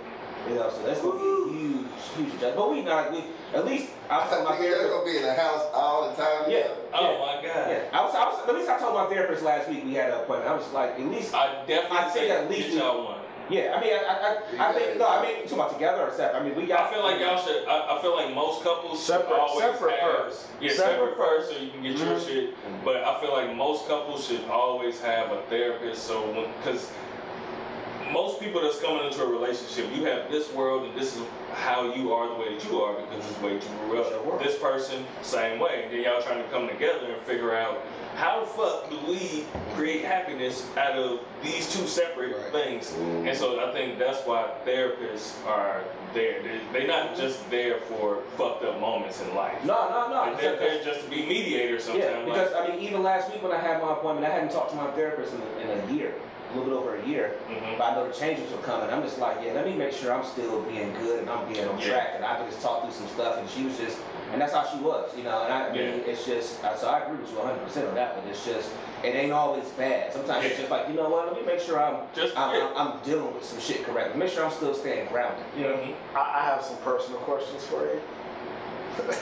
You 0.47 0.55
know, 0.55 0.69
so 0.69 0.81
that's 0.85 1.01
gonna 1.01 1.19
be 1.19 1.25
a 1.25 1.53
huge, 1.59 1.85
huge 2.15 2.27
adjustment. 2.29 2.55
But 2.55 2.71
we 2.71 2.81
not, 2.81 3.11
we, 3.11 3.23
at 3.53 3.65
least, 3.65 3.91
I 4.09 4.17
was 4.19 4.29
telling 4.29 4.45
my 4.45 4.55
Nigga, 4.55 4.77
they're 4.79 4.89
gonna 4.89 5.05
be 5.05 5.17
in 5.17 5.23
the 5.23 5.33
house 5.33 5.65
all 5.73 6.09
the 6.09 6.15
time. 6.15 6.49
Yeah. 6.49 6.69
Oh 6.93 7.19
my 7.19 7.45
god. 7.45 7.69
Yeah, 7.69 7.83
I 7.93 8.01
was, 8.03 8.15
I 8.15 8.25
was, 8.25 8.47
at 8.47 8.55
least 8.55 8.69
I 8.69 8.79
told 8.79 8.95
my 8.95 9.05
therapist 9.07 9.43
last 9.43 9.69
week 9.69 9.83
we 9.85 9.93
had 9.93 10.09
an 10.11 10.19
appointment. 10.21 10.49
I 10.49 10.55
was 10.55 10.71
like, 10.71 10.91
at 10.91 11.01
least 11.01 11.33
I 11.35 11.63
definitely 11.67 11.97
I 11.97 12.03
think 12.09 12.13
say 12.13 12.31
at 12.31 12.49
least 12.49 12.69
y'all 12.77 13.05
one. 13.05 13.15
Yeah, 13.49 13.73
I 13.75 13.81
mean, 13.81 13.93
I, 13.93 13.97
I, 13.97 14.63
I, 14.63 14.69
I 14.69 14.73
think 14.73 14.99
no, 14.99 15.07
I 15.09 15.23
mean, 15.23 15.41
talking 15.41 15.53
about 15.57 15.73
together 15.73 16.03
or 16.03 16.11
separate. 16.13 16.39
I 16.39 16.43
mean, 16.43 16.55
we 16.55 16.67
got. 16.67 16.89
I 16.89 16.93
feel 16.93 17.01
like 17.01 17.19
y'all 17.19 17.43
should. 17.43 17.65
I, 17.67 17.97
I 17.97 18.01
feel 18.01 18.15
like 18.15 18.33
most 18.35 18.61
couples 18.63 18.99
should 18.99 19.07
Separate- 19.25 19.39
always 19.39 19.65
separate 19.65 19.99
have, 19.99 20.11
first. 20.17 20.47
Yeah, 20.61 20.71
Separate 20.71 21.17
separate, 21.17 21.17
first, 21.17 21.49
so 21.51 21.57
you 21.57 21.71
can 21.71 21.81
get 21.81 21.97
your 21.97 22.07
Mhm. 22.13 22.27
shit. 22.27 22.85
But 22.85 22.97
I 23.03 23.19
feel 23.19 23.31
like 23.33 23.55
most 23.55 23.87
couples 23.87 24.27
should 24.27 24.45
always 24.51 25.01
have 25.01 25.31
a 25.31 25.41
therapist. 25.49 26.03
So 26.05 26.47
because 26.63 26.91
most 28.11 28.39
people 28.39 28.61
that's 28.61 28.79
coming 28.79 29.05
into 29.05 29.23
a 29.23 29.27
relationship, 29.27 29.85
you 29.95 30.05
have 30.05 30.29
this 30.31 30.51
world 30.53 30.85
and 30.87 30.99
this 30.99 31.15
is 31.15 31.23
how 31.53 31.93
you 31.93 32.13
are 32.13 32.27
the 32.29 32.35
way 32.35 32.55
that 32.55 32.63
you 32.69 32.81
are 32.81 32.93
because 33.01 33.25
it's 33.25 33.37
the 33.37 33.45
way 33.45 33.53
that 33.57 33.63
you 33.63 33.69
grew 33.87 34.01
It's 34.01 34.11
up. 34.11 34.25
world. 34.25 34.41
This 34.41 34.57
person, 34.57 35.05
same 35.21 35.59
way. 35.59 35.83
And 35.83 35.93
then 35.93 36.03
y'all 36.03 36.21
trying 36.21 36.41
to 36.43 36.49
come 36.49 36.67
together 36.67 37.05
and 37.11 37.21
figure 37.23 37.55
out 37.55 37.77
how 38.15 38.41
the 38.41 38.45
fuck 38.47 38.89
do 38.89 38.97
we 39.07 39.45
create 39.75 40.03
happiness 40.03 40.65
out 40.77 40.97
of 40.97 41.19
these 41.43 41.71
two 41.73 41.87
separate 41.87 42.35
Right. 42.35 42.51
things. 42.51 42.91
Mm. 42.91 43.29
And 43.29 43.37
so 43.37 43.59
I 43.65 43.71
think 43.71 43.97
that's 43.97 44.25
why 44.27 44.49
therapists 44.65 45.33
are 45.47 45.81
there. 46.13 46.41
They- 46.41 46.59
They're 46.73 46.87
not 46.87 47.15
just 47.15 47.49
there 47.49 47.77
for 47.79 48.17
fucked 48.37 48.63
up 48.65 48.79
moments 48.79 49.21
in 49.21 49.35
life. 49.35 49.63
No, 49.63 49.89
no, 49.89 50.07
no. 50.31 50.35
They're 50.35 50.55
there 50.55 50.83
just 50.83 51.01
to 51.05 51.09
be 51.09 51.25
mediators 51.25 51.83
sometimes. 51.85 52.03
Yeah, 52.03 52.11
sometimes. 52.11 52.25
because 52.49 52.53
like, 52.53 52.69
I 52.69 52.75
mean, 52.75 52.79
even 52.85 53.03
last 53.03 53.31
week 53.31 53.41
when 53.43 53.51
I 53.51 53.57
had 53.59 53.81
my 53.81 53.93
appointment, 53.93 54.25
I 54.27 54.33
hadn't 54.33 54.51
talked 54.51 54.71
to 54.71 54.75
my 54.75 54.89
therapist 54.91 55.33
in 55.33 55.41
a, 55.41 55.71
in 55.73 55.89
a 55.89 55.93
year, 55.93 56.13
a 56.51 56.57
little 56.57 56.69
bit 56.71 56.77
over 56.79 56.95
a 56.95 57.05
year. 57.05 57.35
Mhm. 57.49 57.77
But 57.77 57.83
I 57.91 57.95
know 57.95 58.07
the 58.07 58.13
changes 58.13 58.51
were 58.51 58.57
coming. 58.59 58.89
I'm 58.89 59.03
just 59.03 59.19
like, 59.19 59.37
yeah, 59.43 59.53
let 59.53 59.65
me 59.65 59.73
make 59.73 59.91
sure 59.93 60.13
I'm 60.13 60.23
still 60.25 60.61
being 60.63 60.93
good 60.93 61.19
and 61.19 61.29
I'm 61.29 61.47
being 61.51 61.67
on 61.67 61.77
Yeah. 61.79 61.89
track. 61.89 62.09
And 62.15 62.25
I 62.25 62.35
can 62.37 62.49
just 62.49 62.61
talk 62.61 62.83
through 62.83 62.91
some 62.93 63.07
stuff. 63.07 63.37
And 63.37 63.49
she 63.49 63.63
was 63.65 63.77
just, 63.77 63.97
and 64.31 64.41
that's 64.41 64.53
how 64.53 64.65
she 64.65 64.77
was, 64.79 65.15
you 65.15 65.23
know. 65.23 65.43
And 65.43 65.53
I, 65.53 65.67
I 65.67 65.71
mean, 65.71 66.01
it's 66.05 66.25
just, 66.25 66.61
so 66.79 66.87
I 66.87 66.99
agree 66.99 67.17
with 67.17 67.31
you 67.31 67.37
100 67.37 67.63
percent 67.63 67.87
on 67.87 67.95
that. 67.95 68.15
But 68.15 68.29
it's 68.29 68.45
just, 68.45 68.69
it 69.03 69.15
ain't 69.15 69.31
always 69.31 69.67
bad. 69.69 70.11
Sometimes 70.13 70.45
it's 70.45 70.57
just 70.57 70.71
like, 70.71 70.87
you 70.89 70.95
know 70.95 71.09
what? 71.09 71.27
Let 71.31 71.39
me 71.39 71.45
make 71.45 71.59
sure 71.61 71.81
I'm, 71.81 72.01
Just 72.15 72.37
I'm, 72.37 72.55
yeah. 72.55 72.71
I'm, 72.75 72.93
I'm 72.93 72.99
dealing 73.03 73.33
with 73.33 73.45
some 73.45 73.59
shit 73.59 73.83
correctly. 73.85 74.19
Make 74.19 74.29
sure 74.31 74.43
I'm 74.45 74.51
still 74.51 74.73
staying 74.73 75.07
grounded. 75.09 75.45
You 75.57 75.63
know. 75.65 75.73
Mhm. 75.75 75.93
I, 76.15 76.39
I 76.39 76.45
have 76.45 76.63
some 76.63 76.77
personal 76.77 77.19
questions 77.21 77.63
for 77.65 77.83
you. 77.85 78.01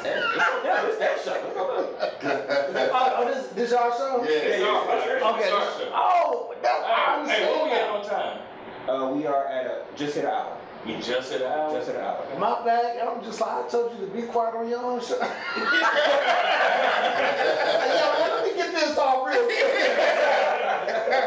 Yeah, 0.03 0.87
it's 0.87 0.97
that 0.97 1.19
show. 1.23 1.35
oh, 1.55 3.15
oh, 3.17 3.25
this, 3.25 3.47
this 3.49 3.71
y'all 3.71 3.91
show? 3.91 4.23
Yeah. 4.23 4.65
Our- 4.65 4.97
it's 5.07 5.23
our 5.23 5.33
Okay. 5.35 5.49
Oh, 5.93 6.55
that's 6.61 6.83
I 6.85 7.25
Hey, 7.27 7.45
what 7.45 7.65
we 7.65 7.71
at 7.71 7.89
on 7.89 8.05
time? 8.05 8.39
Uh, 8.87 9.11
we 9.13 9.25
are 9.25 9.45
at 9.47 9.65
a 9.65 9.83
just 9.97 10.15
hit 10.15 10.23
an 10.23 10.31
hour. 10.31 10.57
We 10.85 10.95
just 11.01 11.31
hit 11.31 11.41
an 11.41 11.51
hour. 11.51 11.73
Just 11.73 11.87
hit 11.87 11.97
an 11.97 12.03
hour. 12.03 12.23
My 12.39 12.63
bad. 12.63 12.97
I'm 12.99 13.21
just 13.23 13.41
like 13.41 13.65
I 13.65 13.67
told 13.67 13.99
you 13.99 14.05
to 14.05 14.13
be 14.13 14.21
quiet 14.21 14.55
on 14.55 14.69
your 14.69 14.81
own 14.81 15.01
show. 15.01 15.17
Yo, 15.17 15.27
let 18.23 18.45
me 18.45 18.53
get 18.55 18.71
this 18.73 18.97
off 18.97 19.27
real 19.27 19.43
quick. 19.43 19.65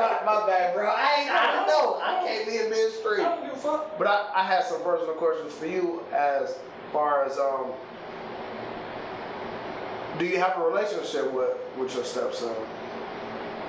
my, 0.01 0.21
my 0.25 0.47
bad, 0.47 0.75
bro. 0.75 0.89
I 0.89 1.21
ain't. 1.21 1.31
I 1.31 1.53
don't 1.55 1.67
know. 1.67 2.01
I 2.03 2.25
can't 2.27 2.47
be 2.47 2.57
in 2.59 2.71
mid 2.71 2.91
I 3.05 3.17
don't 3.23 3.45
give 3.45 3.53
a 3.53 3.57
fuck. 3.57 3.99
But 3.99 4.07
I, 4.07 4.31
I 4.35 4.43
had 4.45 4.65
some 4.65 4.83
personal 4.83 5.15
questions 5.15 5.53
for 5.53 5.67
you 5.67 6.03
as 6.15 6.57
far 6.93 7.25
as 7.27 7.39
um. 7.39 7.73
Do 10.19 10.27
you 10.27 10.39
have 10.39 10.59
a 10.59 10.63
relationship 10.63 11.31
with 11.33 11.57
with 11.79 11.95
your 11.95 12.05
stepson? 12.05 12.55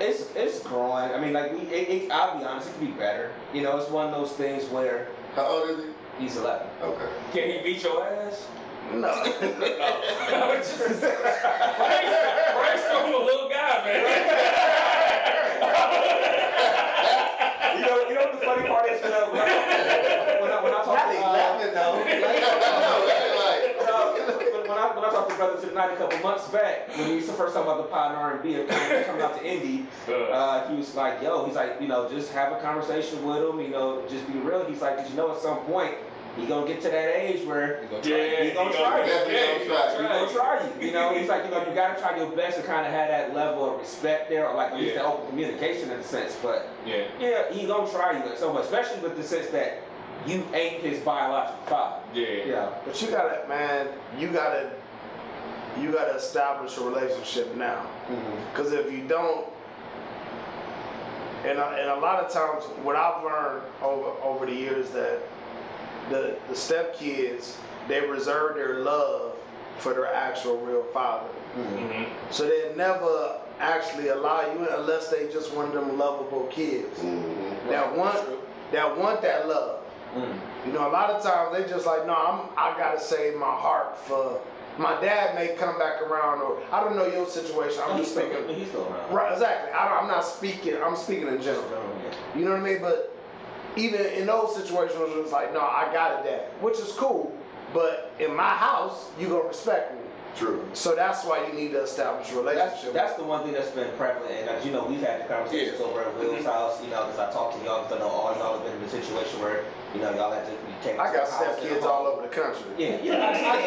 It's 0.00 0.24
it's 0.34 0.60
growing. 0.60 1.10
I 1.12 1.18
mean, 1.20 1.32
like 1.32 1.52
we. 1.52 1.60
It, 1.68 1.88
it, 2.04 2.10
I'll 2.10 2.38
be 2.38 2.44
honest. 2.44 2.68
It 2.68 2.72
could 2.78 2.86
be 2.88 2.92
better. 2.92 3.30
You 3.54 3.62
know, 3.62 3.76
it's 3.78 3.88
one 3.90 4.06
of 4.08 4.12
those 4.12 4.32
things 4.32 4.64
where 4.70 5.08
How 5.36 5.46
old 5.46 5.70
is 5.70 5.84
he? 6.18 6.24
he's 6.24 6.36
11. 6.36 6.66
Okay. 6.82 7.08
Can 7.32 7.50
he 7.50 7.62
beat 7.62 7.82
your 7.82 8.04
ass? 8.06 8.46
No. 8.92 9.08
Just- 9.24 9.38
Frank's, 9.38 10.72
Frank's 12.52 12.84
from 12.84 13.14
a 13.14 13.18
little 13.24 13.48
guy, 13.48 13.84
man. 13.84 14.02
You 17.72 17.80
know, 17.88 17.96
you 18.08 18.14
know 18.14 18.20
what 18.28 18.32
the 18.38 18.44
funny 18.46 18.68
part 18.68 18.88
is? 18.90 19.00
When 19.02 19.12
I, 19.12 19.28
when 19.32 19.40
I, 19.40 19.44
when 20.42 20.52
I, 20.52 20.62
when 20.62 20.72
I 20.74 20.76
talk 20.84 20.94
Not 20.94 21.08
to 21.10 21.18
uh, 21.18 21.64
11 21.64 21.74
though. 21.74 21.96
Like, 22.04 22.40
No, 22.42 23.00
when, 23.08 23.31
when 25.28 25.40
I 25.40 25.44
when 25.44 25.48
I 25.48 25.50
talked 25.52 25.60
to 25.62 25.68
the 25.68 25.74
night 25.74 25.92
a 25.92 25.96
couple 25.96 26.18
months 26.20 26.48
back, 26.48 26.88
when 26.96 27.08
he 27.08 27.16
was 27.16 27.26
the 27.26 27.32
first 27.32 27.54
time 27.54 27.64
about 27.64 27.78
the 27.78 27.84
pod 27.84 28.14
R 28.14 28.32
and 28.34 28.42
B 28.42 28.54
and 28.54 28.68
coming 29.06 29.22
out 29.22 29.38
to 29.38 29.44
Indy, 29.44 29.86
Uh, 30.08 30.68
he 30.68 30.76
was 30.76 30.94
like, 30.94 31.22
"Yo," 31.22 31.44
he's 31.44 31.54
like, 31.56 31.80
you 31.80 31.88
know, 31.88 32.08
just 32.08 32.32
have 32.32 32.52
a 32.52 32.60
conversation 32.60 33.24
with 33.26 33.38
him, 33.38 33.60
you 33.60 33.68
know, 33.68 34.02
just 34.08 34.26
be 34.32 34.38
real. 34.40 34.64
He's 34.64 34.82
like, 34.82 34.98
'cause 34.98 35.10
you 35.10 35.16
know, 35.16 35.30
at 35.32 35.38
some 35.38 35.58
point, 35.58 35.94
he 36.36 36.46
gonna 36.46 36.66
get 36.66 36.80
to 36.82 36.88
that 36.88 37.16
age 37.16 37.44
where 37.46 37.82
yeah, 38.02 38.42
He 38.42 38.50
gonna 38.52 38.72
try 38.72 39.00
it. 39.00 39.06
Definitely 39.06 39.34
gonna 39.34 39.58
he 39.58 39.66
try 39.66 39.86
it. 39.86 40.00
he 40.00 40.08
gonna 40.08 40.32
try 40.32 40.60
you. 40.80 40.86
You 40.86 40.92
know, 40.94 41.10
he's 41.14 41.28
like, 41.28 41.44
you 41.44 41.50
know, 41.50 41.60
you 41.66 41.74
gotta 41.74 42.00
try 42.00 42.16
your 42.16 42.30
best 42.30 42.56
to 42.56 42.62
kind 42.62 42.86
of 42.86 42.92
have 42.92 43.08
that 43.08 43.34
level 43.34 43.70
of 43.74 43.78
respect 43.80 44.28
there, 44.30 44.48
or 44.48 44.54
like 44.54 44.72
at 44.72 44.78
least 44.78 44.94
Yeah. 44.94 45.02
that 45.02 45.08
open 45.08 45.26
communication 45.28 45.90
in 45.90 45.98
a 46.00 46.02
sense. 46.04 46.34
But 46.42 46.66
Yeah. 46.86 47.02
yeah, 47.20 47.42
he 47.50 47.66
gonna 47.66 47.90
try 47.90 48.12
you 48.12 48.18
at 48.32 48.38
some 48.38 48.52
point, 48.52 48.64
especially 48.64 49.00
with 49.00 49.16
the 49.16 49.22
sense 49.22 49.48
that 49.48 49.78
you 50.26 50.42
ain't 50.54 50.80
his 50.82 51.00
biological 51.00 51.58
father. 51.66 51.96
Yeah. 52.14 52.26
Yeah. 52.46 52.66
But 52.86 53.00
you 53.02 53.08
gotta, 53.08 53.40
man, 53.48 53.88
you 54.18 54.28
gotta, 54.28 54.70
you 55.80 55.90
gotta 55.92 56.14
establish 56.14 56.76
a 56.78 56.82
relationship 56.82 57.54
now. 57.56 57.86
Mm-hmm. 58.08 58.50
Because 58.52 58.72
if 58.72 58.92
you 58.92 59.06
don't, 59.06 59.46
and 61.44 61.58
a, 61.58 61.66
and 61.80 61.90
a 61.90 61.96
lot 61.96 62.22
of 62.24 62.30
times, 62.32 62.64
what 62.82 62.94
I've 62.96 63.22
learned 63.24 63.62
over 63.82 64.10
over 64.22 64.46
the 64.46 64.54
years 64.54 64.90
that 64.90 65.18
the 66.10 66.36
the 66.48 66.54
stepkids 66.54 67.54
they 67.88 68.00
reserve 68.00 68.54
their 68.54 68.80
love 68.80 69.34
for 69.78 69.92
their 69.92 70.06
actual 70.12 70.58
real 70.58 70.84
father. 70.92 71.28
Mhm. 71.56 72.06
So 72.30 72.44
they 72.46 72.72
never 72.76 73.38
actually 73.58 74.08
allow 74.08 74.42
you 74.52 74.58
in 74.66 74.72
unless 74.74 75.08
they 75.08 75.28
just 75.32 75.52
one 75.52 75.66
of 75.66 75.72
them 75.72 75.98
lovable 75.98 76.46
kids 76.50 76.98
Mhm. 77.00 77.68
that 77.68 77.96
want 77.96 78.18
that 78.70 78.96
want 78.96 79.20
that 79.22 79.48
love. 79.48 79.80
Mm. 80.14 80.38
You 80.66 80.72
know, 80.72 80.86
a 80.86 80.90
lot 80.92 81.10
of 81.10 81.22
times 81.22 81.56
they 81.56 81.64
just 81.68 81.86
like, 81.86 82.06
no, 82.06 82.14
I'm 82.14 82.40
I 82.56 82.76
gotta 82.78 83.00
save 83.00 83.34
my 83.36 83.46
heart 83.50 83.98
for 83.98 84.38
my 84.78 85.00
dad 85.00 85.34
may 85.34 85.54
come 85.56 85.78
back 85.78 86.00
around 86.02 86.40
or 86.40 86.62
I 86.72 86.82
don't 86.82 86.96
know 86.96 87.06
your 87.06 87.26
situation. 87.26 87.82
I'm 87.86 87.98
just 87.98 88.14
speaking. 88.14 88.48
he's 88.48 88.68
still 88.68 88.86
around. 88.86 89.12
Right, 89.12 89.32
exactly. 89.32 89.72
I 89.72 89.88
don't, 89.88 90.02
I'm 90.02 90.08
not 90.08 90.24
speaking. 90.24 90.76
I'm 90.82 90.96
speaking 90.96 91.28
in 91.28 91.42
general. 91.42 91.64
You 92.34 92.44
know 92.44 92.52
what 92.52 92.60
I 92.60 92.64
mean? 92.64 92.80
But 92.80 93.14
even 93.76 94.00
in 94.06 94.26
those 94.26 94.56
situations, 94.56 94.98
it's 94.98 95.32
like, 95.32 95.52
no, 95.52 95.60
I 95.60 95.90
got 95.92 96.20
a 96.20 96.24
dad, 96.24 96.44
which 96.60 96.78
is 96.78 96.92
cool. 96.92 97.36
But 97.72 98.12
in 98.18 98.34
my 98.34 98.50
house, 98.54 99.10
you 99.18 99.28
gonna 99.28 99.44
respect 99.48 99.94
me. 99.94 100.01
True. 100.36 100.64
So 100.72 100.94
that's 100.96 101.24
why 101.24 101.46
you 101.46 101.52
need 101.52 101.72
to 101.72 101.82
establish 101.82 102.32
a 102.32 102.36
relationship. 102.36 102.94
that's 102.94 103.14
the 103.14 103.24
one 103.24 103.44
thing 103.44 103.52
that's 103.52 103.70
been 103.70 103.92
prevalent, 103.96 104.32
and 104.32 104.48
as 104.48 104.64
you 104.64 104.72
know, 104.72 104.84
we've 104.84 105.00
had 105.00 105.20
the 105.20 105.24
conversations 105.28 105.80
over 105.80 106.00
at 106.00 106.16
Will's 106.16 106.40
mm-hmm. 106.40 106.46
house, 106.46 106.82
you 106.82 106.88
know, 106.88 107.04
because 107.04 107.20
I 107.20 107.30
talked 107.32 107.58
to 107.58 107.64
y'all, 107.64 107.84
because 107.84 107.96
I 107.96 108.00
know 108.00 108.08
all 108.08 108.34
y'all 108.36 108.56
have 108.56 108.64
been 108.64 108.76
in 108.76 108.82
a 108.82 108.88
situation 108.88 109.40
where, 109.40 109.64
you 109.94 110.00
know, 110.00 110.14
y'all 110.16 110.32
had 110.32 110.46
to, 110.46 110.52
you 110.52 110.74
came 110.82 110.98
I 110.98 111.12
got 111.12 111.28
the 111.28 111.36
step 111.36 111.60
kids 111.60 111.84
all 111.84 112.06
over 112.06 112.22
the 112.22 112.32
country. 112.32 112.64
Yeah, 112.78 112.96
yeah, 113.02 113.20
I, 113.20 113.36
I, 113.36 113.60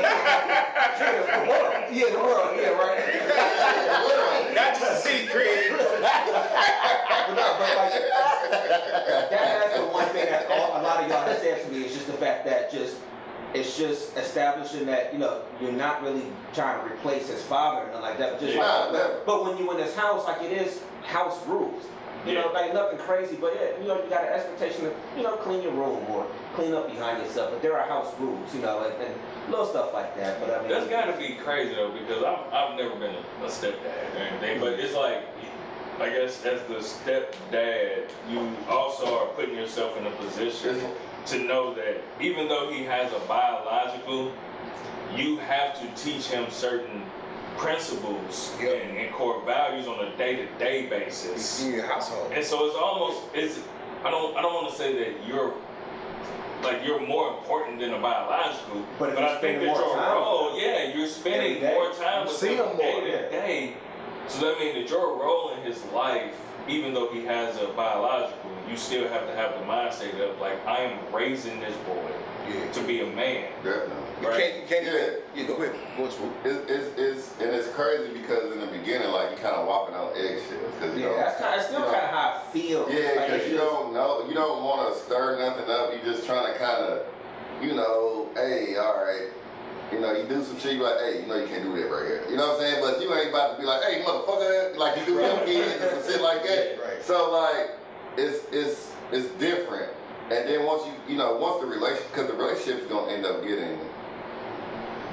yeah, 1.05 1.37
the 1.37 1.45
world, 1.45 1.73
yeah, 1.93 2.09
the 2.09 2.17
world, 2.17 2.57
yeah, 2.57 2.73
right. 2.81 2.97
Not 4.57 4.73
just 4.73 4.89
a 4.89 5.07
city 5.07 5.27
created. 5.27 5.77
but 5.77 6.01
no, 7.37 7.45
but 7.61 7.69
like, 7.77 7.93
that, 9.29 9.29
that's 9.29 9.77
the 9.77 9.85
one 9.85 10.07
thing 10.09 10.25
that 10.33 10.49
all, 10.49 10.81
a 10.81 10.81
lot 10.81 11.03
of 11.03 11.09
y'all 11.09 11.25
have 11.25 11.37
said 11.37 11.61
to 11.61 11.71
me 11.71 11.85
is 11.85 11.93
just 11.93 12.07
the 12.07 12.17
fact 12.17 12.45
that 12.45 12.71
just 12.71 12.97
it's 13.55 13.77
just 13.77 14.15
establishing 14.17 14.85
that 14.85 15.13
you 15.13 15.19
know 15.19 15.41
you're 15.61 15.71
not 15.71 16.03
really 16.03 16.23
trying 16.53 16.85
to 16.85 16.93
replace 16.93 17.29
his 17.29 17.41
father 17.43 17.83
and 17.83 17.91
nothing 17.91 18.01
like 18.01 18.17
that, 18.17 18.31
but 18.33 18.41
just 18.41 18.55
Yeah. 18.55 18.89
like, 18.91 19.25
but 19.25 19.43
when 19.43 19.57
you 19.57 19.71
in 19.71 19.77
this 19.77 19.95
house, 19.95 20.25
like 20.25 20.41
it 20.41 20.51
is 20.51 20.81
house 21.03 21.45
rules. 21.47 21.83
You 22.25 22.33
know, 22.33 22.51
like 22.55 22.73
nothing 22.73 22.97
crazy, 22.97 23.35
but 23.35 23.53
yeah, 23.53 23.79
you 23.79 23.87
know, 23.87 24.03
you 24.03 24.09
got 24.09 24.23
an 24.23 24.33
expectation 24.33 24.85
to, 24.85 24.93
you 25.15 25.21
know, 25.21 25.35
clean 25.37 25.61
your 25.61 25.73
room 25.73 26.03
or 26.09 26.25
clean 26.55 26.73
up 26.73 26.89
behind 26.89 27.21
yourself. 27.21 27.51
But 27.51 27.61
there 27.61 27.77
are 27.77 27.87
house 27.87 28.11
rules, 28.19 28.51
you 28.55 28.61
know, 28.61 28.79
and, 28.83 28.99
and 28.99 29.13
little 29.51 29.67
stuff 29.67 29.93
like 29.93 30.17
that. 30.17 30.39
But 30.39 30.49
I 30.49 30.61
mean, 30.63 30.71
That's 30.71 30.87
gotta 30.89 31.15
be 31.15 31.35
crazy 31.35 31.75
though, 31.75 31.91
because 31.91 32.23
I've, 32.23 32.51
I've 32.51 32.77
never 32.77 32.95
been 32.95 33.13
a, 33.13 33.45
a 33.45 33.47
stepdad 33.47 34.15
or 34.15 34.17
anything, 34.17 34.59
but 34.59 34.73
it's 34.79 34.95
like, 34.95 35.21
I 35.99 36.09
guess 36.09 36.43
as 36.45 36.63
the 36.63 36.81
stepdad, 36.81 38.09
you 38.27 38.55
also 38.69 39.19
are 39.19 39.27
putting 39.35 39.53
yourself 39.55 39.95
in 39.95 40.07
a 40.07 40.11
position 40.11 40.81
to 41.27 41.39
know 41.43 41.73
that 41.75 41.97
even 42.21 42.47
though 42.47 42.71
he 42.71 42.83
has 42.83 43.11
a 43.13 43.19
biological, 43.27 44.31
you 45.15 45.37
have 45.37 45.79
to 45.79 46.03
teach 46.03 46.27
him 46.27 46.49
certain 46.49 47.01
principles 47.57 48.53
Yep. 48.61 48.83
and, 48.83 48.97
and 48.97 49.13
core 49.13 49.41
values 49.45 49.87
on 49.87 50.05
a 50.05 50.17
day-to-day 50.17 50.87
basis. 50.87 51.63
in 51.63 51.73
your 51.73 51.85
household. 51.85 52.31
And 52.33 52.43
so 52.43 52.65
it's 52.67 52.75
almost 52.75 53.21
it's 53.33 53.59
I 54.03 54.11
don't 54.11 54.35
I 54.37 54.41
don't 54.41 54.53
want 54.53 54.69
to 54.71 54.75
say 54.75 54.93
that 54.99 55.27
you're 55.27 55.53
like 56.63 56.83
you're 56.85 57.05
more 57.05 57.37
important 57.37 57.79
than 57.79 57.93
a 57.93 57.99
biological, 57.99 58.85
But 58.99 59.15
but 59.15 59.23
I 59.23 59.39
think 59.39 59.59
that 59.59 59.67
more 59.67 59.77
your 59.79 59.95
role, 59.95 60.51
oh, 60.53 60.59
yeah, 60.59 60.93
you're 60.95 61.07
spending 61.07 61.61
more 61.61 61.91
time 61.93 62.25
with 62.25 62.35
see 62.35 62.55
him 62.55 62.65
more, 62.65 62.77
day 62.77 63.01
to 63.11 63.29
day. 63.29 63.73
So 64.27 64.45
that 64.45 64.59
means 64.59 64.75
that 64.75 64.89
your 64.89 65.17
role 65.19 65.53
in 65.53 65.61
his 65.61 65.83
life, 65.85 66.33
even 66.67 66.93
though 66.93 67.09
he 67.11 67.23
has 67.25 67.57
a 67.61 67.67
biological, 67.67 68.51
you 68.69 68.75
still 68.77 69.07
have 69.07 69.27
to 69.27 69.35
have 69.35 69.53
the 69.59 69.65
mindset 69.65 70.19
of 70.19 70.39
like 70.39 70.65
I 70.65 70.79
am 70.81 70.97
raising 71.13 71.59
this 71.59 71.75
boy 71.85 72.11
Yeah. 72.49 72.71
to 72.71 72.81
be 72.83 73.01
a 73.01 73.05
man. 73.05 73.51
Definitely. 73.63 73.95
You 74.21 74.27
Right. 74.29 74.39
can't, 74.39 74.55
you 74.61 74.67
can't 74.67 74.85
Yeah. 74.85 74.91
even, 74.93 75.13
yeah, 75.35 75.43
go 75.45 75.53
ahead. 75.61 75.75
Go. 75.97 76.05
It's, 76.05 76.69
it's, 76.71 76.97
it's, 76.97 77.31
and 77.41 77.49
it's 77.53 77.67
crazy 77.69 78.13
because 78.13 78.51
in 78.53 78.61
the 78.61 78.67
beginning, 78.67 79.09
like, 79.11 79.31
you 79.31 79.37
kind 79.37 79.55
of 79.55 79.67
walking 79.67 79.95
on 79.95 80.11
eggshells. 80.15 80.73
Cause 80.79 80.95
you 80.95 81.01
Yeah, 81.03 81.09
know, 81.09 81.17
that's 81.17 81.39
kind. 81.41 81.53
That's 81.59 81.67
still 81.67 81.79
you 81.81 81.85
know, 81.85 81.91
kind 81.91 82.05
of 82.05 82.09
how 82.11 82.41
I 82.41 82.51
feel. 82.51 82.87
Yeah, 82.89 83.11
because 83.13 83.29
it's 83.41 83.45
you 83.51 83.57
just- 83.57 83.63
don't 83.63 83.93
know, 83.93 84.25
you 84.27 84.33
don't 84.33 84.63
want 84.63 84.91
to 84.93 84.99
stir 85.03 85.37
nothing 85.39 85.69
up. 85.69 85.91
You're 85.93 86.13
just 86.13 86.25
trying 86.25 86.51
to 86.51 86.57
kind 86.57 86.83
of, 86.83 87.05
you 87.61 87.75
know, 87.75 88.29
hey, 88.35 88.75
all 88.77 89.03
right. 89.03 89.29
You 89.95 90.01
know, 90.01 90.11
you 90.11 90.27
do 90.27 90.43
some 90.43 90.59
shit, 90.59 90.75
you 90.75 90.83
like, 90.83 90.99
hey, 90.99 91.21
you 91.21 91.27
know, 91.27 91.39
you 91.39 91.47
can't 91.47 91.63
do 91.63 91.71
that 91.79 91.87
right 91.87 92.03
here. 92.05 92.23
You 92.29 92.35
know 92.35 92.51
what 92.51 92.59
I'm 92.59 92.67
saying? 92.67 92.83
But 92.83 92.99
you 93.01 93.07
ain't 93.15 93.29
about 93.29 93.55
to 93.55 93.61
be 93.61 93.65
like, 93.65 93.81
hey, 93.83 94.03
motherfucker, 94.03 94.75
like 94.75 94.99
you 94.99 95.05
do 95.05 95.15
with 95.15 95.23
your 95.23 95.45
kids 95.47 95.81
and 95.81 96.03
some 96.03 96.11
shit 96.11 96.21
like 96.21 96.43
that. 96.43 96.75
Right. 96.83 97.01
So 97.01 97.31
like, 97.31 97.79
it's 98.17 98.43
it's 98.51 98.91
it's 99.13 99.27
different. 99.39 99.87
And 100.31 100.49
then 100.49 100.65
once 100.65 100.83
you 100.85 101.13
you 101.13 101.17
know 101.17 101.37
once 101.37 101.61
the 101.61 101.67
relationship 101.67 102.11
because 102.11 102.27
the 102.27 102.35
relationship's 102.35 102.87
gonna 102.91 103.11
end 103.13 103.25
up 103.25 103.41
getting 103.43 103.79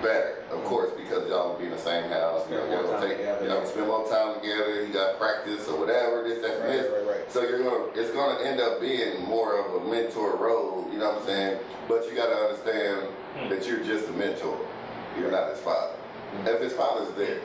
better, 0.02 0.42
of 0.50 0.64
course, 0.64 0.90
because 0.98 1.28
y'all 1.28 1.52
will 1.52 1.58
be 1.58 1.66
in 1.66 1.70
the 1.70 1.78
same 1.78 2.10
house. 2.10 2.42
You 2.50 2.56
know, 2.56 2.66
y'all 2.66 3.00
take 3.00 3.18
together. 3.18 3.46
know 3.46 3.64
spend 3.64 3.86
more 3.86 4.08
time 4.08 4.40
together. 4.40 4.82
You 4.84 4.92
got 4.92 5.18
practice 5.18 5.68
or 5.68 5.78
whatever. 5.78 6.26
This 6.26 6.42
that 6.42 6.58
and 6.58 6.64
Right, 6.64 6.72
this. 6.74 6.90
right, 6.90 7.06
right. 7.22 7.30
So 7.30 7.42
you're 7.42 7.62
gonna 7.62 7.86
it's 7.94 8.10
gonna 8.10 8.42
end 8.42 8.58
up 8.60 8.80
being 8.80 9.22
more 9.30 9.58
of 9.62 9.82
a 9.82 9.86
mentor 9.86 10.36
role. 10.36 10.88
You 10.90 10.98
know 10.98 11.10
what 11.14 11.20
I'm 11.22 11.26
saying? 11.26 11.58
But 11.88 12.08
you 12.10 12.16
gotta 12.16 12.34
understand 12.34 13.06
Hmm. 13.32 13.48
that 13.48 13.66
you're 13.66 13.80
just 13.82 14.08
a 14.08 14.12
mentor. 14.12 14.58
You're 15.18 15.30
not 15.30 15.50
his 15.50 15.60
father. 15.60 15.94
If 16.46 16.60
his 16.60 16.72
father's 16.72 17.12
there 17.14 17.38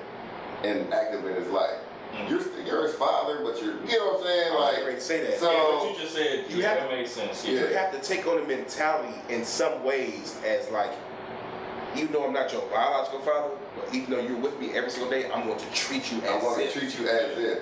and 0.63 0.91
active 0.93 1.25
in 1.25 1.35
his 1.35 1.47
life, 1.49 1.75
Mhm. 2.15 2.29
you're 2.29 2.41
st- 2.41 2.65
you're 2.65 2.83
his 2.83 2.95
father, 2.95 3.39
but 3.43 3.61
you're 3.61 3.73
you 3.85 3.99
know 3.99 4.13
what 4.13 4.21
I'm 4.21 4.27
saying? 4.27 4.51
I 4.51 4.55
was 4.55 4.73
Like 4.75 4.85
ready 4.85 4.95
to 4.95 5.01
say 5.01 5.19
that. 5.25 5.39
so- 5.39 5.51
yeah, 5.51 5.63
what 5.63 5.89
you 5.91 6.01
just 6.01 6.15
said, 6.15 6.45
you 6.49 6.57
yeah, 6.61 6.69
have- 6.69 6.77
that 6.89 6.91
makes 6.91 7.11
sense. 7.11 7.45
Yeah. 7.45 7.59
you 7.61 7.67
have 7.75 7.91
to 7.91 7.99
take 7.99 8.25
on 8.27 8.37
the 8.37 8.43
mentality 8.43 9.13
in 9.29 9.43
some 9.43 9.83
ways 9.83 10.35
as 10.45 10.69
like, 10.71 10.91
even 11.95 12.11
though 12.13 12.25
I'm 12.25 12.33
not 12.33 12.51
your 12.53 12.61
biological 12.63 13.19
father, 13.21 13.49
but 13.75 13.93
even 13.93 14.11
though 14.11 14.19
you're 14.21 14.37
with 14.37 14.57
me 14.59 14.73
every 14.73 14.89
single 14.89 15.09
day, 15.09 15.29
I'm 15.31 15.45
going 15.45 15.59
to 15.59 15.71
treat 15.73 16.11
you 16.11 16.19
as 16.21 16.29
I 16.29 16.37
as 16.37 16.43
want 16.43 16.57
to 16.59 16.63
if. 16.65 16.73
treat 16.73 16.99
you 16.99 17.07
as 17.09 17.37
if. 17.37 17.59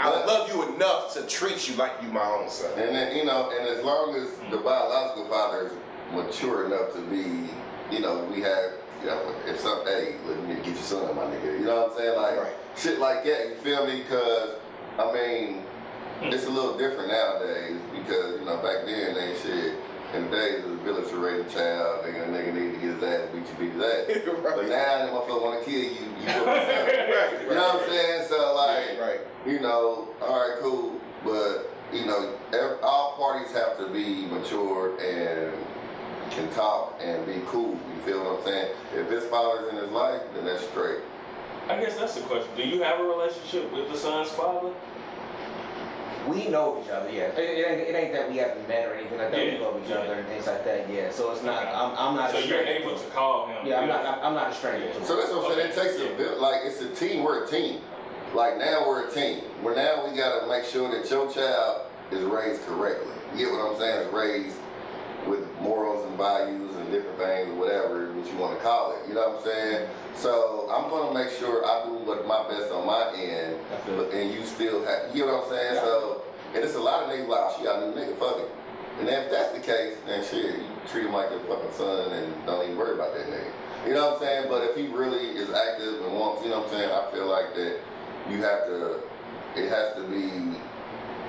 I 0.00 0.10
But- 0.10 0.26
love 0.28 0.48
you 0.54 0.62
enough 0.74 1.12
to 1.14 1.22
treat 1.26 1.68
you 1.68 1.74
like 1.74 1.92
you 2.00 2.08
my 2.08 2.24
own 2.24 2.48
son. 2.48 2.70
And 2.76 2.94
then, 2.94 3.16
you 3.16 3.24
know, 3.24 3.50
and 3.50 3.66
as 3.68 3.82
long 3.84 4.14
as 4.14 4.28
the 4.52 4.58
biological 4.58 5.24
father 5.28 5.66
is 5.66 5.72
mature 6.12 6.66
enough 6.66 6.92
to 6.92 7.00
be, 7.00 7.48
you 7.90 8.00
know, 8.00 8.18
we 8.32 8.40
have, 8.42 8.70
you 9.00 9.06
know, 9.06 9.34
if 9.46 9.60
some, 9.60 9.84
hey, 9.86 10.14
let 10.26 10.42
me 10.46 10.54
get 10.56 10.66
your 10.66 10.76
son, 10.76 11.14
my 11.16 11.22
nigga. 11.24 11.58
You 11.58 11.64
know 11.66 11.82
what 11.82 11.92
I'm 11.92 11.96
saying? 11.98 12.16
Like, 12.16 12.36
Right. 12.38 12.52
shit 12.76 12.98
like 12.98 13.24
that, 13.24 13.48
you 13.48 13.54
feel 13.56 13.86
me? 13.86 14.02
Because, 14.02 14.50
I 14.98 15.12
mean, 15.12 15.62
Hmm. 16.20 16.32
it's 16.32 16.46
a 16.46 16.50
little 16.50 16.76
different 16.76 17.08
nowadays 17.10 17.78
because, 17.94 18.40
you 18.40 18.44
know, 18.46 18.56
back 18.56 18.84
then, 18.86 19.14
they 19.14 19.34
shit, 19.40 19.74
in 20.14 20.30
the 20.30 20.36
days 20.36 20.64
of 20.64 20.70
the 20.70 20.76
village 20.78 21.10
to 21.10 21.16
raise 21.18 21.44
a 21.46 21.48
child, 21.50 22.02
nigga, 22.04 22.24
a 22.24 22.28
nigga 22.32 22.54
need 22.54 22.74
to 22.74 22.78
get 22.80 22.94
his 22.96 23.02
ass 23.02 23.28
beat 23.32 23.46
you, 23.46 23.54
beat 23.60 23.72
his 23.72 23.82
ass. 23.82 24.24
But 24.42 24.56
right. 24.56 24.68
now, 24.68 25.06
the 25.06 25.12
motherfucker 25.12 25.42
want 25.42 25.58
to 25.60 25.64
kill 25.70 25.78
you, 25.80 26.08
you 26.18 26.26
do 26.26 26.42
it. 26.48 26.48
Right, 26.48 27.42
You 27.48 27.54
know 27.54 27.74
what 27.74 27.82
I'm 27.84 27.88
saying? 27.90 28.24
So, 28.28 28.54
like, 28.54 28.98
right. 29.00 29.20
you 29.46 29.60
know, 29.60 30.08
all 30.22 30.34
right, 30.40 30.58
cool, 30.60 30.98
but 31.24 31.70
you 31.92 32.04
know, 32.06 32.34
ev- 32.52 32.78
all 32.82 33.14
parties 33.16 33.52
have 33.52 33.76
to 33.78 33.88
be 33.92 34.26
matured 34.26 34.98
and 35.00 35.52
can 36.38 36.50
talk 36.54 36.98
and 37.02 37.24
be 37.26 37.42
cool. 37.46 37.72
You 37.72 38.02
feel 38.04 38.24
what 38.24 38.38
I'm 38.40 38.44
saying? 38.44 38.74
If 38.94 39.10
his 39.10 39.24
father's 39.24 39.70
in 39.72 39.76
his 39.76 39.90
life, 39.90 40.22
then 40.34 40.44
that's 40.44 40.66
straight. 40.68 41.00
I 41.68 41.78
guess 41.80 41.98
that's 41.98 42.14
the 42.14 42.22
question. 42.22 42.48
Do 42.56 42.62
you 42.62 42.82
have 42.82 43.00
a 43.00 43.04
relationship 43.04 43.70
with 43.72 43.90
the 43.90 43.98
son's 43.98 44.30
father? 44.30 44.72
We 46.26 46.48
know 46.48 46.82
each 46.84 46.90
other, 46.90 47.10
yeah. 47.10 47.32
It, 47.32 47.38
it, 47.38 47.66
ain't, 47.70 47.80
it 47.80 47.94
ain't 47.94 48.12
that 48.12 48.30
we 48.30 48.36
haven't 48.36 48.68
met 48.68 48.86
or 48.88 48.94
anything 48.94 49.18
like 49.18 49.30
that. 49.30 49.38
Yeah, 49.46 49.52
We 49.54 49.58
know 49.60 49.80
each 49.82 49.88
yeah. 49.88 49.96
other 49.96 50.14
and 50.14 50.28
things 50.28 50.46
like 50.46 50.64
that, 50.64 50.90
yeah. 50.90 51.10
So 51.10 51.30
it's 51.32 51.42
not. 51.42 51.66
I'm, 51.68 51.96
I'm 51.96 52.16
not. 52.16 52.30
So 52.32 52.36
a 52.36 52.40
you're 52.40 52.60
stranger 52.62 52.82
able 52.82 52.96
to 52.98 53.04
to 53.04 53.10
call 53.10 53.46
him. 53.48 53.66
Yeah, 53.66 53.80
I'm 53.80 53.88
not. 53.88 54.04
I'm, 54.04 54.20
I'm 54.26 54.34
not 54.34 54.52
a 54.52 54.54
stranger 54.54 54.92
to 54.92 55.04
So 55.06 55.14
it. 55.14 55.20
that's 55.22 55.32
what 55.32 55.50
I'm 55.50 55.56
saying. 55.56 55.70
It 55.70 55.74
takes 55.74 55.96
a 56.02 56.16
bit. 56.16 56.38
Like 56.38 56.60
it's 56.64 56.80
a 56.82 56.90
team. 56.94 57.22
We're 57.24 57.44
a 57.44 57.48
team. 57.48 57.80
Like 58.34 58.58
now 58.58 58.86
we're 58.86 59.08
a 59.08 59.12
team. 59.12 59.38
Where 59.62 59.74
now 59.74 60.06
we 60.08 60.16
gotta 60.16 60.46
make 60.48 60.64
sure 60.64 60.90
that 60.90 61.08
your 61.10 61.32
child 61.32 61.82
is 62.10 62.22
raised 62.24 62.60
correctly. 62.66 63.12
You 63.34 63.46
get 63.46 63.52
what 63.54 63.72
I'm 63.72 63.78
saying? 63.78 64.08
Is 64.08 64.12
raised 64.12 64.56
with 65.28 65.44
morals 65.60 66.04
and 66.06 66.16
values 66.16 66.74
and 66.76 66.90
different 66.90 67.18
things, 67.18 67.52
whatever 67.58 68.12
what 68.12 68.26
you 68.30 68.36
want 68.38 68.56
to 68.56 68.62
call 68.62 68.92
it. 68.96 69.08
You 69.08 69.14
know 69.14 69.28
what 69.28 69.38
I'm 69.40 69.44
saying? 69.44 69.88
So 70.14 70.68
I'm 70.72 70.90
gonna 70.90 71.12
make 71.14 71.30
sure 71.38 71.64
I 71.64 71.84
do 71.86 71.94
what 72.04 72.26
my 72.26 72.48
best 72.48 72.72
on 72.72 72.86
my 72.86 73.12
end, 73.16 73.56
but 73.86 74.10
and 74.12 74.32
you 74.32 74.44
still 74.44 74.84
have. 74.84 75.14
You 75.14 75.26
know 75.26 75.36
what 75.38 75.44
I'm 75.44 75.50
saying? 75.50 75.74
Yeah. 75.74 75.80
So 75.82 76.22
and 76.54 76.64
it's 76.64 76.74
a 76.74 76.80
lot 76.80 77.04
of 77.04 77.10
niggas 77.10 77.28
like, 77.28 77.40
oh, 77.44 77.54
she 77.58 77.64
got 77.64 77.82
a 77.82 77.86
new 77.86 77.94
nigga, 77.94 78.18
fuck 78.18 78.38
it. 78.38 78.50
And 79.00 79.08
if 79.08 79.30
that's 79.30 79.52
the 79.52 79.60
case, 79.60 79.94
then 80.06 80.24
shit, 80.24 80.58
you 80.58 80.64
treat 80.90 81.06
him 81.06 81.12
like 81.12 81.30
your 81.30 81.40
fucking 81.40 81.70
son 81.72 82.10
and 82.10 82.34
don't 82.46 82.64
even 82.64 82.76
worry 82.76 82.94
about 82.94 83.14
that 83.14 83.26
nigga. 83.28 83.52
You 83.86 83.94
know 83.94 84.10
what 84.10 84.14
I'm 84.14 84.20
saying? 84.26 84.46
But 84.48 84.62
if 84.64 84.76
he 84.76 84.88
really 84.88 85.38
is 85.38 85.50
active 85.50 86.02
and 86.02 86.14
wants, 86.14 86.42
you 86.42 86.50
know 86.50 86.60
what 86.60 86.72
I'm 86.72 86.74
saying? 86.74 86.90
I 86.90 87.10
feel 87.12 87.26
like 87.30 87.54
that 87.54 87.78
you 88.28 88.42
have 88.42 88.66
to, 88.66 88.98
it 89.54 89.68
has 89.70 89.94
to 89.96 90.02
be, 90.10 90.58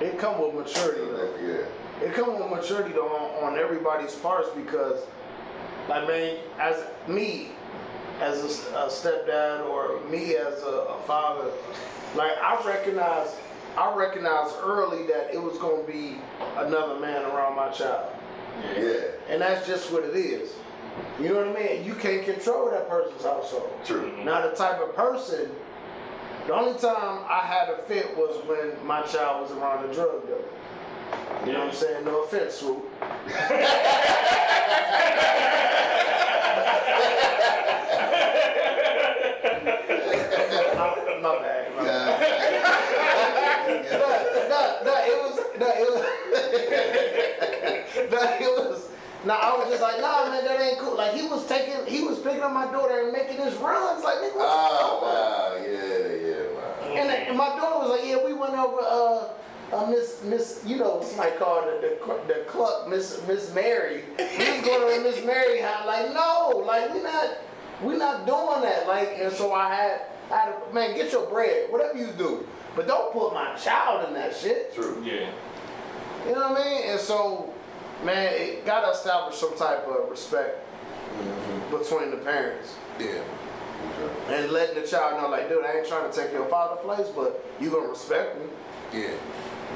It 0.04 0.18
come 0.18 0.40
with 0.42 0.54
maturity 0.66 1.04
though. 1.04 1.36
yeah. 1.46 1.64
It 2.02 2.14
comes 2.14 2.38
with 2.40 2.50
maturity 2.50 2.92
though 2.92 3.08
on, 3.08 3.52
on 3.52 3.58
everybody's 3.58 4.14
parts 4.14 4.48
because, 4.56 5.02
like 5.88 6.06
man, 6.06 6.38
as 6.58 6.84
me, 7.08 7.48
as 8.20 8.42
a 8.44 8.88
stepdad 8.88 9.66
or 9.66 10.00
me 10.10 10.36
as 10.36 10.62
a, 10.62 10.66
a 10.66 11.02
father, 11.06 11.50
like 12.14 12.32
I 12.42 12.62
recognize, 12.66 13.36
I 13.76 13.94
recognized 13.94 14.54
early 14.62 15.06
that 15.08 15.32
it 15.34 15.40
was 15.42 15.58
gonna 15.58 15.82
be 15.84 16.16
another 16.56 16.98
man 17.00 17.22
around 17.24 17.56
my 17.56 17.68
child, 17.70 18.10
Yeah, 18.76 19.00
and 19.28 19.40
that's 19.42 19.66
just 19.66 19.92
what 19.92 20.04
it 20.04 20.16
is. 20.16 20.52
You 21.20 21.28
know 21.28 21.46
what 21.46 21.56
I 21.56 21.62
mean? 21.76 21.84
You 21.84 21.94
can't 21.94 22.24
control 22.24 22.70
that 22.70 22.88
person's 22.88 23.22
household. 23.22 23.70
true. 23.84 24.10
Mm-hmm. 24.10 24.24
Now 24.24 24.46
the 24.48 24.54
type 24.56 24.80
of 24.80 24.94
person, 24.94 25.50
the 26.46 26.54
only 26.54 26.78
time 26.78 27.24
I 27.28 27.40
had 27.46 27.68
a 27.68 27.82
fit 27.82 28.16
was 28.16 28.36
when 28.46 28.84
my 28.86 29.02
child 29.02 29.42
was 29.42 29.52
around 29.52 29.88
a 29.88 29.94
drug 29.94 30.26
dealer. 30.26 30.38
You 31.46 31.52
know 31.52 31.60
what 31.60 31.68
I'm 31.68 31.74
saying? 31.74 32.04
No 32.04 32.22
offense, 32.24 32.54
Swoop. 32.54 32.84
my, 33.00 33.30
my 41.22 41.38
bad. 41.40 41.76
My 41.76 41.82
bad. 41.82 42.20
no, 43.90 43.98
no, 44.48 44.60
no, 44.84 44.94
it 45.00 45.16
was, 45.22 45.36
no, 45.58 45.66
it 45.66 45.88
was, 45.88 46.02
no, 48.12 48.20
it 48.20 48.52
was, 48.70 48.80
no, 49.24 49.32
I 49.34 49.56
was 49.56 49.68
just 49.70 49.82
like, 49.82 49.98
nah, 50.00 50.28
man, 50.28 50.44
that 50.44 50.60
ain't 50.60 50.78
cool. 50.78 50.94
Like, 50.96 51.14
he 51.14 51.26
was 51.26 51.46
taking, 51.46 51.84
he 51.86 52.02
was 52.04 52.18
picking 52.18 52.42
up 52.42 52.52
my 52.52 52.70
daughter 52.70 53.00
and 53.00 53.12
making 53.12 53.38
his 53.38 53.54
runs. 53.56 54.04
Like, 54.04 54.18
nigga, 54.18 54.36
what 54.36 54.44
you 54.44 54.46
Oh, 54.46 55.00
wow, 55.02 55.56
yeah, 55.64 56.12
yeah, 56.20 56.44
wow. 56.54 57.00
And, 57.00 57.10
and 57.10 57.36
my 57.36 57.48
daughter 57.56 57.78
was 57.78 57.90
like, 57.98 58.06
yeah, 58.08 58.18
we 58.24 58.32
went 58.34 58.54
over, 58.54 58.80
uh, 58.80 59.28
uh, 59.72 59.86
Miss, 59.86 60.22
Miss, 60.24 60.62
you 60.66 60.76
know, 60.76 61.02
somebody 61.02 61.36
called 61.36 61.64
the, 61.66 61.98
the, 62.26 62.34
the 62.34 62.44
cluck, 62.44 62.88
Miss, 62.88 63.20
Miss 63.26 63.54
Mary. 63.54 64.04
We 64.18 64.24
was 64.24 64.64
going 64.64 65.02
to 65.02 65.08
Miss 65.08 65.24
Mary 65.24 65.60
house. 65.60 65.86
Like, 65.86 66.12
no, 66.12 66.62
like, 66.66 66.92
we 66.92 67.02
not, 67.02 67.38
we 67.82 67.96
not 67.96 68.26
doing 68.26 68.62
that. 68.62 68.86
Like, 68.88 69.10
and 69.16 69.32
so 69.32 69.52
I 69.52 69.74
had, 69.74 70.02
I 70.30 70.36
had, 70.36 70.66
to, 70.66 70.74
man, 70.74 70.96
get 70.96 71.12
your 71.12 71.26
bread, 71.26 71.70
whatever 71.70 71.96
you 71.96 72.12
do. 72.18 72.46
But 72.76 72.86
don't 72.86 73.12
put 73.12 73.32
my 73.34 73.54
child 73.56 74.08
in 74.08 74.14
that 74.14 74.36
shit. 74.36 74.74
True. 74.74 75.02
Yeah. 75.04 75.30
You 76.26 76.34
know 76.34 76.52
what 76.52 76.60
I 76.60 76.64
mean? 76.64 76.90
And 76.90 77.00
so, 77.00 77.52
man, 78.04 78.32
it 78.34 78.66
got 78.66 78.84
to 78.84 78.90
establish 78.92 79.36
some 79.36 79.56
type 79.56 79.86
of 79.86 80.10
respect 80.10 80.66
between 81.70 82.10
the 82.10 82.18
parents. 82.18 82.74
Yeah. 82.98 83.22
And 84.28 84.50
letting 84.52 84.80
the 84.80 84.86
child 84.86 85.20
know, 85.20 85.28
like, 85.28 85.48
dude, 85.48 85.64
I 85.64 85.78
ain't 85.78 85.88
trying 85.88 86.10
to 86.10 86.16
take 86.16 86.32
your 86.32 86.46
father's 86.46 86.84
place, 86.84 87.08
but 87.14 87.44
you 87.60 87.70
gonna 87.70 87.88
respect 87.88 88.38
me. 88.38 88.46
Yeah. 88.92 89.10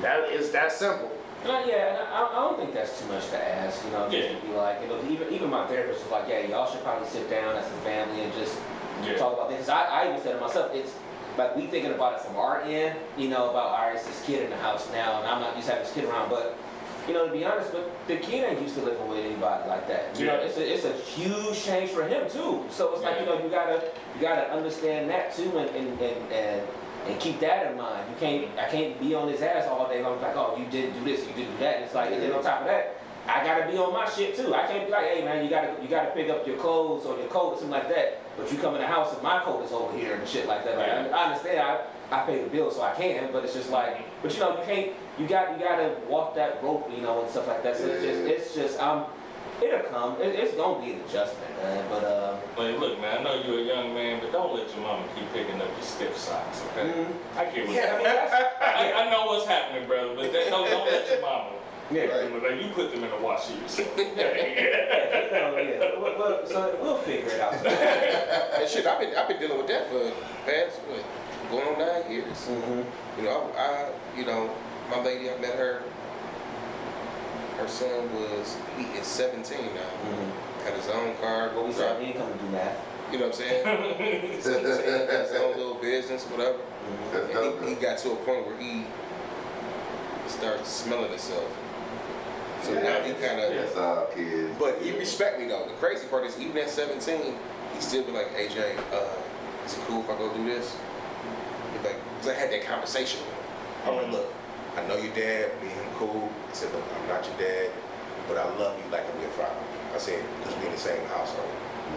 That 0.02 0.30
is 0.30 0.50
that 0.52 0.72
simple. 0.72 1.10
And 1.42 1.52
I, 1.52 1.66
yeah, 1.66 1.88
and 1.90 1.98
I, 2.08 2.28
I 2.32 2.34
don't 2.36 2.58
think 2.58 2.72
that's 2.72 2.98
too 3.00 3.06
much 3.08 3.28
to 3.28 3.36
ask, 3.38 3.84
you 3.84 3.90
know, 3.90 4.08
just 4.10 4.30
Yeah. 4.30 4.38
to 4.40 4.46
be 4.46 4.52
like, 4.54 4.80
you 4.82 4.88
know, 4.88 4.98
even 5.08 5.32
even 5.32 5.50
my 5.50 5.66
therapist 5.66 6.02
was 6.02 6.10
like, 6.12 6.24
yeah, 6.28 6.40
y'all 6.46 6.70
should 6.70 6.82
probably 6.82 7.08
sit 7.08 7.28
down 7.28 7.54
as 7.56 7.66
a 7.66 7.76
family 7.84 8.22
and 8.22 8.32
just 8.34 8.56
Yeah. 9.04 9.16
talk 9.16 9.34
about 9.34 9.50
things. 9.50 9.68
I, 9.68 9.84
I 9.84 10.08
even 10.08 10.22
said 10.22 10.34
to 10.34 10.40
myself, 10.40 10.74
it's 10.74 10.92
like 11.36 11.54
we 11.56 11.66
thinking 11.66 11.92
about 11.92 12.14
it 12.14 12.20
from 12.20 12.36
our 12.36 12.62
end, 12.62 12.96
you 13.18 13.28
know, 13.28 13.50
about 13.50 13.66
all 13.72 13.86
right, 13.86 13.94
it's 13.96 14.06
this 14.06 14.22
kid 14.24 14.42
in 14.44 14.50
the 14.50 14.56
house 14.56 14.90
now, 14.92 15.18
and 15.20 15.28
I'm 15.28 15.40
not 15.40 15.54
used 15.56 15.66
to 15.68 15.74
having 15.74 15.86
this 15.86 15.94
kid 15.94 16.04
around, 16.04 16.30
but 16.30 16.56
you 17.06 17.12
know, 17.12 17.26
to 17.26 17.32
be 17.32 17.44
honest, 17.44 17.70
but 17.70 17.92
the 18.06 18.16
kid 18.16 18.44
ain't 18.48 18.62
used 18.62 18.76
to 18.76 18.82
living 18.82 19.06
with 19.08 19.18
anybody 19.18 19.68
like 19.68 19.86
that. 19.88 20.18
You 20.18 20.24
know, 20.26 20.36
it's 20.36 20.56
a 20.56 20.64
it's 20.74 20.84
a 20.86 20.92
huge 20.94 21.62
change 21.62 21.90
for 21.90 22.04
him 22.08 22.30
too. 22.30 22.64
So 22.70 22.94
it's 22.94 23.02
like 23.02 23.20
you 23.20 23.26
know, 23.26 23.42
you 23.44 23.50
gotta 23.50 23.82
you 24.14 24.20
gotta 24.22 24.50
understand 24.50 25.10
that 25.10 25.34
too, 25.36 25.58
and 25.58 25.68
and 25.76 26.00
and. 26.00 26.32
and 26.32 26.62
and 27.06 27.20
keep 27.20 27.40
that 27.40 27.70
in 27.70 27.76
mind. 27.76 28.08
You 28.10 28.16
can't, 28.18 28.58
I 28.58 28.68
can't 28.68 28.98
be 29.00 29.14
on 29.14 29.28
his 29.28 29.42
ass 29.42 29.66
all 29.66 29.88
day 29.88 30.02
long. 30.02 30.20
Like, 30.20 30.36
oh, 30.36 30.56
you 30.58 30.66
didn't 30.66 30.94
do 30.98 31.04
this, 31.04 31.26
you 31.26 31.32
didn't 31.34 31.52
do 31.52 31.58
that. 31.60 31.76
And 31.76 31.84
it's 31.84 31.94
like, 31.94 32.12
and 32.12 32.22
then 32.22 32.32
on 32.32 32.42
top 32.42 32.60
of 32.60 32.66
that, 32.66 33.00
I 33.26 33.42
gotta 33.42 33.70
be 33.70 33.78
on 33.78 33.92
my 33.92 34.08
shit 34.10 34.36
too. 34.36 34.54
I 34.54 34.66
can't 34.66 34.86
be 34.86 34.92
like, 34.92 35.06
hey 35.06 35.24
man, 35.24 35.42
you 35.42 35.48
gotta, 35.48 35.74
you 35.82 35.88
gotta 35.88 36.10
pick 36.10 36.28
up 36.28 36.46
your 36.46 36.56
clothes 36.58 37.06
or 37.06 37.16
your 37.18 37.28
coat 37.28 37.54
or 37.54 37.56
something 37.56 37.70
like 37.70 37.88
that. 37.88 38.20
But 38.36 38.52
you 38.52 38.58
come 38.58 38.74
in 38.74 38.80
the 38.80 38.86
house 38.86 39.14
and 39.14 39.22
my 39.22 39.40
coat 39.40 39.64
is 39.64 39.72
over 39.72 39.96
here 39.96 40.14
and 40.14 40.28
shit 40.28 40.46
like 40.46 40.64
that. 40.64 40.76
Like, 40.76 40.88
I, 40.88 41.08
I 41.08 41.24
understand. 41.28 41.58
I, 41.60 41.80
I 42.10 42.26
pay 42.26 42.42
the 42.42 42.50
bill 42.50 42.70
so 42.70 42.82
I 42.82 42.94
can, 42.94 43.32
but 43.32 43.44
it's 43.44 43.54
just 43.54 43.70
like, 43.70 44.04
but 44.22 44.34
you 44.34 44.40
know, 44.40 44.58
you 44.58 44.64
can't, 44.66 44.92
you 45.18 45.26
got, 45.26 45.52
you 45.58 45.64
gotta 45.64 45.96
walk 46.06 46.34
that 46.34 46.62
rope, 46.62 46.90
you 46.94 47.00
know, 47.00 47.22
and 47.22 47.30
stuff 47.30 47.48
like 47.48 47.62
that. 47.62 47.76
So 47.76 47.86
it's 47.86 48.04
just, 48.04 48.20
it's 48.20 48.54
just, 48.54 48.78
um, 48.78 49.06
it'll 49.62 49.88
come. 49.90 50.20
It, 50.20 50.34
it's 50.34 50.54
gonna 50.54 50.84
be 50.84 50.92
an 50.92 51.00
adjustment, 51.00 51.50
man. 51.62 51.84
But 51.90 52.04
uh, 52.04 52.36
Like, 52.56 52.78
look, 52.78 53.00
man, 53.00 53.18
I 53.20 53.22
know 53.22 53.42
you're 53.42 53.60
a 53.60 53.62
young 53.62 53.94
man, 53.94 54.20
but 54.20 54.32
don't 54.32 54.54
let 54.54 54.68
your 54.74 54.80
mama 54.82 55.04
keep 55.14 55.30
picking 55.32 55.60
up 55.60 55.68
your 55.68 55.82
stiff 55.82 56.16
socks, 56.16 56.62
okay? 56.72 56.88
mm, 56.90 57.12
I 57.36 57.44
get 57.46 57.66
what 57.66 57.74
yeah, 57.76 57.92
I 57.92 57.96
mean, 57.96 58.04
that's, 58.04 58.32
I, 58.60 58.92
I 58.92 59.10
know 59.10 59.26
what's 59.26 59.46
happening, 59.46 59.86
brother, 59.86 60.14
but 60.14 60.32
that, 60.32 60.50
don't, 60.50 60.68
don't 60.70 60.86
let 60.86 61.08
your 61.08 61.20
mama. 61.20 61.50
yeah. 61.90 62.04
Right. 62.04 62.42
Like, 62.42 62.62
you 62.62 62.70
put 62.72 62.92
them 62.92 63.04
in 63.04 63.10
the 63.10 63.16
wash 63.18 63.50
yourself. 63.50 63.88
Yeah, 63.98 65.58
yeah. 65.58 65.90
We'll, 65.98 66.16
we'll, 66.18 66.46
so 66.46 66.76
we'll 66.80 66.98
figure 66.98 67.28
it 67.30 67.40
out. 67.40 67.54
And 68.60 68.68
shit, 68.68 68.86
I've 68.86 68.98
been 69.00 69.14
I've 69.16 69.28
been 69.28 69.38
dealing 69.40 69.58
with 69.58 69.66
that 69.68 69.88
for 69.90 70.10
past 70.46 70.78
what, 70.88 71.04
going 71.50 71.66
on 71.68 71.78
nine 71.78 72.10
years. 72.10 72.36
mm-hmm. 72.48 72.82
You 73.18 73.24
know, 73.24 73.50
I, 73.56 73.60
I 73.60 74.18
you 74.18 74.24
know, 74.24 74.50
my 74.90 75.02
lady, 75.02 75.30
I 75.30 75.36
met 75.38 75.54
her. 75.56 75.82
Her 77.56 77.68
son 77.68 78.12
was 78.14 78.56
he 78.76 78.84
is 78.98 79.06
17 79.06 79.58
now. 79.58 79.80
Mm-hmm. 79.80 80.64
Got 80.66 80.74
his 80.76 80.88
own 80.88 81.14
car. 81.16 81.50
Well, 81.54 81.64
we 81.66 81.72
Go 81.72 81.78
said 81.78 81.88
drive. 81.88 81.98
we 82.00 82.04
ain't 82.06 82.16
come 82.18 82.32
to 82.32 82.38
do 82.38 82.50
math. 82.50 82.84
You 83.12 83.18
know 83.18 83.26
what 83.28 83.34
I'm 83.40 83.40
saying? 83.40 84.42
17, 84.42 85.06
got 85.06 85.28
his 85.28 85.32
own 85.32 85.56
little 85.56 85.74
business, 85.74 86.24
whatever. 86.24 86.58
That's 87.12 87.32
dope, 87.32 87.58
And 87.60 87.68
he, 87.68 87.74
he 87.74 87.80
got 87.80 87.98
to 87.98 88.12
a 88.12 88.16
point 88.16 88.46
where 88.46 88.56
he 88.58 88.84
started 90.26 90.66
smelling 90.66 91.10
himself. 91.10 91.44
So 92.62 92.72
now 92.74 93.00
he 93.02 93.12
kind 93.12 93.40
of. 93.40 93.54
That's 93.54 93.76
all 93.76 94.06
kids. 94.14 94.50
But 94.58 94.80
he 94.82 94.96
respect 94.98 95.38
me 95.38 95.46
though. 95.48 95.66
The 95.68 95.74
crazy 95.74 96.06
part 96.08 96.24
is 96.24 96.38
even 96.40 96.56
at 96.58 96.70
17, 96.70 97.34
he 97.74 97.80
still 97.80 98.02
be 98.04 98.12
like, 98.12 98.34
AJ, 98.34 98.78
uh, 98.92 99.04
is 99.66 99.74
it 99.76 99.80
cool 99.86 100.00
if 100.02 100.08
I 100.10 100.16
go 100.16 100.32
do 100.34 100.44
this? 100.44 100.74
He's 101.74 101.84
like, 101.84 101.96
cause 102.20 102.28
I 102.28 102.34
had 102.34 102.50
that 102.52 102.64
conversation 102.64 103.20
with 103.20 103.28
him. 103.28 103.44
I 103.84 103.90
went, 103.96 104.12
look, 104.12 104.32
I 104.76 104.86
know 104.88 104.96
your 104.96 105.14
dad, 105.14 105.50
me 105.62 105.70
and 105.70 105.94
cool. 105.94 106.30
I 106.50 106.52
said, 106.52 106.72
look, 106.72 106.82
I'm 107.00 107.08
not 107.08 107.24
your 107.26 107.36
dad, 107.38 107.70
but 108.28 108.36
I 108.36 108.44
love 108.56 108.78
you 108.78 108.90
like 108.90 109.04
I'm 109.12 109.20
your 109.20 109.30
father. 109.30 109.54
I 109.94 109.98
said, 109.98 110.22
because 110.38 110.54
we're 110.58 110.66
in 110.66 110.72
the 110.72 110.78
same 110.78 111.04
household. 111.06 111.50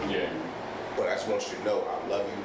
yeah. 0.08 0.30
But 0.96 1.08
I 1.08 1.14
just 1.14 1.28
want 1.28 1.48
you 1.50 1.56
to 1.58 1.64
know 1.64 1.86
I 1.86 2.08
love 2.08 2.26
you, 2.26 2.44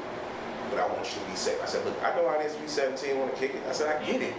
but 0.70 0.80
I 0.80 0.88
want 0.88 1.06
you 1.06 1.22
to 1.22 1.30
be 1.30 1.36
safe. 1.36 1.62
I 1.62 1.66
said, 1.66 1.86
look, 1.86 1.96
I 2.04 2.16
know 2.16 2.28
how 2.30 2.40
it 2.40 2.46
is 2.46 2.56
to 2.56 2.62
be 2.62 2.68
17, 2.68 3.18
want 3.20 3.34
to 3.34 3.40
kick 3.40 3.56
it. 3.56 3.62
I 3.68 3.72
said, 3.72 3.96
I 3.96 4.04
get 4.06 4.22
it. 4.22 4.34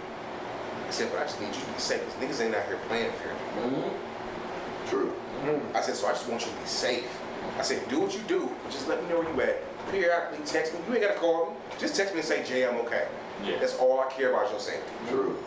I 0.87 0.91
said, 0.91 1.11
but 1.11 1.19
I 1.19 1.23
just 1.23 1.39
need 1.39 1.47
you 1.47 1.61
to 1.61 1.71
be 1.71 1.79
safe. 1.79 2.01
niggas 2.19 2.41
ain't 2.43 2.55
out 2.55 2.65
here 2.67 2.79
playing 2.87 3.11
fair. 3.13 3.33
Mm-hmm. 3.63 4.89
True. 4.89 5.13
I 5.73 5.81
said, 5.81 5.95
so 5.95 6.07
I 6.07 6.11
just 6.11 6.27
want 6.29 6.45
you 6.45 6.51
to 6.51 6.57
be 6.57 6.65
safe. 6.65 7.21
I 7.57 7.61
said, 7.61 7.87
do 7.89 7.99
what 7.99 8.13
you 8.13 8.21
do, 8.27 8.49
but 8.63 8.71
just 8.71 8.87
let 8.87 9.01
me 9.01 9.09
know 9.09 9.19
where 9.21 9.33
you 9.33 9.41
at. 9.41 9.91
Periodically 9.91 10.45
text 10.45 10.73
me. 10.73 10.79
You 10.87 10.93
ain't 10.95 11.03
gotta 11.03 11.19
call 11.19 11.51
me. 11.51 11.57
Just 11.77 11.95
text 11.95 12.13
me 12.13 12.19
and 12.19 12.27
say, 12.27 12.43
Jay, 12.43 12.65
I'm 12.67 12.75
okay. 12.85 13.07
Yeah. 13.43 13.59
That's 13.59 13.77
all 13.77 13.99
I 13.99 14.11
care 14.11 14.31
about 14.31 14.45
is 14.45 14.51
your 14.51 14.59
safety. 14.59 14.91
True. 15.09 15.37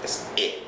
That's 0.00 0.28
it. 0.36 0.62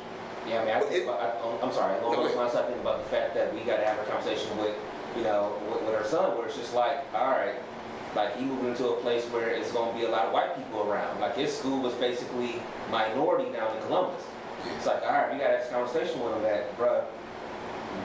Yeah, 0.48 0.60
I 0.60 0.64
mean, 0.64 0.74
I 0.74 0.78
But 0.80 0.88
think 0.88 1.00
it- 1.00 1.08
about, 1.08 1.20
I, 1.20 1.26
oh, 1.42 1.58
I'm 1.62 1.72
sorry, 1.72 1.98
along 2.00 2.12
No, 2.12 2.26
those 2.26 2.36
lines, 2.36 2.54
I 2.54 2.62
think 2.66 2.78
about 2.80 2.98
the 3.04 3.08
fact 3.10 3.34
that 3.34 3.52
we 3.54 3.60
gotta 3.60 3.84
have 3.84 3.98
a 3.98 4.04
conversation 4.04 4.56
with, 4.58 4.74
you 5.16 5.22
know, 5.22 5.56
with, 5.70 5.82
with 5.82 5.94
our 5.94 6.04
son, 6.04 6.36
where 6.36 6.46
it's 6.46 6.56
just 6.56 6.74
like, 6.74 6.98
all 7.14 7.30
right, 7.30 7.54
like 8.14 8.36
he 8.36 8.44
moving 8.44 8.68
into 8.70 8.88
a 8.88 8.96
place 9.00 9.24
where 9.26 9.48
it's 9.48 9.72
gonna 9.72 9.96
be 9.98 10.04
a 10.04 10.08
lot 10.10 10.26
of 10.26 10.32
white 10.32 10.54
people 10.56 10.88
around. 10.88 11.18
Like 11.20 11.36
his 11.36 11.56
school 11.56 11.80
was 11.80 11.94
basically 11.94 12.60
minority 12.90 13.50
down 13.52 13.74
in 13.76 13.82
Columbus. 13.84 14.22
It's 14.76 14.86
like, 14.86 15.02
all 15.02 15.12
right, 15.12 15.32
we 15.32 15.38
gotta 15.38 15.52
have 15.56 15.60
this 15.62 15.70
conversation 15.72 16.22
with 16.22 16.34
him 16.36 16.42
that, 16.42 16.78
bruh, 16.78 17.02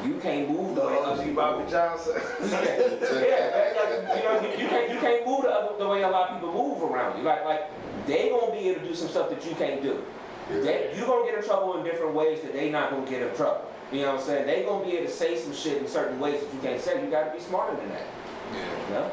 you 0.06 0.16
can't 0.22 0.50
move 0.50 0.76
The 0.76 0.82
the 0.82 0.88
way 0.88 0.98
other 1.00 1.24
people 1.24 1.44
Bobby 1.44 1.64
move. 1.64 1.72
Johnson. 1.72 2.14
yeah, 2.42 2.50
man, 2.50 3.76
like, 3.76 4.18
you 4.18 4.24
know, 4.24 4.42
you, 4.42 4.64
you 4.64 4.68
can't 4.70 4.90
you 4.94 5.00
can't 5.00 5.26
move 5.28 5.42
the, 5.44 5.76
the 5.78 5.88
way 5.88 6.04
a 6.04 6.10
lot 6.10 6.30
of 6.30 6.36
people 6.40 6.54
move 6.54 6.90
around 6.90 7.18
you. 7.18 7.24
Like 7.24 7.44
like 7.44 7.64
they 8.08 8.30
gonna 8.30 8.52
be 8.52 8.70
able 8.70 8.82
to 8.82 8.88
do 8.88 8.96
some 8.96 9.10
stuff 9.10 9.30
that 9.30 9.46
you 9.46 9.56
can't 9.56 9.82
do. 9.84 10.02
They, 10.50 10.94
you 10.98 11.06
gonna 11.06 11.26
get 11.26 11.38
in 11.38 11.44
trouble 11.44 11.78
in 11.78 11.84
different 11.84 12.14
ways 12.14 12.42
that 12.42 12.54
they 12.54 12.70
not 12.70 12.90
gonna 12.90 13.10
get 13.10 13.22
in 13.22 13.36
trouble. 13.36 13.70
You 13.92 14.02
know 14.02 14.14
what 14.14 14.22
I'm 14.22 14.26
saying? 14.26 14.48
They 14.48 14.64
gonna 14.64 14.84
be 14.84 14.98
able 14.98 15.06
to 15.06 15.12
say 15.12 15.38
some 15.38 15.54
shit 15.54 15.78
in 15.78 15.88
certain 15.88 16.20
ways 16.20 16.42
that 16.42 16.54
you 16.54 16.60
can't 16.60 16.82
say. 16.82 17.04
You 17.04 17.10
gotta 17.10 17.32
be 17.32 17.40
smarter 17.40 17.76
than 17.78 17.90
that. 17.90 18.08
Yeah. 18.54 18.88
You 18.88 18.94
know? 18.94 19.12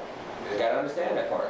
You 0.53 0.59
gotta 0.59 0.79
understand 0.79 1.17
that 1.17 1.31
part. 1.31 1.49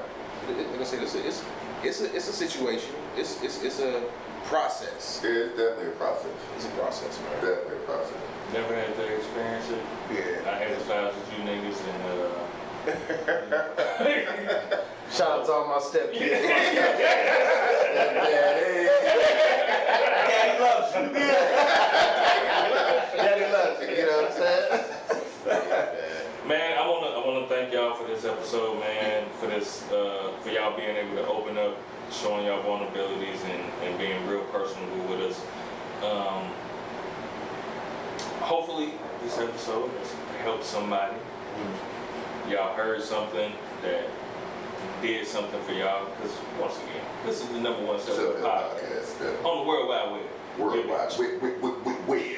Like 0.48 0.80
I 0.80 0.84
said, 0.84 1.02
it's 1.02 1.14
a, 1.14 1.26
it's, 1.26 1.44
it's 1.82 2.00
a, 2.00 2.14
it's 2.14 2.28
a 2.28 2.32
situation. 2.32 2.94
It's, 3.16 3.42
it's, 3.42 3.62
it's 3.62 3.80
a 3.80 4.08
process. 4.44 5.20
Yeah, 5.22 5.50
it's 5.50 5.56
definitely 5.56 5.88
a 5.88 5.98
process. 5.98 6.30
It's 6.56 6.66
a 6.66 6.70
process, 6.70 7.18
man. 7.20 7.34
Definitely 7.42 7.76
a 7.76 7.86
process. 7.86 8.14
Never 8.52 8.74
had 8.74 8.94
to 8.94 9.16
experience 9.16 9.70
it. 9.70 9.82
Yeah. 10.10 10.50
I 10.50 10.70
empathize 10.70 11.14
with 11.14 11.32
you 11.34 11.44
niggas 11.44 11.78
and, 11.82 12.02
uh, 12.22 12.45
Shout 15.10 15.40
out 15.40 15.46
to 15.46 15.52
all 15.52 15.66
my 15.66 15.78
stepkids. 15.82 16.20
Daddy 20.28 20.60
loves 20.60 20.94
you. 20.94 21.02
Daddy 23.16 23.46
loves 23.52 23.80
you, 23.82 23.88
you 23.96 24.06
know 24.06 24.22
what 24.22 24.30
I'm 24.30 24.36
saying? 24.38 24.70
Man, 26.46 26.78
I 26.78 26.86
wanna 26.88 27.08
I 27.08 27.26
wanna 27.26 27.46
thank 27.48 27.72
y'all 27.72 27.94
for 27.96 28.06
this 28.06 28.24
episode, 28.24 28.78
man. 28.78 29.26
For 29.40 29.48
this 29.48 29.82
uh, 29.90 30.30
for 30.42 30.50
y'all 30.50 30.76
being 30.76 30.96
able 30.96 31.16
to 31.16 31.26
open 31.26 31.58
up, 31.58 31.76
showing 32.12 32.46
y'all 32.46 32.62
vulnerabilities 32.62 33.42
and, 33.50 33.64
and 33.82 33.98
being 33.98 34.24
real 34.28 34.44
personable 34.44 35.04
with 35.06 35.22
us. 35.22 35.40
Um, 36.04 36.52
hopefully 38.42 38.92
this 39.24 39.38
episode 39.38 39.90
has 39.90 40.14
helped 40.44 40.64
somebody. 40.64 41.16
Y'all 42.48 42.74
heard 42.74 43.02
something 43.02 43.52
that 43.82 44.04
did 45.02 45.26
something 45.26 45.60
for 45.62 45.72
y'all. 45.72 46.06
Cause 46.20 46.30
once 46.60 46.76
again, 46.78 47.02
this 47.24 47.42
is 47.42 47.48
the 47.48 47.58
number 47.58 47.84
one 47.84 47.98
So, 47.98 48.14
show 48.14 48.32
uh, 48.46 48.70
podcast 48.70 49.16
podcast, 49.18 49.44
on 49.44 49.58
the 49.58 49.64
World 49.68 49.88
Wide 49.88 50.12
Web. 50.12 50.22
Worldwide. 50.58 51.12
Wait, 51.18 51.42
wait, 51.42 51.60
wait, 51.60 51.74
wait, 51.84 52.06
wait. 52.06 52.36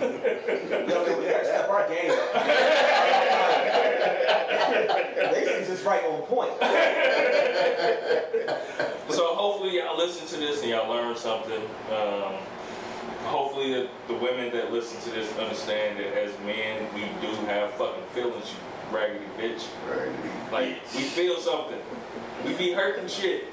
Yo, 0.00 0.86
yo, 0.88 1.18
we 1.18 1.24
gotta 1.26 1.44
step 1.44 1.68
our 1.68 1.88
game 1.88 2.10
up. 2.10 2.34
Lacey's 5.32 5.68
just 5.68 5.84
right 5.84 6.02
on 6.04 6.22
point. 6.22 6.50
So 9.10 9.34
hopefully 9.34 9.76
y'all 9.78 9.96
listen 9.96 10.26
to 10.28 10.36
this 10.36 10.60
and 10.62 10.70
y'all 10.70 10.88
learn 10.88 11.16
something. 11.16 11.60
Um, 11.90 12.34
hopefully 13.24 13.72
the, 13.72 13.88
the 14.06 14.14
women 14.14 14.52
that 14.52 14.72
listen 14.72 15.00
to 15.02 15.10
this 15.10 15.36
understand 15.38 15.98
that 15.98 16.16
as 16.16 16.38
men 16.40 16.86
we 16.94 17.02
do 17.20 17.32
have 17.46 17.72
fucking 17.74 18.04
feelings, 18.14 18.50
you 18.50 18.56
raggedy 18.92 19.24
bitch. 19.38 19.66
Right. 19.88 20.12
Like 20.52 20.82
we 20.94 21.02
feel 21.02 21.40
something. 21.40 21.80
We 22.44 22.54
be 22.54 22.72
hurting 22.72 23.08
shit. 23.08 23.44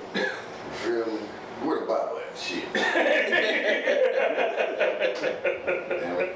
Feel 0.83 1.05
me? 1.07 1.19
Where 1.63 1.79
the 1.79 1.85
bottle 1.85 2.19
at? 2.19 2.37
Shit. 2.37 2.65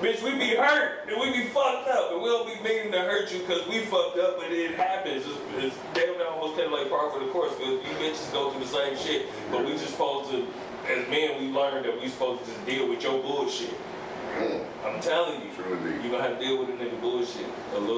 Bitch, 0.00 0.22
we 0.22 0.30
be 0.38 0.56
hurt 0.56 1.06
and 1.10 1.20
we 1.20 1.30
be 1.30 1.44
fucked 1.48 1.86
up 1.88 2.12
and 2.12 2.22
we 2.22 2.28
don't 2.30 2.46
be 2.46 2.54
meaning 2.66 2.90
to 2.90 3.00
hurt 3.00 3.30
you 3.30 3.40
because 3.40 3.66
we 3.68 3.80
fucked 3.80 4.18
up 4.18 4.38
but 4.38 4.50
it 4.50 4.74
happens. 4.74 5.26
It's, 5.26 5.64
it's 5.64 5.76
damn 5.92 6.16
near 6.16 6.26
almost 6.26 6.56
kind 6.56 6.72
of 6.72 6.78
like 6.78 6.88
par 6.88 7.10
for 7.10 7.18
the 7.20 7.26
course 7.30 7.52
because 7.56 7.84
you 7.84 7.90
bitches 8.00 8.32
go 8.32 8.50
through 8.50 8.62
the 8.62 8.66
same 8.66 8.96
shit. 8.96 9.26
But 9.50 9.66
we 9.66 9.72
just 9.72 9.90
supposed 9.90 10.30
to, 10.30 10.46
as 10.88 11.06
men, 11.10 11.38
we 11.38 11.48
learned 11.52 11.84
that 11.84 12.00
we 12.00 12.08
supposed 12.08 12.46
to 12.46 12.50
just 12.50 12.64
deal 12.64 12.88
with 12.88 13.02
your 13.02 13.20
bullshit. 13.22 13.74
Mm, 14.38 14.64
I'm 14.86 15.02
telling 15.02 15.42
you, 15.42 15.50
True 15.54 15.76
you're 16.02 16.10
gonna 16.10 16.22
have 16.22 16.38
to 16.38 16.46
deal 16.46 16.58
with 16.58 16.68
the 16.68 16.82
nigga 16.82 16.98
bullshit 17.02 17.44
a 17.74 17.78
little 17.78 17.89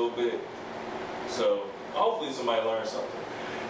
So 1.28 1.64
hopefully 1.92 2.32
somebody 2.32 2.66
learned 2.66 2.88
something. 2.88 3.20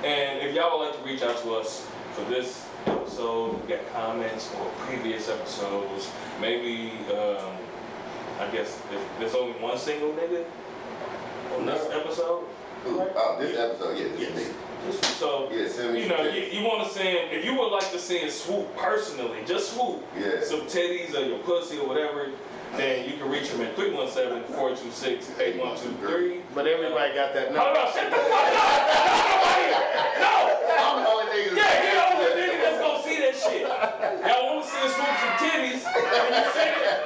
And 0.05 0.41
if 0.41 0.55
y'all 0.55 0.79
would 0.79 0.87
like 0.87 0.99
to 0.99 1.05
reach 1.05 1.23
out 1.23 1.37
to 1.43 1.55
us 1.55 1.89
for 2.15 2.23
this 2.25 2.67
episode, 2.87 3.61
we 3.63 3.69
got 3.69 3.87
comments 3.93 4.53
or 4.59 4.67
previous 4.79 5.29
episodes, 5.29 6.11
maybe 6.41 6.93
um, 7.13 7.55
I 8.41 8.49
guess 8.51 8.81
if 8.93 9.19
there's 9.19 9.35
only 9.35 9.53
one 9.61 9.79
single 9.79 10.11
nigga 10.13 10.45
on 11.57 11.67
this 11.67 11.89
episode. 11.93 12.45
Ooh, 12.89 13.01
oh, 13.15 13.37
this 13.39 13.57
episode, 13.57 13.97
yeah, 13.97 14.05
this 14.17 14.21
Yes. 14.21 14.39
is 14.39 14.49
me. 14.49 14.55
So 15.21 15.49
Yeah, 15.53 15.93
you 15.93 16.09
know, 16.09 16.23
you, 16.25 16.43
you 16.43 16.67
want 16.67 16.89
to 16.89 16.93
send 16.93 17.31
if 17.31 17.45
you 17.45 17.57
would 17.57 17.69
like 17.71 17.93
to 17.93 17.99
send 18.01 18.29
swoop 18.33 18.77
personally, 18.77 19.39
just 19.47 19.73
swoop 19.75 20.03
Yeah. 20.19 20.43
some 20.43 20.63
titties 20.63 21.15
or 21.15 21.25
your 21.25 21.39
pussy 21.39 21.79
or 21.79 21.87
whatever, 21.87 22.27
then 22.77 23.09
you 23.09 23.17
can 23.17 23.29
reach 23.31 23.49
him 23.49 23.61
at 23.61 23.77
317-426-8123. 23.77 26.41
But 26.55 26.67
everybody 26.67 27.15
got 27.15 27.33
that 27.35 27.53
number. 27.53 27.61
Hold 27.61 27.77
on, 27.77 27.93
shut 27.93 28.11
the 28.11 28.17
fuck 28.17 28.33
up! 28.33 28.93
Nobody! 28.93 29.67
No! 30.21 30.35
I'm 30.73 31.05
the 31.05 31.09
only 31.11 31.27
nigga 31.33 31.51
you 31.53 31.57
know 31.57 32.09
the 32.23 32.29
nigga 32.41 32.57
that's 32.63 32.81
gonna 32.81 33.03
see 33.05 33.17
that 33.21 33.35
shit. 33.37 33.63
Y'all 33.69 34.45
wanna 34.47 34.65
see 34.65 34.81
us 34.81 34.95
swoop 34.97 35.17
some 35.21 35.35
titties? 35.41 35.83
And 35.85 36.33
you 36.33 36.45
send 36.53 36.73
it 36.81 36.97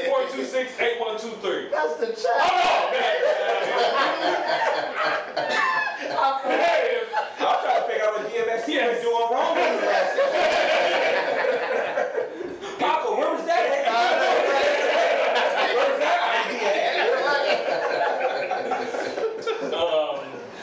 317-426-8123. 0.00 1.70
That's 1.70 1.94
the 2.00 2.06
chat. 2.16 2.92
man. 2.92 3.16
Hey, 6.46 7.02
I'm 7.38 7.58
trying 7.62 7.82
to 7.82 7.86
figure 7.88 8.04
out 8.06 8.12
what 8.16 8.24
DMX 8.32 8.60
was 8.66 8.98
doing 9.02 9.26
wrong 9.30 9.56
in 9.58 9.62
the 9.76 9.82
last 9.86 10.12
Papa, 12.78 13.08
where 13.16 13.30
was 13.34 13.44
that 13.46 13.64
at? 13.66 13.74
Where 15.74 15.88
was 15.90 15.98
that 16.00 16.18
idea 16.46 16.70
at? 16.86 16.96
um, 19.74 20.16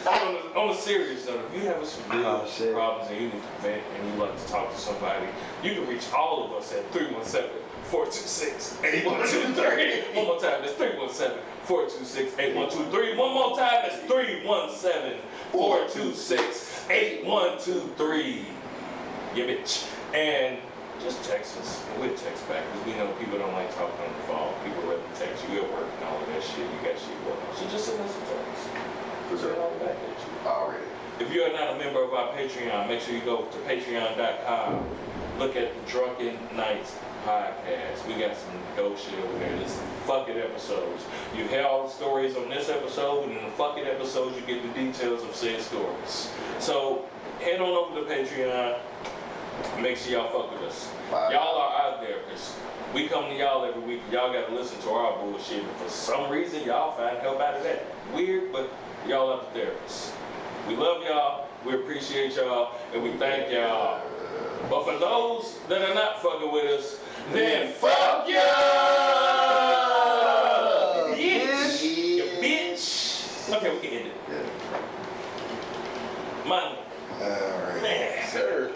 on, 0.07 0.22
the, 0.34 0.40
on 0.60 0.64
a 0.64 0.65
serious 0.84 1.26
though, 1.26 1.39
if 1.47 1.53
you 1.55 1.68
have 1.68 1.85
some 1.85 2.03
real 2.11 2.26
Oh, 2.27 2.72
problems 2.73 3.10
and 3.11 3.19
you 3.22 3.27
need 3.27 3.41
to 3.41 3.61
vent 3.61 3.84
and 3.95 4.10
you 4.10 4.15
like 4.22 4.35
to 4.38 4.47
talk 4.51 4.73
to 4.73 4.80
somebody, 4.80 5.26
you 5.64 5.73
can 5.76 5.88
reach 5.88 6.11
all 6.11 6.45
of 6.45 6.51
us 6.53 6.73
at 6.73 6.84
317 6.91 7.49
426 7.85 8.80
8123. 8.84 10.15
One 10.15 10.26
more 10.27 10.39
time, 10.39 10.61
that's 10.61 10.73
317 10.76 11.39
426 11.64 12.39
8123. 12.39 13.18
One 13.18 13.34
more 13.34 13.55
time, 13.57 13.80
that's 13.88 13.99
317 14.11 15.19
426 15.51 16.89
8123. 16.89 18.45
Yeah, 19.35 19.45
bitch. 19.49 19.88
And 20.14 20.57
just 21.01 21.23
text 21.26 21.57
us, 21.57 21.81
and 21.91 21.99
we'll 22.01 22.15
text 22.15 22.47
back, 22.47 22.64
because 22.72 22.85
we 22.85 22.93
know 22.99 23.10
people 23.19 23.38
don't 23.39 23.51
like 23.53 23.68
talking 23.76 23.97
on 24.05 24.14
the 24.14 24.23
phone. 24.30 24.53
People 24.64 24.84
rather 24.88 25.01
text 25.15 25.43
you 25.49 25.64
at 25.64 25.68
work 25.73 25.89
and 25.89 26.03
all 26.05 26.22
of 26.22 26.27
that 26.30 26.43
shit. 26.43 26.64
You 26.64 26.80
got 26.85 26.95
shit 26.99 27.18
going 27.26 27.35
on. 27.41 27.51
So 27.57 27.65
just 27.68 27.85
send 27.89 27.99
us 27.99 28.14
a 28.14 28.23
text. 28.30 28.64
For 29.27 29.38
Send 29.38 29.51
it 29.51 29.55
sure. 29.57 29.64
all 29.64 29.73
back 29.81 29.97
at 29.97 30.18
you. 30.22 30.32
Already. 30.45 30.84
If 31.20 31.34
you 31.34 31.44
are 31.44 31.53
not 31.53 31.76
a 31.76 31.78
member 31.78 32.03
of 32.03 32.14
our 32.14 32.34
Patreon, 32.34 32.88
make 32.88 33.02
sure 33.02 33.14
you 33.14 33.22
go 33.22 33.44
to 33.45 33.57
patreon.com. 33.60 34.84
Look 35.40 35.56
at 35.56 35.74
the 35.74 35.91
Drunken 35.91 36.38
Knights 36.56 36.95
podcast. 37.26 38.06
We 38.07 38.15
got 38.15 38.36
some 38.36 38.60
dope 38.76 38.98
shit 38.98 39.18
over 39.20 39.40
there. 39.40 39.57
This 39.57 39.72
is 39.72 39.82
fuck 40.06 40.28
it 40.28 40.38
episodes. 40.38 41.03
You 41.36 41.45
hear 41.45 41.64
all 41.64 41.88
the 41.88 41.94
stories 41.94 42.36
on 42.36 42.49
this 42.49 42.70
episode, 42.70 43.24
and 43.24 43.38
in 43.38 43.44
the 43.44 43.52
fuck 43.52 43.78
it 43.78 43.88
episodes, 43.88 44.36
you 44.36 44.41
get 44.45 44.61
the 44.64 44.80
details 44.80 45.24
of 45.24 45.34
said 45.36 45.61
stories. 45.61 46.30
So 46.60 47.06
head 47.40 47.61
on 47.61 47.70
over 47.70 48.02
to 48.02 48.14
Patreon. 48.14 48.80
Make 49.82 49.98
sure 49.98 50.14
y'all 50.14 50.32
fuck 50.32 50.52
with 50.52 50.70
us. 50.70 50.90
Bye. 51.11 51.34
Y'all 51.34 51.57
are 51.57 51.70
our 51.70 52.03
therapists. 52.03 52.56
We 52.94 53.07
come 53.07 53.26
to 53.26 53.36
y'all 53.36 53.65
every 53.65 53.82
week. 53.82 54.02
Y'all 54.11 54.34
gotta 54.34 54.53
listen 54.53 54.82
to 54.82 54.90
our 54.90 55.18
bullshit. 55.20 55.64
And 55.64 55.78
for 55.78 55.90
some 55.90 56.30
reason, 56.30 56.64
y'all 56.64 56.98
find 56.98 57.18
help 57.20 57.40
out 57.40 57.56
of 57.56 57.64
that. 57.64 57.86
Weird, 58.14 58.52
but 58.52 58.70
y'all 59.07 59.32
are 59.32 59.41
the 59.53 59.60
therapists. 59.60 60.11
We 60.68 60.76
love 60.76 61.03
y'all. 61.03 61.48
We 61.65 61.73
appreciate 61.76 62.35
y'all, 62.35 62.73
and 62.94 63.03
we 63.03 63.11
thank 63.14 63.52
y'all. 63.52 64.02
But 64.69 64.85
for 64.85 64.98
those 64.98 65.60
that 65.68 65.81
are 65.81 65.94
not 65.94 66.22
fucking 66.22 66.52
with 66.52 66.65
us, 66.65 66.99
then 67.31 67.72
fuck 67.73 68.27
you, 68.27 68.35
bitch, 71.15 71.84
you 71.84 72.23
bitch. 72.41 73.53
Okay, 73.53 73.73
we 73.73 73.80
can 73.80 73.90
end 73.90 74.07
it. 74.07 74.14
Yeah. 74.30 74.44
Man, 76.49 76.76
Alright. 77.22 77.81
man. 77.81 78.27
Sir. 78.30 78.72